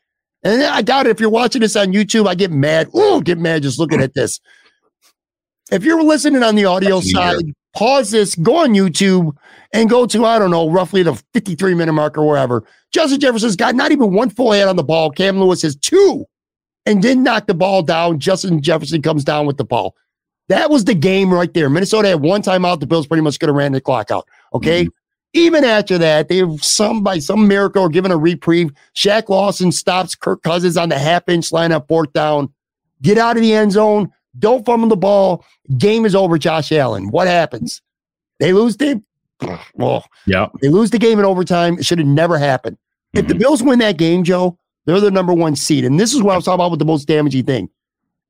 And 0.43 0.63
I 0.63 0.81
doubt 0.81 1.05
it. 1.05 1.11
If 1.11 1.19
you're 1.19 1.29
watching 1.29 1.61
this 1.61 1.75
on 1.75 1.93
YouTube, 1.93 2.27
I 2.27 2.35
get 2.35 2.51
mad. 2.51 2.89
Ooh, 2.95 3.21
get 3.21 3.37
mad 3.37 3.63
just 3.63 3.77
looking 3.77 4.01
at 4.01 4.13
this. 4.13 4.39
If 5.71 5.83
you're 5.83 6.03
listening 6.03 6.43
on 6.43 6.55
the 6.55 6.65
audio 6.65 6.95
That's 6.95 7.11
side, 7.11 7.43
pause 7.75 8.11
this, 8.11 8.35
go 8.35 8.57
on 8.57 8.73
YouTube, 8.73 9.35
and 9.73 9.89
go 9.89 10.05
to, 10.07 10.25
I 10.25 10.39
don't 10.39 10.51
know, 10.51 10.69
roughly 10.69 11.03
the 11.03 11.13
53 11.33 11.75
minute 11.75 11.93
mark 11.93 12.17
or 12.17 12.27
wherever. 12.27 12.63
Justin 12.91 13.19
Jefferson's 13.19 13.55
got 13.55 13.75
not 13.75 13.91
even 13.91 14.13
one 14.13 14.29
full 14.29 14.51
hand 14.51 14.69
on 14.69 14.75
the 14.75 14.83
ball. 14.83 15.11
Cam 15.11 15.39
Lewis 15.39 15.61
has 15.61 15.75
two 15.75 16.25
and 16.85 17.01
didn't 17.01 17.23
knock 17.23 17.47
the 17.47 17.53
ball 17.53 17.83
down. 17.83 18.19
Justin 18.19 18.61
Jefferson 18.61 19.01
comes 19.01 19.23
down 19.23 19.45
with 19.45 19.57
the 19.57 19.63
ball. 19.63 19.95
That 20.49 20.69
was 20.69 20.83
the 20.83 20.93
game 20.93 21.33
right 21.33 21.53
there. 21.53 21.69
Minnesota 21.69 22.09
had 22.09 22.21
one 22.21 22.41
timeout. 22.41 22.79
The 22.79 22.87
Bills 22.87 23.07
pretty 23.07 23.21
much 23.21 23.39
could 23.39 23.47
have 23.47 23.55
ran 23.55 23.71
the 23.71 23.79
clock 23.79 24.11
out. 24.11 24.27
Okay. 24.53 24.83
Mm-hmm. 24.83 24.89
Even 25.33 25.63
after 25.63 25.97
that, 25.97 26.27
they 26.27 26.37
have 26.37 26.61
some 26.61 27.03
by 27.03 27.19
some 27.19 27.47
miracle 27.47 27.83
are 27.83 27.89
given 27.89 28.11
a 28.11 28.17
reprieve. 28.17 28.71
Shaq 28.93 29.29
Lawson 29.29 29.71
stops 29.71 30.13
Kirk 30.13 30.43
Cousins 30.43 30.75
on 30.75 30.89
the 30.89 30.99
half 30.99 31.29
inch 31.29 31.53
line 31.53 31.71
up 31.71 31.87
fourth 31.87 32.11
down. 32.11 32.51
Get 33.01 33.17
out 33.17 33.37
of 33.37 33.41
the 33.41 33.53
end 33.53 33.71
zone. 33.71 34.11
Don't 34.37 34.65
fumble 34.65 34.89
the 34.89 34.97
ball. 34.97 35.45
Game 35.77 36.05
is 36.05 36.15
over, 36.15 36.37
Josh 36.37 36.73
Allen. 36.73 37.11
What 37.11 37.27
happens? 37.27 37.81
They 38.39 38.51
lose 38.51 38.75
the 38.75 39.01
well, 39.75 40.05
Yeah. 40.25 40.47
they 40.61 40.69
lose 40.69 40.89
the 40.89 40.99
game 40.99 41.19
in 41.19 41.25
overtime. 41.25 41.77
It 41.79 41.85
should 41.85 41.99
have 41.99 42.07
never 42.07 42.37
happened. 42.37 42.77
If 43.13 43.27
the 43.27 43.33
mm-hmm. 43.33 43.41
Bills 43.41 43.63
win 43.63 43.79
that 43.79 43.97
game, 43.97 44.23
Joe, 44.23 44.57
they're 44.85 44.99
the 44.99 45.11
number 45.11 45.33
one 45.33 45.55
seed. 45.55 45.85
And 45.85 45.99
this 45.99 46.13
is 46.13 46.21
what 46.21 46.33
I 46.33 46.35
was 46.35 46.45
talking 46.45 46.55
about 46.55 46.71
with 46.71 46.79
the 46.79 46.85
most 46.85 47.07
damaging 47.07 47.45
thing. 47.45 47.69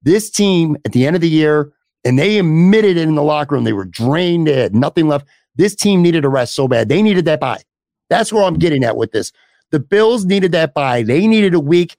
This 0.03 0.29
team 0.29 0.77
at 0.85 0.91
the 0.91 1.05
end 1.05 1.15
of 1.15 1.21
the 1.21 1.29
year, 1.29 1.71
and 2.03 2.17
they 2.17 2.39
admitted 2.39 2.97
it 2.97 3.07
in 3.07 3.15
the 3.15 3.23
locker 3.23 3.55
room, 3.55 3.63
they 3.63 3.73
were 3.73 3.85
drained, 3.85 4.47
they 4.47 4.59
had 4.59 4.75
nothing 4.75 5.07
left. 5.07 5.27
This 5.55 5.75
team 5.75 6.01
needed 6.01 6.25
a 6.25 6.29
rest 6.29 6.55
so 6.55 6.67
bad. 6.67 6.89
They 6.89 7.01
needed 7.01 7.25
that 7.25 7.39
bye. 7.39 7.61
That's 8.09 8.33
where 8.33 8.43
I'm 8.43 8.55
getting 8.55 8.83
at 8.83 8.97
with 8.97 9.11
this. 9.11 9.31
The 9.69 9.79
Bills 9.79 10.25
needed 10.25 10.51
that 10.53 10.73
bye. 10.73 11.03
They 11.03 11.27
needed 11.27 11.53
a 11.53 11.59
week. 11.59 11.95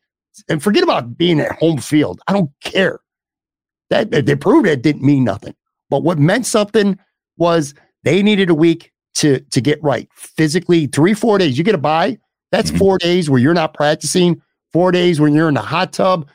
And 0.48 0.62
forget 0.62 0.82
about 0.82 1.16
being 1.16 1.40
at 1.40 1.58
home 1.58 1.78
field. 1.78 2.20
I 2.26 2.32
don't 2.32 2.50
care. 2.62 3.00
That 3.90 4.10
they 4.10 4.34
proved 4.34 4.66
it 4.66 4.82
didn't 4.82 5.02
mean 5.02 5.24
nothing. 5.24 5.54
But 5.90 6.02
what 6.02 6.18
meant 6.18 6.46
something 6.46 6.98
was 7.36 7.74
they 8.04 8.22
needed 8.22 8.50
a 8.50 8.54
week 8.54 8.91
to 9.16 9.40
to 9.50 9.60
get 9.60 9.82
right 9.82 10.08
physically. 10.14 10.86
Three 10.86 11.14
four 11.14 11.38
days. 11.38 11.56
You 11.58 11.64
get 11.64 11.74
a 11.74 11.78
bye. 11.78 12.18
That's 12.50 12.70
Mhm. 12.70 12.78
four 12.78 12.98
days 12.98 13.28
where 13.30 13.40
you're 13.40 13.54
not 13.54 13.74
practicing. 13.74 14.40
Four 14.72 14.92
days 14.92 15.20
when 15.20 15.34
you're 15.34 15.48
in 15.48 15.54
the 15.54 15.60
hot 15.60 15.92
tub. 15.92 16.26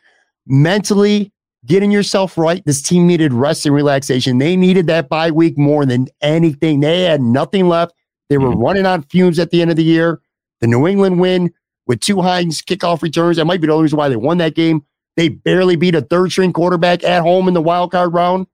Mentally 0.46 1.32
getting 1.66 1.92
yourself 1.92 2.38
right. 2.38 2.64
This 2.66 2.82
team 2.82 3.08
needed 3.08 3.34
rest 3.34 3.66
and 3.66 3.76
relaxation. 3.76 4.38
They 4.38 4.56
needed 4.56 4.88
that 4.88 5.10
bye 5.10 5.32
week 5.32 5.58
more 5.58 5.86
than 5.86 6.08
anything. 6.22 6.80
They 6.80 7.04
had 7.04 7.22
nothing 7.22 7.68
left. 7.68 7.94
They 8.30 8.38
were 8.38 8.52
Mhm. 8.52 8.62
running 8.64 8.86
on 8.86 9.02
fumes 9.04 9.40
at 9.40 9.52
the 9.52 9.62
end 9.62 9.72
of 9.72 9.78
the 9.78 9.84
year. 9.84 10.22
The 10.62 10.68
New 10.68 10.88
England 10.88 11.20
win 11.20 11.52
with 11.88 12.00
two 12.00 12.22
Hines 12.22 12.62
kickoff 12.62 13.02
returns. 13.02 13.38
That 13.38 13.46
might 13.46 13.60
be 13.62 13.68
the 13.68 13.74
only 13.74 13.84
reason 13.84 13.98
why 13.98 14.10
they 14.10 14.16
won 14.16 14.38
that 14.38 14.56
game. 14.56 14.84
They 15.18 15.30
barely 15.30 15.76
beat 15.76 15.96
a 15.96 16.02
third 16.02 16.32
string 16.32 16.54
quarterback 16.54 17.04
at 17.04 17.22
home 17.22 17.48
in 17.48 17.54
the 17.54 17.62
wild 17.62 17.92
card 17.92 18.14
round 18.14 18.48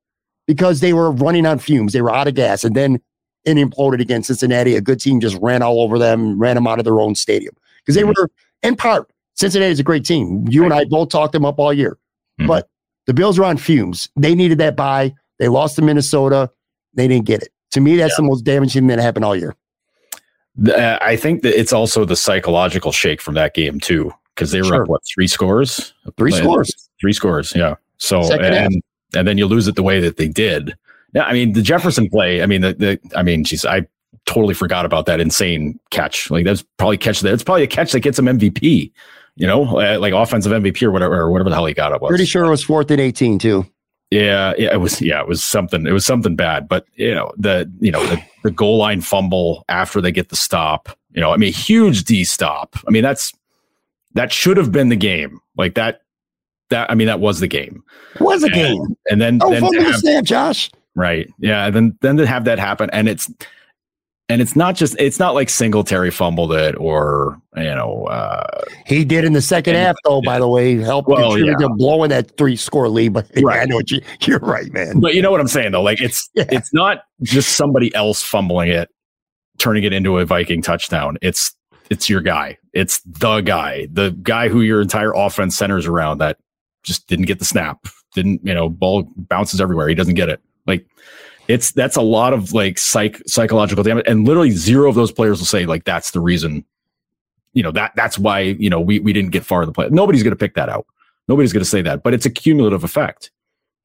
because 0.47 0.79
they 0.79 0.93
were 0.93 1.11
running 1.11 1.45
on 1.45 1.59
fumes. 1.59 1.93
They 1.93 2.01
were 2.01 2.13
out 2.13 2.27
of 2.27 2.35
gas. 2.35 2.63
And 2.63 2.75
then 2.75 2.99
it 3.45 3.55
imploded 3.57 3.99
against 4.01 4.27
Cincinnati. 4.27 4.75
A 4.75 4.81
good 4.81 4.99
team 4.99 5.19
just 5.19 5.37
ran 5.41 5.61
all 5.61 5.81
over 5.81 5.97
them, 5.99 6.39
ran 6.39 6.55
them 6.55 6.67
out 6.67 6.79
of 6.79 6.85
their 6.85 6.99
own 6.99 7.15
stadium 7.15 7.55
because 7.79 7.95
they 7.95 8.03
Mhm. 8.03 8.15
were, 8.17 8.29
in 8.61 8.75
part, 8.75 9.09
Cincinnati 9.35 9.71
is 9.71 9.79
a 9.79 9.83
great 9.83 10.05
team. 10.05 10.45
You 10.49 10.63
and 10.63 10.73
I 10.73 10.85
both 10.85 11.09
talked 11.09 11.33
them 11.33 11.45
up 11.45 11.59
all 11.59 11.73
year. 11.73 11.97
Mhm. 12.39 12.47
But 12.47 12.69
the 13.07 13.13
Bills 13.13 13.37
are 13.39 13.43
on 13.43 13.57
fumes. 13.57 14.09
They 14.15 14.35
needed 14.35 14.57
that 14.59 14.75
bye. 14.75 15.13
They 15.39 15.47
lost 15.49 15.75
to 15.75 15.81
Minnesota. 15.81 16.49
They 16.93 17.07
didn't 17.07 17.25
get 17.25 17.41
it. 17.41 17.49
To 17.71 17.81
me, 17.81 17.95
that's 17.97 18.15
the 18.15 18.21
most 18.23 18.43
damaging 18.43 18.81
thing 18.83 18.87
that 18.87 18.99
happened 18.99 19.25
all 19.25 19.35
year. 19.35 19.55
The- 20.55 20.77
uh, 20.77 20.97
I 21.01 21.15
think 21.15 21.41
that 21.41 21.59
it's 21.59 21.73
also 21.73 22.05
the 22.05 22.15
psychological 22.15 22.91
shake 22.91 23.19
from 23.21 23.33
that 23.35 23.55
game 23.55 23.79
too, 23.79 24.13
because 24.35 24.51
they 24.51 24.61
were 24.61 24.67
Sure. 24.67 24.83
up 24.83 24.87
what 24.89 25.01
three 25.11 25.27
scores, 25.27 25.93
Three 26.17 26.31
Like, 26.31 26.43
scores. 26.43 26.89
three 27.01 27.13
scores, 27.13 27.53
yeah. 27.55 27.75
So 27.97 28.21
Second 28.23 28.53
half. 28.53 28.65
and 28.67 28.81
and 29.15 29.27
then 29.27 29.37
you 29.37 29.45
lose 29.45 29.67
it 29.67 29.75
the 29.75 29.83
way 29.83 29.99
that 29.99 30.17
they 30.17 30.27
did. 30.27 30.75
Yeah, 31.13 31.23
I 31.23 31.33
mean 31.33 31.53
the 31.53 31.61
Jefferson 31.61 32.09
play. 32.09 32.41
I 32.41 32.45
mean 32.45 32.61
the, 32.61 32.73
the 32.73 32.99
I 33.15 33.23
mean, 33.23 33.43
geez, 33.43 33.65
I 33.65 33.87
totally 34.25 34.53
forgot 34.53 34.85
about 34.85 35.05
that 35.05 35.19
insane 35.19 35.79
catch. 35.91 36.29
Like 36.31 36.45
that's 36.45 36.63
probably 36.77 36.97
catch 36.97 37.21
that. 37.21 37.33
It's 37.33 37.43
probably 37.43 37.63
a 37.63 37.67
catch 37.67 37.91
that 37.91 38.01
gets 38.01 38.19
him 38.19 38.25
MVP. 38.25 38.91
You 39.35 39.47
know, 39.47 39.79
uh, 39.79 39.97
like 39.99 40.13
offensive 40.13 40.51
MVP 40.51 40.83
or 40.83 40.91
whatever, 40.91 41.19
or 41.19 41.31
whatever 41.31 41.49
the 41.49 41.55
hell 41.55 41.65
he 41.65 41.73
got 41.73 41.91
it 41.91 42.01
was. 42.01 42.09
Pretty 42.09 42.25
sure 42.25 42.43
it 42.43 42.49
was 42.49 42.63
fourth 42.63 42.91
and 42.91 43.01
18, 43.01 43.39
too. 43.39 43.65
Yeah, 44.11 44.53
yeah, 44.59 44.71
it 44.71 44.77
was. 44.79 45.01
Yeah, 45.01 45.21
it 45.21 45.27
was 45.27 45.43
something. 45.43 45.87
It 45.87 45.91
was 45.91 46.05
something 46.05 46.35
bad. 46.35 46.67
But 46.67 46.85
you 46.93 47.15
know, 47.15 47.31
the 47.35 47.71
you 47.79 47.91
know 47.91 48.05
the, 48.05 48.21
the 48.43 48.51
goal 48.51 48.77
line 48.77 49.01
fumble 49.01 49.65
after 49.69 50.01
they 50.01 50.11
get 50.11 50.29
the 50.29 50.35
stop. 50.35 50.95
You 51.13 51.21
know, 51.21 51.31
I 51.31 51.37
mean, 51.37 51.51
huge 51.51 52.03
D 52.03 52.23
stop. 52.23 52.75
I 52.87 52.91
mean, 52.91 53.01
that's 53.01 53.33
that 54.13 54.31
should 54.31 54.57
have 54.57 54.71
been 54.71 54.89
the 54.89 54.95
game. 54.95 55.39
Like 55.57 55.73
that. 55.75 56.01
That 56.69 56.91
I 56.91 56.95
mean, 56.95 57.07
that 57.07 57.19
was 57.19 57.39
the 57.39 57.47
game. 57.47 57.83
It 58.15 58.21
was 58.21 58.43
a 58.43 58.49
game. 58.49 58.95
And 59.09 59.19
then, 59.19 59.39
Oh, 59.41 59.49
then 59.49 59.63
to 59.63 59.83
the 59.83 59.93
snap, 59.93 60.23
Josh. 60.23 60.69
Right, 60.95 61.29
yeah. 61.39 61.69
Then 61.69 61.97
then 62.01 62.17
to 62.17 62.27
have 62.27 62.45
that 62.45 62.59
happen, 62.59 62.89
and 62.91 63.07
it's 63.07 63.31
and 64.29 64.41
it's 64.41 64.55
not 64.55 64.75
just 64.75 64.95
it's 64.99 65.19
not 65.19 65.35
like 65.35 65.49
Singletary 65.49 66.09
fumbled 66.09 66.53
it 66.53 66.75
or 66.77 67.39
you 67.55 67.63
know 67.63 68.05
uh, 68.05 68.61
He 68.85 69.03
did 69.03 69.25
in 69.25 69.33
the 69.33 69.41
second 69.41 69.75
half, 69.75 69.95
though, 70.05 70.21
by 70.21 70.39
the 70.39 70.47
way. 70.47 70.75
Helped 70.77 71.09
Well, 71.09 71.31
contribute 71.31 71.59
yeah. 71.59 71.67
to 71.67 71.73
blowing 71.75 72.09
that 72.09 72.35
three 72.37 72.55
score 72.55 72.87
lead. 72.89 73.13
But 73.13 73.29
yeah, 73.35 73.47
I 73.47 73.65
know 73.65 73.75
what 73.75 73.91
you, 73.91 74.01
you're 74.21 74.39
right, 74.39 74.71
man. 74.71 74.99
But 74.99 75.13
you 75.13 75.21
know 75.21 75.29
what 75.31 75.41
I'm 75.41 75.47
saying 75.47 75.73
though? 75.73 75.83
Like 75.83 76.01
it's 76.01 76.29
Yeah. 76.35 76.45
it's 76.49 76.73
not 76.73 77.03
just 77.21 77.55
somebody 77.57 77.93
else 77.95 78.23
fumbling 78.23 78.69
it, 78.69 78.89
turning 79.59 79.83
it 79.83 79.93
into 79.93 80.17
a 80.17 80.25
Viking 80.25 80.61
touchdown. 80.61 81.17
It's 81.21 81.53
it's 81.89 82.09
your 82.09 82.21
guy. 82.21 82.57
It's 82.73 83.01
the 83.01 83.41
guy. 83.41 83.87
The 83.91 84.11
guy 84.23 84.47
who 84.47 84.61
your 84.61 84.81
entire 84.81 85.13
offense 85.13 85.55
centers 85.55 85.85
around 85.85 86.19
that 86.19 86.37
just 86.83 87.07
didn't 87.07 87.25
get 87.25 87.39
the 87.39 87.45
snap. 87.45 87.85
Didn't, 88.15 88.41
you 88.43 88.53
know, 88.53 88.69
ball 88.69 89.07
bounces 89.15 89.59
everywhere. 89.59 89.87
He 89.87 89.95
doesn't 89.95 90.15
get 90.15 90.29
it. 90.29 90.41
Like 90.65 90.85
it's 91.47 91.71
that's 91.71 91.95
a 91.95 92.01
lot 92.01 92.33
of 92.33 92.53
like 92.53 92.77
psych 92.77 93.21
psychological 93.27 93.83
damage. 93.83 94.05
And 94.07 94.25
literally 94.27 94.51
zero 94.51 94.89
of 94.89 94.95
those 94.95 95.11
players 95.11 95.39
will 95.39 95.45
say, 95.45 95.65
like, 95.65 95.83
that's 95.83 96.11
the 96.11 96.19
reason, 96.19 96.63
you 97.53 97.63
know, 97.63 97.71
that 97.71 97.91
that's 97.95 98.17
why, 98.17 98.39
you 98.39 98.69
know, 98.69 98.79
we 98.79 98.99
we 98.99 99.13
didn't 99.13 99.31
get 99.31 99.45
far 99.45 99.61
in 99.63 99.67
the 99.67 99.73
play. 99.73 99.89
Nobody's 99.89 100.23
gonna 100.23 100.35
pick 100.35 100.55
that 100.55 100.69
out. 100.69 100.85
Nobody's 101.27 101.53
gonna 101.53 101.65
say 101.65 101.81
that, 101.81 102.03
but 102.03 102.13
it's 102.13 102.25
a 102.25 102.29
cumulative 102.29 102.83
effect. 102.83 103.31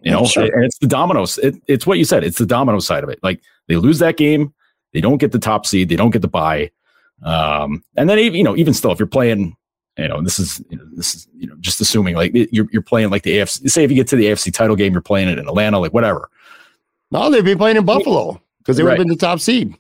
You 0.03 0.13
know, 0.13 0.27
Sure. 0.27 0.45
and 0.45 0.65
it's 0.65 0.79
the 0.79 0.87
dominoes. 0.87 1.39
It, 1.39 1.57
it's 1.67 1.85
what 1.85 1.99
you 1.99 2.05
said. 2.05 2.23
It's 2.23 2.39
the 2.39 2.47
domino 2.47 2.79
side 2.79 3.03
of 3.03 3.11
it. 3.11 3.19
Like 3.23 3.41
they 3.67 3.75
lose 3.75 3.99
that 3.99 4.17
game, 4.17 4.55
they 4.93 5.01
don't 5.01 5.19
get 5.19 5.33
the 5.33 5.41
top 5.41 5.67
seed, 5.67 5.89
they 5.89 5.97
don't 5.97 6.11
get 6.11 6.23
the 6.23 6.29
bye. 6.29 6.71
Um, 7.25 7.83
and 7.97 8.09
then 8.09 8.21
even 8.21 8.39
you 8.39 8.45
know, 8.45 8.57
even 8.57 8.75
still, 8.75 8.93
if 8.93 9.01
you're 9.01 9.09
playing, 9.09 9.57
you 9.97 10.07
know, 10.07 10.23
this 10.23 10.39
is 10.39 10.63
you 10.71 10.77
know, 10.77 10.85
this 10.95 11.17
is 11.17 11.27
you 11.37 11.49
know, 11.49 11.57
just 11.59 11.81
assuming 11.81 12.15
like 12.15 12.31
you're 12.53 12.69
you're 12.71 12.81
playing 12.83 13.11
like 13.11 13.25
the 13.25 13.39
AFC. 13.39 13.69
Say 13.69 13.83
if 13.83 13.91
you 13.91 13.97
get 13.97 14.07
to 14.09 14.17
the 14.17 14.27
AFC 14.27 14.53
title 14.53 14.77
game, 14.77 14.93
you're 14.93 15.03
playing 15.03 15.29
it 15.29 15.39
in 15.39 15.49
Atlanta, 15.49 15.81
like 15.81 15.93
whatever. 15.93 16.31
No, 17.11 17.31
they'd 17.31 17.45
be 17.45 17.57
playing 17.57 17.77
in 17.77 17.85
Buffalo 17.85 18.41
because 18.59 18.77
they 18.77 18.83
would 18.83 18.91
have 18.91 18.99
Right. 18.99 19.05
been 19.07 19.09
the 19.09 19.17
top 19.17 19.41
seed. 19.41 19.75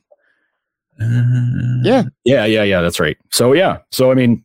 Yeah. 1.00 2.04
yeah, 2.24 2.44
yeah, 2.44 2.62
yeah. 2.62 2.80
That's 2.80 2.98
right. 2.98 3.16
So 3.30 3.52
yeah, 3.52 3.78
so 3.90 4.10
I 4.10 4.14
mean, 4.14 4.44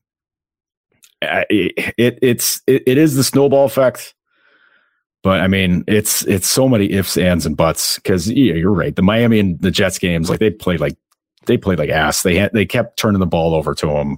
it 1.21 2.19
it's 2.21 2.61
it, 2.67 2.83
it 2.85 2.97
is 2.97 3.15
the 3.15 3.23
snowball 3.23 3.65
effect. 3.65 4.13
But 5.23 5.39
I 5.39 5.47
mean, 5.47 5.83
it's 5.87 6.23
it's 6.27 6.47
so 6.51 6.67
many 6.67 6.91
ifs, 6.91 7.17
ands, 7.17 7.45
and 7.45 7.55
buts 7.55 7.95
because 7.95 8.29
yeah, 8.29 8.53
you're 8.55 8.73
right. 8.73 8.95
The 8.95 9.01
Miami 9.01 9.39
and 9.39 9.59
the 9.61 9.71
Jets 9.71 9.97
games, 9.97 10.29
like 10.29 10.39
they 10.39 10.49
played 10.51 10.79
like 10.81 10.97
they 11.45 11.57
played 11.57 11.79
like 11.79 11.89
ass. 11.89 12.23
They 12.23 12.35
had 12.35 12.51
they 12.53 12.65
kept 12.65 12.97
turning 12.97 13.19
the 13.19 13.25
ball 13.25 13.55
over 13.55 13.73
to 13.75 13.85
them. 13.87 14.17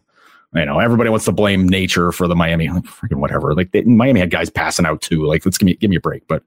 You 0.55 0.66
know, 0.66 0.80
everybody 0.80 1.09
wants 1.09 1.26
to 1.26 1.32
blame 1.34 1.68
nature 1.68 2.11
for 2.13 2.28
the 2.30 2.36
Miami, 2.36 2.70
like, 2.70 2.84
freaking 2.84 3.18
whatever. 3.20 3.53
Like 3.53 3.72
they, 3.72 3.82
Miami 3.84 4.22
had 4.22 4.32
guys 4.32 4.49
passing 4.49 4.86
out 4.86 5.01
too. 5.01 5.26
Like 5.26 5.45
let's 5.45 5.57
give 5.57 5.66
me 5.68 5.76
give 5.76 5.89
me 5.89 5.97
a 5.97 6.01
break. 6.01 6.28
But 6.28 6.43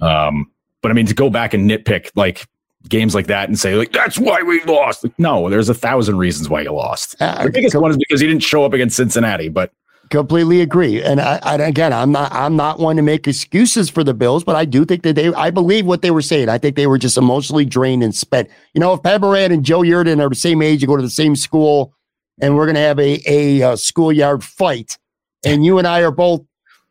um, 0.00 0.50
but 0.84 0.90
I 0.90 0.94
mean 0.94 1.06
to 1.06 1.14
go 1.14 1.30
back 1.30 1.54
and 1.54 1.68
nitpick 1.68 2.10
like 2.14 2.46
games 2.90 3.14
like 3.14 3.26
that 3.28 3.48
and 3.48 3.58
say 3.58 3.74
like 3.74 3.90
that's 3.92 4.18
why 4.18 4.42
we 4.42 4.62
lost. 4.64 5.02
Like, 5.02 5.18
no, 5.18 5.48
there's 5.48 5.70
a 5.70 5.74
thousand 5.74 6.18
reasons 6.18 6.50
why 6.50 6.60
you 6.60 6.72
lost. 6.72 7.16
Uh, 7.20 7.44
the 7.44 7.50
biggest 7.50 7.74
one 7.74 7.90
is 7.90 7.96
because 7.96 8.20
you 8.20 8.28
didn't 8.28 8.42
show 8.42 8.66
up 8.66 8.74
against 8.74 8.94
Cincinnati, 8.94 9.48
but 9.48 9.72
completely 10.10 10.60
agree. 10.60 11.02
And 11.02 11.22
I, 11.22 11.40
I, 11.42 11.54
again, 11.54 11.94
I'm 11.94 12.12
not 12.12 12.30
I'm 12.32 12.54
not 12.54 12.80
one 12.80 12.96
to 12.96 13.02
make 13.02 13.26
excuses 13.26 13.88
for 13.88 14.04
the 14.04 14.12
Bills, 14.12 14.44
but 14.44 14.56
I 14.56 14.66
do 14.66 14.84
think 14.84 15.04
that 15.04 15.16
they 15.16 15.32
I 15.32 15.50
believe 15.50 15.86
what 15.86 16.02
they 16.02 16.10
were 16.10 16.20
saying. 16.20 16.50
I 16.50 16.58
think 16.58 16.76
they 16.76 16.86
were 16.86 16.98
just 16.98 17.16
emotionally 17.16 17.64
drained 17.64 18.02
and 18.02 18.14
spent. 18.14 18.50
You 18.74 18.80
know, 18.82 18.92
if 18.92 19.02
Pat 19.02 19.22
Moran 19.22 19.52
and 19.52 19.64
Joe 19.64 19.80
Yerdon 19.80 20.22
are 20.22 20.28
the 20.28 20.34
same 20.34 20.60
age, 20.60 20.82
you 20.82 20.86
go 20.86 20.96
to 20.96 21.02
the 21.02 21.08
same 21.08 21.34
school, 21.34 21.94
and 22.42 22.56
we're 22.56 22.66
gonna 22.66 22.80
have 22.80 22.98
a 22.98 23.22
a, 23.26 23.60
a 23.62 23.70
uh, 23.70 23.76
schoolyard 23.76 24.44
fight, 24.44 24.98
and 25.46 25.64
you 25.64 25.78
and 25.78 25.86
I 25.86 26.02
are 26.02 26.10
both 26.10 26.42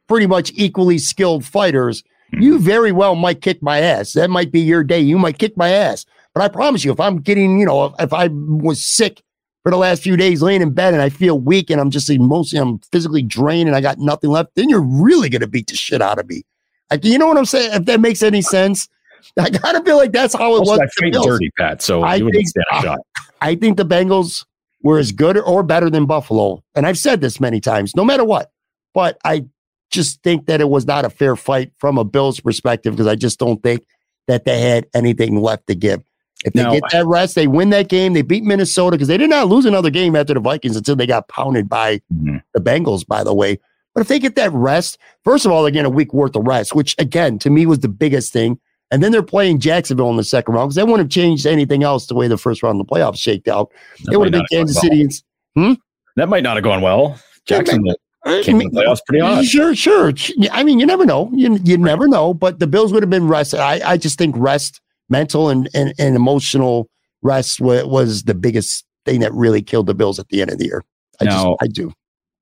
pretty 0.07 0.25
much 0.25 0.51
equally 0.55 0.97
skilled 0.97 1.45
fighters. 1.45 2.03
You 2.39 2.57
hmm. 2.57 2.63
very 2.63 2.91
well 2.91 3.15
might 3.15 3.41
kick 3.41 3.61
my 3.61 3.79
ass. 3.79 4.13
That 4.13 4.29
might 4.29 4.51
be 4.51 4.59
your 4.59 4.83
day. 4.83 4.99
You 4.99 5.17
might 5.17 5.37
kick 5.37 5.57
my 5.57 5.69
ass. 5.69 6.05
But 6.33 6.43
I 6.43 6.47
promise 6.47 6.83
you, 6.83 6.91
if 6.91 6.99
I'm 6.99 7.21
getting, 7.21 7.59
you 7.59 7.65
know, 7.65 7.93
if 7.99 8.11
I 8.13 8.27
was 8.27 8.83
sick 8.83 9.21
for 9.63 9.71
the 9.71 9.77
last 9.77 10.01
few 10.01 10.17
days 10.17 10.41
laying 10.41 10.61
in 10.61 10.71
bed 10.71 10.93
and 10.93 11.01
I 11.01 11.09
feel 11.09 11.39
weak 11.39 11.69
and 11.69 11.79
I'm 11.79 11.91
just 11.91 12.09
mostly 12.19 12.59
I'm 12.59 12.79
physically 12.91 13.21
drained 13.21 13.69
and 13.69 13.75
I 13.75 13.81
got 13.81 13.99
nothing 13.99 14.29
left, 14.29 14.55
then 14.55 14.67
you're 14.67 14.81
really 14.81 15.29
gonna 15.29 15.47
beat 15.47 15.67
the 15.67 15.75
shit 15.75 16.01
out 16.01 16.19
of 16.19 16.27
me. 16.27 16.43
Like, 16.91 17.05
you 17.05 17.17
know 17.17 17.27
what 17.27 17.37
I'm 17.37 17.45
saying? 17.45 17.71
If 17.73 17.85
that 17.85 17.99
makes 17.99 18.23
any 18.23 18.41
sense. 18.41 18.89
I 19.39 19.49
gotta 19.49 19.81
feel 19.83 19.95
like 19.95 20.11
that's 20.11 20.33
how 20.33 20.55
it 20.55 20.59
also, 20.59 20.77
was. 20.77 20.91
I 21.01 21.09
dirty, 21.09 21.49
Pat. 21.57 21.81
So 21.81 22.03
I 22.03 22.19
think, 22.19 22.45
I, 22.71 22.97
I 23.41 23.55
think 23.55 23.77
the 23.77 23.85
Bengals 23.85 24.45
were 24.81 24.99
as 24.99 25.11
good 25.13 25.37
or 25.37 25.63
better 25.63 25.89
than 25.89 26.05
Buffalo. 26.05 26.61
And 26.75 26.85
I've 26.85 26.97
said 26.97 27.21
this 27.21 27.39
many 27.39 27.61
times, 27.61 27.95
no 27.95 28.03
matter 28.03 28.25
what. 28.25 28.51
But 28.93 29.17
I 29.23 29.45
just 29.93 30.21
think 30.23 30.47
that 30.47 30.59
it 30.59 30.69
was 30.69 30.85
not 30.85 31.05
a 31.05 31.09
fair 31.09 31.35
fight 31.35 31.71
from 31.77 31.97
a 31.97 32.03
Bills 32.03 32.39
perspective 32.39 32.93
because 32.93 33.07
I 33.07 33.15
just 33.15 33.39
don't 33.39 33.61
think 33.63 33.85
that 34.27 34.43
they 34.45 34.59
had 34.59 34.87
anything 34.93 35.41
left 35.41 35.67
to 35.67 35.75
give. 35.75 36.01
If 36.45 36.53
they 36.53 36.63
get 36.63 36.83
that 36.91 37.05
rest, 37.05 37.35
they 37.35 37.47
win 37.47 37.69
that 37.69 37.87
game. 37.87 38.11
They 38.11 38.21
beat 38.21 38.43
Minnesota 38.43 38.97
because 38.97 39.07
they 39.07 39.17
did 39.17 39.29
not 39.29 39.47
lose 39.47 39.63
another 39.63 39.89
game 39.89 40.13
after 40.13 40.33
the 40.33 40.41
Vikings 40.41 40.75
until 40.75 40.97
they 40.97 41.07
got 41.07 41.29
pounded 41.29 41.69
by 41.69 42.01
mm-hmm. 42.13 42.37
the 42.53 42.59
Bengals, 42.59 43.07
by 43.07 43.23
the 43.23 43.33
way. 43.33 43.59
But 43.93 44.01
if 44.01 44.07
they 44.09 44.19
get 44.19 44.35
that 44.35 44.51
rest, 44.51 44.97
first 45.23 45.45
of 45.45 45.51
all, 45.51 45.63
they're 45.63 45.71
getting 45.71 45.85
a 45.85 45.95
week 45.95 46.13
worth 46.13 46.35
of 46.35 46.45
rest, 46.45 46.75
which 46.75 46.95
again, 46.97 47.39
to 47.39 47.49
me 47.49 47.65
was 47.65 47.79
the 47.79 47.87
biggest 47.87 48.33
thing. 48.33 48.59
And 48.91 49.01
then 49.01 49.11
they're 49.11 49.23
playing 49.23 49.59
Jacksonville 49.59 50.09
in 50.09 50.17
the 50.17 50.23
second 50.23 50.53
round 50.53 50.67
because 50.67 50.75
they 50.75 50.83
wouldn't 50.83 50.99
have 50.99 51.09
changed 51.09 51.45
anything 51.45 51.83
else 51.83 52.07
the 52.07 52.15
way 52.15 52.27
the 52.27 52.37
first 52.37 52.61
round 52.61 52.79
of 52.79 52.85
the 52.85 52.93
playoffs 52.93 53.17
shaked 53.17 53.47
out. 53.47 53.71
That 54.03 54.13
it 54.13 54.17
would 54.17 54.33
have 54.33 54.33
been 54.33 54.57
Kansas 54.57 54.79
City. 54.81 55.07
Well. 55.55 55.65
Hmm? 55.67 55.73
That 56.17 56.29
might 56.29 56.43
not 56.43 56.57
have 56.57 56.63
gone 56.63 56.81
well. 56.81 57.19
Jacksonville 57.45 57.95
came 58.25 58.61
in 58.61 58.69
playoffs 58.71 58.99
pretty 59.05 59.21
odd. 59.21 59.45
Sure, 59.45 59.75
sure. 59.75 60.13
I 60.51 60.63
mean, 60.63 60.79
you 60.79 60.85
never 60.85 61.05
know. 61.05 61.29
You, 61.33 61.59
you 61.63 61.77
never 61.77 62.07
know. 62.07 62.33
But 62.33 62.59
the 62.59 62.67
Bills 62.67 62.93
would 62.93 63.03
have 63.03 63.09
been 63.09 63.27
rested. 63.27 63.59
I, 63.59 63.81
I 63.91 63.97
just 63.97 64.17
think 64.17 64.35
rest 64.37 64.81
mental 65.09 65.49
and, 65.49 65.69
and, 65.73 65.93
and 65.99 66.15
emotional 66.15 66.89
rest 67.21 67.61
was, 67.61 67.85
was 67.85 68.23
the 68.23 68.33
biggest 68.33 68.85
thing 69.05 69.19
that 69.19 69.33
really 69.33 69.61
killed 69.61 69.87
the 69.87 69.93
Bills 69.93 70.19
at 70.19 70.29
the 70.29 70.41
end 70.41 70.51
of 70.51 70.57
the 70.57 70.65
year. 70.65 70.83
I 71.19 71.25
now, 71.25 71.31
just, 71.31 71.57
I 71.61 71.67
do. 71.67 71.93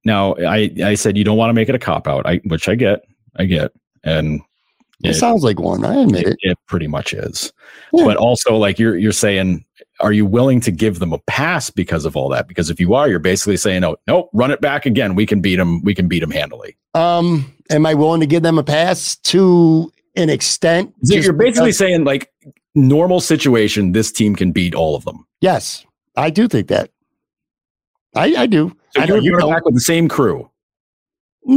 Now, 0.06 0.36
I, 0.36 0.72
I 0.84 0.96
said 0.96 1.18
you 1.18 1.24
don't 1.24 1.38
want 1.38 1.50
to 1.50 1.54
make 1.54 1.70
it 1.70 1.76
a 1.76 1.80
cop 1.80 2.08
out, 2.08 2.26
I, 2.26 2.38
which 2.46 2.70
I 2.70 2.76
get, 2.76 3.04
I 3.36 3.46
get, 3.46 3.72
and 4.04 4.42
it, 5.04 5.12
it 5.12 5.14
sounds 5.16 5.44
like 5.44 5.60
one. 5.60 5.86
I 5.86 6.02
admit 6.02 6.26
it. 6.26 6.34
It, 6.42 6.52
it 6.52 6.58
pretty 6.68 6.88
much 6.88 7.14
is, 7.14 7.52
yeah. 7.94 8.06
but 8.06 8.18
also 8.18 8.56
like 8.56 8.80
you're 8.80 8.98
you're 8.98 9.12
saying, 9.12 9.64
are 10.02 10.12
you 10.12 10.26
willing 10.26 10.60
to 10.62 10.72
give 10.72 11.00
them 11.00 11.14
a 11.14 11.20
pass 11.20 11.70
because 11.70 12.06
of 12.06 12.16
all 12.16 12.30
that? 12.30 12.48
Because 12.48 12.70
if 12.70 12.80
you 12.80 12.94
are, 12.94 13.08
you're 13.08 13.20
basically 13.20 13.58
saying, 13.58 13.84
oh, 13.84 13.98
nope, 14.08 14.30
run 14.34 14.52
it 14.52 14.62
back 14.62 14.86
again. 14.86 15.16
We 15.16 15.26
can 15.26 15.42
beat 15.42 15.58
them. 15.58 15.82
We 15.84 15.96
can 15.96 16.08
beat 16.08 16.20
them 16.20 16.32
handily. 16.32 16.78
Um, 16.94 17.54
am 17.70 17.86
I 17.86 17.94
willing 17.94 18.20
to 18.20 18.28
give 18.28 18.44
them 18.44 18.58
a 18.58 18.64
pass 18.64 19.16
to 19.18 19.92
an 20.16 20.30
extent? 20.30 20.94
So 21.04 21.16
you're 21.16 21.34
basically 21.34 21.68
because- 21.68 21.78
saying 21.78 22.04
like 22.04 22.32
normal 22.76 23.20
situation, 23.22 23.92
this 23.92 24.12
team 24.12 24.36
can 24.36 24.52
beat 24.52 24.76
all 24.76 24.96
of 24.96 25.06
them. 25.06 25.26
Yes, 25.42 25.86
I 26.16 26.30
do 26.30 26.48
think 26.48 26.68
that. 26.68 26.90
I, 28.16 28.36
I 28.36 28.46
do. 28.46 28.76
So 28.92 29.02
I 29.02 29.06
you're 29.06 29.20
you 29.20 29.38
back 29.38 29.64
with 29.66 29.74
the 29.74 29.82
same 29.82 30.10
crew 30.10 30.52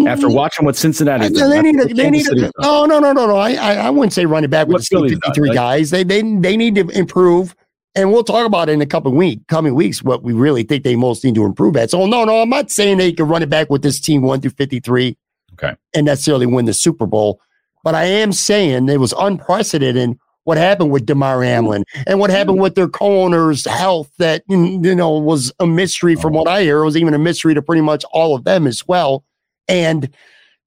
after 0.06 0.26
mm-hmm. 0.26 0.34
watching 0.34 0.64
what 0.64 0.76
Cincinnati 0.76 1.28
did. 1.28 1.36
They 1.36 1.60
need, 1.60 1.78
to, 1.78 1.94
they 1.94 2.10
need 2.10 2.24
to, 2.26 2.50
no, 2.60 2.86
no, 2.86 2.98
no, 3.00 3.12
no, 3.12 3.26
no. 3.26 3.36
I, 3.36 3.52
I, 3.52 3.74
I 3.74 3.90
wouldn't 3.90 4.12
say 4.12 4.24
running 4.24 4.50
back 4.50 4.66
with 4.66 4.88
the 4.88 5.08
53 5.10 5.48
done, 5.48 5.54
guys. 5.54 5.90
They, 5.90 6.04
they, 6.04 6.22
they 6.22 6.56
need 6.56 6.74
to 6.76 6.88
improve. 6.88 7.54
And 7.96 8.12
we'll 8.12 8.24
talk 8.24 8.44
about 8.44 8.68
it 8.68 8.72
in 8.72 8.80
a 8.80 8.86
couple 8.86 9.12
of 9.12 9.16
week, 9.16 9.46
coming 9.46 9.74
weeks, 9.74 10.02
what 10.02 10.24
we 10.24 10.32
really 10.32 10.64
think 10.64 10.82
they 10.82 10.96
most 10.96 11.22
need 11.22 11.36
to 11.36 11.44
improve 11.44 11.76
at. 11.76 11.90
So, 11.90 12.06
no, 12.06 12.24
no, 12.24 12.40
I'm 12.40 12.48
not 12.48 12.70
saying 12.70 12.98
they 12.98 13.12
can 13.12 13.28
run 13.28 13.42
it 13.42 13.50
back 13.50 13.70
with 13.70 13.82
this 13.82 14.00
team 14.00 14.22
one 14.22 14.40
through 14.40 14.50
53 14.50 15.16
okay. 15.52 15.76
and 15.94 16.06
necessarily 16.06 16.46
win 16.46 16.64
the 16.64 16.74
Super 16.74 17.06
Bowl. 17.06 17.40
But 17.84 17.94
I 17.94 18.04
am 18.04 18.32
saying 18.32 18.88
it 18.88 18.98
was 18.98 19.14
unprecedented 19.16 20.18
what 20.44 20.58
happened 20.58 20.90
with 20.90 21.06
Damar 21.06 21.42
Hamlin 21.42 21.84
and 22.06 22.20
what 22.20 22.30
happened 22.30 22.60
with 22.60 22.74
their 22.74 22.88
co-owner's 22.88 23.64
health 23.64 24.10
that 24.18 24.44
you 24.48 24.94
know 24.94 25.10
was 25.18 25.52
a 25.58 25.66
mystery 25.66 26.16
from 26.16 26.34
what 26.34 26.46
I 26.46 26.62
hear. 26.62 26.80
It 26.80 26.84
was 26.84 26.96
even 26.96 27.14
a 27.14 27.18
mystery 27.18 27.54
to 27.54 27.62
pretty 27.62 27.80
much 27.80 28.04
all 28.12 28.34
of 28.34 28.44
them 28.44 28.66
as 28.66 28.86
well. 28.86 29.24
And 29.68 30.10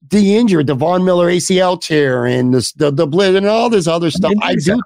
the 0.09 0.35
injury, 0.35 0.63
the 0.63 0.73
Von 0.73 1.05
Miller 1.05 1.27
ACL 1.27 1.79
tear 1.79 2.25
and 2.25 2.53
the 2.53 2.73
the, 2.75 2.91
the 2.91 3.07
blitz 3.07 3.37
and 3.37 3.45
all 3.45 3.69
this 3.69 3.87
other 3.87 4.11
stuff. 4.11 4.33
I 4.41 4.55
do. 4.55 4.79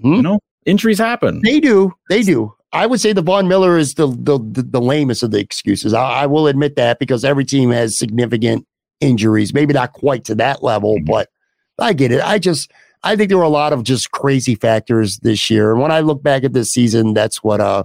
Hmm? 0.00 0.14
You 0.14 0.22
know, 0.22 0.40
injuries 0.66 0.98
happen. 0.98 1.40
They 1.42 1.60
do. 1.60 1.92
They 2.08 2.22
do. 2.22 2.54
I 2.72 2.86
would 2.86 3.00
say 3.00 3.12
the 3.12 3.22
Von 3.22 3.46
Miller 3.46 3.78
is 3.78 3.94
the 3.94 4.08
the 4.08 4.38
the, 4.38 4.80
lamest 4.80 5.22
of 5.22 5.30
the 5.30 5.38
excuses. 5.38 5.94
I, 5.94 6.22
I, 6.22 6.26
will 6.26 6.48
admit 6.48 6.74
that 6.74 6.98
because 6.98 7.24
every 7.24 7.44
team 7.44 7.70
has 7.70 7.96
significant 7.96 8.66
injuries. 9.00 9.54
Maybe 9.54 9.72
not 9.72 9.92
quite 9.92 10.24
to 10.24 10.34
that 10.36 10.62
level, 10.62 10.96
mm-hmm. 10.96 11.04
but 11.04 11.30
I 11.78 11.92
get 11.92 12.10
it. 12.10 12.20
I 12.20 12.40
just 12.40 12.72
I 13.04 13.14
think 13.14 13.28
there 13.28 13.38
were 13.38 13.44
a 13.44 13.48
lot 13.48 13.72
of 13.72 13.84
just 13.84 14.10
crazy 14.10 14.56
factors 14.56 15.18
this 15.18 15.50
year. 15.50 15.70
And 15.70 15.80
when 15.80 15.92
I 15.92 16.00
look 16.00 16.22
back 16.22 16.42
at 16.42 16.52
this 16.52 16.72
season, 16.72 17.14
that's 17.14 17.44
what 17.44 17.60
uh, 17.60 17.84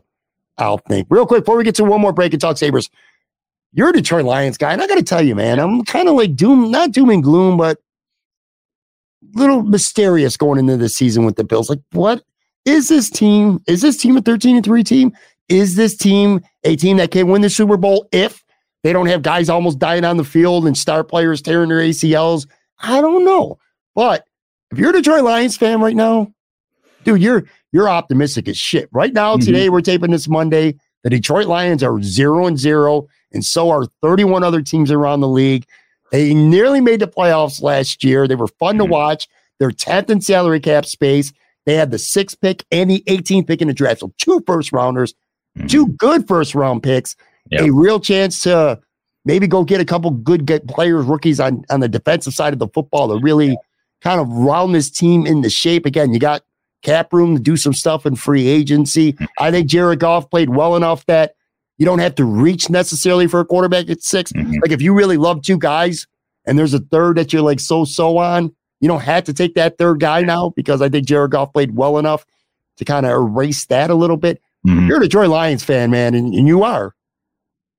I'll 0.57 0.79
think. 0.79 1.07
Real 1.11 1.27
quick, 1.27 1.43
before 1.43 1.57
we 1.57 1.63
get 1.63 1.75
to 1.75 1.83
one 1.83 2.01
more 2.01 2.13
break 2.13 2.33
and 2.33 2.41
talk 2.41 2.57
Sabres, 2.57 2.89
you're 3.73 3.89
a 3.89 3.93
Detroit 3.93 4.25
Lions 4.25 4.57
guy. 4.57 4.73
And 4.73 4.81
I 4.81 4.87
got 4.87 4.95
to 4.95 5.03
tell 5.03 5.21
you, 5.21 5.35
man, 5.35 5.59
I'm 5.59 5.83
kind 5.83 6.07
of 6.07 6.15
like 6.15 6.35
doom, 6.35 6.71
not 6.71 6.91
doom 6.91 7.09
and 7.09 7.21
gloom, 7.21 7.57
but 7.57 7.79
little 9.35 9.61
mysterious 9.61 10.37
going 10.37 10.57
into 10.57 10.77
the 10.77 10.89
season 10.89 11.25
with 11.25 11.35
the 11.35 11.43
Bills. 11.43 11.69
Like, 11.69 11.81
what 11.91 12.23
is 12.65 12.89
this 12.89 13.09
team? 13.09 13.61
Is 13.67 13.81
this 13.81 13.97
team 13.97 14.17
a 14.17 14.21
13 14.21 14.57
and 14.57 14.65
3 14.65 14.83
team? 14.83 15.11
Is 15.47 15.75
this 15.75 15.97
team 15.97 16.41
a 16.63 16.75
team 16.75 16.97
that 16.97 17.11
can 17.11 17.27
win 17.27 17.41
the 17.41 17.49
Super 17.49 17.77
Bowl 17.77 18.07
if 18.11 18.43
they 18.83 18.93
don't 18.93 19.07
have 19.07 19.21
guys 19.21 19.49
almost 19.49 19.79
dying 19.79 20.05
on 20.05 20.17
the 20.17 20.23
field 20.23 20.67
and 20.67 20.77
star 20.77 21.03
players 21.03 21.41
tearing 21.41 21.69
their 21.69 21.79
ACLs? 21.79 22.47
I 22.79 23.01
don't 23.01 23.25
know. 23.25 23.57
But 23.95 24.25
if 24.71 24.77
you're 24.77 24.91
a 24.91 24.93
Detroit 24.93 25.23
Lions 25.23 25.57
fan 25.57 25.81
right 25.81 25.95
now, 25.95 26.31
dude, 27.03 27.21
you're 27.21 27.45
you're 27.71 27.89
optimistic 27.89 28.47
as 28.47 28.57
shit. 28.57 28.89
Right 28.91 29.13
now, 29.13 29.35
mm-hmm. 29.35 29.45
today 29.45 29.69
we're 29.69 29.81
taping 29.81 30.11
this 30.11 30.27
Monday. 30.27 30.75
The 31.03 31.09
Detroit 31.09 31.47
Lions 31.47 31.81
are 31.83 32.01
zero 32.01 32.45
and 32.45 32.57
zero, 32.57 33.07
and 33.31 33.43
so 33.43 33.69
are 33.69 33.85
31 34.01 34.43
other 34.43 34.61
teams 34.61 34.91
around 34.91 35.21
the 35.21 35.27
league. 35.27 35.65
They 36.11 36.33
nearly 36.33 36.81
made 36.81 36.99
the 36.99 37.07
playoffs 37.07 37.61
last 37.61 38.03
year. 38.03 38.27
They 38.27 38.35
were 38.35 38.47
fun 38.47 38.75
mm-hmm. 38.75 38.85
to 38.85 38.91
watch. 38.91 39.27
They're 39.59 39.71
10th 39.71 40.09
in 40.09 40.21
salary 40.21 40.59
cap 40.59 40.85
space. 40.85 41.33
They 41.69 41.75
had 41.75 41.91
the 41.91 41.99
sixth 41.99 42.41
pick 42.41 42.65
and 42.71 42.89
the 42.89 43.03
18th 43.05 43.45
pick 43.45 43.61
in 43.61 43.67
the 43.67 43.75
draft. 43.75 43.99
So 43.99 44.11
two 44.17 44.41
first 44.47 44.71
rounders, 44.71 45.13
mm-hmm. 45.55 45.67
two 45.67 45.89
good 45.89 46.27
first 46.27 46.55
round 46.55 46.81
picks, 46.81 47.15
yep. 47.51 47.61
a 47.61 47.71
real 47.71 47.99
chance 47.99 48.41
to 48.41 48.79
maybe 49.23 49.45
go 49.45 49.63
get 49.63 49.79
a 49.79 49.85
couple 49.85 50.09
good 50.09 50.47
get 50.47 50.67
players, 50.67 51.05
rookies 51.05 51.39
on, 51.39 51.63
on 51.69 51.79
the 51.79 51.87
defensive 51.87 52.33
side 52.33 52.53
of 52.53 52.59
the 52.59 52.69
football 52.69 53.09
to 53.09 53.23
really 53.23 53.55
kind 54.01 54.19
of 54.19 54.27
round 54.29 54.73
this 54.73 54.89
team 54.89 55.27
into 55.27 55.47
shape. 55.47 55.85
Again, 55.85 56.11
you 56.11 56.19
got 56.19 56.41
cap 56.81 57.13
room 57.13 57.35
to 57.35 57.39
do 57.39 57.55
some 57.55 57.73
stuff 57.73 58.03
in 58.03 58.15
free 58.15 58.47
agency. 58.47 59.15
I 59.39 59.51
think 59.51 59.67
Jared 59.67 59.99
Goff 59.99 60.27
played 60.31 60.49
well 60.49 60.75
enough 60.75 61.05
that 61.05 61.35
you 61.77 61.85
don't 61.85 61.99
have 61.99 62.15
to 62.15 62.25
reach 62.25 62.71
necessarily 62.71 63.27
for 63.27 63.41
a 63.41 63.45
quarterback 63.45 63.91
at 63.91 64.01
6 64.01 64.31
mm-hmm. 64.31 64.53
Like 64.63 64.71
if 64.71 64.81
you 64.81 64.91
really 64.91 65.17
love 65.17 65.43
two 65.43 65.59
guys 65.59 66.07
and 66.47 66.57
there's 66.57 66.73
a 66.73 66.79
third 66.79 67.17
that 67.17 67.31
you're 67.31 67.43
like 67.43 67.59
so 67.59 67.85
so 67.85 68.17
on, 68.17 68.55
you 68.79 68.87
don't 68.87 69.01
have 69.01 69.23
to 69.25 69.33
take 69.33 69.55
that 69.55 69.77
third 69.77 69.99
guy 69.99 70.21
now 70.21 70.53
because 70.55 70.81
I 70.81 70.89
think 70.89 71.07
Jared 71.07 71.31
Goff 71.31 71.53
played 71.53 71.75
well 71.75 71.97
enough 71.97 72.25
to 72.77 72.85
kind 72.85 73.05
of 73.05 73.11
erase 73.11 73.65
that 73.65 73.89
a 73.89 73.95
little 73.95 74.17
bit. 74.17 74.41
Mm-hmm. 74.65 74.87
You're 74.87 74.97
a 74.97 75.01
Detroit 75.01 75.29
Lions 75.29 75.63
fan, 75.63 75.91
man, 75.91 76.15
and, 76.15 76.33
and 76.33 76.47
you 76.47 76.63
are. 76.63 76.93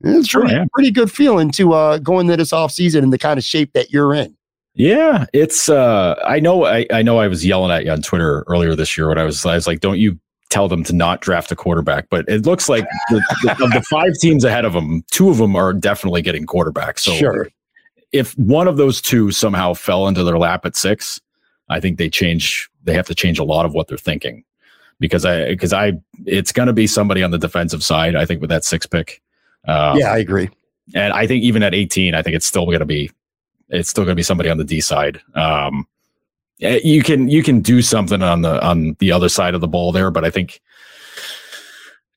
It's 0.03 0.28
sure, 0.28 0.42
pretty, 0.42 0.64
pretty 0.72 0.90
good 0.90 1.12
feeling 1.12 1.51
to 1.53 1.74
uh, 1.74 1.98
go 1.98 2.20
into 2.20 2.36
this 2.36 2.53
offseason 2.53 3.03
in 3.03 3.11
the 3.11 3.18
kind 3.18 3.38
of 3.38 3.44
shape 3.44 3.72
that 3.74 3.90
you're 3.90 4.14
in. 4.14 4.36
Yeah, 4.74 5.26
it's. 5.32 5.68
uh 5.68 6.14
I 6.24 6.40
know. 6.40 6.64
I, 6.64 6.86
I 6.92 7.03
know. 7.03 7.18
I 7.18 7.28
was 7.28 7.44
yelling 7.44 7.70
at 7.70 7.84
you 7.84 7.90
on 7.90 8.03
Twitter 8.03 8.44
earlier 8.46 8.74
this 8.74 8.96
year 8.96 9.09
when 9.09 9.18
I 9.18 9.24
was. 9.24 9.44
I 9.44 9.57
was 9.57 9.66
like, 9.66 9.80
"Don't 9.80 9.98
you 9.98 10.18
tell 10.48 10.68
them 10.68 10.84
to 10.84 10.94
not 10.94 11.20
draft 11.20 11.53
a 11.53 11.57
quarterback?" 11.57 12.09
But 12.09 12.26
it 12.28 12.46
looks 12.46 12.68
like 12.68 12.86
the, 13.11 13.22
the, 13.42 13.51
of 13.64 13.70
the 13.72 13.82
five 13.90 14.14
teams 14.20 14.44
ahead 14.44 14.64
of 14.64 14.72
them, 14.72 15.03
two 15.11 15.28
of 15.28 15.38
them 15.38 15.57
are 15.57 15.74
definitely 15.74 16.22
getting 16.22 16.46
quarterbacks. 16.46 17.01
So 17.01 17.12
sure. 17.12 17.48
If 18.12 18.36
one 18.38 18.68
of 18.68 18.76
those 18.76 19.00
two 19.00 19.30
somehow 19.30 19.74
fell 19.74 20.08
into 20.08 20.24
their 20.24 20.38
lap 20.38 20.66
at 20.66 20.76
six, 20.76 21.20
I 21.68 21.80
think 21.80 21.98
they 21.98 22.08
change. 22.08 22.68
They 22.84 22.94
have 22.94 23.06
to 23.06 23.14
change 23.14 23.38
a 23.38 23.44
lot 23.44 23.66
of 23.66 23.72
what 23.72 23.88
they're 23.88 23.98
thinking 23.98 24.44
because 24.98 25.24
I 25.24 25.48
because 25.48 25.72
I 25.72 25.92
it's 26.26 26.52
going 26.52 26.66
to 26.66 26.72
be 26.72 26.86
somebody 26.86 27.22
on 27.22 27.30
the 27.30 27.38
defensive 27.38 27.82
side. 27.82 28.16
I 28.16 28.26
think 28.26 28.40
with 28.40 28.50
that 28.50 28.64
six 28.64 28.86
pick. 28.86 29.22
Um, 29.66 29.98
yeah, 29.98 30.12
I 30.12 30.18
agree. 30.18 30.48
And 30.94 31.12
I 31.12 31.26
think 31.26 31.44
even 31.44 31.62
at 31.62 31.74
18, 31.74 32.14
I 32.14 32.22
think 32.22 32.34
it's 32.34 32.46
still 32.46 32.66
going 32.66 32.80
to 32.80 32.86
be 32.86 33.11
it's 33.68 33.88
still 33.88 34.04
going 34.04 34.12
to 34.12 34.16
be 34.16 34.22
somebody 34.22 34.50
on 34.50 34.58
the 34.58 34.64
D 34.64 34.80
side. 34.80 35.20
Um, 35.34 35.86
you 36.58 37.02
can 37.02 37.28
you 37.28 37.42
can 37.42 37.61
do 37.61 37.80
something 37.80 38.22
on 38.22 38.42
the 38.42 38.62
on 38.64 38.96
the 38.98 39.12
other 39.12 39.28
side 39.28 39.54
of 39.54 39.61
the 39.61 39.68
ball 39.68 39.92
there, 39.92 40.11
but 40.11 40.24
I 40.24 40.30
think 40.30 40.61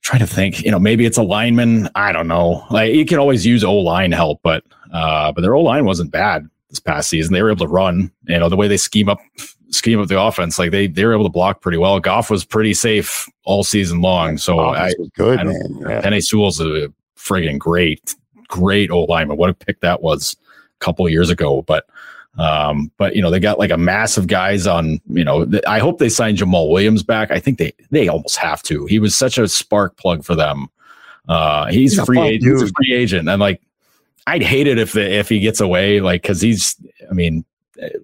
trying 0.04 0.20
to 0.20 0.26
think, 0.26 0.62
you 0.62 0.70
know, 0.70 0.78
maybe 0.78 1.06
it's 1.06 1.16
a 1.16 1.22
lineman. 1.22 1.88
I 1.94 2.12
don't 2.12 2.28
know. 2.28 2.64
Like 2.70 2.92
you 2.92 3.04
can 3.04 3.18
always 3.18 3.44
use 3.44 3.64
O 3.64 3.74
line 3.74 4.12
help, 4.12 4.40
but 4.42 4.62
uh, 4.92 5.32
but 5.32 5.40
their 5.40 5.54
O 5.54 5.62
line 5.62 5.86
wasn't 5.86 6.12
bad 6.12 6.48
this 6.68 6.78
past 6.78 7.08
season. 7.08 7.32
They 7.32 7.42
were 7.42 7.50
able 7.50 7.66
to 7.66 7.72
run. 7.72 8.12
You 8.28 8.38
know, 8.38 8.48
the 8.48 8.56
way 8.56 8.68
they 8.68 8.76
scheme 8.76 9.08
up 9.08 9.18
scheme 9.70 9.98
up 9.98 10.08
the 10.08 10.20
offense, 10.20 10.58
like 10.58 10.70
they 10.70 10.86
they 10.86 11.04
were 11.04 11.14
able 11.14 11.24
to 11.24 11.30
block 11.30 11.62
pretty 11.62 11.78
well. 11.78 11.98
Goff 11.98 12.30
was 12.30 12.44
pretty 12.44 12.74
safe 12.74 13.28
all 13.44 13.64
season 13.64 14.02
long. 14.02 14.38
So 14.38 14.60
I, 14.60 14.92
good 15.16 15.40
I 15.40 15.44
man. 15.44 15.78
Yeah. 15.80 16.02
Penei 16.02 16.22
Sewell's 16.22 16.60
a 16.60 16.92
friggin' 17.16 17.58
great, 17.58 18.14
great 18.46 18.90
O 18.90 19.04
lineman. 19.04 19.38
What 19.38 19.50
a 19.50 19.54
pick 19.54 19.80
that 19.80 20.02
was 20.02 20.36
a 20.80 20.84
couple 20.84 21.08
years 21.08 21.30
ago, 21.30 21.62
but. 21.62 21.86
Um, 22.38 22.90
but 22.96 23.14
you 23.14 23.22
know, 23.22 23.30
they 23.30 23.38
got 23.38 23.58
like 23.58 23.70
a 23.70 23.76
massive 23.76 24.26
guys 24.26 24.66
on, 24.66 25.00
you 25.08 25.24
know, 25.24 25.44
th- 25.44 25.62
I 25.66 25.78
hope 25.78 25.98
they 25.98 26.08
sign 26.08 26.36
Jamaal 26.36 26.70
Williams 26.70 27.02
back. 27.02 27.30
I 27.30 27.38
think 27.38 27.58
they, 27.58 27.72
they 27.90 28.08
almost 28.08 28.36
have 28.38 28.62
to. 28.64 28.86
He 28.86 28.98
was 28.98 29.16
such 29.16 29.38
a 29.38 29.46
spark 29.46 29.96
plug 29.96 30.24
for 30.24 30.34
them. 30.34 30.68
Uh, 31.28 31.66
he's, 31.66 31.96
he's 31.96 32.04
free 32.04 32.20
agent. 32.20 32.60
He's 32.60 32.70
a 32.70 32.72
free 32.76 32.92
agent. 32.92 33.28
And 33.28 33.40
like, 33.40 33.60
I'd 34.26 34.42
hate 34.42 34.66
it 34.66 34.78
if 34.78 34.92
the, 34.92 35.08
if 35.08 35.28
he 35.28 35.38
gets 35.38 35.60
away, 35.60 36.00
like, 36.00 36.22
cause 36.22 36.40
he's, 36.40 36.76
I 37.08 37.14
mean, 37.14 37.44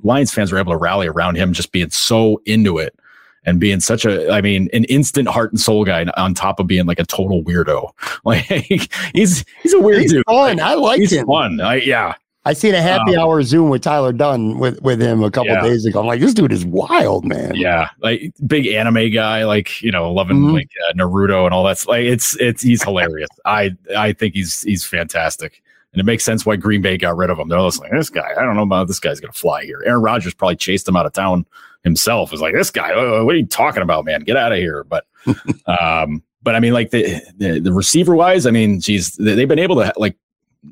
Lions 0.02 0.32
fans 0.32 0.52
were 0.52 0.58
able 0.58 0.72
to 0.72 0.78
rally 0.78 1.08
around 1.08 1.36
him 1.36 1.52
just 1.52 1.72
being 1.72 1.90
so 1.90 2.40
into 2.44 2.78
it 2.78 2.96
and 3.44 3.58
being 3.58 3.80
such 3.80 4.04
a, 4.04 4.30
I 4.30 4.42
mean, 4.42 4.68
an 4.72 4.84
instant 4.84 5.28
heart 5.28 5.50
and 5.50 5.60
soul 5.60 5.84
guy 5.84 6.04
on 6.16 6.34
top 6.34 6.60
of 6.60 6.66
being 6.66 6.86
like 6.86 7.00
a 7.00 7.04
total 7.04 7.42
weirdo. 7.42 7.90
Like 8.24 8.44
he's, 8.44 9.44
he's 9.62 9.72
a 9.72 9.80
weird 9.80 10.02
he's 10.02 10.12
dude. 10.12 10.24
Fun. 10.26 10.58
Like, 10.58 10.60
I 10.60 10.74
like 10.74 11.00
he's 11.00 11.12
him. 11.12 11.26
Fun. 11.26 11.60
I, 11.60 11.76
yeah. 11.76 12.14
I 12.44 12.54
seen 12.54 12.74
a 12.74 12.80
happy 12.80 13.16
um, 13.16 13.22
hour 13.22 13.42
Zoom 13.42 13.68
with 13.68 13.82
Tyler 13.82 14.14
Dunne 14.14 14.58
with, 14.58 14.80
with 14.80 15.00
him 15.00 15.22
a 15.22 15.30
couple 15.30 15.52
yeah. 15.52 15.62
days 15.62 15.84
ago. 15.84 16.00
I'm 16.00 16.06
like, 16.06 16.20
this 16.20 16.32
dude 16.32 16.52
is 16.52 16.64
wild, 16.64 17.26
man. 17.26 17.54
Yeah, 17.54 17.90
like 18.00 18.32
big 18.46 18.66
anime 18.66 19.10
guy, 19.10 19.44
like 19.44 19.82
you 19.82 19.90
know, 19.90 20.10
loving 20.10 20.38
mm-hmm. 20.38 20.54
like 20.54 20.70
uh, 20.88 20.94
Naruto 20.94 21.44
and 21.44 21.52
all 21.52 21.64
that. 21.64 21.86
Like 21.86 22.04
it's 22.04 22.36
it's 22.40 22.62
he's 22.62 22.82
hilarious. 22.82 23.28
I 23.44 23.72
I 23.96 24.14
think 24.14 24.34
he's 24.34 24.62
he's 24.62 24.86
fantastic, 24.86 25.62
and 25.92 26.00
it 26.00 26.04
makes 26.04 26.24
sense 26.24 26.46
why 26.46 26.56
Green 26.56 26.80
Bay 26.80 26.96
got 26.96 27.16
rid 27.16 27.28
of 27.28 27.38
him. 27.38 27.48
They're 27.48 27.58
just 27.58 27.80
like 27.80 27.90
this 27.90 28.08
guy. 28.08 28.30
I 28.36 28.42
don't 28.42 28.56
know 28.56 28.62
about 28.62 28.88
this 28.88 29.00
guy's 29.00 29.20
gonna 29.20 29.34
fly 29.34 29.64
here. 29.64 29.82
Aaron 29.84 30.00
Rodgers 30.00 30.32
probably 30.32 30.56
chased 30.56 30.88
him 30.88 30.96
out 30.96 31.04
of 31.04 31.12
town 31.12 31.44
himself. 31.84 32.32
Is 32.32 32.40
like 32.40 32.54
this 32.54 32.70
guy. 32.70 32.94
What 33.22 33.34
are 33.34 33.38
you 33.38 33.46
talking 33.46 33.82
about, 33.82 34.06
man? 34.06 34.22
Get 34.22 34.38
out 34.38 34.52
of 34.52 34.58
here. 34.58 34.84
But 34.84 35.04
um, 35.66 36.22
but 36.42 36.54
I 36.54 36.60
mean, 36.60 36.72
like 36.72 36.90
the 36.90 37.20
the, 37.36 37.60
the 37.60 37.72
receiver 37.72 38.14
wise, 38.14 38.46
I 38.46 38.50
mean, 38.50 38.80
geez, 38.80 39.12
they've 39.16 39.46
been 39.46 39.58
able 39.58 39.76
to 39.76 39.92
like 39.98 40.16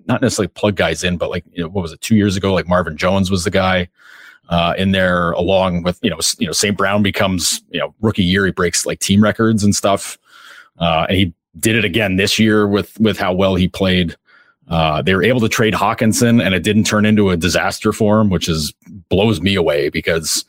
not 0.06 0.20
necessarily 0.22 0.48
plug 0.48 0.76
guys 0.76 1.04
in, 1.04 1.16
but 1.16 1.30
like 1.30 1.44
you 1.52 1.62
know, 1.62 1.68
what 1.68 1.82
was 1.82 1.92
it 1.92 2.00
two 2.00 2.16
years 2.16 2.36
ago? 2.36 2.52
Like 2.52 2.68
Marvin 2.68 2.96
Jones 2.96 3.30
was 3.30 3.44
the 3.44 3.50
guy 3.50 3.88
uh, 4.48 4.74
in 4.78 4.92
there, 4.92 5.32
along 5.32 5.82
with 5.82 5.98
you 6.02 6.10
know 6.10 6.18
you 6.38 6.46
know 6.46 6.52
St. 6.52 6.76
Brown 6.76 7.02
becomes 7.02 7.62
you 7.70 7.80
know 7.80 7.94
rookie 8.00 8.24
year 8.24 8.46
he 8.46 8.52
breaks 8.52 8.86
like 8.86 8.98
team 9.00 9.22
records 9.22 9.64
and 9.64 9.74
stuff, 9.74 10.18
uh, 10.78 11.06
and 11.08 11.16
he 11.16 11.34
did 11.58 11.76
it 11.76 11.84
again 11.84 12.16
this 12.16 12.38
year 12.38 12.66
with 12.66 12.98
with 13.00 13.18
how 13.18 13.32
well 13.32 13.54
he 13.54 13.68
played. 13.68 14.16
Uh, 14.68 15.00
they 15.00 15.14
were 15.14 15.22
able 15.22 15.40
to 15.40 15.48
trade 15.48 15.72
Hockenson, 15.72 16.44
and 16.44 16.54
it 16.54 16.62
didn't 16.62 16.84
turn 16.84 17.06
into 17.06 17.30
a 17.30 17.36
disaster 17.36 17.92
for 17.92 18.20
him, 18.20 18.28
which 18.28 18.48
is 18.48 18.72
blows 19.08 19.40
me 19.40 19.54
away 19.54 19.88
because 19.88 20.44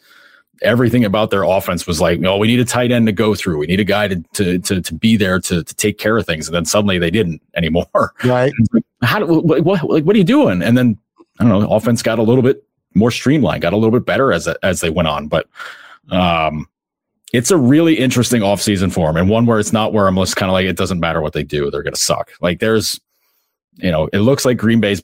everything 0.62 1.05
about 1.05 1.30
their 1.30 1.43
offense 1.43 1.88
was 1.88 2.01
like, 2.01 2.24
oh, 2.24 2.38
we 2.38 2.47
need 2.47 2.60
a 2.60 2.66
tight 2.66 2.91
end 2.91 3.05
to 3.07 3.12
go 3.12 3.36
through. 3.36 3.57
We 3.57 3.68
need 3.68 3.80
a 3.80 3.86
guy 3.86 4.07
to 4.07 4.16
to 4.34 4.60
to, 4.60 4.82
to 4.82 4.93
be 4.93 5.18
there 5.18 5.39
to 5.39 5.64
to 5.64 5.76
take 5.76 5.97
care 5.97 6.18
of 6.18 6.26
things. 6.26 6.47
And 6.47 6.55
then 6.55 6.66
suddenly 6.66 6.97
they 6.97 7.12
didn't 7.12 7.41
anymore. 7.55 7.88
Right. 8.24 8.51
Like, 8.72 8.84
How 9.01 9.26
what, 9.26 9.64
what 9.64 9.89
like 9.89 10.03
what 10.03 10.16
are 10.16 10.20
you 10.20 10.26
doing? 10.26 10.62
And 10.62 10.78
then 10.78 10.97
I 11.39 11.45
don't 11.47 11.62
know, 11.62 11.72
offense 11.72 12.01
got 12.01 12.20
a 12.20 12.24
little 12.24 12.43
bit 12.43 12.64
more 12.93 13.12
streamlined, 13.12 13.62
got 13.62 13.74
a 13.74 13.78
little 13.78 13.97
bit 13.97 14.05
better 14.05 14.32
as 14.32 14.47
as 14.47 14.82
they 14.82 14.89
went 14.89 15.07
on. 15.07 15.28
But 15.28 15.47
um 16.12 16.68
it's 17.32 17.51
a 17.51 17.57
really 17.57 17.97
interesting 17.97 18.41
offseason 18.41 18.91
for 18.91 19.07
them 19.07 19.18
and 19.18 19.30
one 19.30 19.45
where 19.45 19.60
it's 19.60 19.72
not 19.72 19.93
where 19.93 20.07
I'm 20.07 20.16
just 20.16 20.36
kind 20.36 20.49
of 20.49 20.53
like 20.53 20.66
it 20.66 20.78
doesn't 20.78 20.99
matter 20.99 21.22
what 21.22 21.34
they 21.34 21.43
do, 21.43 21.72
they're 21.72 21.84
gonna 21.84 21.95
suck. 21.95 22.32
Like 22.41 22.60
there's 22.60 22.99
you 23.78 23.91
know, 23.91 24.10
it 24.12 24.20
looks 24.20 24.45
like 24.45 24.57
Green 24.57 24.82
Bay's 24.82 25.01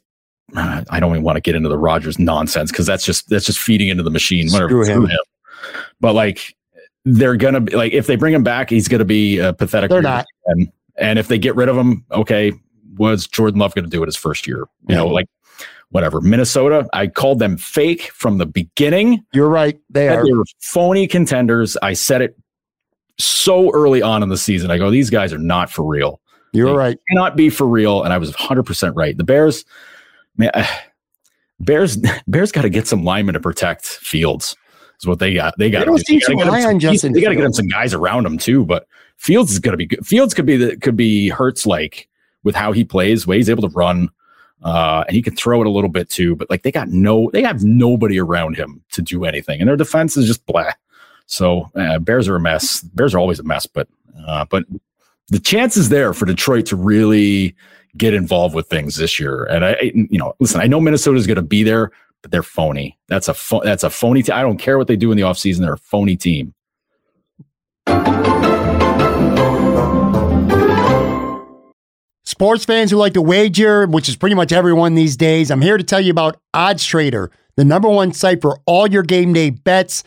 I 0.56 0.99
don't 0.99 1.12
even 1.12 1.24
want 1.24 1.38
to 1.38 1.41
get 1.41 1.56
into 1.56 1.70
the 1.70 1.78
Rodgers 1.78 2.20
nonsense 2.20 2.72
because 2.72 2.86
that's 2.86 3.06
just 3.06 3.30
that's 3.30 3.45
just 3.45 3.60
feeding 3.60 3.89
into 3.89 4.03
the 4.03 4.12
machine. 4.12 4.49
Whatever, 4.51 4.84
him. 4.86 5.06
him. 5.08 5.20
But 5.99 6.13
like 6.13 6.55
they're 7.05 7.36
gonna 7.36 7.61
be 7.61 7.76
like 7.76 7.93
if 7.93 8.07
they 8.07 8.16
bring 8.16 8.34
him 8.34 8.43
back, 8.43 8.70
he's 8.70 8.88
gonna 8.88 9.05
be 9.05 9.39
a 9.39 9.53
pathetic. 9.53 9.89
They're 9.89 10.01
not. 10.01 10.26
And, 10.45 10.72
and 10.97 11.20
if 11.20 11.28
they 11.28 11.38
get 11.38 11.55
rid 11.55 11.70
of 11.70 11.78
him, 11.78 12.05
okay, 12.11 12.53
was 12.97 13.28
Jordan 13.28 13.59
Love 13.59 13.76
gonna 13.76 13.88
do 13.88 14.01
it 14.03 14.07
his 14.07 14.16
first 14.16 14.47
year? 14.47 14.59
You 14.59 14.68
yeah. 14.89 14.95
know, 14.97 15.07
like 15.07 15.28
whatever. 15.89 16.22
Minnesota, 16.22 16.88
I 16.93 17.07
called 17.07 17.39
them 17.39 17.57
fake 17.57 18.11
from 18.11 18.38
the 18.38 18.45
beginning. 18.45 19.24
You're 19.34 19.49
right. 19.49 19.80
They 19.89 20.09
are. 20.09 20.26
They 20.26 20.34
were 20.34 20.45
phony 20.61 21.07
contenders. 21.07 21.78
I 21.82 21.93
said 21.93 22.22
it 22.22 22.38
so 23.18 23.72
early 23.74 24.01
on 24.01 24.24
in 24.24 24.30
the 24.30 24.38
season. 24.38 24.72
I 24.72 24.78
go, 24.78 24.89
these 24.89 25.09
guys 25.09 25.32
are 25.32 25.38
not 25.38 25.70
for 25.70 25.84
real. 25.84 26.20
You're 26.53 26.68
they 26.68 26.76
right. 26.76 26.99
Cannot 27.09 27.36
be 27.36 27.49
for 27.49 27.68
real. 27.68 28.03
And 28.03 28.13
I 28.13 28.18
was 28.18 28.32
100% 28.32 28.93
right. 28.95 29.18
The 29.18 29.24
Bears, 29.24 29.66
man, 30.38 30.51
Bears, 31.59 31.97
Bears 32.28 32.51
got 32.51 32.63
to 32.63 32.70
get 32.70 32.88
some 32.88 33.03
linemen 33.03 33.34
to 33.34 33.39
protect 33.39 33.86
Fields 33.86 34.55
is 35.00 35.08
what 35.08 35.20
they 35.20 35.34
got. 35.34 35.58
They 35.58 35.70
got. 35.70 35.80
They 35.80 35.86
don't 35.86 36.06
seem 36.06 36.22
on 36.39 36.80
Justin. 36.80 37.14
They 37.14 37.22
got 37.22 37.30
to 37.30 37.36
get 37.36 37.46
him 37.46 37.54
some 37.54 37.68
guys 37.68 37.93
around 37.93 38.26
him 38.26 38.38
too. 38.38 38.66
But 38.66 38.88
Fields 39.18 39.52
is 39.52 39.60
going 39.60 39.74
to 39.74 39.78
be 39.78 39.86
good. 39.86 40.06
Fields 40.06 40.34
could 40.34 40.46
be 40.46 40.58
the 40.58 40.78
could 40.78 40.96
be 40.96 41.30
Hurts 41.30 41.66
like 41.66 42.08
with 42.43 42.56
how 42.56 42.72
he 42.72 42.84
plays, 42.84 43.26
way 43.26 43.38
he's 43.38 43.50
able 43.50 43.68
to 43.68 43.76
run, 43.76 44.10
uh, 44.64 45.04
and 45.08 45.16
he 45.16 45.22
can 45.22 45.36
throw 45.36 45.62
it 45.62 45.68
a 45.68 45.72
little 45.72 45.89
bit 45.89 46.10
too. 46.10 46.36
But 46.36 46.50
like 46.50 46.64
they 46.64 46.72
got 46.72 46.89
no, 46.89 47.30
they 47.32 47.41
have 47.41 47.64
nobody 47.64 48.20
around 48.20 48.56
him 48.56 48.84
to 48.91 49.02
do 49.02 49.26
anything, 49.26 49.60
and 49.60 49.68
their 49.68 49.78
defense 49.78 50.18
is 50.18 50.28
just 50.28 50.46
blah. 50.46 50.72
So 51.28 51.72
uh, 51.76 52.00
Bears 52.00 52.28
are 52.28 52.36
a 52.36 52.39
mess. 52.39 52.82
Bears 52.82 53.16
are 53.16 53.20
always 53.20 53.39
a 53.39 53.43
mess, 53.43 53.66
but 53.66 53.88
uh, 54.28 54.46
but 54.46 54.66
the 55.30 55.39
chance 55.39 55.76
is 55.76 55.89
there 55.89 56.14
for 56.14 56.26
Detroit 56.26 56.66
to 56.68 56.76
really 56.76 57.56
get 57.98 58.14
involved 58.14 58.54
with 58.54 58.68
things 58.68 58.96
this 58.96 59.20
year. 59.20 59.46
And 59.46 59.66
I, 59.66 59.91
you 59.93 60.18
know, 60.18 60.36
listen, 60.39 60.62
I 60.62 60.68
know 60.68 60.80
Minnesota 60.80 61.18
is 61.18 61.28
going 61.28 61.36
to 61.38 61.41
be 61.41 61.64
there, 61.64 61.91
they're 62.30 62.44
phony. 62.44 62.98
That's 63.08 63.28
a 63.28 63.34
pho- 63.34 63.62
that's 63.64 63.84
a 63.84 63.90
phony. 63.90 64.24
Te- 64.24 64.32
I 64.32 64.42
don't 64.42 64.58
care 64.58 64.78
what 64.78 64.88
they 64.88 64.96
do 64.96 65.12
in 65.12 65.18
the 65.18 65.24
offseason. 65.24 65.60
They're 65.60 65.74
a 65.74 65.78
phony 65.78 66.16
team. 66.16 66.54
Sports 72.28 72.66
fans 72.66 72.92
who 72.92 72.98
like 72.98 73.14
to 73.14 73.22
wager, 73.22 73.86
which 73.86 74.10
is 74.10 74.16
pretty 74.16 74.36
much 74.36 74.52
everyone 74.52 74.96
these 74.96 75.16
days, 75.16 75.52
I'm 75.52 75.62
here 75.62 75.78
to 75.78 75.84
tell 75.84 76.02
you 76.02 76.12
about 76.12 76.38
Odds 76.54 76.84
Trader, 76.84 77.32
the 77.56 77.64
number 77.64 77.88
one 77.88 78.12
site 78.12 78.42
for 78.42 78.60
all 78.66 78.88
your 78.88 79.04
game 79.04 79.32
day 79.32 79.52
bets. 79.52 80.04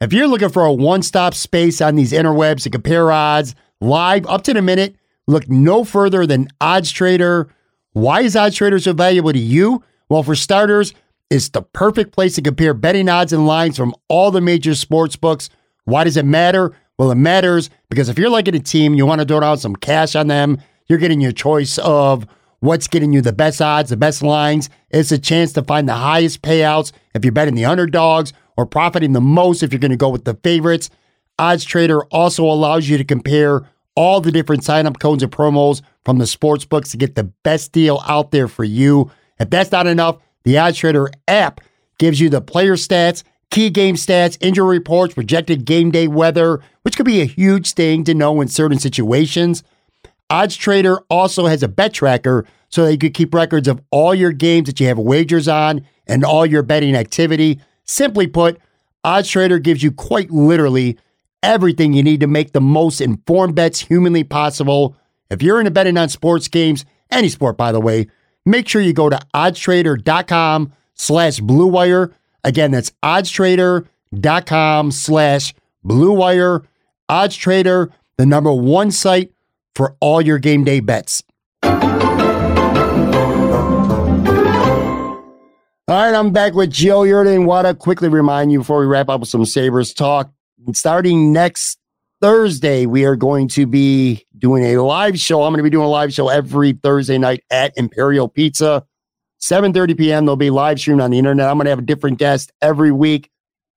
If 0.00 0.12
you're 0.12 0.28
looking 0.28 0.48
for 0.48 0.64
a 0.64 0.72
one 0.72 1.02
stop 1.02 1.34
space 1.34 1.80
on 1.80 1.96
these 1.96 2.12
interwebs 2.12 2.62
to 2.62 2.70
compare 2.70 3.10
odds 3.10 3.54
live 3.80 4.26
up 4.26 4.42
to 4.44 4.54
the 4.54 4.62
minute, 4.62 4.94
look 5.26 5.48
no 5.48 5.84
further 5.84 6.26
than 6.26 6.48
Odds 6.60 6.92
Trader. 6.92 7.48
Why 7.92 8.20
is 8.20 8.36
Odds 8.36 8.56
Trader 8.56 8.78
so 8.78 8.92
valuable 8.92 9.32
to 9.32 9.38
you? 9.38 9.82
Well, 10.08 10.22
for 10.22 10.36
starters, 10.36 10.94
it's 11.30 11.48
the 11.48 11.62
perfect 11.62 12.12
place 12.12 12.34
to 12.36 12.42
compare 12.42 12.74
betting 12.74 13.08
odds 13.08 13.32
and 13.32 13.46
lines 13.46 13.76
from 13.76 13.94
all 14.08 14.30
the 14.30 14.40
major 14.40 14.74
sports 14.74 15.16
books. 15.16 15.50
Why 15.84 16.04
does 16.04 16.16
it 16.16 16.24
matter? 16.24 16.72
Well, 16.98 17.10
it 17.10 17.16
matters 17.16 17.68
because 17.90 18.08
if 18.08 18.18
you're 18.18 18.30
liking 18.30 18.54
a 18.54 18.60
team, 18.60 18.94
you 18.94 19.06
want 19.06 19.20
to 19.20 19.26
throw 19.26 19.40
down 19.40 19.58
some 19.58 19.76
cash 19.76 20.14
on 20.14 20.28
them, 20.28 20.58
you're 20.86 20.98
getting 20.98 21.20
your 21.20 21.32
choice 21.32 21.78
of 21.78 22.26
what's 22.60 22.88
getting 22.88 23.12
you 23.12 23.20
the 23.20 23.32
best 23.32 23.60
odds, 23.60 23.90
the 23.90 23.96
best 23.96 24.22
lines. 24.22 24.70
It's 24.90 25.12
a 25.12 25.18
chance 25.18 25.52
to 25.54 25.62
find 25.62 25.88
the 25.88 25.94
highest 25.94 26.42
payouts 26.42 26.92
if 27.14 27.24
you're 27.24 27.32
betting 27.32 27.54
the 27.54 27.66
underdogs 27.66 28.32
or 28.56 28.66
profiting 28.66 29.12
the 29.12 29.20
most 29.20 29.62
if 29.62 29.72
you're 29.72 29.80
going 29.80 29.90
to 29.90 29.96
go 29.96 30.08
with 30.08 30.24
the 30.24 30.34
favorites. 30.42 30.90
Odds 31.38 31.64
Trader 31.64 32.04
also 32.04 32.44
allows 32.44 32.88
you 32.88 32.96
to 32.96 33.04
compare 33.04 33.68
all 33.94 34.20
the 34.20 34.32
different 34.32 34.64
sign 34.64 34.86
up 34.86 34.98
codes 34.98 35.22
and 35.22 35.32
promos 35.32 35.82
from 36.04 36.18
the 36.18 36.26
sports 36.26 36.64
books 36.64 36.90
to 36.90 36.96
get 36.96 37.14
the 37.14 37.24
best 37.24 37.72
deal 37.72 38.02
out 38.06 38.30
there 38.30 38.48
for 38.48 38.64
you. 38.64 39.10
If 39.38 39.50
that's 39.50 39.72
not 39.72 39.86
enough, 39.86 40.18
the 40.46 40.56
Odds 40.58 40.78
Trader 40.78 41.10
app 41.26 41.60
gives 41.98 42.20
you 42.20 42.30
the 42.30 42.40
player 42.40 42.76
stats, 42.76 43.24
key 43.50 43.68
game 43.68 43.96
stats, 43.96 44.38
injury 44.40 44.78
reports, 44.78 45.12
projected 45.12 45.64
game 45.64 45.90
day 45.90 46.06
weather, 46.06 46.62
which 46.82 46.96
could 46.96 47.04
be 47.04 47.20
a 47.20 47.24
huge 47.24 47.72
thing 47.72 48.04
to 48.04 48.14
know 48.14 48.40
in 48.40 48.46
certain 48.46 48.78
situations. 48.78 49.64
Odds 50.30 50.56
Trader 50.56 51.00
also 51.10 51.46
has 51.46 51.64
a 51.64 51.68
bet 51.68 51.92
tracker 51.92 52.46
so 52.68 52.84
that 52.84 52.92
you 52.92 52.98
can 52.98 53.12
keep 53.12 53.34
records 53.34 53.66
of 53.66 53.82
all 53.90 54.14
your 54.14 54.30
games 54.30 54.66
that 54.68 54.78
you 54.78 54.86
have 54.86 54.98
wagers 54.98 55.48
on 55.48 55.84
and 56.06 56.24
all 56.24 56.46
your 56.46 56.62
betting 56.62 56.94
activity. 56.94 57.60
Simply 57.84 58.28
put, 58.28 58.60
Odds 59.02 59.28
Trader 59.28 59.58
gives 59.58 59.82
you 59.82 59.90
quite 59.90 60.30
literally 60.30 60.96
everything 61.42 61.92
you 61.92 62.04
need 62.04 62.20
to 62.20 62.28
make 62.28 62.52
the 62.52 62.60
most 62.60 63.00
informed 63.00 63.56
bets 63.56 63.80
humanly 63.80 64.22
possible. 64.22 64.96
If 65.28 65.42
you're 65.42 65.58
into 65.58 65.72
betting 65.72 65.98
on 65.98 66.08
sports 66.08 66.46
games, 66.46 66.84
any 67.10 67.30
sport 67.30 67.56
by 67.56 67.72
the 67.72 67.80
way, 67.80 68.06
make 68.46 68.66
sure 68.68 68.80
you 68.80 68.94
go 68.94 69.10
to 69.10 69.18
oddstrader.com 69.34 70.72
slash 70.94 71.40
blue 71.40 71.66
wire. 71.66 72.12
Again, 72.42 72.70
that's 72.70 72.92
oddstrader.com 73.02 74.92
slash 74.92 75.54
blue 75.84 76.12
wire. 76.12 76.62
Odds 77.08 77.36
Trader, 77.36 77.92
the 78.16 78.26
number 78.26 78.52
one 78.52 78.90
site 78.90 79.32
for 79.74 79.96
all 80.00 80.20
your 80.20 80.38
game 80.38 80.64
day 80.64 80.80
bets. 80.80 81.22
All 85.88 85.94
right, 85.94 86.14
I'm 86.14 86.32
back 86.32 86.54
with 86.54 86.70
Joe 86.70 87.02
Yerdon. 87.02 87.44
Want 87.44 87.68
to 87.68 87.74
quickly 87.74 88.08
remind 88.08 88.50
you 88.50 88.58
before 88.58 88.80
we 88.80 88.86
wrap 88.86 89.08
up 89.08 89.20
with 89.20 89.28
some 89.28 89.44
Sabres 89.46 89.94
talk. 89.94 90.32
Starting 90.72 91.32
next 91.32 91.78
Thursday, 92.20 92.86
we 92.86 93.04
are 93.04 93.14
going 93.14 93.46
to 93.48 93.66
be 93.66 94.25
doing 94.38 94.64
a 94.64 94.82
live 94.82 95.18
show. 95.18 95.42
I'm 95.42 95.52
going 95.52 95.58
to 95.58 95.62
be 95.62 95.70
doing 95.70 95.86
a 95.86 95.90
live 95.90 96.12
show 96.12 96.28
every 96.28 96.72
Thursday 96.72 97.18
night 97.18 97.44
at 97.50 97.72
Imperial 97.76 98.28
Pizza. 98.28 98.84
7:30 99.40 99.98
p.m. 99.98 100.26
They'll 100.26 100.36
be 100.36 100.50
live 100.50 100.80
streamed 100.80 101.00
on 101.00 101.10
the 101.10 101.18
internet. 101.18 101.48
I'm 101.48 101.56
going 101.56 101.66
to 101.66 101.70
have 101.70 101.78
a 101.78 101.82
different 101.82 102.18
guest 102.18 102.52
every 102.62 102.90
week. 102.90 103.30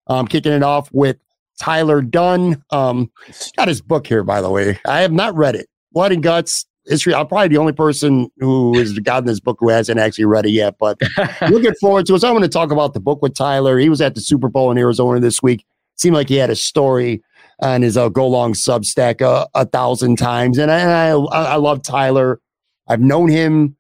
I'm 0.08 0.28
kicking 0.28 0.54
it 0.54 0.64
off 0.64 0.90
with 0.92 1.18
Tyler 1.60 2.02
Dunne. 2.02 2.64
Um, 2.72 3.12
got 3.58 3.68
his 3.68 3.82
book 3.82 4.08
here, 4.08 4.24
by 4.24 4.42
the 4.42 4.50
way. 4.50 4.80
I 4.88 5.02
have 5.02 5.12
not 5.12 5.36
read 5.36 5.56
it. 5.56 5.68
Blood 5.92 6.12
and 6.12 6.24
Guts 6.24 6.66
history. 6.86 7.14
I'm 7.14 7.28
probably 7.28 7.50
the 7.50 7.58
only 7.58 7.74
person 7.74 8.30
who 8.38 8.78
has 8.78 8.98
gotten 9.00 9.26
this 9.26 9.40
book 9.40 9.58
who 9.60 9.70
hasn't 9.70 10.00
actually 10.00 10.26
read 10.26 10.46
it 10.46 10.52
yet, 10.52 10.76
but 10.80 11.00
looking 11.50 11.74
forward 11.76 12.06
to 12.08 12.16
it. 12.16 12.22
So 12.22 12.28
I'm 12.28 12.34
going 12.34 12.42
to 12.44 12.50
talk 12.50 12.72
about 12.72 12.94
the 12.94 13.00
book 13.00 13.22
with 13.22 13.36
Tyler. 13.36 13.78
He 13.78 13.90
was 13.90 14.02
at 14.02 14.16
the 14.16 14.22
Super 14.22 14.50
Bowl 14.50 14.72
in 14.72 14.78
Arizona 14.78 15.20
this 15.20 15.44
week. 15.44 15.66
Seemed 15.96 16.16
like 16.16 16.30
he 16.30 16.36
had 16.36 16.50
a 16.50 16.56
story 16.56 17.22
on 17.60 17.82
his 17.82 17.98
uh, 17.98 18.10
go 18.10 18.28
long 18.28 18.54
Substack 18.54 19.22
uh, 19.22 19.48
a 19.54 19.66
thousand 19.66 20.18
times, 20.18 20.58
and 20.58 20.72
I, 20.72 20.80
and 20.80 20.92
I 20.92 21.54
I 21.54 21.56
love 21.56 21.82
Tyler. 21.84 22.40
I've 22.88 23.02
known 23.02 23.30
him, 23.30 23.76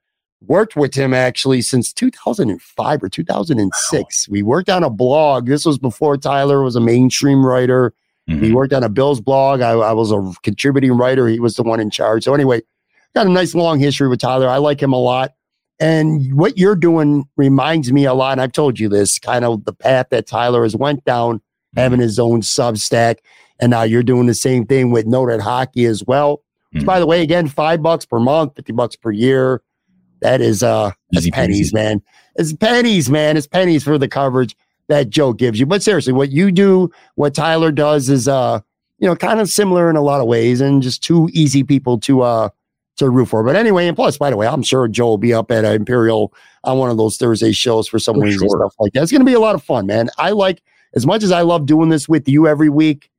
worked 0.45 0.75
with 0.75 0.93
him 0.93 1.13
actually 1.13 1.61
since 1.61 1.91
2005 1.93 3.03
or 3.03 3.09
2006. 3.09 4.27
Wow. 4.27 4.31
We 4.31 4.43
worked 4.43 4.69
on 4.69 4.83
a 4.83 4.89
blog. 4.89 5.47
This 5.47 5.65
was 5.65 5.77
before 5.77 6.17
Tyler 6.17 6.61
was 6.63 6.75
a 6.75 6.81
mainstream 6.81 7.45
writer. 7.45 7.93
Mm-hmm. 8.29 8.43
He 8.43 8.53
worked 8.53 8.73
on 8.73 8.83
a 8.83 8.89
Bills 8.89 9.21
blog. 9.21 9.61
I, 9.61 9.71
I 9.71 9.93
was 9.93 10.11
a 10.11 10.33
contributing 10.43 10.91
writer. 10.91 11.27
He 11.27 11.39
was 11.39 11.55
the 11.55 11.63
one 11.63 11.79
in 11.79 11.89
charge. 11.89 12.25
So 12.25 12.33
anyway, 12.33 12.61
got 13.15 13.27
a 13.27 13.31
nice 13.31 13.55
long 13.55 13.79
history 13.79 14.07
with 14.07 14.19
Tyler. 14.19 14.47
I 14.47 14.57
like 14.57 14.81
him 14.81 14.93
a 14.93 14.99
lot. 14.99 15.33
And 15.79 16.33
what 16.35 16.57
you're 16.57 16.75
doing 16.75 17.25
reminds 17.37 17.91
me 17.91 18.05
a 18.05 18.13
lot. 18.13 18.33
And 18.33 18.41
I've 18.41 18.51
told 18.51 18.79
you 18.79 18.89
this 18.89 19.17
kind 19.17 19.45
of 19.45 19.65
the 19.65 19.73
path 19.73 20.07
that 20.11 20.27
Tyler 20.27 20.63
has 20.63 20.75
went 20.75 21.03
down, 21.05 21.37
mm-hmm. 21.37 21.79
having 21.79 21.99
his 21.99 22.19
own 22.19 22.41
Substack. 22.41 23.17
And 23.59 23.71
now 23.71 23.83
you're 23.83 24.03
doing 24.03 24.27
the 24.27 24.33
same 24.33 24.65
thing 24.65 24.91
with 24.91 25.05
Noted 25.05 25.41
Hockey 25.41 25.85
as 25.85 26.03
well. 26.05 26.41
By 26.85 26.99
the 26.99 27.07
way, 27.07 27.21
again, 27.21 27.47
five 27.47 27.81
bucks 27.81 28.05
per 28.05 28.19
month, 28.19 28.55
50 28.55 28.73
bucks 28.73 28.95
per 28.95 29.11
year. 29.11 29.61
That 30.21 30.41
is 30.41 30.61
uh 30.61 30.91
Easy 31.13 31.31
pennies, 31.31 31.73
man. 31.73 32.01
It's 32.35 32.53
pennies, 32.53 33.09
man. 33.09 33.37
It's 33.37 33.47
pennies 33.47 33.83
for 33.83 33.97
the 33.97 34.07
coverage 34.07 34.55
that 34.87 35.09
Joe 35.09 35.33
gives 35.33 35.59
you. 35.59 35.65
But 35.65 35.81
seriously, 35.81 36.13
what 36.13 36.29
you 36.31 36.51
do, 36.51 36.91
what 37.15 37.33
Tyler 37.33 37.71
does 37.71 38.09
is 38.09 38.27
uh, 38.27 38.59
you 38.99 39.07
know, 39.07 39.15
kind 39.15 39.39
of 39.39 39.49
similar 39.49 39.89
in 39.89 39.95
a 39.95 40.01
lot 40.01 40.21
of 40.21 40.27
ways 40.27 40.61
and 40.61 40.81
just 40.83 41.03
two 41.03 41.29
easy 41.33 41.63
people 41.63 41.99
to 42.01 42.21
uh 42.21 42.49
to 42.97 43.09
root 43.09 43.27
for. 43.27 43.43
But 43.43 43.55
anyway, 43.55 43.87
and 43.87 43.95
plus, 43.95 44.17
by 44.17 44.29
the 44.29 44.37
way, 44.37 44.45
I'm 44.45 44.61
sure 44.61 44.87
Joe 44.87 45.07
will 45.07 45.17
be 45.17 45.33
up 45.33 45.51
at 45.51 45.65
Imperial 45.65 46.33
on 46.65 46.77
one 46.77 46.89
of 46.89 46.97
those 46.97 47.17
Thursday 47.17 47.53
shows 47.53 47.87
for 47.87 47.97
some 47.97 48.19
reason 48.19 48.47
sure. 48.47 48.59
stuff 48.59 48.75
like 48.79 48.93
that. 48.93 49.03
It's 49.03 49.11
going 49.11 49.21
to 49.21 49.25
be 49.25 49.33
a 49.33 49.39
lot 49.39 49.55
of 49.55 49.63
fun, 49.63 49.87
man. 49.87 50.09
I 50.17 50.31
like 50.31 50.61
as 50.93 51.05
much 51.05 51.23
as 51.23 51.31
I 51.31 51.41
love 51.41 51.65
doing 51.65 51.89
this 51.89 52.09
with 52.09 52.27
you 52.27 52.47
every 52.47 52.69
week. 52.69 53.09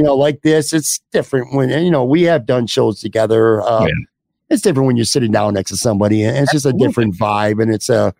You 0.00 0.06
know, 0.06 0.16
like 0.16 0.40
this, 0.40 0.72
it's 0.72 0.98
different 1.12 1.52
when 1.52 1.68
you 1.68 1.90
know 1.90 2.02
we 2.02 2.22
have 2.22 2.46
done 2.46 2.66
shows 2.66 3.00
together. 3.00 3.60
Uh, 3.60 3.84
yeah. 3.84 3.92
It's 4.48 4.62
different 4.62 4.86
when 4.86 4.96
you're 4.96 5.04
sitting 5.04 5.30
down 5.30 5.52
next 5.52 5.72
to 5.72 5.76
somebody, 5.76 6.24
and 6.24 6.38
it's 6.38 6.52
just 6.52 6.64
a 6.64 6.72
different 6.72 7.14
vibe, 7.16 7.60
and 7.60 7.70
it's 7.70 7.90
a 7.90 8.14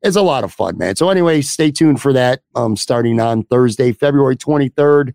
it's 0.00 0.14
a 0.14 0.22
lot 0.22 0.44
of 0.44 0.52
fun, 0.52 0.78
man. 0.78 0.94
So 0.94 1.10
anyway, 1.10 1.40
stay 1.40 1.72
tuned 1.72 2.00
for 2.00 2.12
that. 2.12 2.42
Um, 2.54 2.76
starting 2.76 3.18
on 3.18 3.42
Thursday, 3.42 3.90
February 3.90 4.36
23rd. 4.36 5.12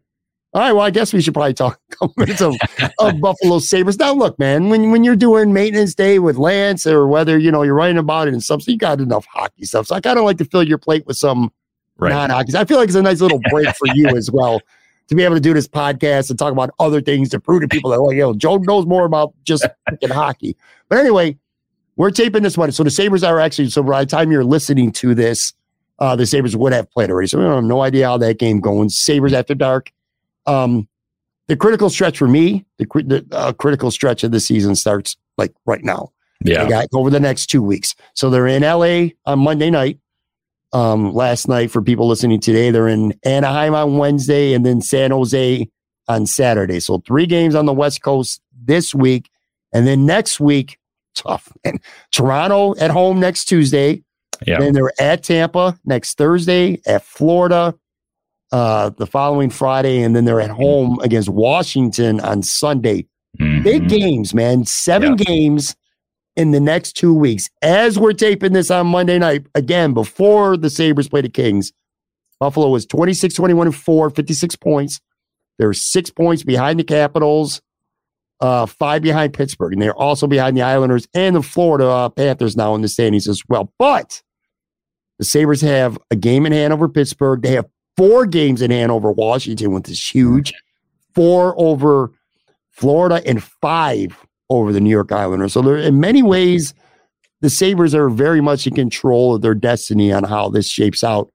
All 0.52 0.62
right. 0.62 0.74
Well, 0.74 0.82
I 0.82 0.90
guess 0.90 1.14
we 1.14 1.22
should 1.22 1.34
probably 1.34 1.54
talk 1.54 1.80
a 1.90 1.96
couple 1.96 2.14
minutes 2.18 2.42
of, 2.42 2.54
of 3.00 3.22
Buffalo 3.22 3.60
Sabres. 3.60 3.98
Now, 3.98 4.12
look, 4.12 4.38
man, 4.40 4.68
when, 4.68 4.92
when 4.92 5.06
you're 5.06 5.16
doing 5.16 5.54
maintenance 5.54 5.96
day 5.96 6.20
with 6.20 6.36
Lance 6.36 6.86
or 6.86 7.08
whether, 7.08 7.38
you 7.38 7.50
know, 7.50 7.64
you're 7.64 7.76
writing 7.76 7.98
about 7.98 8.28
it 8.28 8.34
and 8.34 8.44
stuff, 8.44 8.64
so 8.64 8.72
you 8.72 8.78
got 8.78 9.00
enough 9.00 9.26
hockey 9.26 9.64
stuff. 9.64 9.88
So 9.88 9.96
I 9.96 10.02
kind 10.02 10.20
of 10.20 10.26
like 10.26 10.38
to 10.40 10.46
fill 10.46 10.64
your 10.64 10.80
plate 10.80 11.08
with 11.08 11.16
some 11.16 11.50
right. 11.98 12.10
non 12.10 12.30
hockey. 12.30 12.58
I 12.58 12.66
feel 12.66 12.78
like 12.78 12.90
it's 12.90 12.96
a 12.98 13.02
nice 13.02 13.22
little 13.22 13.40
break 13.50 13.74
for 13.78 13.88
you 13.94 14.10
as 14.10 14.30
well 14.30 14.60
to 15.10 15.16
be 15.16 15.24
able 15.24 15.36
to 15.36 15.42
do 15.42 15.54
this 15.54 15.68
podcast 15.68 16.30
and 16.30 16.40
talk 16.40 16.52
about 16.52 16.72
other 16.80 17.02
things 17.02 17.30
to 17.30 17.40
prove 17.40 17.62
to 17.62 17.68
people 17.68 17.92
that, 17.92 18.00
like, 18.00 18.16
you 18.16 18.22
know, 18.22 18.34
Joe 18.34 18.58
knows 18.58 18.86
more 18.86 19.06
about 19.06 19.34
just 19.44 19.66
hockey. 20.06 20.56
But 20.88 21.00
anyway, 21.00 21.38
we're 21.98 22.12
taping 22.12 22.44
this 22.44 22.58
one. 22.58 22.72
So 22.72 22.84
the 22.84 22.92
Sabres 22.92 23.24
are 23.24 23.40
actually, 23.40 23.70
so 23.70 23.84
by 23.84 24.04
the 24.04 24.10
time 24.10 24.32
you're 24.32 24.46
listening 24.46 24.92
to 24.94 25.14
this, 25.14 25.54
uh, 26.00 26.16
the 26.16 26.26
Sabres 26.26 26.56
would 26.56 26.72
have 26.72 26.90
played 26.92 27.12
already. 27.12 27.28
So 27.28 27.40
we 27.40 27.44
have 27.44 27.64
no 27.64 27.82
idea 27.82 28.08
how 28.08 28.18
that 28.20 28.40
game 28.40 28.62
going. 28.62 28.90
Sabres 28.90 29.34
after 29.34 29.54
dark 29.54 29.92
um, 30.50 30.88
the 31.48 31.56
critical 31.56 31.90
stretch 31.90 32.18
for 32.18 32.28
me, 32.28 32.66
the, 32.78 32.86
the 32.86 33.26
uh, 33.32 33.54
critical 33.54 33.92
stretch 33.92 34.24
of 34.24 34.32
the 34.32 34.40
season 34.40 34.76
starts 34.76 35.16
like 35.38 35.54
right 35.66 35.84
now. 35.84 36.12
Yeah. 36.44 36.68
Got 36.70 36.88
over 36.94 37.10
the 37.10 37.20
next 37.20 37.48
two 37.48 37.62
weeks. 37.62 37.96
So 38.14 38.30
they're 38.30 38.48
in 38.48 38.64
LA 38.64 39.10
on 39.26 39.40
Monday 39.40 39.70
night. 39.70 40.00
Um, 40.72 41.14
last 41.14 41.48
night 41.48 41.72
for 41.72 41.82
people 41.82 42.08
listening 42.08 42.40
today, 42.40 42.70
they're 42.70 42.88
in 42.88 43.14
Anaheim 43.24 43.74
on 43.74 43.98
Wednesday 43.98 44.54
and 44.54 44.66
then 44.66 44.82
San 44.82 45.12
Jose 45.12 45.68
on 46.08 46.26
Saturday. 46.26 46.80
So 46.80 47.00
three 47.00 47.26
games 47.26 47.56
on 47.56 47.66
the 47.66 47.74
West 47.74 48.04
Coast 48.04 48.42
this 48.66 48.94
week. 48.94 49.30
And 49.74 49.88
then 49.88 50.06
next 50.06 50.40
week, 50.40 50.78
tough. 51.16 51.52
Toronto 52.12 52.76
at 52.78 52.92
home 52.92 53.20
next 53.20 53.46
Tuesday. 53.46 54.04
Yeah. 54.46 54.60
Then 54.60 54.74
they're 54.74 54.94
at 55.00 55.24
Tampa 55.24 55.78
next 55.86 56.18
Thursday, 56.18 56.82
at 56.86 57.04
Florida, 57.04 57.76
uh, 58.52 58.90
the 58.92 59.06
following 59.06 59.50
Friday, 59.50 60.02
and 60.02 60.16
then 60.16 60.26
they're 60.26 60.40
at 60.40 60.50
home 60.50 61.00
against 61.02 61.30
Washington 61.30 62.20
on 62.22 62.42
Sunday. 62.42 63.06
Mm-hmm. 63.40 63.64
Big 63.64 63.90
games, 63.90 64.34
man. 64.34 64.66
Seven 64.66 65.18
yeah. 65.18 65.26
games 65.26 65.76
in 66.40 66.52
the 66.52 66.60
next 66.62 66.94
two 66.94 67.14
weeks. 67.14 67.50
As 67.62 68.00
we're 68.00 68.14
taping 68.14 68.54
this 68.54 68.72
on 68.72 68.88
Monday 68.88 69.20
night, 69.20 69.46
again, 69.56 69.94
before 69.94 70.56
the 70.56 70.70
Sabres 70.70 71.10
play 71.10 71.20
the 71.20 71.28
Kings, 71.28 71.74
Buffalo 72.40 72.70
was 72.70 72.86
26 72.86 73.36
21 73.36 73.74
4, 73.74 74.10
56 74.10 74.56
points. 74.56 75.02
They're 75.58 75.74
six 75.74 76.10
points 76.10 76.44
behind 76.44 76.80
the 76.80 76.86
Capitals, 76.86 77.62
uh, 78.40 78.66
five 78.68 79.02
behind 79.02 79.34
Pittsburgh, 79.34 79.74
and 79.74 79.82
they're 79.82 79.94
also 79.94 80.28
behind 80.28 80.56
the 80.56 80.62
Islanders 80.62 81.10
and 81.14 81.36
the 81.36 81.44
Florida 81.44 81.86
uh, 81.86 82.08
Panthers 82.08 82.56
now 82.56 82.74
in 82.74 82.82
the 82.82 82.88
standings 82.88 83.28
as 83.28 83.44
well. 83.50 83.74
But 83.78 84.24
the 85.18 85.26
Sabres 85.26 85.60
have 85.60 85.98
a 86.10 86.16
game 86.16 86.46
in 86.46 86.54
hand 86.54 86.72
over 86.72 86.88
Pittsburgh. 86.88 87.42
They 87.42 87.52
have 87.52 87.66
four 87.98 88.26
games 88.26 88.62
in 88.62 88.72
hand 88.72 88.94
over 88.94 89.12
Washington, 89.12 89.74
which 89.74 89.90
is 89.90 90.02
huge, 90.02 90.54
four 91.14 91.54
over 91.58 92.14
Florida, 92.72 93.22
and 93.26 93.44
five 93.44 94.16
over 94.50 94.72
the 94.72 94.82
New 94.82 94.90
York 94.90 95.12
Islanders. 95.12 95.54
So, 95.54 95.76
in 95.76 96.00
many 96.00 96.24
ways, 96.24 96.74
the 97.42 97.50
Sabres 97.50 97.96
are 97.96 98.10
very 98.10 98.42
much 98.42 98.68
in 98.68 98.76
control 98.76 99.36
of 99.36 99.42
their 99.42 99.56
destiny 99.56 100.12
on 100.12 100.24
how 100.24 100.50
this 100.50 100.68
shapes 100.68 101.04
out, 101.04 101.32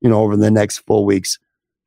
you 0.00 0.08
know, 0.08 0.22
over 0.22 0.36
the 0.36 0.50
next 0.50 0.78
four 0.86 1.04
weeks. 1.04 1.38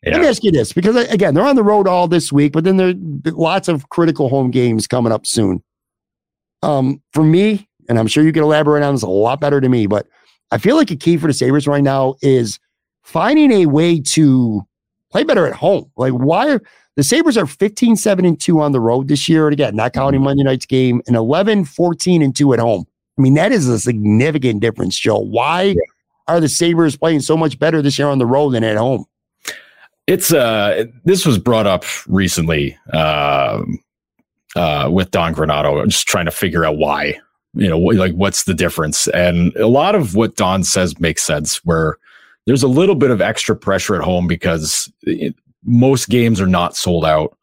Yeah. 0.04 0.14
Let 0.14 0.22
me 0.22 0.28
ask 0.28 0.44
you 0.44 0.52
this 0.52 0.74
because, 0.74 0.96
again, 0.96 1.36
they're 1.36 1.46
on 1.46 1.56
the 1.56 1.64
road 1.64 1.88
all 1.88 2.08
this 2.08 2.32
week, 2.32 2.54
but 2.54 2.64
then 2.64 2.78
there 2.78 2.90
are 2.90 3.32
lots 3.32 3.68
of 3.68 3.90
critical 3.90 4.30
home 4.30 4.50
games 4.50 4.88
coming 4.88 5.12
up 5.12 5.28
soon. 5.28 5.64
Um, 6.64 7.02
for 7.14 7.24
me, 7.24 7.68
and 7.88 8.00
I'm 8.00 8.08
sure 8.08 8.24
you 8.24 8.34
can 8.34 8.44
elaborate 8.44 8.84
on 8.84 8.96
this 8.96 9.04
a 9.04 9.08
lot 9.08 9.40
better 9.40 9.60
than 9.62 9.72
me, 9.72 9.86
but 9.86 10.08
I 10.52 10.58
feel 10.58 10.76
like 10.76 10.92
a 10.92 10.96
key 10.96 11.18
for 11.18 11.28
the 11.28 11.34
Sabres 11.34 11.68
right 11.68 11.84
now 11.84 12.16
is 12.22 12.60
finding 13.04 13.52
a 13.52 13.66
way 13.68 14.00
to 14.00 14.62
play 15.12 15.24
better 15.24 15.46
at 15.48 15.54
home. 15.54 15.92
Like, 15.98 16.14
why 16.14 16.50
are 16.50 16.62
the 16.96 17.04
Sabres 17.04 17.38
are 17.38 17.46
15, 17.46 17.96
7, 17.96 18.26
and 18.26 18.40
2 18.40 18.60
on 18.60 18.72
the 18.72 18.80
road 18.80 19.08
this 19.08 19.30
year? 19.30 19.48
And 19.48 19.54
again, 19.54 19.76
not 19.76 19.94
counting 19.94 20.20
mm-hmm. 20.20 20.26
Monday 20.26 20.44
night's 20.44 20.66
game, 20.66 21.02
and 21.08 21.16
11, 21.16 21.66
14, 21.66 22.22
and 22.22 22.36
2 22.36 22.54
at 22.54 22.60
home. 22.60 22.86
I 23.18 23.22
mean, 23.22 23.34
that 23.36 23.52
is 23.52 23.68
a 23.68 23.80
significant 23.80 24.62
difference, 24.62 24.98
Joe. 24.98 25.20
Why 25.20 25.64
yeah. 25.64 25.76
are 26.28 26.40
the 26.40 26.50
Sabres 26.50 26.98
playing 26.98 27.22
so 27.22 27.38
much 27.38 27.60
better 27.60 27.82
this 27.82 28.00
year 28.00 28.08
on 28.08 28.20
the 28.20 28.26
road 28.26 28.52
than 28.52 28.64
at 28.64 28.78
home? 28.78 29.06
It's 30.08 30.34
uh 30.34 30.86
this 31.06 31.26
was 31.26 31.38
brought 31.38 31.68
up 31.68 31.86
recently 32.08 32.76
uh, 32.92 33.62
uh, 34.56 34.90
with 34.92 35.12
Don 35.12 35.34
Granato, 35.34 35.82
I'm 35.82 35.90
just 35.90 36.08
trying 36.08 36.26
to 36.26 36.32
figure 36.32 36.66
out 36.66 36.78
why. 36.78 37.20
You 37.54 37.70
know, 37.70 37.78
like 37.78 38.14
what's 38.14 38.44
the 38.44 38.54
difference? 38.54 39.08
And 39.10 39.56
a 39.58 39.68
lot 39.68 39.94
of 39.96 40.16
what 40.16 40.36
Don 40.36 40.64
says 40.64 41.00
makes 41.00 41.24
sense 41.24 41.64
where 41.66 41.98
there's 42.46 42.64
a 42.64 42.68
little 42.68 42.96
bit 42.96 43.12
of 43.12 43.22
extra 43.22 43.56
pressure 43.56 43.96
at 43.96 44.02
home 44.02 44.28
because 44.28 44.92
it, 45.04 45.36
most 45.64 46.10
games 46.10 46.42
are 46.42 46.48
not 46.48 46.76
sold 46.76 47.06
out. 47.06 47.38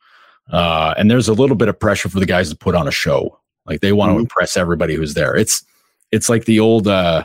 Uh, 0.50 0.94
and 0.96 1.10
there's 1.10 1.28
a 1.28 1.34
little 1.34 1.56
bit 1.56 1.68
of 1.68 1.78
pressure 1.78 2.08
for 2.08 2.20
the 2.20 2.26
guys 2.26 2.48
to 2.50 2.56
put 2.56 2.74
on 2.74 2.88
a 2.88 2.92
show. 2.92 3.38
Like 3.66 3.80
they 3.80 3.92
want 3.92 4.10
mm-hmm. 4.10 4.18
to 4.18 4.22
impress 4.22 4.56
everybody 4.56 4.94
who's 4.94 5.14
there. 5.14 5.36
It's 5.36 5.62
it's 6.10 6.28
like 6.28 6.46
the 6.46 6.58
old 6.58 6.88
uh, 6.88 7.24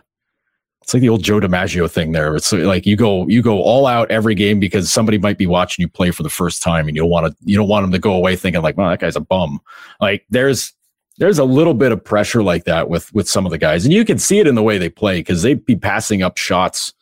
it's 0.82 0.94
like 0.94 1.02
the 1.02 1.10
old 1.10 1.24
Joe 1.24 1.40
DiMaggio 1.40 1.90
thing 1.90 2.12
there. 2.12 2.36
It's 2.36 2.52
like 2.52 2.86
you 2.86 2.98
go 2.98 3.26
you 3.30 3.42
go 3.42 3.62
all 3.62 3.88
out 3.88 4.12
every 4.12 4.36
game 4.36 4.60
because 4.60 4.92
somebody 4.92 5.18
might 5.18 5.38
be 5.38 5.48
watching 5.48 5.82
you 5.82 5.88
play 5.88 6.12
for 6.12 6.24
the 6.24 6.30
first 6.30 6.62
time 6.62 6.88
and 6.88 6.96
you 6.96 7.04
don't 7.04 7.10
want 7.10 7.28
to 7.28 7.36
you 7.46 7.56
don't 7.56 7.70
want 7.70 7.86
them 7.86 7.94
to 7.94 8.00
go 8.00 8.14
away 8.14 8.36
thinking 8.36 8.62
like, 8.62 8.76
well, 8.76 8.90
that 8.90 9.00
guy's 9.00 9.16
a 9.16 9.22
bum. 9.22 9.62
Like 10.02 10.26
there's 10.30 10.74
there's 11.20 11.40
a 11.40 11.46
little 11.46 11.74
bit 11.74 11.94
of 11.94 12.04
pressure 12.04 12.44
like 12.44 12.66
that 12.66 12.90
with 12.90 13.14
with 13.14 13.30
some 13.30 13.46
of 13.46 13.52
the 13.52 13.58
guys. 13.58 13.86
And 13.86 13.94
you 13.94 14.04
can 14.04 14.20
see 14.20 14.40
it 14.40 14.48
in 14.48 14.56
the 14.56 14.64
way 14.64 14.78
they 14.78 14.90
play 14.90 15.22
because 15.22 15.42
they'd 15.42 15.66
be 15.66 15.78
passing 15.78 16.22
up 16.22 16.38
shots 16.38 16.94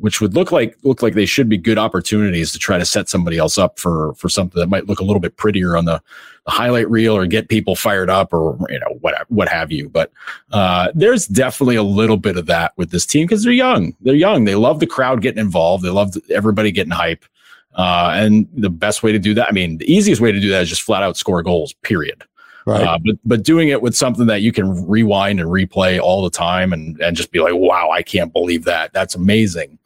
which 0.00 0.20
would 0.20 0.34
look 0.34 0.50
like 0.50 0.76
look 0.82 1.02
like 1.02 1.14
they 1.14 1.26
should 1.26 1.48
be 1.48 1.56
good 1.56 1.78
opportunities 1.78 2.52
to 2.52 2.58
try 2.58 2.78
to 2.78 2.84
set 2.84 3.08
somebody 3.08 3.38
else 3.38 3.58
up 3.58 3.78
for 3.78 4.14
for 4.14 4.28
something 4.28 4.58
that 4.58 4.68
might 4.68 4.86
look 4.86 5.00
a 5.00 5.04
little 5.04 5.20
bit 5.20 5.36
prettier 5.36 5.76
on 5.76 5.84
the, 5.84 6.02
the 6.46 6.50
highlight 6.50 6.90
reel 6.90 7.16
or 7.16 7.26
get 7.26 7.48
people 7.48 7.76
fired 7.76 8.10
up 8.10 8.32
or 8.32 8.58
you 8.70 8.78
know 8.78 8.98
what 9.00 9.14
what 9.28 9.48
have 9.48 9.70
you. 9.70 9.88
But 9.88 10.10
uh, 10.52 10.90
there's 10.94 11.26
definitely 11.26 11.76
a 11.76 11.82
little 11.82 12.16
bit 12.16 12.36
of 12.36 12.46
that 12.46 12.72
with 12.76 12.90
this 12.90 13.06
team 13.06 13.26
because 13.26 13.44
they're 13.44 13.52
young. 13.52 13.94
They're 14.00 14.14
young. 14.14 14.44
They 14.44 14.54
love 14.54 14.80
the 14.80 14.86
crowd 14.86 15.22
getting 15.22 15.40
involved. 15.40 15.84
They 15.84 15.90
love 15.90 16.14
everybody 16.30 16.72
getting 16.72 16.92
hype. 16.92 17.24
Uh, 17.74 18.12
and 18.14 18.48
the 18.52 18.70
best 18.70 19.02
way 19.02 19.12
to 19.12 19.18
do 19.18 19.32
that, 19.34 19.48
I 19.48 19.52
mean, 19.52 19.78
the 19.78 19.92
easiest 19.92 20.20
way 20.20 20.32
to 20.32 20.40
do 20.40 20.50
that 20.50 20.62
is 20.62 20.68
just 20.68 20.82
flat 20.82 21.04
out 21.04 21.16
score 21.16 21.42
goals. 21.42 21.72
Period. 21.82 22.24
Right. 22.66 22.82
Uh, 22.82 22.98
but 23.04 23.16
but 23.24 23.42
doing 23.42 23.68
it 23.68 23.80
with 23.82 23.96
something 23.96 24.26
that 24.26 24.42
you 24.42 24.52
can 24.52 24.86
rewind 24.86 25.40
and 25.40 25.48
replay 25.48 26.00
all 26.00 26.22
the 26.22 26.30
time 26.30 26.72
and 26.72 27.00
and 27.00 27.16
just 27.16 27.32
be 27.32 27.40
like, 27.40 27.54
wow, 27.54 27.90
I 27.90 28.02
can't 28.02 28.32
believe 28.32 28.64
that. 28.64 28.92
That's 28.92 29.14
amazing. 29.14 29.78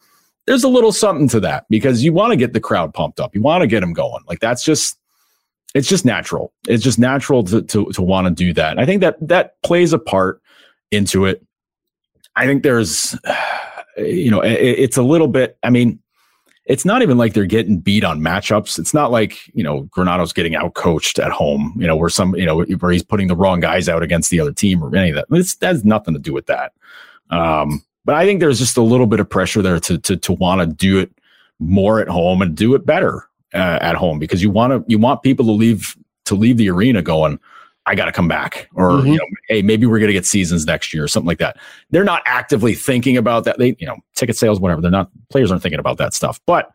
There's 0.47 0.65
a 0.65 0.69
little 0.69 0.93
something 0.93 1.29
to 1.29 1.41
that 1.41 1.67
because 1.71 2.05
you 2.05 2.13
want 2.13 2.33
to 2.33 2.37
get 2.37 2.53
the 2.53 2.61
crowd 2.61 2.93
pumped 2.93 3.21
up. 3.21 3.35
You 3.35 3.43
want 3.43 3.63
to 3.63 3.67
get 3.67 3.81
them 3.81 3.93
going. 3.93 4.23
Like 4.29 4.41
that's 4.41 4.65
just 4.65 4.99
it's 5.75 5.89
just 5.89 6.05
natural. 6.05 6.53
It's 6.69 6.85
just 6.85 6.99
natural 6.99 7.43
to 7.45 7.63
to 7.63 7.87
to 7.87 8.03
want 8.03 8.27
to 8.27 8.31
do 8.33 8.53
that. 8.55 8.79
I 8.79 8.87
think 8.87 9.01
that 9.01 9.17
that 9.27 9.61
plays 9.63 9.93
a 9.93 9.99
part 9.99 10.41
into 10.91 11.25
it. 11.25 11.45
I 12.37 12.47
think 12.47 12.63
there's 12.63 13.17
you 13.97 14.31
know, 14.31 14.41
it, 14.41 14.53
it's 14.53 14.97
a 14.97 15.03
little 15.03 15.29
bit. 15.29 15.59
I 15.63 15.71
mean, 15.71 16.01
it's 16.67 16.85
not 16.85 17.03
even 17.03 17.19
like 17.19 17.35
they're 17.35 17.45
getting 17.45 17.79
beat 17.79 18.05
on 18.05 18.21
matchups. 18.21 18.79
It's 18.79 18.95
not 18.95 19.11
like, 19.11 19.39
you 19.55 19.63
know, 19.63 19.83
Granato's 19.85 20.33
getting 20.33 20.55
out 20.55 20.75
coached 20.75 21.19
at 21.19 21.31
home, 21.31 21.75
you 21.79 21.87
know, 21.87 21.95
where 21.95 22.09
some, 22.09 22.35
you 22.37 22.47
know, 22.47 22.65
where 22.65 22.91
he's 22.91 23.03
putting 23.03 23.29
the 23.29 23.37
wrong 23.37 23.61
guys 23.61 23.89
out 23.89 24.03
against 24.03 24.31
the 24.31 24.41
other 24.41 24.53
team 24.53 24.83
or 24.83 24.95
any 24.97 25.11
of 25.11 25.17
that. 25.17 25.27
It's, 25.31 25.57
that 25.57 25.69
has 25.69 25.85
nothing 25.85 26.15
to 26.15 26.21
do 26.21 26.33
with 26.33 26.47
that. 26.47 26.73
Um, 27.29 27.85
but 28.05 28.15
I 28.15 28.25
think 28.25 28.41
there's 28.41 28.59
just 28.59 28.77
a 28.77 28.83
little 28.83 29.07
bit 29.07 29.21
of 29.21 29.29
pressure 29.29 29.63
there 29.63 29.81
to, 29.81 29.99
to, 29.99 30.17
to 30.17 30.33
want 30.33 30.61
to 30.61 30.67
do 30.67 30.99
it 30.99 31.11
more 31.59 32.01
at 32.01 32.09
home 32.09 32.43
and 32.43 32.57
do 32.57 32.75
it 32.75 32.85
better 32.85 33.29
uh, 33.55 33.79
at 33.81 33.97
home 33.97 34.19
because 34.19 34.43
you 34.43 34.51
want 34.51 34.73
to, 34.73 34.85
you 34.91 34.99
want 34.99 35.23
people 35.23 35.47
to 35.47 35.53
leave, 35.53 35.97
to 36.27 36.35
leave 36.35 36.57
the 36.57 36.71
arena 36.71 37.03
going, 37.03 37.39
I 37.87 37.95
got 37.95 38.07
to 38.07 38.13
come 38.13 38.29
back, 38.29 38.69
or 38.75 38.93
mm-hmm. 38.93 39.07
you 39.09 39.17
know, 39.19 39.27
hey, 39.49 39.63
maybe 39.63 39.87
we're 39.87 39.99
going 39.99 40.09
to 40.09 40.15
get 40.15 40.25
seasons 40.25 40.65
next 40.65 40.95
year, 40.95 41.05
or 41.05 41.09
something 41.09 41.27
like 41.27 41.39
that. 41.39 41.59
They're 41.91 42.05
not 42.05 42.23
actively 42.25 42.75
thinking 42.75 43.17
about 43.17 43.45
that. 43.45 43.59
They, 43.59 43.77
you 43.79 43.87
know, 43.87 43.97
ticket 44.15 44.37
sales, 44.37 44.59
whatever. 44.59 44.81
They're 44.81 44.91
not 44.91 45.11
players 45.29 45.51
aren't 45.51 45.63
thinking 45.63 45.81
about 45.81 45.99
that 45.99 46.15
stuff. 46.15 46.41
But 46.47 46.71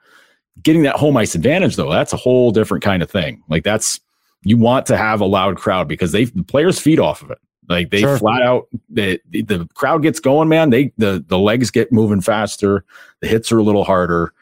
getting 0.61 0.83
that 0.83 0.97
home 0.97 1.17
ice 1.17 1.33
advantage, 1.33 1.77
though, 1.77 1.91
that's 1.91 2.13
a 2.13 2.17
whole 2.17 2.51
different 2.51 2.83
kind 2.83 3.01
of 3.01 3.09
thing. 3.09 3.41
Like 3.49 3.63
that's 3.63 3.99
you 4.43 4.57
want 4.57 4.85
to 4.87 4.97
have 4.97 5.19
a 5.19 5.25
loud 5.25 5.57
crowd 5.57 5.87
because 5.87 6.11
they 6.11 6.25
the 6.25 6.43
players 6.43 6.79
feed 6.79 6.99
off 6.99 7.23
of 7.23 7.31
it. 7.31 7.39
Like 7.69 7.91
they 7.91 8.01
sure. 8.01 8.17
flat 8.17 8.41
out 8.41 8.67
the 8.89 9.21
the 9.29 9.67
crowd 9.75 10.01
gets 10.01 10.19
going, 10.19 10.49
man. 10.49 10.71
They 10.71 10.91
the 10.97 11.23
the 11.27 11.37
legs 11.37 11.69
get 11.69 11.91
moving 11.91 12.19
faster, 12.19 12.83
the 13.21 13.27
hits 13.27 13.51
are 13.51 13.59
a 13.59 13.63
little 13.63 13.83
harder, 13.83 14.33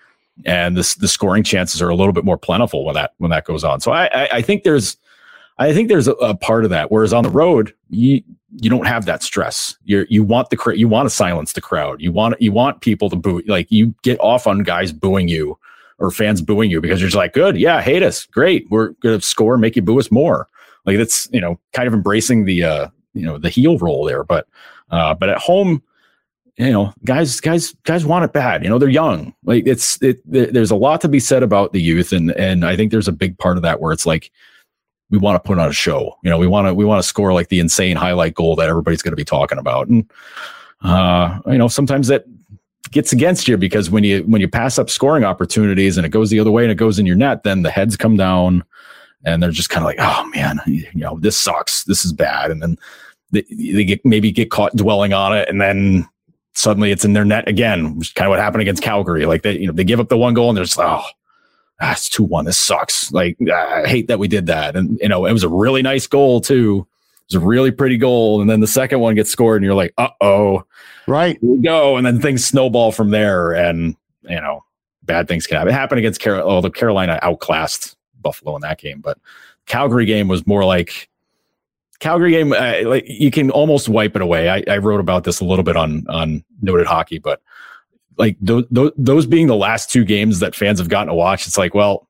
and 0.45 0.77
the 0.77 0.95
the 0.99 1.09
scoring 1.09 1.43
chances 1.43 1.81
are 1.81 1.89
a 1.89 1.95
little 1.95 2.13
bit 2.13 2.23
more 2.23 2.37
plentiful 2.37 2.85
when 2.85 2.95
that 2.95 3.13
when 3.17 3.29
that 3.31 3.43
goes 3.43 3.65
on. 3.65 3.81
So 3.81 3.91
I 3.91 4.05
I, 4.05 4.29
I 4.37 4.41
think 4.41 4.63
there's 4.63 4.95
I 5.59 5.73
think 5.73 5.89
there's 5.89 6.07
a, 6.07 6.13
a, 6.13 6.35
part 6.35 6.63
of 6.63 6.69
that. 6.69 6.91
Whereas 6.91 7.13
on 7.13 7.23
the 7.23 7.29
road, 7.29 7.73
you 7.89 8.23
you 8.61 8.69
don't 8.69 8.87
have 8.87 9.05
that 9.05 9.23
stress. 9.23 9.75
You 9.83 10.05
you 10.09 10.23
want 10.23 10.49
the 10.49 10.73
you 10.75 10.87
want 10.87 11.09
to 11.09 11.13
silence 11.13 11.53
the 11.53 11.61
crowd. 11.61 12.01
You 12.01 12.13
want 12.13 12.41
you 12.41 12.51
want 12.51 12.81
people 12.81 13.09
to 13.09 13.15
boo. 13.15 13.41
Like 13.47 13.71
you 13.71 13.93
get 14.03 14.19
off 14.21 14.47
on 14.47 14.63
guys 14.63 14.93
booing 14.93 15.27
you 15.27 15.57
or 15.99 16.11
fans 16.11 16.41
booing 16.41 16.71
you 16.71 16.79
because 16.79 17.01
you're 17.01 17.09
just 17.09 17.17
like, 17.17 17.33
good, 17.33 17.57
yeah, 17.57 17.81
hate 17.81 18.03
us, 18.03 18.25
great. 18.25 18.67
We're 18.69 18.89
gonna 19.01 19.19
score, 19.19 19.57
make 19.57 19.75
you 19.75 19.81
boo 19.81 19.99
us 19.99 20.11
more. 20.11 20.47
Like 20.85 20.97
that's 20.97 21.27
you 21.33 21.41
know 21.41 21.59
kind 21.73 21.87
of 21.87 21.93
embracing 21.93 22.45
the 22.45 22.63
uh 22.63 22.87
you 23.13 23.25
know 23.25 23.38
the 23.38 23.49
heel 23.49 23.77
role 23.77 24.05
there. 24.05 24.23
But 24.23 24.47
uh 24.91 25.13
but 25.13 25.29
at 25.29 25.38
home, 25.38 25.81
you 26.57 26.71
know, 26.71 26.91
guys, 27.05 27.39
guys, 27.39 27.75
guys 27.84 28.05
want 28.05 28.25
it 28.25 28.34
bad. 28.34 28.63
You 28.63 28.69
know, 28.69 28.79
they're 28.79 28.89
young. 28.89 29.34
Like 29.43 29.67
it's 29.67 30.01
it. 30.01 30.19
There's 30.25 30.71
a 30.71 30.75
lot 30.75 31.01
to 31.01 31.07
be 31.07 31.19
said 31.19 31.43
about 31.43 31.71
the 31.71 31.81
youth, 31.81 32.11
and 32.11 32.31
and 32.31 32.65
I 32.65 32.75
think 32.75 32.91
there's 32.91 33.07
a 33.07 33.13
big 33.13 33.38
part 33.38 33.57
of 33.57 33.63
that 33.63 33.79
where 33.79 33.93
it's 33.93 34.07
like 34.07 34.31
we 35.11 35.19
want 35.19 35.41
to 35.41 35.47
put 35.47 35.59
on 35.59 35.69
a 35.69 35.73
show. 35.73 36.17
You 36.23 36.31
know, 36.31 36.39
we 36.39 36.47
want 36.47 36.67
to 36.67 36.73
we 36.73 36.84
want 36.84 37.01
to 37.01 37.07
score 37.07 37.31
like 37.31 37.49
the 37.49 37.59
insane 37.59 37.95
highlight 37.95 38.34
goal 38.34 38.55
that 38.55 38.69
everybody's 38.69 39.03
going 39.03 39.11
to 39.11 39.17
be 39.17 39.23
talking 39.23 39.59
about. 39.59 39.88
And 39.88 40.09
uh, 40.81 41.39
you 41.45 41.59
know, 41.59 41.67
sometimes 41.67 42.07
that 42.07 42.25
gets 42.89 43.13
against 43.13 43.47
you 43.47 43.57
because 43.57 43.91
when 43.91 44.03
you 44.03 44.23
when 44.23 44.41
you 44.41 44.47
pass 44.47 44.79
up 44.79 44.89
scoring 44.89 45.23
opportunities 45.23 45.95
and 45.95 46.07
it 46.07 46.09
goes 46.09 46.31
the 46.31 46.39
other 46.39 46.51
way 46.51 46.63
and 46.63 46.71
it 46.71 46.75
goes 46.75 46.97
in 46.97 47.05
your 47.05 47.15
net, 47.15 47.43
then 47.43 47.61
the 47.61 47.69
heads 47.69 47.95
come 47.95 48.17
down 48.17 48.63
and 49.26 49.41
they're 49.41 49.52
just 49.52 49.69
kind 49.69 49.84
of 49.84 49.88
like, 49.88 49.99
oh 49.99 50.30
man, 50.35 50.60
you 50.65 50.85
know, 50.95 51.19
this 51.19 51.38
sucks. 51.38 51.84
This 51.84 52.06
is 52.06 52.14
bad. 52.14 52.52
And 52.52 52.61
then 52.61 52.77
they, 53.31 53.44
they 53.49 53.84
get 53.84 54.06
maybe 54.06 54.31
get 54.31 54.52
caught 54.52 54.76
dwelling 54.76 55.14
on 55.14 55.35
it 55.35 55.49
and 55.49 55.60
then 55.60 56.07
suddenly 56.53 56.91
it's 56.91 57.06
in 57.06 57.14
their 57.14 57.26
net 57.26 57.48
again, 57.48 57.95
which 57.98 58.10
is 58.10 58.14
kind 58.14 58.27
of 58.27 58.31
what 58.31 58.39
happened 58.39 58.61
against 58.61 58.81
Calgary. 58.81 59.26
Like 59.26 59.44
they, 59.44 59.57
you 59.57 59.68
know, 59.68 59.73
they 59.73 59.84
give 59.84 59.99
up 59.99 60.10
the 60.10 60.18
one 60.18 60.34
goal 60.34 60.49
and 60.49 60.57
they're 60.57 60.65
just, 60.65 60.80
oh, 60.80 61.03
ah, 61.81 61.91
it's 61.91 62.10
2 62.10 62.23
1. 62.23 62.45
This 62.45 62.57
sucks. 62.57 63.11
Like, 63.11 63.38
I 63.52 63.88
hate 63.88 64.07
that 64.07 64.19
we 64.19 64.27
did 64.27 64.48
that. 64.48 64.76
And, 64.76 64.98
you 65.02 65.10
know, 65.10 65.26
it 65.26 65.34
was 65.34 65.44
a 65.44 65.49
really 65.49 65.81
nice 65.81 66.07
goal, 66.07 66.41
too. 66.41 66.88
It 67.30 67.35
was 67.35 67.44
a 67.44 67.45
really 67.45 67.72
pretty 67.72 67.98
goal. 67.98 68.41
And 68.41 68.49
then 68.49 68.60
the 68.60 68.68
second 68.68 68.99
one 68.99 69.15
gets 69.15 69.30
scored, 69.30 69.57
and 69.57 69.65
you're 69.65 69.76
like, 69.76 69.94
uh 69.98 70.10
oh. 70.22 70.64
Right. 71.07 71.38
We 71.41 71.61
go. 71.61 71.98
And 71.98 72.06
then 72.06 72.22
things 72.22 72.45
snowball 72.45 72.91
from 72.91 73.11
there. 73.11 73.53
And, 73.53 73.95
you 74.23 74.41
know, 74.41 74.64
bad 75.03 75.27
things 75.27 75.48
can 75.48 75.57
happen. 75.57 75.73
It 75.73 75.77
happened 75.77 75.99
against 75.99 76.22
Carolina. 76.22 76.48
Oh, 76.48 76.61
the 76.61 76.69
Carolina 76.69 77.19
outclassed 77.22 77.97
Buffalo 78.27 78.55
in 78.55 78.61
that 78.61 78.79
game. 78.79 78.99
But 78.99 79.17
Calgary 79.65 80.05
game 80.05 80.27
was 80.27 80.45
more 80.45 80.65
like, 80.65 81.09
Calgary 81.99 82.31
game, 82.31 82.53
uh, 82.53 82.81
like 82.85 83.05
you 83.07 83.31
can 83.31 83.49
almost 83.49 83.89
wipe 83.89 84.15
it 84.15 84.21
away. 84.21 84.49
I, 84.49 84.63
I 84.67 84.77
wrote 84.77 84.99
about 84.99 85.23
this 85.23 85.39
a 85.39 85.45
little 85.45 85.63
bit 85.63 85.75
on 85.75 86.05
on 86.09 86.43
noted 86.61 86.85
hockey, 86.85 87.17
but 87.17 87.41
like 88.17 88.37
th- 88.45 88.65
th- 88.73 88.93
those 88.97 89.25
being 89.25 89.47
the 89.47 89.55
last 89.55 89.89
two 89.89 90.05
games 90.05 90.39
that 90.39 90.53
fans 90.53 90.79
have 90.79 90.89
gotten 90.89 91.07
to 91.07 91.15
watch, 91.15 91.47
it's 91.47 91.57
like, 91.57 91.73
well, 91.73 92.07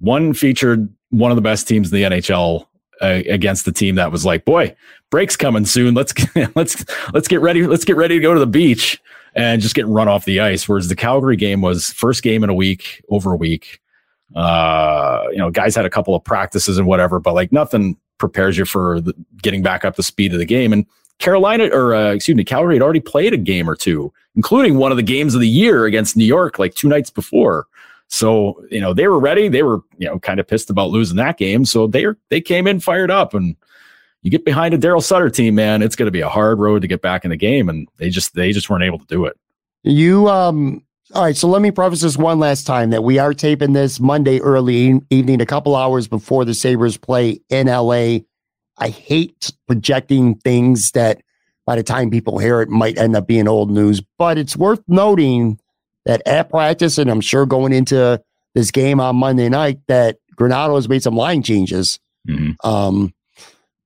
one 0.00 0.32
featured 0.32 0.88
one 1.10 1.30
of 1.30 1.36
the 1.36 1.42
best 1.42 1.68
teams 1.68 1.92
in 1.92 1.96
the 1.96 2.16
NHL 2.16 2.66
uh, 3.02 3.22
against 3.28 3.64
the 3.64 3.72
team 3.72 3.96
that 3.96 4.12
was 4.12 4.24
like, 4.24 4.44
boy, 4.44 4.74
break's 5.10 5.36
coming 5.36 5.66
soon. 5.66 5.94
Let's 5.94 6.14
let's 6.54 6.84
let's 7.12 7.28
get 7.28 7.40
ready. 7.40 7.66
Let's 7.66 7.84
get 7.84 7.96
ready 7.96 8.16
to 8.16 8.22
go 8.22 8.32
to 8.32 8.40
the 8.40 8.46
beach 8.46 8.98
and 9.34 9.60
just 9.60 9.74
get 9.74 9.86
run 9.86 10.08
off 10.08 10.24
the 10.24 10.40
ice. 10.40 10.68
Whereas 10.68 10.88
the 10.88 10.96
Calgary 10.96 11.36
game 11.36 11.60
was 11.60 11.92
first 11.92 12.22
game 12.22 12.42
in 12.44 12.50
a 12.50 12.54
week, 12.54 13.04
over 13.10 13.32
a 13.32 13.36
week. 13.36 13.80
Uh, 14.34 15.24
you 15.30 15.38
know, 15.38 15.50
guys 15.50 15.74
had 15.74 15.84
a 15.84 15.90
couple 15.90 16.14
of 16.14 16.22
practices 16.22 16.78
and 16.78 16.86
whatever, 16.86 17.18
but 17.18 17.34
like 17.34 17.52
nothing 17.52 17.96
prepares 18.18 18.58
you 18.58 18.64
for 18.64 19.00
the, 19.00 19.14
getting 19.42 19.62
back 19.62 19.84
up 19.84 19.96
the 19.96 20.02
speed 20.02 20.32
of 20.32 20.38
the 20.38 20.44
game. 20.44 20.72
And 20.72 20.84
Carolina, 21.18 21.68
or 21.72 21.94
uh, 21.94 22.12
excuse 22.12 22.36
me, 22.36 22.44
Calgary 22.44 22.74
had 22.74 22.82
already 22.82 23.00
played 23.00 23.32
a 23.32 23.38
game 23.38 23.68
or 23.68 23.74
two, 23.74 24.12
including 24.36 24.76
one 24.76 24.90
of 24.90 24.96
the 24.96 25.02
games 25.02 25.34
of 25.34 25.40
the 25.40 25.48
year 25.48 25.86
against 25.86 26.16
New 26.16 26.24
York, 26.24 26.58
like 26.58 26.74
two 26.74 26.88
nights 26.88 27.10
before. 27.10 27.66
So 28.08 28.64
you 28.70 28.80
know 28.80 28.94
they 28.94 29.08
were 29.08 29.18
ready. 29.18 29.48
They 29.48 29.62
were 29.62 29.80
you 29.98 30.08
know 30.08 30.18
kind 30.18 30.40
of 30.40 30.46
pissed 30.46 30.70
about 30.70 30.90
losing 30.90 31.16
that 31.16 31.36
game. 31.38 31.64
So 31.64 31.86
they 31.86 32.06
they 32.30 32.40
came 32.40 32.66
in 32.66 32.80
fired 32.80 33.10
up, 33.10 33.34
and 33.34 33.56
you 34.22 34.30
get 34.30 34.44
behind 34.44 34.74
a 34.74 34.78
Darryl 34.78 35.02
Sutter 35.02 35.28
team, 35.28 35.54
man. 35.54 35.82
It's 35.82 35.96
going 35.96 36.06
to 36.06 36.12
be 36.12 36.20
a 36.20 36.28
hard 36.28 36.58
road 36.58 36.82
to 36.82 36.88
get 36.88 37.02
back 37.02 37.24
in 37.24 37.30
the 37.30 37.36
game, 37.36 37.68
and 37.68 37.88
they 37.98 38.10
just 38.10 38.34
they 38.34 38.52
just 38.52 38.70
weren't 38.70 38.84
able 38.84 38.98
to 38.98 39.06
do 39.06 39.26
it. 39.26 39.36
You 39.82 40.28
um. 40.28 40.82
All 41.14 41.22
right, 41.22 41.36
so 41.36 41.48
let 41.48 41.62
me 41.62 41.70
preface 41.70 42.02
this 42.02 42.18
one 42.18 42.38
last 42.38 42.66
time 42.66 42.90
that 42.90 43.02
we 43.02 43.18
are 43.18 43.32
taping 43.32 43.72
this 43.72 43.98
Monday 43.98 44.40
early 44.40 45.00
evening, 45.08 45.40
a 45.40 45.46
couple 45.46 45.74
hours 45.74 46.06
before 46.06 46.44
the 46.44 46.52
Sabres 46.52 46.98
play 46.98 47.40
in 47.48 47.66
LA 47.66 48.18
I 48.78 48.88
hate 48.88 49.52
projecting 49.66 50.36
things 50.36 50.92
that 50.92 51.20
by 51.66 51.76
the 51.76 51.82
time 51.82 52.10
people 52.10 52.38
hear 52.38 52.60
it 52.60 52.68
might 52.68 52.96
end 52.96 53.16
up 53.16 53.26
being 53.26 53.48
old 53.48 53.70
news. 53.70 54.00
But 54.18 54.38
it's 54.38 54.56
worth 54.56 54.82
noting 54.88 55.58
that 56.06 56.22
at 56.26 56.48
practice, 56.48 56.98
and 56.98 57.10
I'm 57.10 57.20
sure 57.20 57.44
going 57.44 57.72
into 57.72 58.22
this 58.54 58.70
game 58.70 59.00
on 59.00 59.16
Monday 59.16 59.48
night, 59.48 59.80
that 59.88 60.18
Granato 60.36 60.76
has 60.76 60.88
made 60.88 61.02
some 61.02 61.16
line 61.16 61.42
changes. 61.42 61.98
Mm-hmm. 62.28 62.66
Um, 62.66 63.12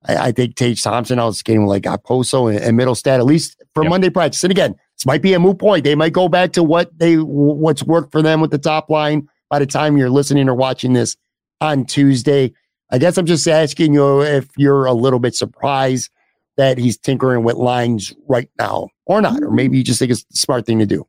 I, 0.05 0.15
I, 0.15 0.31
think 0.31 0.55
Tage 0.55 0.81
Thompson 0.81 1.19
out 1.19 1.35
skating 1.35 1.65
like 1.65 1.83
Okposo 1.83 2.53
and, 2.53 2.63
and 2.63 2.79
Mittelstadt, 2.79 3.19
at 3.19 3.25
least 3.25 3.61
for 3.73 3.83
yep. 3.83 3.89
Monday 3.89 4.09
practice. 4.09 4.43
And 4.43 4.51
again, 4.51 4.75
this 4.97 5.05
might 5.05 5.21
be 5.21 5.33
a 5.33 5.39
moot 5.39 5.59
point. 5.59 5.83
They 5.83 5.95
might 5.95 6.13
go 6.13 6.29
back 6.29 6.53
to 6.53 6.63
what 6.63 6.97
they 6.97 7.15
what's 7.15 7.83
worked 7.83 8.11
for 8.11 8.21
them 8.21 8.41
with 8.41 8.51
the 8.51 8.57
top 8.57 8.89
line 8.89 9.27
by 9.49 9.59
the 9.59 9.65
time 9.65 9.97
you're 9.97 10.09
listening 10.09 10.47
or 10.49 10.55
watching 10.55 10.93
this 10.93 11.15
on 11.61 11.85
Tuesday. 11.85 12.53
I 12.91 12.97
guess 12.97 13.17
I'm 13.17 13.25
just 13.25 13.47
asking 13.47 13.93
you 13.93 14.21
if 14.21 14.47
you're 14.57 14.85
a 14.85 14.93
little 14.93 15.19
bit 15.19 15.35
surprised 15.35 16.11
that 16.57 16.77
he's 16.77 16.97
tinkering 16.97 17.43
with 17.43 17.55
lines 17.55 18.13
right 18.27 18.49
now 18.59 18.89
or 19.05 19.21
not, 19.21 19.41
or 19.41 19.51
maybe 19.51 19.77
you 19.77 19.83
just 19.83 19.99
think 19.99 20.11
it's 20.11 20.23
the 20.25 20.37
smart 20.37 20.65
thing 20.65 20.79
to 20.79 20.85
do. 20.85 21.05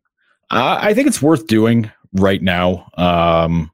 Uh, 0.51 0.79
I 0.81 0.95
think 0.95 1.07
it's 1.07 1.21
worth 1.21 1.47
doing 1.47 1.91
right 2.15 2.43
now. 2.43 2.89
Um, 2.97 3.71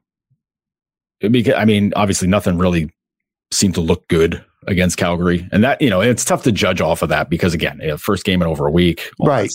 because 1.19 1.53
I 1.53 1.65
mean, 1.65 1.93
obviously, 1.95 2.27
nothing 2.27 2.57
really 2.57 2.91
seemed 3.51 3.75
to 3.75 3.81
look 3.81 4.07
good 4.07 4.43
against 4.67 4.97
Calgary, 4.97 5.47
and 5.51 5.63
that 5.63 5.81
you 5.81 5.89
know 5.89 6.01
it's 6.01 6.25
tough 6.25 6.43
to 6.43 6.51
judge 6.51 6.81
off 6.81 7.01
of 7.01 7.09
that 7.09 7.29
because 7.29 7.53
again, 7.53 7.79
you 7.81 7.89
know, 7.89 7.97
first 7.97 8.23
game 8.23 8.41
in 8.41 8.47
over 8.47 8.65
a 8.67 8.71
week, 8.71 9.11
right? 9.19 9.51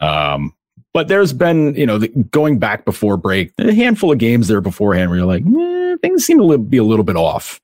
Um, 0.00 0.54
but 0.92 1.08
there's 1.08 1.32
been 1.32 1.74
you 1.74 1.86
know 1.86 1.98
the, 1.98 2.08
going 2.08 2.58
back 2.58 2.84
before 2.84 3.16
break, 3.16 3.52
a 3.58 3.72
handful 3.72 4.12
of 4.12 4.18
games 4.18 4.48
there 4.48 4.60
beforehand 4.60 5.10
where 5.10 5.18
you're 5.18 5.26
like. 5.26 5.44
Eh, 5.46 5.80
things 6.02 6.24
seem 6.24 6.38
to 6.38 6.58
be 6.58 6.76
a 6.76 6.84
little 6.84 7.04
bit 7.04 7.16
off. 7.16 7.60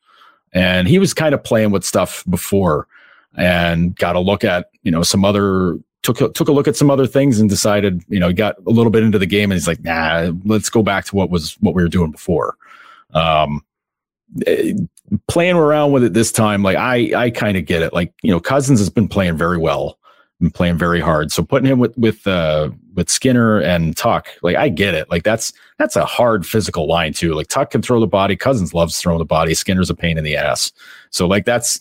And 0.52 0.88
he 0.88 0.98
was 0.98 1.12
kind 1.12 1.34
of 1.34 1.42
playing 1.42 1.70
with 1.70 1.84
stuff 1.84 2.24
before 2.28 2.86
and 3.36 3.94
got 3.96 4.16
a 4.16 4.20
look 4.20 4.44
at, 4.44 4.70
you 4.82 4.90
know, 4.90 5.02
some 5.02 5.24
other 5.24 5.78
took 6.02 6.20
a, 6.20 6.28
took 6.30 6.48
a 6.48 6.52
look 6.52 6.68
at 6.68 6.76
some 6.76 6.90
other 6.90 7.06
things 7.06 7.40
and 7.40 7.50
decided, 7.50 8.02
you 8.08 8.20
know, 8.20 8.28
he 8.28 8.34
got 8.34 8.56
a 8.66 8.70
little 8.70 8.90
bit 8.90 9.02
into 9.02 9.18
the 9.18 9.26
game 9.26 9.50
and 9.50 9.58
he's 9.58 9.66
like, 9.66 9.82
nah, 9.82 10.32
let's 10.44 10.70
go 10.70 10.82
back 10.82 11.04
to 11.06 11.16
what 11.16 11.30
was 11.30 11.54
what 11.60 11.74
we 11.74 11.82
were 11.82 11.88
doing 11.88 12.10
before. 12.10 12.56
Um, 13.12 13.62
eh, 14.46 14.74
playing 15.28 15.56
around 15.56 15.92
with 15.92 16.04
it 16.04 16.14
this 16.14 16.32
time, 16.32 16.62
like 16.62 16.76
I 16.76 17.12
I 17.24 17.30
kind 17.30 17.56
of 17.56 17.66
get 17.66 17.82
it. 17.82 17.92
Like 17.92 18.14
you 18.22 18.30
know, 18.30 18.40
Cousins 18.40 18.78
has 18.78 18.88
been 18.88 19.08
playing 19.08 19.36
very 19.36 19.58
well, 19.58 19.98
been 20.40 20.50
playing 20.50 20.76
very 20.76 21.00
hard. 21.00 21.32
So 21.32 21.42
putting 21.42 21.70
him 21.70 21.78
with 21.78 21.96
with 21.96 22.26
uh, 22.26 22.70
with 22.94 23.08
Skinner 23.08 23.60
and 23.60 23.96
Tuch, 23.96 24.28
like 24.42 24.56
I 24.56 24.68
get 24.68 24.94
it. 24.94 25.10
Like 25.10 25.22
that's 25.22 25.52
that's 25.78 25.96
a 25.96 26.04
hard 26.04 26.46
physical 26.46 26.86
line 26.86 27.12
too. 27.12 27.34
Like 27.34 27.48
Tuch 27.48 27.70
can 27.70 27.82
throw 27.82 28.00
the 28.00 28.06
body, 28.06 28.36
Cousins 28.36 28.74
loves 28.74 29.00
throwing 29.00 29.18
the 29.18 29.24
body, 29.24 29.54
Skinner's 29.54 29.90
a 29.90 29.94
pain 29.94 30.18
in 30.18 30.24
the 30.24 30.36
ass. 30.36 30.72
So 31.10 31.26
like 31.26 31.44
that's 31.44 31.80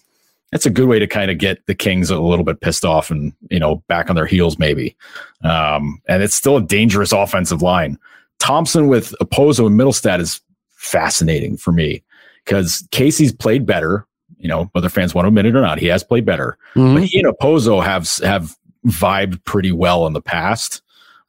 that's 0.51 0.65
a 0.65 0.69
good 0.69 0.87
way 0.87 0.99
to 0.99 1.07
kind 1.07 1.29
of 1.29 1.37
get 1.37 1.65
the 1.65 1.75
Kings 1.75 2.09
a 2.09 2.19
little 2.19 2.45
bit 2.45 2.61
pissed 2.61 2.85
off 2.85 3.11
and 3.11 3.33
you 3.49 3.59
know 3.59 3.83
back 3.87 4.09
on 4.09 4.15
their 4.15 4.25
heels 4.25 4.57
maybe. 4.57 4.95
Um, 5.43 6.01
and 6.07 6.23
it's 6.23 6.35
still 6.35 6.57
a 6.57 6.61
dangerous 6.61 7.11
offensive 7.11 7.61
line. 7.61 7.99
Thompson 8.39 8.87
with 8.87 9.13
Okposo 9.21 9.67
and 9.67 9.79
Mittelstadt 9.79 10.19
is 10.19 10.41
fascinating 10.71 11.57
for 11.57 11.71
me 11.71 12.03
because 12.45 12.87
Casey's 12.91 13.33
played 13.33 13.65
better. 13.65 14.05
You 14.37 14.47
know, 14.47 14.69
whether 14.73 14.89
fans 14.89 15.15
want 15.15 15.25
to 15.25 15.29
admit 15.29 15.45
it 15.45 15.55
or 15.55 15.61
not, 15.61 15.79
he 15.79 15.87
has 15.87 16.03
played 16.03 16.25
better. 16.25 16.57
Mm-hmm. 16.75 16.95
But 16.95 17.03
he 17.03 17.19
and 17.19 17.33
Okposo 17.33 17.83
have 17.83 18.09
have 18.27 18.55
vibed 18.85 19.43
pretty 19.45 19.71
well 19.71 20.07
in 20.07 20.13
the 20.13 20.21
past, 20.21 20.81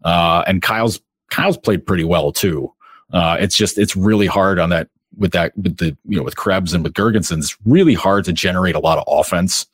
uh, 0.04 0.42
and 0.46 0.62
Kyle's 0.62 1.00
Kyle's 1.30 1.56
played 1.56 1.86
pretty 1.86 2.04
well 2.04 2.32
too. 2.32 2.72
Uh, 3.12 3.36
it's 3.38 3.56
just 3.56 3.78
it's 3.78 3.96
really 3.96 4.26
hard 4.26 4.58
on 4.58 4.70
that 4.70 4.88
with 5.16 5.32
that 5.32 5.56
with 5.56 5.78
the 5.78 5.96
you 6.06 6.16
know 6.16 6.22
with 6.22 6.36
Krebs 6.36 6.74
and 6.74 6.84
with 6.84 6.94
Girgensons. 6.94 7.38
It's 7.38 7.56
really 7.64 7.94
hard 7.94 8.24
to 8.24 8.32
generate 8.32 8.74
a 8.74 8.80
lot 8.80 8.98
of 8.98 9.04
offense 9.06 9.66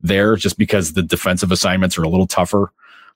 there, 0.00 0.36
just 0.36 0.58
because 0.58 0.92
the 0.92 1.02
defensive 1.02 1.52
assignments 1.52 1.96
are 1.98 2.02
a 2.02 2.08
little 2.08 2.26
tougher. 2.26 2.72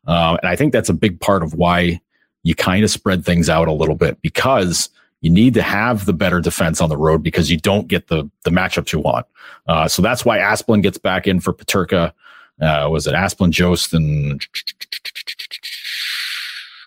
Uh, 0.07 0.37
and 0.43 0.51
I 0.51 0.57
think 0.57 0.73
that's 0.73 0.89
a 0.89 0.95
big 0.95 1.19
part 1.21 1.43
of 1.43 1.55
why 1.55 2.01
you 2.43 2.55
kind 2.55 2.85
of 2.85 2.91
spread 2.91 3.25
things 3.25 3.49
out 3.49 3.69
a 3.69 3.73
little 3.73 3.95
bit 3.95 4.21
because 4.21 4.91
you 5.25 5.31
need 5.31 5.55
to 5.55 5.63
have 5.63 6.05
the 6.05 6.13
better 6.13 6.39
defense 6.39 6.83
on 6.83 6.91
the 6.91 6.99
road 6.99 7.23
because 7.23 7.51
you 7.51 7.57
don't 7.57 7.89
get 7.89 8.09
the 8.09 8.31
the 8.45 8.51
matchups 8.51 8.93
you 8.93 9.01
want. 9.01 9.25
Uh, 9.67 9.89
so 9.89 10.03
that's 10.03 10.23
why 10.23 10.37
Asplund 10.37 10.83
gets 10.83 10.99
back 10.99 11.27
in 11.27 11.41
for 11.41 11.55
Peterka. 11.55 12.13
Uh, 12.61 12.89
was 12.91 13.07
it 13.07 13.15
Asplund, 13.15 13.51
Jost, 13.51 13.95
and 13.95 14.47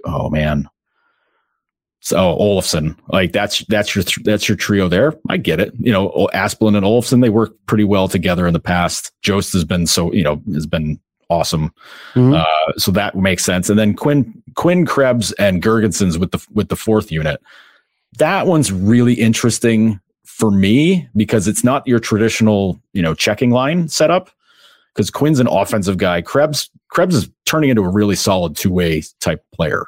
oh 0.05 0.30
man, 0.30 0.69
so 1.99 2.38
Olofsson, 2.38 2.95
like 3.07 3.31
that's 3.31 3.65
that's 3.65 3.95
your 3.95 4.05
that's 4.23 4.47
your 4.47 4.55
trio 4.55 4.88
there. 4.88 5.15
I 5.30 5.38
get 5.38 5.59
it. 5.59 5.73
You 5.80 5.91
know, 5.91 6.30
Asplund 6.31 6.77
and 6.77 6.85
Olofsson, 6.85 7.23
they 7.23 7.30
work 7.30 7.55
pretty 7.65 7.85
well 7.85 8.07
together 8.07 8.45
in 8.45 8.53
the 8.53 8.59
past. 8.59 9.14
Jost 9.23 9.51
has 9.53 9.65
been 9.65 9.88
so 9.88 10.14
you 10.14 10.23
know 10.23 10.43
has 10.53 10.68
been 10.68 10.99
awesome. 11.31 11.73
Mm-hmm. 12.14 12.35
Uh, 12.35 12.73
so 12.77 12.91
that 12.91 13.15
makes 13.15 13.43
sense. 13.43 13.68
And 13.68 13.80
then 13.80 13.95
Quinn 13.95 14.43
Quinn 14.53 14.85
Krebs 14.85 15.31
and 15.34 15.64
Girgensons 15.64 16.19
with 16.19 16.30
the 16.30 16.45
with 16.53 16.69
the 16.69 16.76
fourth 16.76 17.11
unit 17.11 17.41
that 18.17 18.47
one's 18.47 18.71
really 18.71 19.13
interesting 19.13 19.99
for 20.25 20.51
me 20.51 21.07
because 21.15 21.47
it's 21.47 21.63
not 21.63 21.85
your 21.88 21.99
traditional, 21.99 22.79
you 22.93 23.01
know, 23.01 23.13
checking 23.13 23.51
line 23.51 23.88
setup. 23.88 24.29
Because 24.93 25.11
Quinn's 25.11 25.39
an 25.39 25.47
offensive 25.47 25.97
guy. 25.97 26.23
Krebs 26.23 26.71
Krebs 26.89 27.13
is 27.13 27.29
turning 27.45 27.69
into 27.69 27.84
a 27.84 27.89
really 27.89 28.15
solid 28.15 28.55
two 28.55 28.71
way 28.71 29.03
type 29.19 29.45
player, 29.53 29.85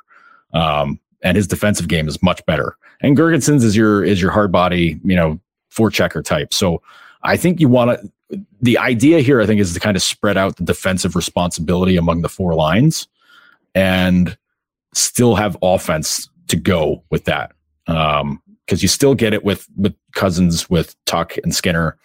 um, 0.54 1.00
and 1.24 1.36
his 1.36 1.48
defensive 1.48 1.88
game 1.88 2.08
is 2.08 2.22
much 2.22 2.46
better. 2.46 2.76
And 3.02 3.18
Girgensons 3.18 3.64
is 3.64 3.76
your 3.76 4.04
is 4.04 4.22
your 4.22 4.30
hard 4.30 4.52
body, 4.52 5.00
you 5.04 5.16
know, 5.16 5.40
four 5.70 5.90
checker 5.90 6.22
type. 6.22 6.54
So 6.54 6.84
I 7.24 7.38
think 7.38 7.60
you 7.60 7.70
want 7.70 8.00
to. 8.00 8.40
The 8.62 8.78
idea 8.78 9.22
here, 9.22 9.42
I 9.42 9.48
think, 9.48 9.60
is 9.60 9.74
to 9.74 9.80
kind 9.80 9.98
of 9.98 10.04
spread 10.04 10.38
out 10.38 10.58
the 10.58 10.64
defensive 10.64 11.16
responsibility 11.16 11.98
among 11.98 12.22
the 12.22 12.30
four 12.30 12.54
lines, 12.54 13.08
and 13.74 14.38
still 14.94 15.34
have 15.34 15.58
offense 15.64 16.30
to 16.50 16.56
go 16.56 17.04
with 17.10 17.26
that 17.26 17.52
um, 17.90 18.42
because 18.66 18.82
you 18.82 18.88
still 18.88 19.16
get 19.16 19.34
it 19.34 19.44
with 19.44 19.68
with 19.76 19.96
Cousins, 20.14 20.70
with 20.70 20.96
Tuch 21.06 21.40
and 21.44 21.54
Skinner. 21.56 21.98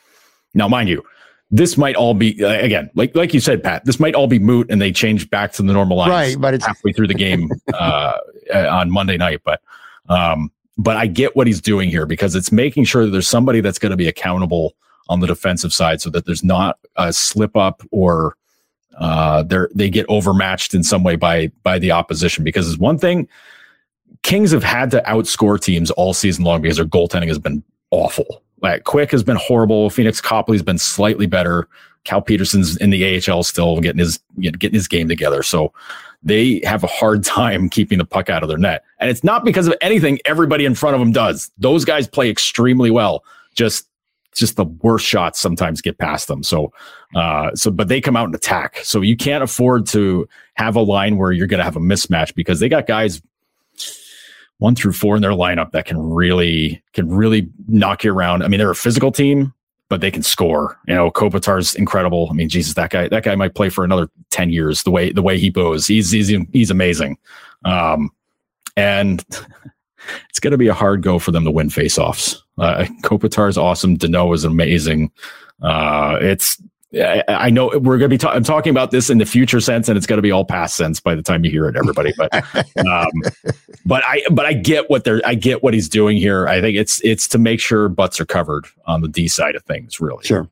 Now, 0.55 0.69
mind 0.69 0.89
you, 0.89 1.03
this 1.51 1.77
might 1.77 1.95
all 1.95 2.15
be 2.15 2.43
uh, 2.43 2.49
again, 2.49 2.91
like 2.95 3.15
like 3.15 3.35
you 3.35 3.41
said, 3.41 3.63
Pat. 3.63 3.85
This 3.85 4.01
might 4.01 4.15
all 4.15 4.27
be 4.27 4.39
moot, 4.39 4.71
and 4.71 4.81
they 4.81 4.91
change 4.91 5.29
back 5.31 5.53
to 5.53 5.63
the 5.63 5.73
normal 5.73 5.97
lines 5.99 6.11
right, 6.11 6.41
but 6.41 6.55
it's 6.55 6.67
halfway 6.67 6.93
through 6.93 7.09
the 7.09 7.15
game 7.15 7.51
uh, 7.75 8.19
uh, 8.53 8.69
on 8.69 8.91
Monday 8.91 9.17
night. 9.17 9.41
But 9.45 9.61
um, 10.09 10.51
but 10.79 10.97
I 10.97 11.07
get 11.07 11.37
what 11.37 11.47
he's 11.47 11.61
doing 11.61 11.91
here 11.91 12.07
because 12.07 12.35
it's 12.35 12.51
making 12.51 12.85
sure 12.85 13.05
that 13.05 13.11
there's 13.11 13.29
somebody 13.29 13.61
that's 13.61 13.79
going 13.79 13.91
to 13.91 13.97
be 13.97 14.09
accountable 14.09 14.75
on 15.09 15.21
the 15.21 15.27
defensive 15.27 15.73
side, 15.73 16.01
so 16.01 16.11
that 16.11 16.25
there's 16.25 16.43
not 16.43 16.79
a 16.97 17.13
slip 17.13 17.57
up 17.57 17.83
or 17.91 18.37
uh, 18.99 19.43
they 19.43 19.59
they 19.75 19.91
get 19.91 20.07
overmatched 20.09 20.75
in 20.75 20.83
some 20.83 21.03
way 21.03 21.15
by 21.15 21.53
by 21.63 21.79
the 21.79 21.93
opposition. 21.93 22.43
Because 22.43 22.69
it's 22.69 22.79
one 22.79 22.99
thing 22.99 23.29
Kings 24.25 24.51
have 24.53 24.65
had 24.65 24.91
to 24.91 25.03
outscore 25.07 25.61
teams 25.61 25.91
all 25.93 26.15
season 26.15 26.45
long 26.45 26.63
because 26.63 26.79
their 26.79 26.87
goaltending 26.87 27.29
has 27.29 27.39
been 27.39 27.63
awful. 27.91 28.43
Like 28.63 28.85
Quick 28.85 29.11
has 29.13 29.23
been 29.23 29.37
horrible. 29.37 29.91
Pheonix 29.91 30.23
Copley's 30.23 30.63
been 30.63 30.79
slightly 30.79 31.27
better. 31.27 31.69
Cal 32.05 32.23
Petersen's 32.23 32.77
in 32.79 32.89
the 32.89 33.23
AHL 33.31 33.43
still 33.43 33.81
getting 33.81 33.99
his 33.99 34.19
getting 34.41 34.73
his 34.73 34.89
game 34.89 35.09
together. 35.09 35.43
So 35.43 35.73
they 36.23 36.63
have 36.65 36.83
a 36.83 36.89
hard 36.89 37.23
time 37.23 37.69
keeping 37.71 37.99
the 37.99 38.07
puck 38.07 38.31
out 38.31 38.43
of 38.43 38.49
their 38.49 38.59
net. 38.59 38.83
And 38.99 39.11
it's 39.11 39.23
not 39.23 39.45
because 39.45 39.67
of 39.67 39.75
anything 39.83 40.19
everybody 40.25 40.65
in 40.65 40.75
front 40.75 40.95
of 40.95 41.01
them 41.01 41.13
does. 41.13 41.51
Those 41.59 41.85
guys 41.85 42.09
play 42.09 42.31
extremely 42.31 42.91
well. 42.91 43.25
Just 43.55 43.89
just 44.35 44.57
the 44.57 44.65
worst 44.65 45.07
shots 45.07 45.39
sometimes 45.39 45.83
get 45.83 45.99
past 45.99 46.29
them. 46.29 46.43
So 46.43 46.73
uh 47.15 47.55
so 47.55 47.71
but 47.71 47.89
they 47.89 48.01
come 48.01 48.17
out 48.17 48.25
and 48.25 48.35
attack. 48.35 48.81
So 48.85 49.03
you 49.03 49.19
can't 49.19 49.45
afford 49.45 49.87
to 49.89 50.27
have 50.55 50.77
a 50.77 50.83
line 50.83 51.19
where 51.19 51.31
you're 51.31 51.47
going 51.47 51.59
to 51.59 51.65
have 51.65 51.77
a 51.77 51.81
mismatch 51.81 52.35
because 52.35 52.61
they 52.61 52.69
got 52.71 52.87
guys 52.87 53.21
one 54.59 54.75
through 54.75 54.93
four 54.93 55.17
in 55.17 55.23
their 55.23 55.33
lineup 55.33 55.73
that 55.73 55.87
can 55.87 55.99
really 55.99 56.83
can 56.93 57.09
really 57.09 57.49
knock 57.69 58.05
you 58.05 58.13
around. 58.13 58.43
I 58.43 58.49
mean, 58.49 58.59
they're 58.59 58.71
a 58.71 58.77
physical 58.77 59.13
team, 59.13 59.53
but 59.89 60.01
they 60.01 60.11
can 60.11 60.23
score. 60.23 60.79
You 60.87 60.95
know, 60.95 61.11
Kopitar's 61.11 61.75
incredible. 61.75 62.29
I 62.31 62.35
mean, 62.35 62.49
Jesus, 62.49 62.75
that 62.75 62.91
guy 62.91 63.09
that 63.09 63.25
guy 63.25 63.35
might 63.35 63.55
play 63.55 63.69
for 63.69 63.85
another 63.85 64.09
ten 64.31 64.51
years. 64.51 64.83
The 64.83 64.91
way 64.91 65.13
the 65.13 65.23
way 65.23 65.39
he 65.39 65.51
bows, 65.51 65.87
he's 65.87 66.11
he's 66.11 66.29
he's 66.53 66.71
amazing. 66.71 67.19
Um, 67.65 68.11
and 68.77 69.25
it's 70.29 70.41
going 70.41 70.53
to 70.53 70.59
be 70.59 70.69
a 70.69 70.75
hard 70.75 71.03
go 71.03 71.19
for 71.19 71.31
them 71.31 71.45
to 71.45 71.51
win 71.51 71.69
faceoffs. 71.69 72.37
Uh, 72.59 72.87
is 73.49 73.59
awesome. 73.59 73.97
Danault 73.97 74.35
is 74.35 74.45
amazing. 74.45 75.11
Uh, 75.63 76.19
it's 76.21 76.61
I, 77.29 77.51
know 77.51 77.69
we're 77.69 77.99
going 77.99 78.01
to 78.03 78.09
be 78.09 78.19
ta- 78.19 78.31
I'm 78.31 78.45
talking 78.45 78.71
about 78.71 78.91
this 78.91 79.11
in 79.11 79.19
the 79.19 79.27
future 79.27 79.61
sense, 79.61 79.89
and 79.89 79.97
it's 79.97 80.07
going 80.07 80.19
to 80.19 80.23
be 80.23 80.31
all 80.31 80.45
past 80.45 80.77
sense 80.77 81.01
by 81.01 81.15
the 81.15 81.23
time 81.23 81.45
you 81.45 81.51
hear 81.51 81.67
it, 81.67 81.77
everybody. 81.77 82.13
But, 82.17 82.33
um, 82.87 83.11
but 83.85 84.03
I, 84.07 84.23
but 84.31 84.47
I 84.47 84.53
get 84.53 84.91
what 84.91 85.05
they're, 85.05 85.21
I 85.25 85.35
get 85.35 85.63
what 85.63 85.75
he's 85.75 85.89
doing 85.89 86.17
here. 86.17 86.47
I 86.47 86.61
think 86.61 86.77
it's, 86.77 87.01
it's 87.03 87.27
to 87.29 87.39
make 87.39 87.61
sure 87.61 87.89
butts 87.89 88.21
are 88.21 88.27
covered 88.27 88.67
on 88.87 89.01
the 89.01 89.09
D 89.09 89.29
side 89.29 89.57
of 89.57 89.63
things. 89.65 90.01
Really, 90.01 90.25
sure. 90.25 90.49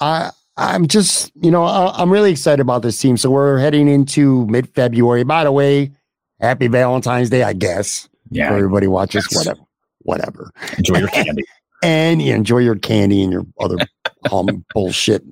I, 0.00 0.30
I'm 0.56 0.86
just, 0.86 1.32
you 1.40 1.50
know, 1.50 1.64
I'm 1.64 2.10
really 2.10 2.30
excited 2.30 2.60
about 2.60 2.82
this 2.82 2.98
team. 2.98 3.16
So 3.16 3.30
we're 3.30 3.58
heading 3.58 3.88
into 3.88 4.46
mid 4.46 4.68
February. 4.68 5.24
By 5.24 5.44
the 5.44 5.52
way, 5.52 5.92
happy 6.40 6.68
Valentine's 6.68 7.30
Day, 7.30 7.42
I 7.42 7.52
guess. 7.52 8.08
Yeah, 8.30 8.52
everybody 8.52 8.86
watches 8.86 9.26
yes. 9.30 9.38
whatever, 9.38 9.66
whatever. 10.00 10.50
Enjoy 10.78 10.98
your 10.98 11.08
candy. 11.08 11.44
and 11.82 12.22
you 12.22 12.34
enjoy 12.34 12.58
your 12.58 12.76
candy 12.76 13.22
and 13.22 13.32
your 13.32 13.46
other 13.60 13.76
hum 14.26 14.64
bullshit 14.72 15.22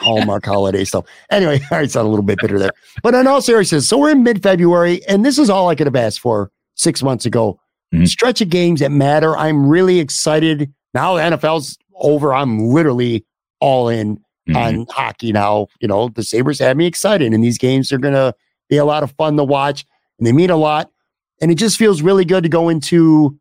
Hallmark 0.00 0.44
holiday 0.44 0.84
stuff. 0.84 1.04
Anyway, 1.30 1.60
all 1.70 1.78
right, 1.78 1.90
sound 1.90 2.06
a 2.06 2.10
little 2.10 2.24
bit 2.24 2.38
bitter 2.40 2.58
there. 2.58 2.72
But 3.02 3.14
in 3.14 3.26
all 3.26 3.42
seriousness, 3.42 3.88
so 3.88 3.98
we're 3.98 4.10
in 4.10 4.22
mid 4.22 4.42
February, 4.42 5.04
and 5.06 5.24
this 5.24 5.38
is 5.38 5.50
all 5.50 5.68
I 5.68 5.74
could 5.74 5.86
have 5.86 5.96
asked 5.96 6.20
for 6.20 6.50
six 6.74 7.02
months 7.02 7.26
ago. 7.26 7.58
Mm-hmm. 7.94 8.04
Stretch 8.06 8.40
of 8.40 8.48
games 8.48 8.80
that 8.80 8.90
matter. 8.90 9.36
I'm 9.36 9.68
really 9.68 10.00
excited. 10.00 10.72
Now 10.94 11.14
the 11.14 11.22
NFL's 11.22 11.76
over. 11.96 12.34
I'm 12.34 12.68
literally 12.68 13.24
all 13.60 13.88
in 13.88 14.16
mm-hmm. 14.16 14.56
on 14.56 14.86
hockey 14.90 15.32
now. 15.32 15.68
You 15.80 15.88
know, 15.88 16.08
the 16.08 16.22
Sabres 16.22 16.58
have 16.58 16.76
me 16.76 16.86
excited, 16.86 17.32
and 17.32 17.42
these 17.42 17.58
games 17.58 17.92
are 17.92 17.98
going 17.98 18.14
to 18.14 18.34
be 18.68 18.76
a 18.76 18.84
lot 18.84 19.02
of 19.02 19.12
fun 19.12 19.36
to 19.36 19.44
watch, 19.44 19.84
and 20.18 20.26
they 20.26 20.32
mean 20.32 20.50
a 20.50 20.56
lot. 20.56 20.90
And 21.40 21.50
it 21.50 21.56
just 21.56 21.76
feels 21.76 22.02
really 22.02 22.24
good 22.24 22.44
to 22.44 22.48
go 22.48 22.68
into 22.68 23.38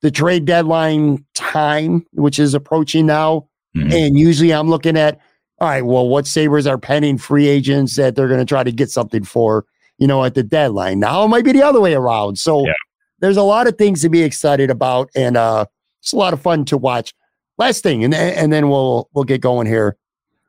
the 0.00 0.10
trade 0.10 0.44
deadline 0.44 1.24
time, 1.34 2.06
which 2.12 2.38
is 2.38 2.54
approaching 2.54 3.06
now. 3.06 3.48
Mm-hmm. 3.76 3.92
And 3.92 4.18
usually 4.18 4.52
I'm 4.52 4.68
looking 4.68 4.96
at 4.96 5.20
all 5.62 5.68
right, 5.68 5.86
well, 5.86 6.08
what 6.08 6.26
Sabres 6.26 6.66
are 6.66 6.76
penning 6.76 7.18
free 7.18 7.46
agents 7.46 7.94
that 7.94 8.16
they're 8.16 8.26
going 8.26 8.40
to 8.40 8.44
try 8.44 8.64
to 8.64 8.72
get 8.72 8.90
something 8.90 9.22
for, 9.22 9.64
you 9.96 10.08
know, 10.08 10.24
at 10.24 10.34
the 10.34 10.42
deadline. 10.42 10.98
Now 10.98 11.24
it 11.24 11.28
might 11.28 11.44
be 11.44 11.52
the 11.52 11.62
other 11.62 11.80
way 11.80 11.94
around. 11.94 12.36
So 12.36 12.66
yeah. 12.66 12.72
there's 13.20 13.36
a 13.36 13.44
lot 13.44 13.68
of 13.68 13.78
things 13.78 14.02
to 14.02 14.08
be 14.08 14.22
excited 14.22 14.70
about, 14.70 15.08
and 15.14 15.36
uh, 15.36 15.66
it's 16.00 16.12
a 16.12 16.16
lot 16.16 16.32
of 16.32 16.42
fun 16.42 16.64
to 16.64 16.76
watch. 16.76 17.14
Last 17.58 17.84
thing, 17.84 18.02
and 18.02 18.12
and 18.12 18.52
then 18.52 18.70
we'll 18.70 19.08
we'll 19.14 19.22
get 19.22 19.40
going 19.40 19.68
here. 19.68 19.96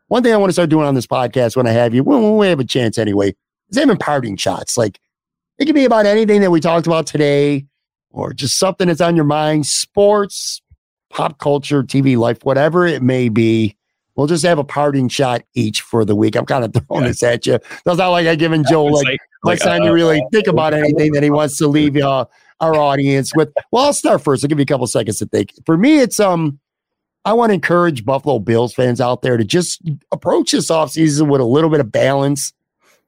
One 0.08 0.24
thing 0.24 0.34
I 0.34 0.38
want 0.38 0.50
to 0.50 0.54
start 0.54 0.72
doing 0.72 0.88
on 0.88 0.96
this 0.96 1.06
podcast 1.06 1.56
when 1.56 1.68
I 1.68 1.72
have 1.72 1.94
you, 1.94 2.04
when 2.04 2.38
we 2.38 2.48
have 2.48 2.60
a 2.60 2.66
chance 2.66 2.98
anyway, 2.98 3.36
is 3.70 3.78
having 3.78 3.98
parting 3.98 4.36
shots. 4.36 4.78
Like 4.78 5.00
it 5.60 5.66
could 5.66 5.76
be 5.76 5.86
about 5.86 6.08
anything 6.08 6.42
that 6.42 6.50
we 6.50 6.60
talked 6.60 6.88
about 6.88 7.06
today, 7.06 7.68
or 8.10 8.34
just 8.34 8.58
something 8.58 8.88
that's 8.88 9.00
on 9.00 9.16
your 9.16 9.26
mind, 9.26 9.68
sports, 9.68 10.63
pop 11.14 11.40
culture, 11.40 11.84
TV 11.84 12.18
life, 12.18 12.44
whatever 12.44 12.86
it 12.86 13.02
may 13.02 13.30
be 13.30 13.76
We'll 14.16 14.28
just 14.28 14.46
have 14.46 14.60
a 14.60 14.64
parting 14.64 15.10
shot 15.10 15.44
each 15.56 15.82
for 15.82 16.06
the 16.06 16.16
week. 16.16 16.36
I'm 16.36 16.46
kind 16.46 16.64
of 16.64 16.74
throwing 16.74 17.04
yeah. 17.04 17.10
this 17.10 17.24
at 17.24 17.46
you. 17.48 17.60
That's 17.84 17.98
not 17.98 18.10
like 18.10 18.28
I'm 18.28 18.38
giving 18.38 18.64
Joe 18.64 18.86
like, 18.86 19.06
like, 19.06 19.20
like 19.44 19.60
time 19.60 19.82
uh, 19.82 19.86
to 19.86 19.92
really 19.92 20.24
think 20.32 20.48
about 20.48 20.74
anything 20.74 21.14
that 21.14 21.24
he 21.24 21.32
wants 21.32 21.58
to 21.58 21.68
leave 21.68 21.98
uh, 21.98 22.26
our 22.60 22.76
audience 22.76 23.36
with. 23.36 23.50
Well, 23.72 23.86
I'll 23.86 23.94
start 23.94 24.24
first. 24.24 24.44
I'll 24.44 24.50
give 24.50 24.60
you 24.60 24.64
a 24.64 24.68
couple 24.68 24.86
seconds 24.86 25.18
to 25.18 25.26
think. 25.26 25.54
For 25.66 25.78
me, 25.78 26.00
it's 26.00 26.20
um, 26.20 26.60
I 27.26 27.34
want 27.34 27.50
to 27.50 27.56
encourage 27.56 28.06
Buffalo 28.06 28.38
Bills 28.38 28.74
fans 28.74 29.02
out 29.02 29.24
there 29.24 29.38
to 29.38 29.44
just 29.44 29.82
approach 30.12 30.52
this 30.52 30.70
offseason 30.70 31.28
with 31.28 31.42
a 31.42 31.46
little 31.46 31.72
bit 31.72 31.80
of 31.80 31.92
balance. 31.92 32.54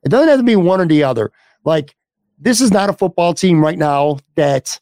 It 0.04 0.10
doesn't 0.10 0.28
have 0.28 0.40
to 0.40 0.44
be 0.44 0.56
one 0.56 0.82
or 0.82 0.88
the 0.88 1.04
other. 1.04 1.32
Like 1.66 1.96
this 2.40 2.62
is 2.62 2.72
not 2.72 2.90
a 2.90 2.94
football 2.94 3.36
team 3.36 3.64
right 3.64 3.78
now 3.78 4.18
that 4.36 4.80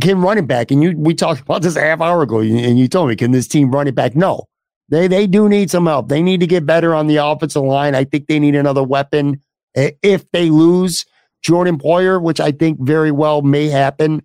can 0.00 0.20
run 0.20 0.38
it 0.38 0.46
back. 0.46 0.70
And 0.70 0.82
you, 0.82 0.94
we 0.96 1.14
talked 1.14 1.40
about 1.40 1.62
this 1.62 1.76
a 1.76 1.80
half 1.80 2.00
hour 2.00 2.22
ago, 2.22 2.40
and 2.40 2.78
you 2.78 2.88
told 2.88 3.08
me, 3.08 3.16
can 3.16 3.30
this 3.30 3.48
team 3.48 3.70
run 3.70 3.86
it 3.86 3.94
back? 3.94 4.14
No, 4.14 4.44
they 4.88 5.08
they 5.08 5.26
do 5.26 5.48
need 5.48 5.70
some 5.70 5.86
help. 5.86 6.08
They 6.08 6.22
need 6.22 6.40
to 6.40 6.46
get 6.46 6.66
better 6.66 6.94
on 6.94 7.06
the 7.06 7.16
offensive 7.16 7.62
line. 7.62 7.94
I 7.94 8.04
think 8.04 8.26
they 8.26 8.38
need 8.38 8.54
another 8.54 8.82
weapon. 8.82 9.40
If 9.74 10.30
they 10.30 10.50
lose 10.50 11.04
Jordan 11.42 11.78
Poyer, 11.78 12.22
which 12.22 12.40
I 12.40 12.52
think 12.52 12.80
very 12.80 13.10
well 13.10 13.42
may 13.42 13.68
happen, 13.68 14.24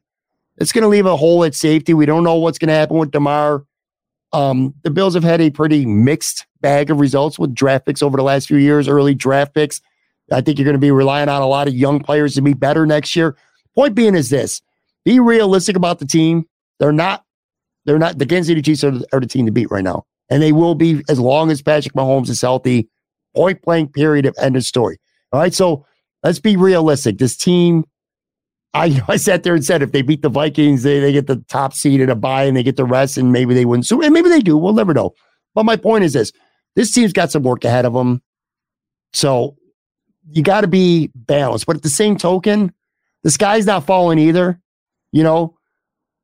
it's 0.58 0.72
going 0.72 0.84
to 0.84 0.88
leave 0.88 1.06
a 1.06 1.18
hole 1.18 1.44
at 1.44 1.56
safety. 1.56 1.94
We 1.94 2.06
don't 2.06 2.24
know 2.24 2.36
what's 2.36 2.60
going 2.60 2.68
to 2.68 2.76
happen 2.76 2.98
with 2.98 3.12
Damar. 3.12 3.66
Um, 4.32 4.76
the 4.84 4.92
Bills 4.92 5.16
have 5.16 5.24
had 5.24 5.42
a 5.42 5.50
pretty 5.50 5.86
mixed 5.86 6.46
bag 6.62 6.92
of 6.92 7.00
results 7.00 7.40
with 7.40 7.56
draft 7.56 7.86
picks 7.86 8.04
over 8.04 8.16
the 8.16 8.24
last 8.24 8.48
few 8.48 8.58
years, 8.58 8.88
early 8.88 9.16
draft 9.16 9.56
picks. 9.56 9.82
I 10.32 10.42
think 10.42 10.60
you're 10.60 10.66
going 10.66 10.76
to 10.76 10.80
be 10.80 10.92
relying 10.92 11.30
on 11.30 11.42
a 11.42 11.48
lot 11.48 11.68
of 11.68 11.74
young 11.74 12.00
players 12.00 12.36
to 12.36 12.42
be 12.42 12.54
better 12.54 12.86
next 12.86 13.16
year. 13.16 13.36
Point 13.74 13.96
being 13.96 14.14
is 14.14 14.30
this 14.30 14.62
be 15.06 15.20
realistic 15.20 15.76
about 15.76 16.00
the 16.00 16.06
team. 16.06 16.46
They're 16.80 16.92
not, 16.92 17.24
they're 17.86 18.00
not, 18.00 18.18
the 18.18 18.26
Kansas 18.26 18.48
City 18.48 18.62
Chiefs 18.62 18.84
are, 18.84 18.94
are 19.14 19.20
the 19.20 19.28
team 19.28 19.46
to 19.46 19.52
beat 19.52 19.72
right 19.72 19.84
now 19.84 20.06
and 20.30 20.42
they 20.42 20.52
will 20.52 20.76
be 20.76 21.04
as 21.10 21.20
long 21.20 21.52
as 21.52 21.62
Patrick 21.62 21.94
Mahomes 21.94 22.30
is 22.30 22.42
healthy. 22.42 22.88
Point 23.36 23.62
blank 23.62 23.94
period 23.94 24.26
of 24.26 24.36
end 24.40 24.56
of 24.56 24.64
story. 24.64 25.00
All 25.32 25.40
right. 25.40 25.54
So 25.54 25.86
let's 26.24 26.40
be 26.40 26.56
realistic. 26.56 27.18
This 27.18 27.36
team, 27.36 27.84
I 28.74 29.02
I 29.08 29.18
sat 29.18 29.44
there 29.44 29.56
and 29.56 29.66
said 29.66 29.82
if 29.82 29.92
they 29.92 30.02
beat 30.02 30.22
the 30.22 30.30
Vikings, 30.30 30.84
they, 30.84 31.00
they 31.00 31.12
get 31.12 31.28
the 31.28 31.44
top 31.48 31.74
seed 31.74 32.02
and 32.02 32.12
a 32.12 32.16
bye 32.16 32.44
and 32.44 32.56
they 32.56 32.64
get 32.64 32.76
the 32.76 32.86
rest, 32.86 33.18
and 33.18 33.32
maybe 33.32 33.54
they 33.54 33.66
wouldn't. 33.66 33.86
So 33.86 34.02
and 34.02 34.14
maybe 34.14 34.30
they 34.30 34.42
do. 34.42 34.58
We'll 34.58 34.74
never 34.74 34.94
know. 34.94 35.14
But 35.56 35.66
my 35.66 35.76
point 35.76 36.04
is 36.04 36.14
this 36.14 36.32
this 36.76 36.94
team's 36.94 37.14
got 37.14 37.32
some 37.32 37.44
work 37.44 37.64
ahead 37.66 37.86
of 37.86 37.94
them. 37.94 38.22
So 39.14 39.56
you 40.32 40.44
got 40.44 40.62
to 40.62 40.68
be 40.68 41.12
balanced. 41.16 41.66
But 41.66 41.78
at 41.78 41.82
the 41.82 41.90
same 41.90 42.18
token, 42.18 42.74
the 43.24 43.32
sky's 43.32 43.66
not 43.66 43.86
falling 43.86 44.20
either. 44.20 44.60
You 45.12 45.24
know, 45.24 45.58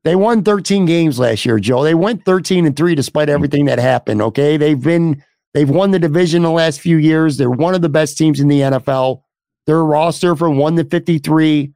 they 0.04 0.16
won 0.16 0.44
13 0.44 0.86
games 0.86 1.18
last 1.18 1.44
year, 1.44 1.58
Joe. 1.58 1.82
They 1.82 1.94
went 1.94 2.24
13 2.24 2.66
and 2.66 2.76
3 2.76 2.94
despite 2.94 3.28
mm. 3.28 3.32
everything 3.32 3.64
that 3.66 3.78
happened. 3.78 4.22
Okay. 4.22 4.56
They've 4.56 4.80
been, 4.80 5.22
they've 5.52 5.68
won 5.68 5.90
the 5.90 5.98
division 5.98 6.42
the 6.42 6.50
last 6.50 6.80
few 6.80 6.96
years. 6.96 7.36
They're 7.36 7.50
one 7.50 7.74
of 7.74 7.82
the 7.82 7.88
best 7.88 8.16
teams 8.16 8.40
in 8.40 8.48
the 8.48 8.60
NFL. 8.60 9.22
Their 9.66 9.84
roster 9.84 10.36
from 10.36 10.58
1 10.58 10.76
to 10.76 10.84
53 10.84 11.72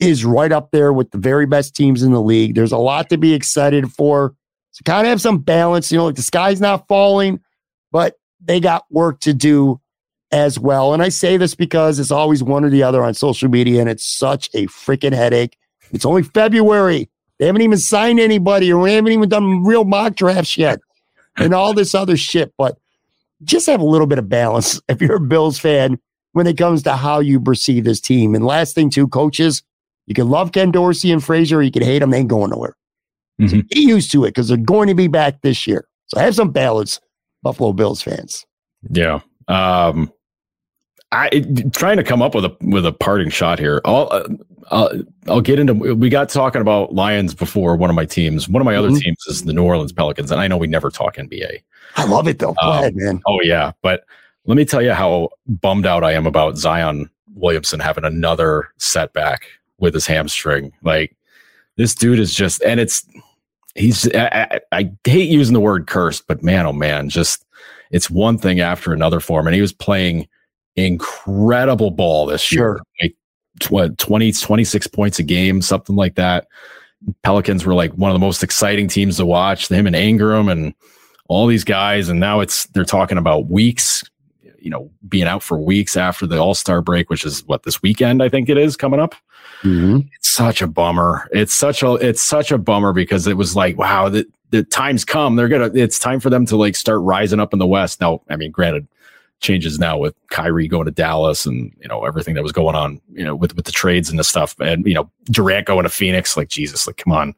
is 0.00 0.24
right 0.24 0.52
up 0.52 0.70
there 0.70 0.92
with 0.92 1.10
the 1.10 1.18
very 1.18 1.46
best 1.46 1.74
teams 1.74 2.02
in 2.02 2.12
the 2.12 2.22
league. 2.22 2.54
There's 2.54 2.72
a 2.72 2.78
lot 2.78 3.08
to 3.10 3.18
be 3.18 3.34
excited 3.34 3.92
for. 3.92 4.34
So 4.72 4.82
kind 4.84 5.06
of 5.06 5.10
have 5.10 5.20
some 5.20 5.38
balance. 5.38 5.90
You 5.90 5.98
know, 5.98 6.06
like 6.06 6.16
the 6.16 6.22
sky's 6.22 6.60
not 6.60 6.86
falling, 6.88 7.40
but 7.90 8.14
they 8.40 8.60
got 8.60 8.84
work 8.90 9.20
to 9.20 9.34
do 9.34 9.80
as 10.30 10.58
well. 10.58 10.94
And 10.94 11.02
I 11.02 11.08
say 11.08 11.36
this 11.36 11.54
because 11.54 11.98
it's 11.98 12.10
always 12.10 12.42
one 12.42 12.64
or 12.64 12.70
the 12.70 12.82
other 12.82 13.02
on 13.02 13.14
social 13.14 13.48
media, 13.48 13.80
and 13.80 13.88
it's 13.88 14.04
such 14.04 14.50
a 14.54 14.66
freaking 14.66 15.14
headache. 15.14 15.56
It's 15.92 16.04
only 16.04 16.22
February. 16.22 17.08
They 17.38 17.46
haven't 17.46 17.62
even 17.62 17.78
signed 17.78 18.20
anybody 18.20 18.72
or 18.72 18.82
we 18.82 18.92
haven't 18.92 19.12
even 19.12 19.28
done 19.28 19.64
real 19.64 19.84
mock 19.84 20.16
drafts 20.16 20.58
yet 20.58 20.80
and 21.36 21.54
all 21.54 21.72
this 21.72 21.94
other 21.94 22.16
shit. 22.16 22.52
But 22.58 22.78
just 23.44 23.66
have 23.66 23.80
a 23.80 23.84
little 23.84 24.06
bit 24.06 24.18
of 24.18 24.28
balance 24.28 24.80
if 24.88 25.00
you're 25.00 25.16
a 25.16 25.20
Bills 25.20 25.58
fan 25.58 25.98
when 26.32 26.46
it 26.46 26.58
comes 26.58 26.82
to 26.82 26.96
how 26.96 27.20
you 27.20 27.40
perceive 27.40 27.84
this 27.84 28.00
team. 28.00 28.34
And 28.34 28.44
last 28.44 28.74
thing, 28.74 28.90
too, 28.90 29.08
coaches, 29.08 29.62
you 30.06 30.14
can 30.14 30.28
love 30.28 30.52
Ken 30.52 30.70
Dorsey 30.70 31.12
and 31.12 31.22
Frazier, 31.22 31.62
you 31.62 31.70
can 31.70 31.82
hate 31.82 31.98
them, 32.00 32.10
they 32.10 32.18
ain't 32.18 32.28
going 32.28 32.50
nowhere. 32.50 32.76
Mm-hmm. 33.40 33.58
So 33.58 33.62
get 33.62 33.78
used 33.78 34.10
to 34.12 34.24
it 34.24 34.30
because 34.30 34.48
they're 34.48 34.56
going 34.56 34.88
to 34.88 34.94
be 34.94 35.06
back 35.06 35.40
this 35.42 35.66
year. 35.66 35.86
So 36.06 36.18
have 36.18 36.34
some 36.34 36.50
balance, 36.50 37.00
Buffalo 37.42 37.72
Bills 37.72 38.02
fans. 38.02 38.46
Yeah. 38.90 39.20
Um, 39.48 40.12
I 41.10 41.42
trying 41.72 41.96
to 41.96 42.04
come 42.04 42.20
up 42.20 42.34
with 42.34 42.44
a 42.44 42.56
with 42.60 42.84
a 42.84 42.92
parting 42.92 43.30
shot 43.30 43.58
here. 43.58 43.80
I'll 43.84 44.08
uh, 44.10 44.28
I'll, 44.70 44.90
I'll 45.26 45.40
get 45.40 45.58
into. 45.58 45.72
We 45.74 46.10
got 46.10 46.28
talking 46.28 46.60
about 46.60 46.94
Lions 46.94 47.34
before. 47.34 47.76
One 47.76 47.88
of 47.88 47.96
my 47.96 48.04
teams, 48.04 48.48
one 48.48 48.60
of 48.60 48.66
my 48.66 48.74
mm-hmm. 48.74 48.92
other 48.92 49.00
teams, 49.00 49.18
is 49.26 49.44
the 49.44 49.52
New 49.52 49.64
Orleans 49.64 49.92
Pelicans, 49.92 50.30
and 50.30 50.40
I 50.40 50.48
know 50.48 50.58
we 50.58 50.66
never 50.66 50.90
talk 50.90 51.16
NBA. 51.16 51.62
I 51.96 52.04
love 52.04 52.28
it 52.28 52.38
though. 52.38 52.54
Go 52.54 52.66
um, 52.66 52.78
ahead, 52.78 52.96
man. 52.96 53.22
Oh 53.26 53.40
yeah, 53.42 53.72
but 53.82 54.04
let 54.44 54.56
me 54.56 54.64
tell 54.64 54.82
you 54.82 54.92
how 54.92 55.30
bummed 55.46 55.86
out 55.86 56.04
I 56.04 56.12
am 56.12 56.26
about 56.26 56.58
Zion 56.58 57.08
Williamson 57.34 57.80
having 57.80 58.04
another 58.04 58.68
setback 58.76 59.46
with 59.78 59.94
his 59.94 60.06
hamstring. 60.06 60.72
Like 60.82 61.16
this 61.76 61.94
dude 61.94 62.18
is 62.18 62.34
just, 62.34 62.62
and 62.62 62.80
it's 62.80 63.06
he's. 63.74 64.14
I, 64.14 64.48
I, 64.50 64.60
I 64.72 64.92
hate 65.04 65.30
using 65.30 65.54
the 65.54 65.60
word 65.60 65.86
cursed, 65.86 66.26
but 66.26 66.42
man, 66.42 66.66
oh 66.66 66.72
man, 66.74 67.08
just 67.08 67.46
it's 67.90 68.10
one 68.10 68.36
thing 68.36 68.60
after 68.60 68.92
another 68.92 69.20
for 69.20 69.40
him, 69.40 69.46
and 69.46 69.54
he 69.54 69.62
was 69.62 69.72
playing 69.72 70.28
incredible 70.78 71.90
ball 71.90 72.26
this 72.26 72.40
sure. 72.40 72.58
year. 72.58 72.80
Like 73.02 73.14
what 73.70 73.98
20, 73.98 74.32
26 74.32 74.86
points 74.88 75.18
a 75.18 75.22
game, 75.22 75.60
something 75.62 75.96
like 75.96 76.14
that. 76.14 76.46
Pelicans 77.22 77.64
were 77.64 77.74
like 77.74 77.92
one 77.92 78.10
of 78.10 78.14
the 78.14 78.24
most 78.24 78.42
exciting 78.42 78.88
teams 78.88 79.16
to 79.18 79.26
watch. 79.26 79.68
Him 79.68 79.86
and 79.86 79.94
Ingram 79.94 80.48
and 80.48 80.74
all 81.28 81.46
these 81.46 81.64
guys, 81.64 82.08
and 82.08 82.18
now 82.18 82.40
it's 82.40 82.66
they're 82.66 82.84
talking 82.84 83.18
about 83.18 83.46
weeks, 83.48 84.02
you 84.58 84.70
know, 84.70 84.90
being 85.08 85.26
out 85.26 85.42
for 85.42 85.58
weeks 85.58 85.96
after 85.96 86.26
the 86.26 86.38
All 86.38 86.54
Star 86.54 86.82
break, 86.82 87.08
which 87.10 87.24
is 87.24 87.44
what 87.44 87.62
this 87.62 87.82
weekend 87.82 88.22
I 88.22 88.28
think 88.28 88.48
it 88.48 88.58
is 88.58 88.76
coming 88.76 88.98
up. 88.98 89.14
Mm-hmm. 89.62 90.08
It's 90.16 90.28
such 90.28 90.60
a 90.60 90.66
bummer. 90.66 91.28
It's 91.32 91.54
such 91.54 91.82
a 91.82 91.94
it's 91.94 92.22
such 92.22 92.50
a 92.50 92.58
bummer 92.58 92.92
because 92.92 93.26
it 93.26 93.36
was 93.36 93.54
like 93.54 93.76
wow, 93.78 94.08
the 94.08 94.26
the 94.50 94.62
times 94.64 95.04
come. 95.04 95.36
They're 95.36 95.48
gonna. 95.48 95.70
It's 95.74 95.98
time 95.98 96.20
for 96.20 96.30
them 96.30 96.46
to 96.46 96.56
like 96.56 96.76
start 96.76 97.00
rising 97.00 97.40
up 97.40 97.52
in 97.52 97.58
the 97.58 97.66
West. 97.66 98.00
Now, 98.00 98.22
I 98.28 98.36
mean, 98.36 98.50
granted, 98.50 98.88
changes 99.40 99.78
now 99.78 99.96
with 99.96 100.14
Kyrie 100.30 100.68
going 100.68 100.86
to 100.86 100.90
Dallas 100.90 101.46
and 101.46 101.72
you 101.80 101.88
know 101.88 102.04
everything 102.04 102.34
that 102.34 102.42
was 102.42 102.52
going 102.52 102.74
on 102.74 103.00
you 103.12 103.24
know 103.24 103.36
with 103.36 103.54
with 103.54 103.66
the 103.66 103.72
trades 103.72 104.10
and 104.10 104.18
the 104.18 104.24
stuff 104.24 104.56
and 104.60 104.84
you 104.86 104.94
know 104.94 105.10
Durant 105.26 105.66
going 105.66 105.84
to 105.84 105.88
Phoenix 105.88 106.36
like 106.36 106.48
Jesus 106.48 106.86
like 106.86 106.96
come 106.96 107.12
on. 107.12 107.34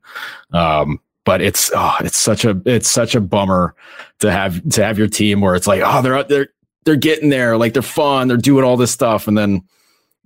Um 0.53 1.01
but 1.25 1.41
it's 1.41 1.71
oh 1.75 1.97
it's 2.01 2.17
such 2.17 2.45
a 2.45 2.61
it's 2.65 2.91
such 2.91 3.15
a 3.15 3.21
bummer 3.21 3.75
to 4.21 4.33
have 4.33 4.67
to 4.71 4.85
have 4.85 4.99
your 4.99 5.09
team 5.09 5.41
where 5.41 5.55
it's 5.55 5.67
like 5.67 5.83
oh 5.85 6.01
they're 6.03 6.25
they're 6.25 6.49
they're 6.85 6.97
getting 6.97 7.29
there 7.29 7.57
like 7.57 7.75
they're 7.75 7.83
fun 7.83 8.29
they're 8.29 8.37
doing 8.37 8.65
all 8.65 8.77
this 8.77 8.91
stuff 8.91 9.29
and 9.29 9.37
then 9.37 9.63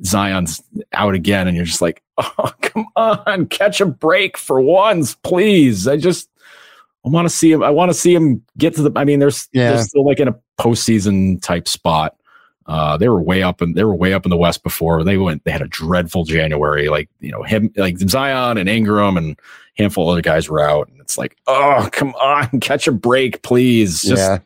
Zion's 0.05 0.63
out 0.93 1.15
again 1.15 1.47
and 1.49 1.57
you're 1.57 1.67
just 1.67 1.83
like 1.83 2.03
oh 2.19 2.53
come 2.61 2.87
on 2.97 3.47
catch 3.47 3.81
a 3.81 3.87
break 3.87 4.37
for 4.39 4.61
once 4.61 5.15
please. 5.17 5.89
I 5.89 5.97
just 5.97 6.29
I 7.05 7.11
want 7.11 7.27
to 7.27 7.35
see 7.35 7.53
him. 7.53 7.63
I 7.63 7.71
want 7.71 7.91
to 7.91 7.95
see 7.95 8.15
him 8.15 8.43
get 8.57 8.75
to 8.77 8.83
the. 8.83 8.93
I 8.99 9.05
mean, 9.05 9.19
there's 9.19 9.49
yeah. 9.53 9.73
they're 9.73 9.83
still 9.83 10.05
like 10.05 10.21
in 10.21 10.29
a 10.29 10.37
postseason 10.59 11.41
type 11.43 11.69
spot. 11.69 12.17
Uh, 12.67 12.97
they 12.97 13.09
were 13.09 13.21
way 13.21 13.43
up 13.43 13.61
and 13.61 13.75
they 13.75 13.85
were 13.85 13.95
way 13.95 14.15
up 14.15 14.25
in 14.25 14.31
the 14.31 14.39
West 14.39 14.63
before 14.63 15.05
they 15.05 15.19
went. 15.19 15.45
They 15.45 15.51
had 15.51 15.61
a 15.61 15.69
dreadful 15.69 16.25
January. 16.25 16.89
Like 16.89 17.11
you 17.21 17.31
know 17.31 17.43
him, 17.43 17.71
like 17.77 17.99
Zion 17.99 18.57
and 18.57 18.69
Ingram 18.69 19.19
and 19.19 19.39
handful 19.77 20.09
of 20.09 20.13
other 20.13 20.23
guys 20.23 20.49
were 20.49 20.61
out, 20.61 20.89
and 20.89 20.99
it's 21.01 21.19
like, 21.19 21.37
oh 21.47 21.89
come 21.93 22.15
on, 22.15 22.49
catch 22.61 22.89
a 22.89 22.93
break, 22.93 23.43
please. 23.43 24.01
Just 24.01 24.23
yeah. 24.23 24.39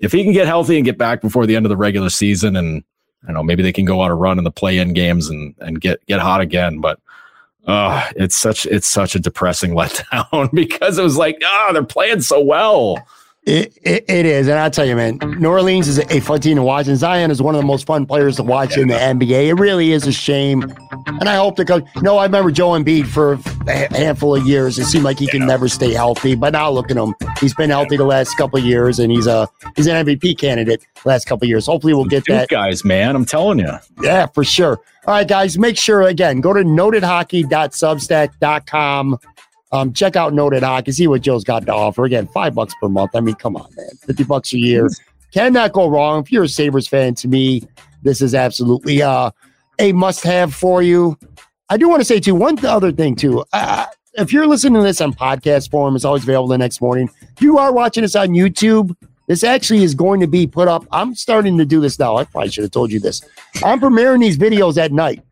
if 0.00 0.10
he 0.10 0.24
can 0.24 0.32
get 0.32 0.48
healthy 0.48 0.76
and 0.76 0.84
get 0.84 0.98
back 0.98 1.20
before 1.20 1.46
the 1.46 1.54
end 1.54 1.64
of 1.64 1.70
the 1.70 1.76
regular 1.76 2.10
season, 2.10 2.56
and 2.56 2.82
I 3.22 3.26
don't 3.28 3.34
know, 3.34 3.42
maybe 3.44 3.62
they 3.62 3.72
can 3.72 3.84
go 3.84 4.00
on 4.00 4.10
a 4.10 4.14
run 4.16 4.38
in 4.38 4.44
the 4.44 4.50
play-in 4.50 4.92
games 4.92 5.28
and 5.28 5.54
and 5.60 5.80
get 5.80 6.04
get 6.06 6.18
hot 6.18 6.40
again. 6.40 6.80
But 6.80 6.98
uh, 7.66 8.08
it's 8.16 8.36
such 8.36 8.66
it's 8.66 8.88
such 8.88 9.14
a 9.14 9.18
depressing 9.18 9.72
letdown 9.74 10.50
because 10.54 10.98
it 10.98 11.02
was 11.02 11.16
like, 11.16 11.40
ah, 11.44 11.66
oh, 11.68 11.72
they're 11.72 11.84
playing 11.84 12.20
so 12.20 12.40
well. 12.40 13.06
It, 13.44 13.76
it, 13.82 14.04
it 14.08 14.24
is, 14.24 14.46
and 14.46 14.56
I'll 14.56 14.70
tell 14.70 14.84
you, 14.84 14.94
man, 14.94 15.18
New 15.40 15.48
Orleans 15.48 15.88
is 15.88 15.98
a 15.98 16.20
fun 16.20 16.40
team 16.40 16.58
to 16.58 16.62
watch, 16.62 16.86
and 16.86 16.96
Zion 16.96 17.28
is 17.28 17.42
one 17.42 17.56
of 17.56 17.60
the 17.60 17.66
most 17.66 17.86
fun 17.86 18.06
players 18.06 18.36
to 18.36 18.44
watch 18.44 18.78
in 18.78 18.86
the 18.86 18.94
NBA. 18.94 19.48
It 19.48 19.54
really 19.54 19.90
is 19.90 20.06
a 20.06 20.12
shame, 20.12 20.62
and 21.08 21.28
I 21.28 21.34
hope 21.34 21.56
to 21.56 21.64
go. 21.64 21.82
No, 22.02 22.18
I 22.18 22.26
remember 22.26 22.52
Joe 22.52 22.70
Embiid 22.70 23.08
for 23.08 23.40
a 23.66 23.92
handful 23.92 24.36
of 24.36 24.46
years. 24.46 24.78
It 24.78 24.84
seemed 24.84 25.02
like 25.02 25.18
he 25.18 25.26
can 25.26 25.44
never 25.44 25.68
stay 25.68 25.92
healthy, 25.92 26.36
but 26.36 26.52
now 26.52 26.70
look 26.70 26.88
at 26.88 26.96
him; 26.96 27.16
he's 27.40 27.52
been 27.52 27.70
healthy 27.70 27.96
the 27.96 28.04
last 28.04 28.36
couple 28.36 28.60
of 28.60 28.64
years, 28.64 29.00
and 29.00 29.10
he's 29.10 29.26
a 29.26 29.48
he's 29.74 29.88
an 29.88 30.06
MVP 30.06 30.38
candidate 30.38 30.86
last 31.04 31.24
couple 31.24 31.44
of 31.44 31.48
years. 31.48 31.66
Hopefully, 31.66 31.94
we'll 31.94 32.04
get 32.04 32.24
that, 32.26 32.48
guys. 32.48 32.84
Man, 32.84 33.16
I'm 33.16 33.24
telling 33.24 33.58
you, 33.58 33.72
yeah, 34.02 34.26
for 34.26 34.44
sure. 34.44 34.78
All 35.04 35.14
right, 35.14 35.26
guys, 35.26 35.58
make 35.58 35.76
sure 35.76 36.02
again 36.02 36.40
go 36.40 36.52
to 36.52 36.62
notedhockey.substack.com. 36.62 39.18
Um, 39.72 39.92
check 39.92 40.16
out 40.16 40.34
Noted 40.34 40.62
Hockey, 40.62 40.92
see 40.92 41.06
what 41.06 41.22
Joe's 41.22 41.44
got 41.44 41.64
to 41.66 41.72
offer. 41.72 42.04
Again, 42.04 42.26
five 42.28 42.54
bucks 42.54 42.74
per 42.80 42.88
month. 42.88 43.12
I 43.14 43.20
mean, 43.20 43.34
come 43.36 43.56
on, 43.56 43.68
man. 43.74 43.88
50 44.06 44.24
bucks 44.24 44.52
a 44.52 44.58
year. 44.58 44.90
Cannot 45.32 45.72
go 45.72 45.88
wrong. 45.88 46.22
If 46.22 46.30
you're 46.30 46.44
a 46.44 46.48
Sabres 46.48 46.86
fan, 46.86 47.14
to 47.16 47.28
me, 47.28 47.62
this 48.02 48.20
is 48.20 48.34
absolutely 48.34 49.00
uh, 49.00 49.30
a 49.78 49.92
must 49.92 50.24
have 50.24 50.54
for 50.54 50.82
you. 50.82 51.18
I 51.70 51.78
do 51.78 51.88
want 51.88 52.00
to 52.02 52.04
say, 52.04 52.20
too, 52.20 52.34
one 52.34 52.62
other 52.66 52.92
thing, 52.92 53.16
too. 53.16 53.44
Uh, 53.54 53.86
if 54.14 54.30
you're 54.30 54.46
listening 54.46 54.74
to 54.74 54.82
this 54.82 55.00
on 55.00 55.14
podcast 55.14 55.70
form, 55.70 55.96
it's 55.96 56.04
always 56.04 56.22
available 56.24 56.48
the 56.48 56.58
next 56.58 56.82
morning. 56.82 57.08
If 57.34 57.40
you 57.40 57.56
are 57.56 57.72
watching 57.72 58.04
us 58.04 58.14
on 58.14 58.28
YouTube, 58.28 58.94
This 59.26 59.44
actually 59.44 59.82
is 59.82 59.94
going 59.94 60.20
to 60.20 60.26
be 60.26 60.46
put 60.46 60.68
up. 60.68 60.84
I'm 60.90 61.14
starting 61.14 61.56
to 61.58 61.64
do 61.64 61.80
this 61.80 61.98
now. 61.98 62.16
I 62.16 62.24
probably 62.24 62.50
should 62.50 62.64
have 62.64 62.70
told 62.72 62.90
you 62.92 63.00
this. 63.00 63.22
I'm 63.64 63.80
premiering 63.80 64.20
these 64.20 64.36
videos 64.36 64.76
at 64.76 64.92
night. 64.92 65.22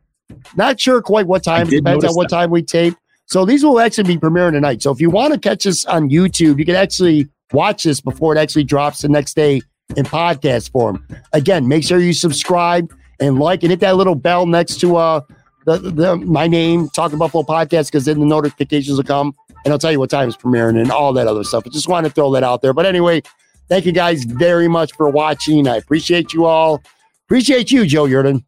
Not 0.56 0.80
sure 0.80 1.02
quite 1.02 1.26
what 1.26 1.42
time. 1.42 1.66
It 1.66 1.70
depends 1.70 2.04
on 2.04 2.14
what 2.14 2.30
that. 2.30 2.36
time 2.36 2.50
we 2.50 2.62
tape. 2.62 2.94
So 3.30 3.44
these 3.44 3.64
will 3.64 3.78
actually 3.78 4.04
be 4.04 4.18
premiering 4.18 4.52
tonight. 4.52 4.82
So 4.82 4.90
if 4.90 5.00
you 5.00 5.08
want 5.08 5.32
to 5.32 5.38
catch 5.38 5.64
us 5.64 5.84
on 5.84 6.10
YouTube, 6.10 6.58
you 6.58 6.64
can 6.64 6.74
actually 6.74 7.28
watch 7.52 7.84
this 7.84 8.00
before 8.00 8.34
it 8.34 8.38
actually 8.40 8.64
drops 8.64 9.02
the 9.02 9.08
next 9.08 9.34
day 9.34 9.60
in 9.96 10.04
podcast 10.04 10.72
form. 10.72 11.06
Again, 11.32 11.68
make 11.68 11.84
sure 11.84 12.00
you 12.00 12.12
subscribe 12.12 12.92
and 13.20 13.38
like 13.38 13.62
and 13.62 13.70
hit 13.70 13.78
that 13.80 13.94
little 13.94 14.16
bell 14.16 14.46
next 14.46 14.80
to 14.80 14.96
uh 14.96 15.20
the, 15.64 15.78
the 15.78 16.16
my 16.16 16.48
name, 16.48 16.88
Talking 16.88 17.18
Buffalo 17.18 17.44
Podcast, 17.44 17.86
because 17.86 18.06
then 18.06 18.18
the 18.18 18.26
notifications 18.26 18.96
will 18.96 19.04
come 19.04 19.32
and 19.64 19.72
I'll 19.72 19.78
tell 19.78 19.92
you 19.92 20.00
what 20.00 20.10
time 20.10 20.28
it's 20.28 20.36
premiering 20.36 20.80
and 20.80 20.90
all 20.90 21.12
that 21.12 21.28
other 21.28 21.44
stuff. 21.44 21.62
I 21.66 21.68
just 21.68 21.86
want 21.86 22.06
to 22.06 22.12
throw 22.12 22.32
that 22.32 22.42
out 22.42 22.62
there. 22.62 22.72
But 22.72 22.86
anyway, 22.86 23.22
thank 23.68 23.86
you 23.86 23.92
guys 23.92 24.24
very 24.24 24.66
much 24.66 24.92
for 24.94 25.08
watching. 25.08 25.68
I 25.68 25.76
appreciate 25.76 26.32
you 26.32 26.46
all. 26.46 26.82
Appreciate 27.26 27.70
you, 27.70 27.86
Joe 27.86 28.06
Yerdon. 28.06 28.42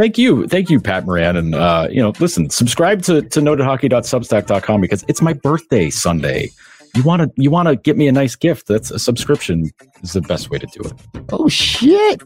Thank 0.00 0.16
you. 0.16 0.46
Thank 0.46 0.70
you, 0.70 0.80
Pat 0.80 1.04
Moran. 1.04 1.36
And, 1.36 1.54
uh, 1.54 1.86
you 1.90 2.00
know, 2.00 2.14
listen, 2.20 2.48
subscribe 2.48 3.02
to, 3.02 3.20
to 3.20 3.40
notedhockey.substack.com 3.40 4.80
because 4.80 5.04
it's 5.08 5.20
my 5.20 5.34
birthday 5.34 5.90
Sunday. 5.90 6.48
You 6.96 7.02
want 7.02 7.20
to 7.20 7.30
you 7.36 7.50
want 7.50 7.68
to 7.68 7.76
get 7.76 7.98
me 7.98 8.08
a 8.08 8.12
nice 8.12 8.34
gift. 8.34 8.66
That's 8.66 8.90
a 8.90 8.98
subscription 8.98 9.70
is 10.02 10.14
the 10.14 10.22
best 10.22 10.48
way 10.48 10.56
to 10.56 10.66
do 10.68 10.80
it. 10.88 11.26
Oh, 11.30 11.50
shit. 11.50 12.22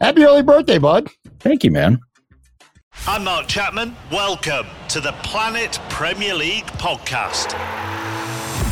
Happy 0.00 0.22
early 0.22 0.42
birthday, 0.42 0.78
bud. 0.78 1.08
Thank 1.40 1.64
you, 1.64 1.72
man. 1.72 1.98
I'm 3.08 3.24
Mark 3.24 3.48
Chapman. 3.48 3.96
Welcome 4.12 4.68
to 4.90 5.00
the 5.00 5.10
Planet 5.24 5.80
Premier 5.88 6.32
League 6.32 6.66
podcast. 6.78 7.54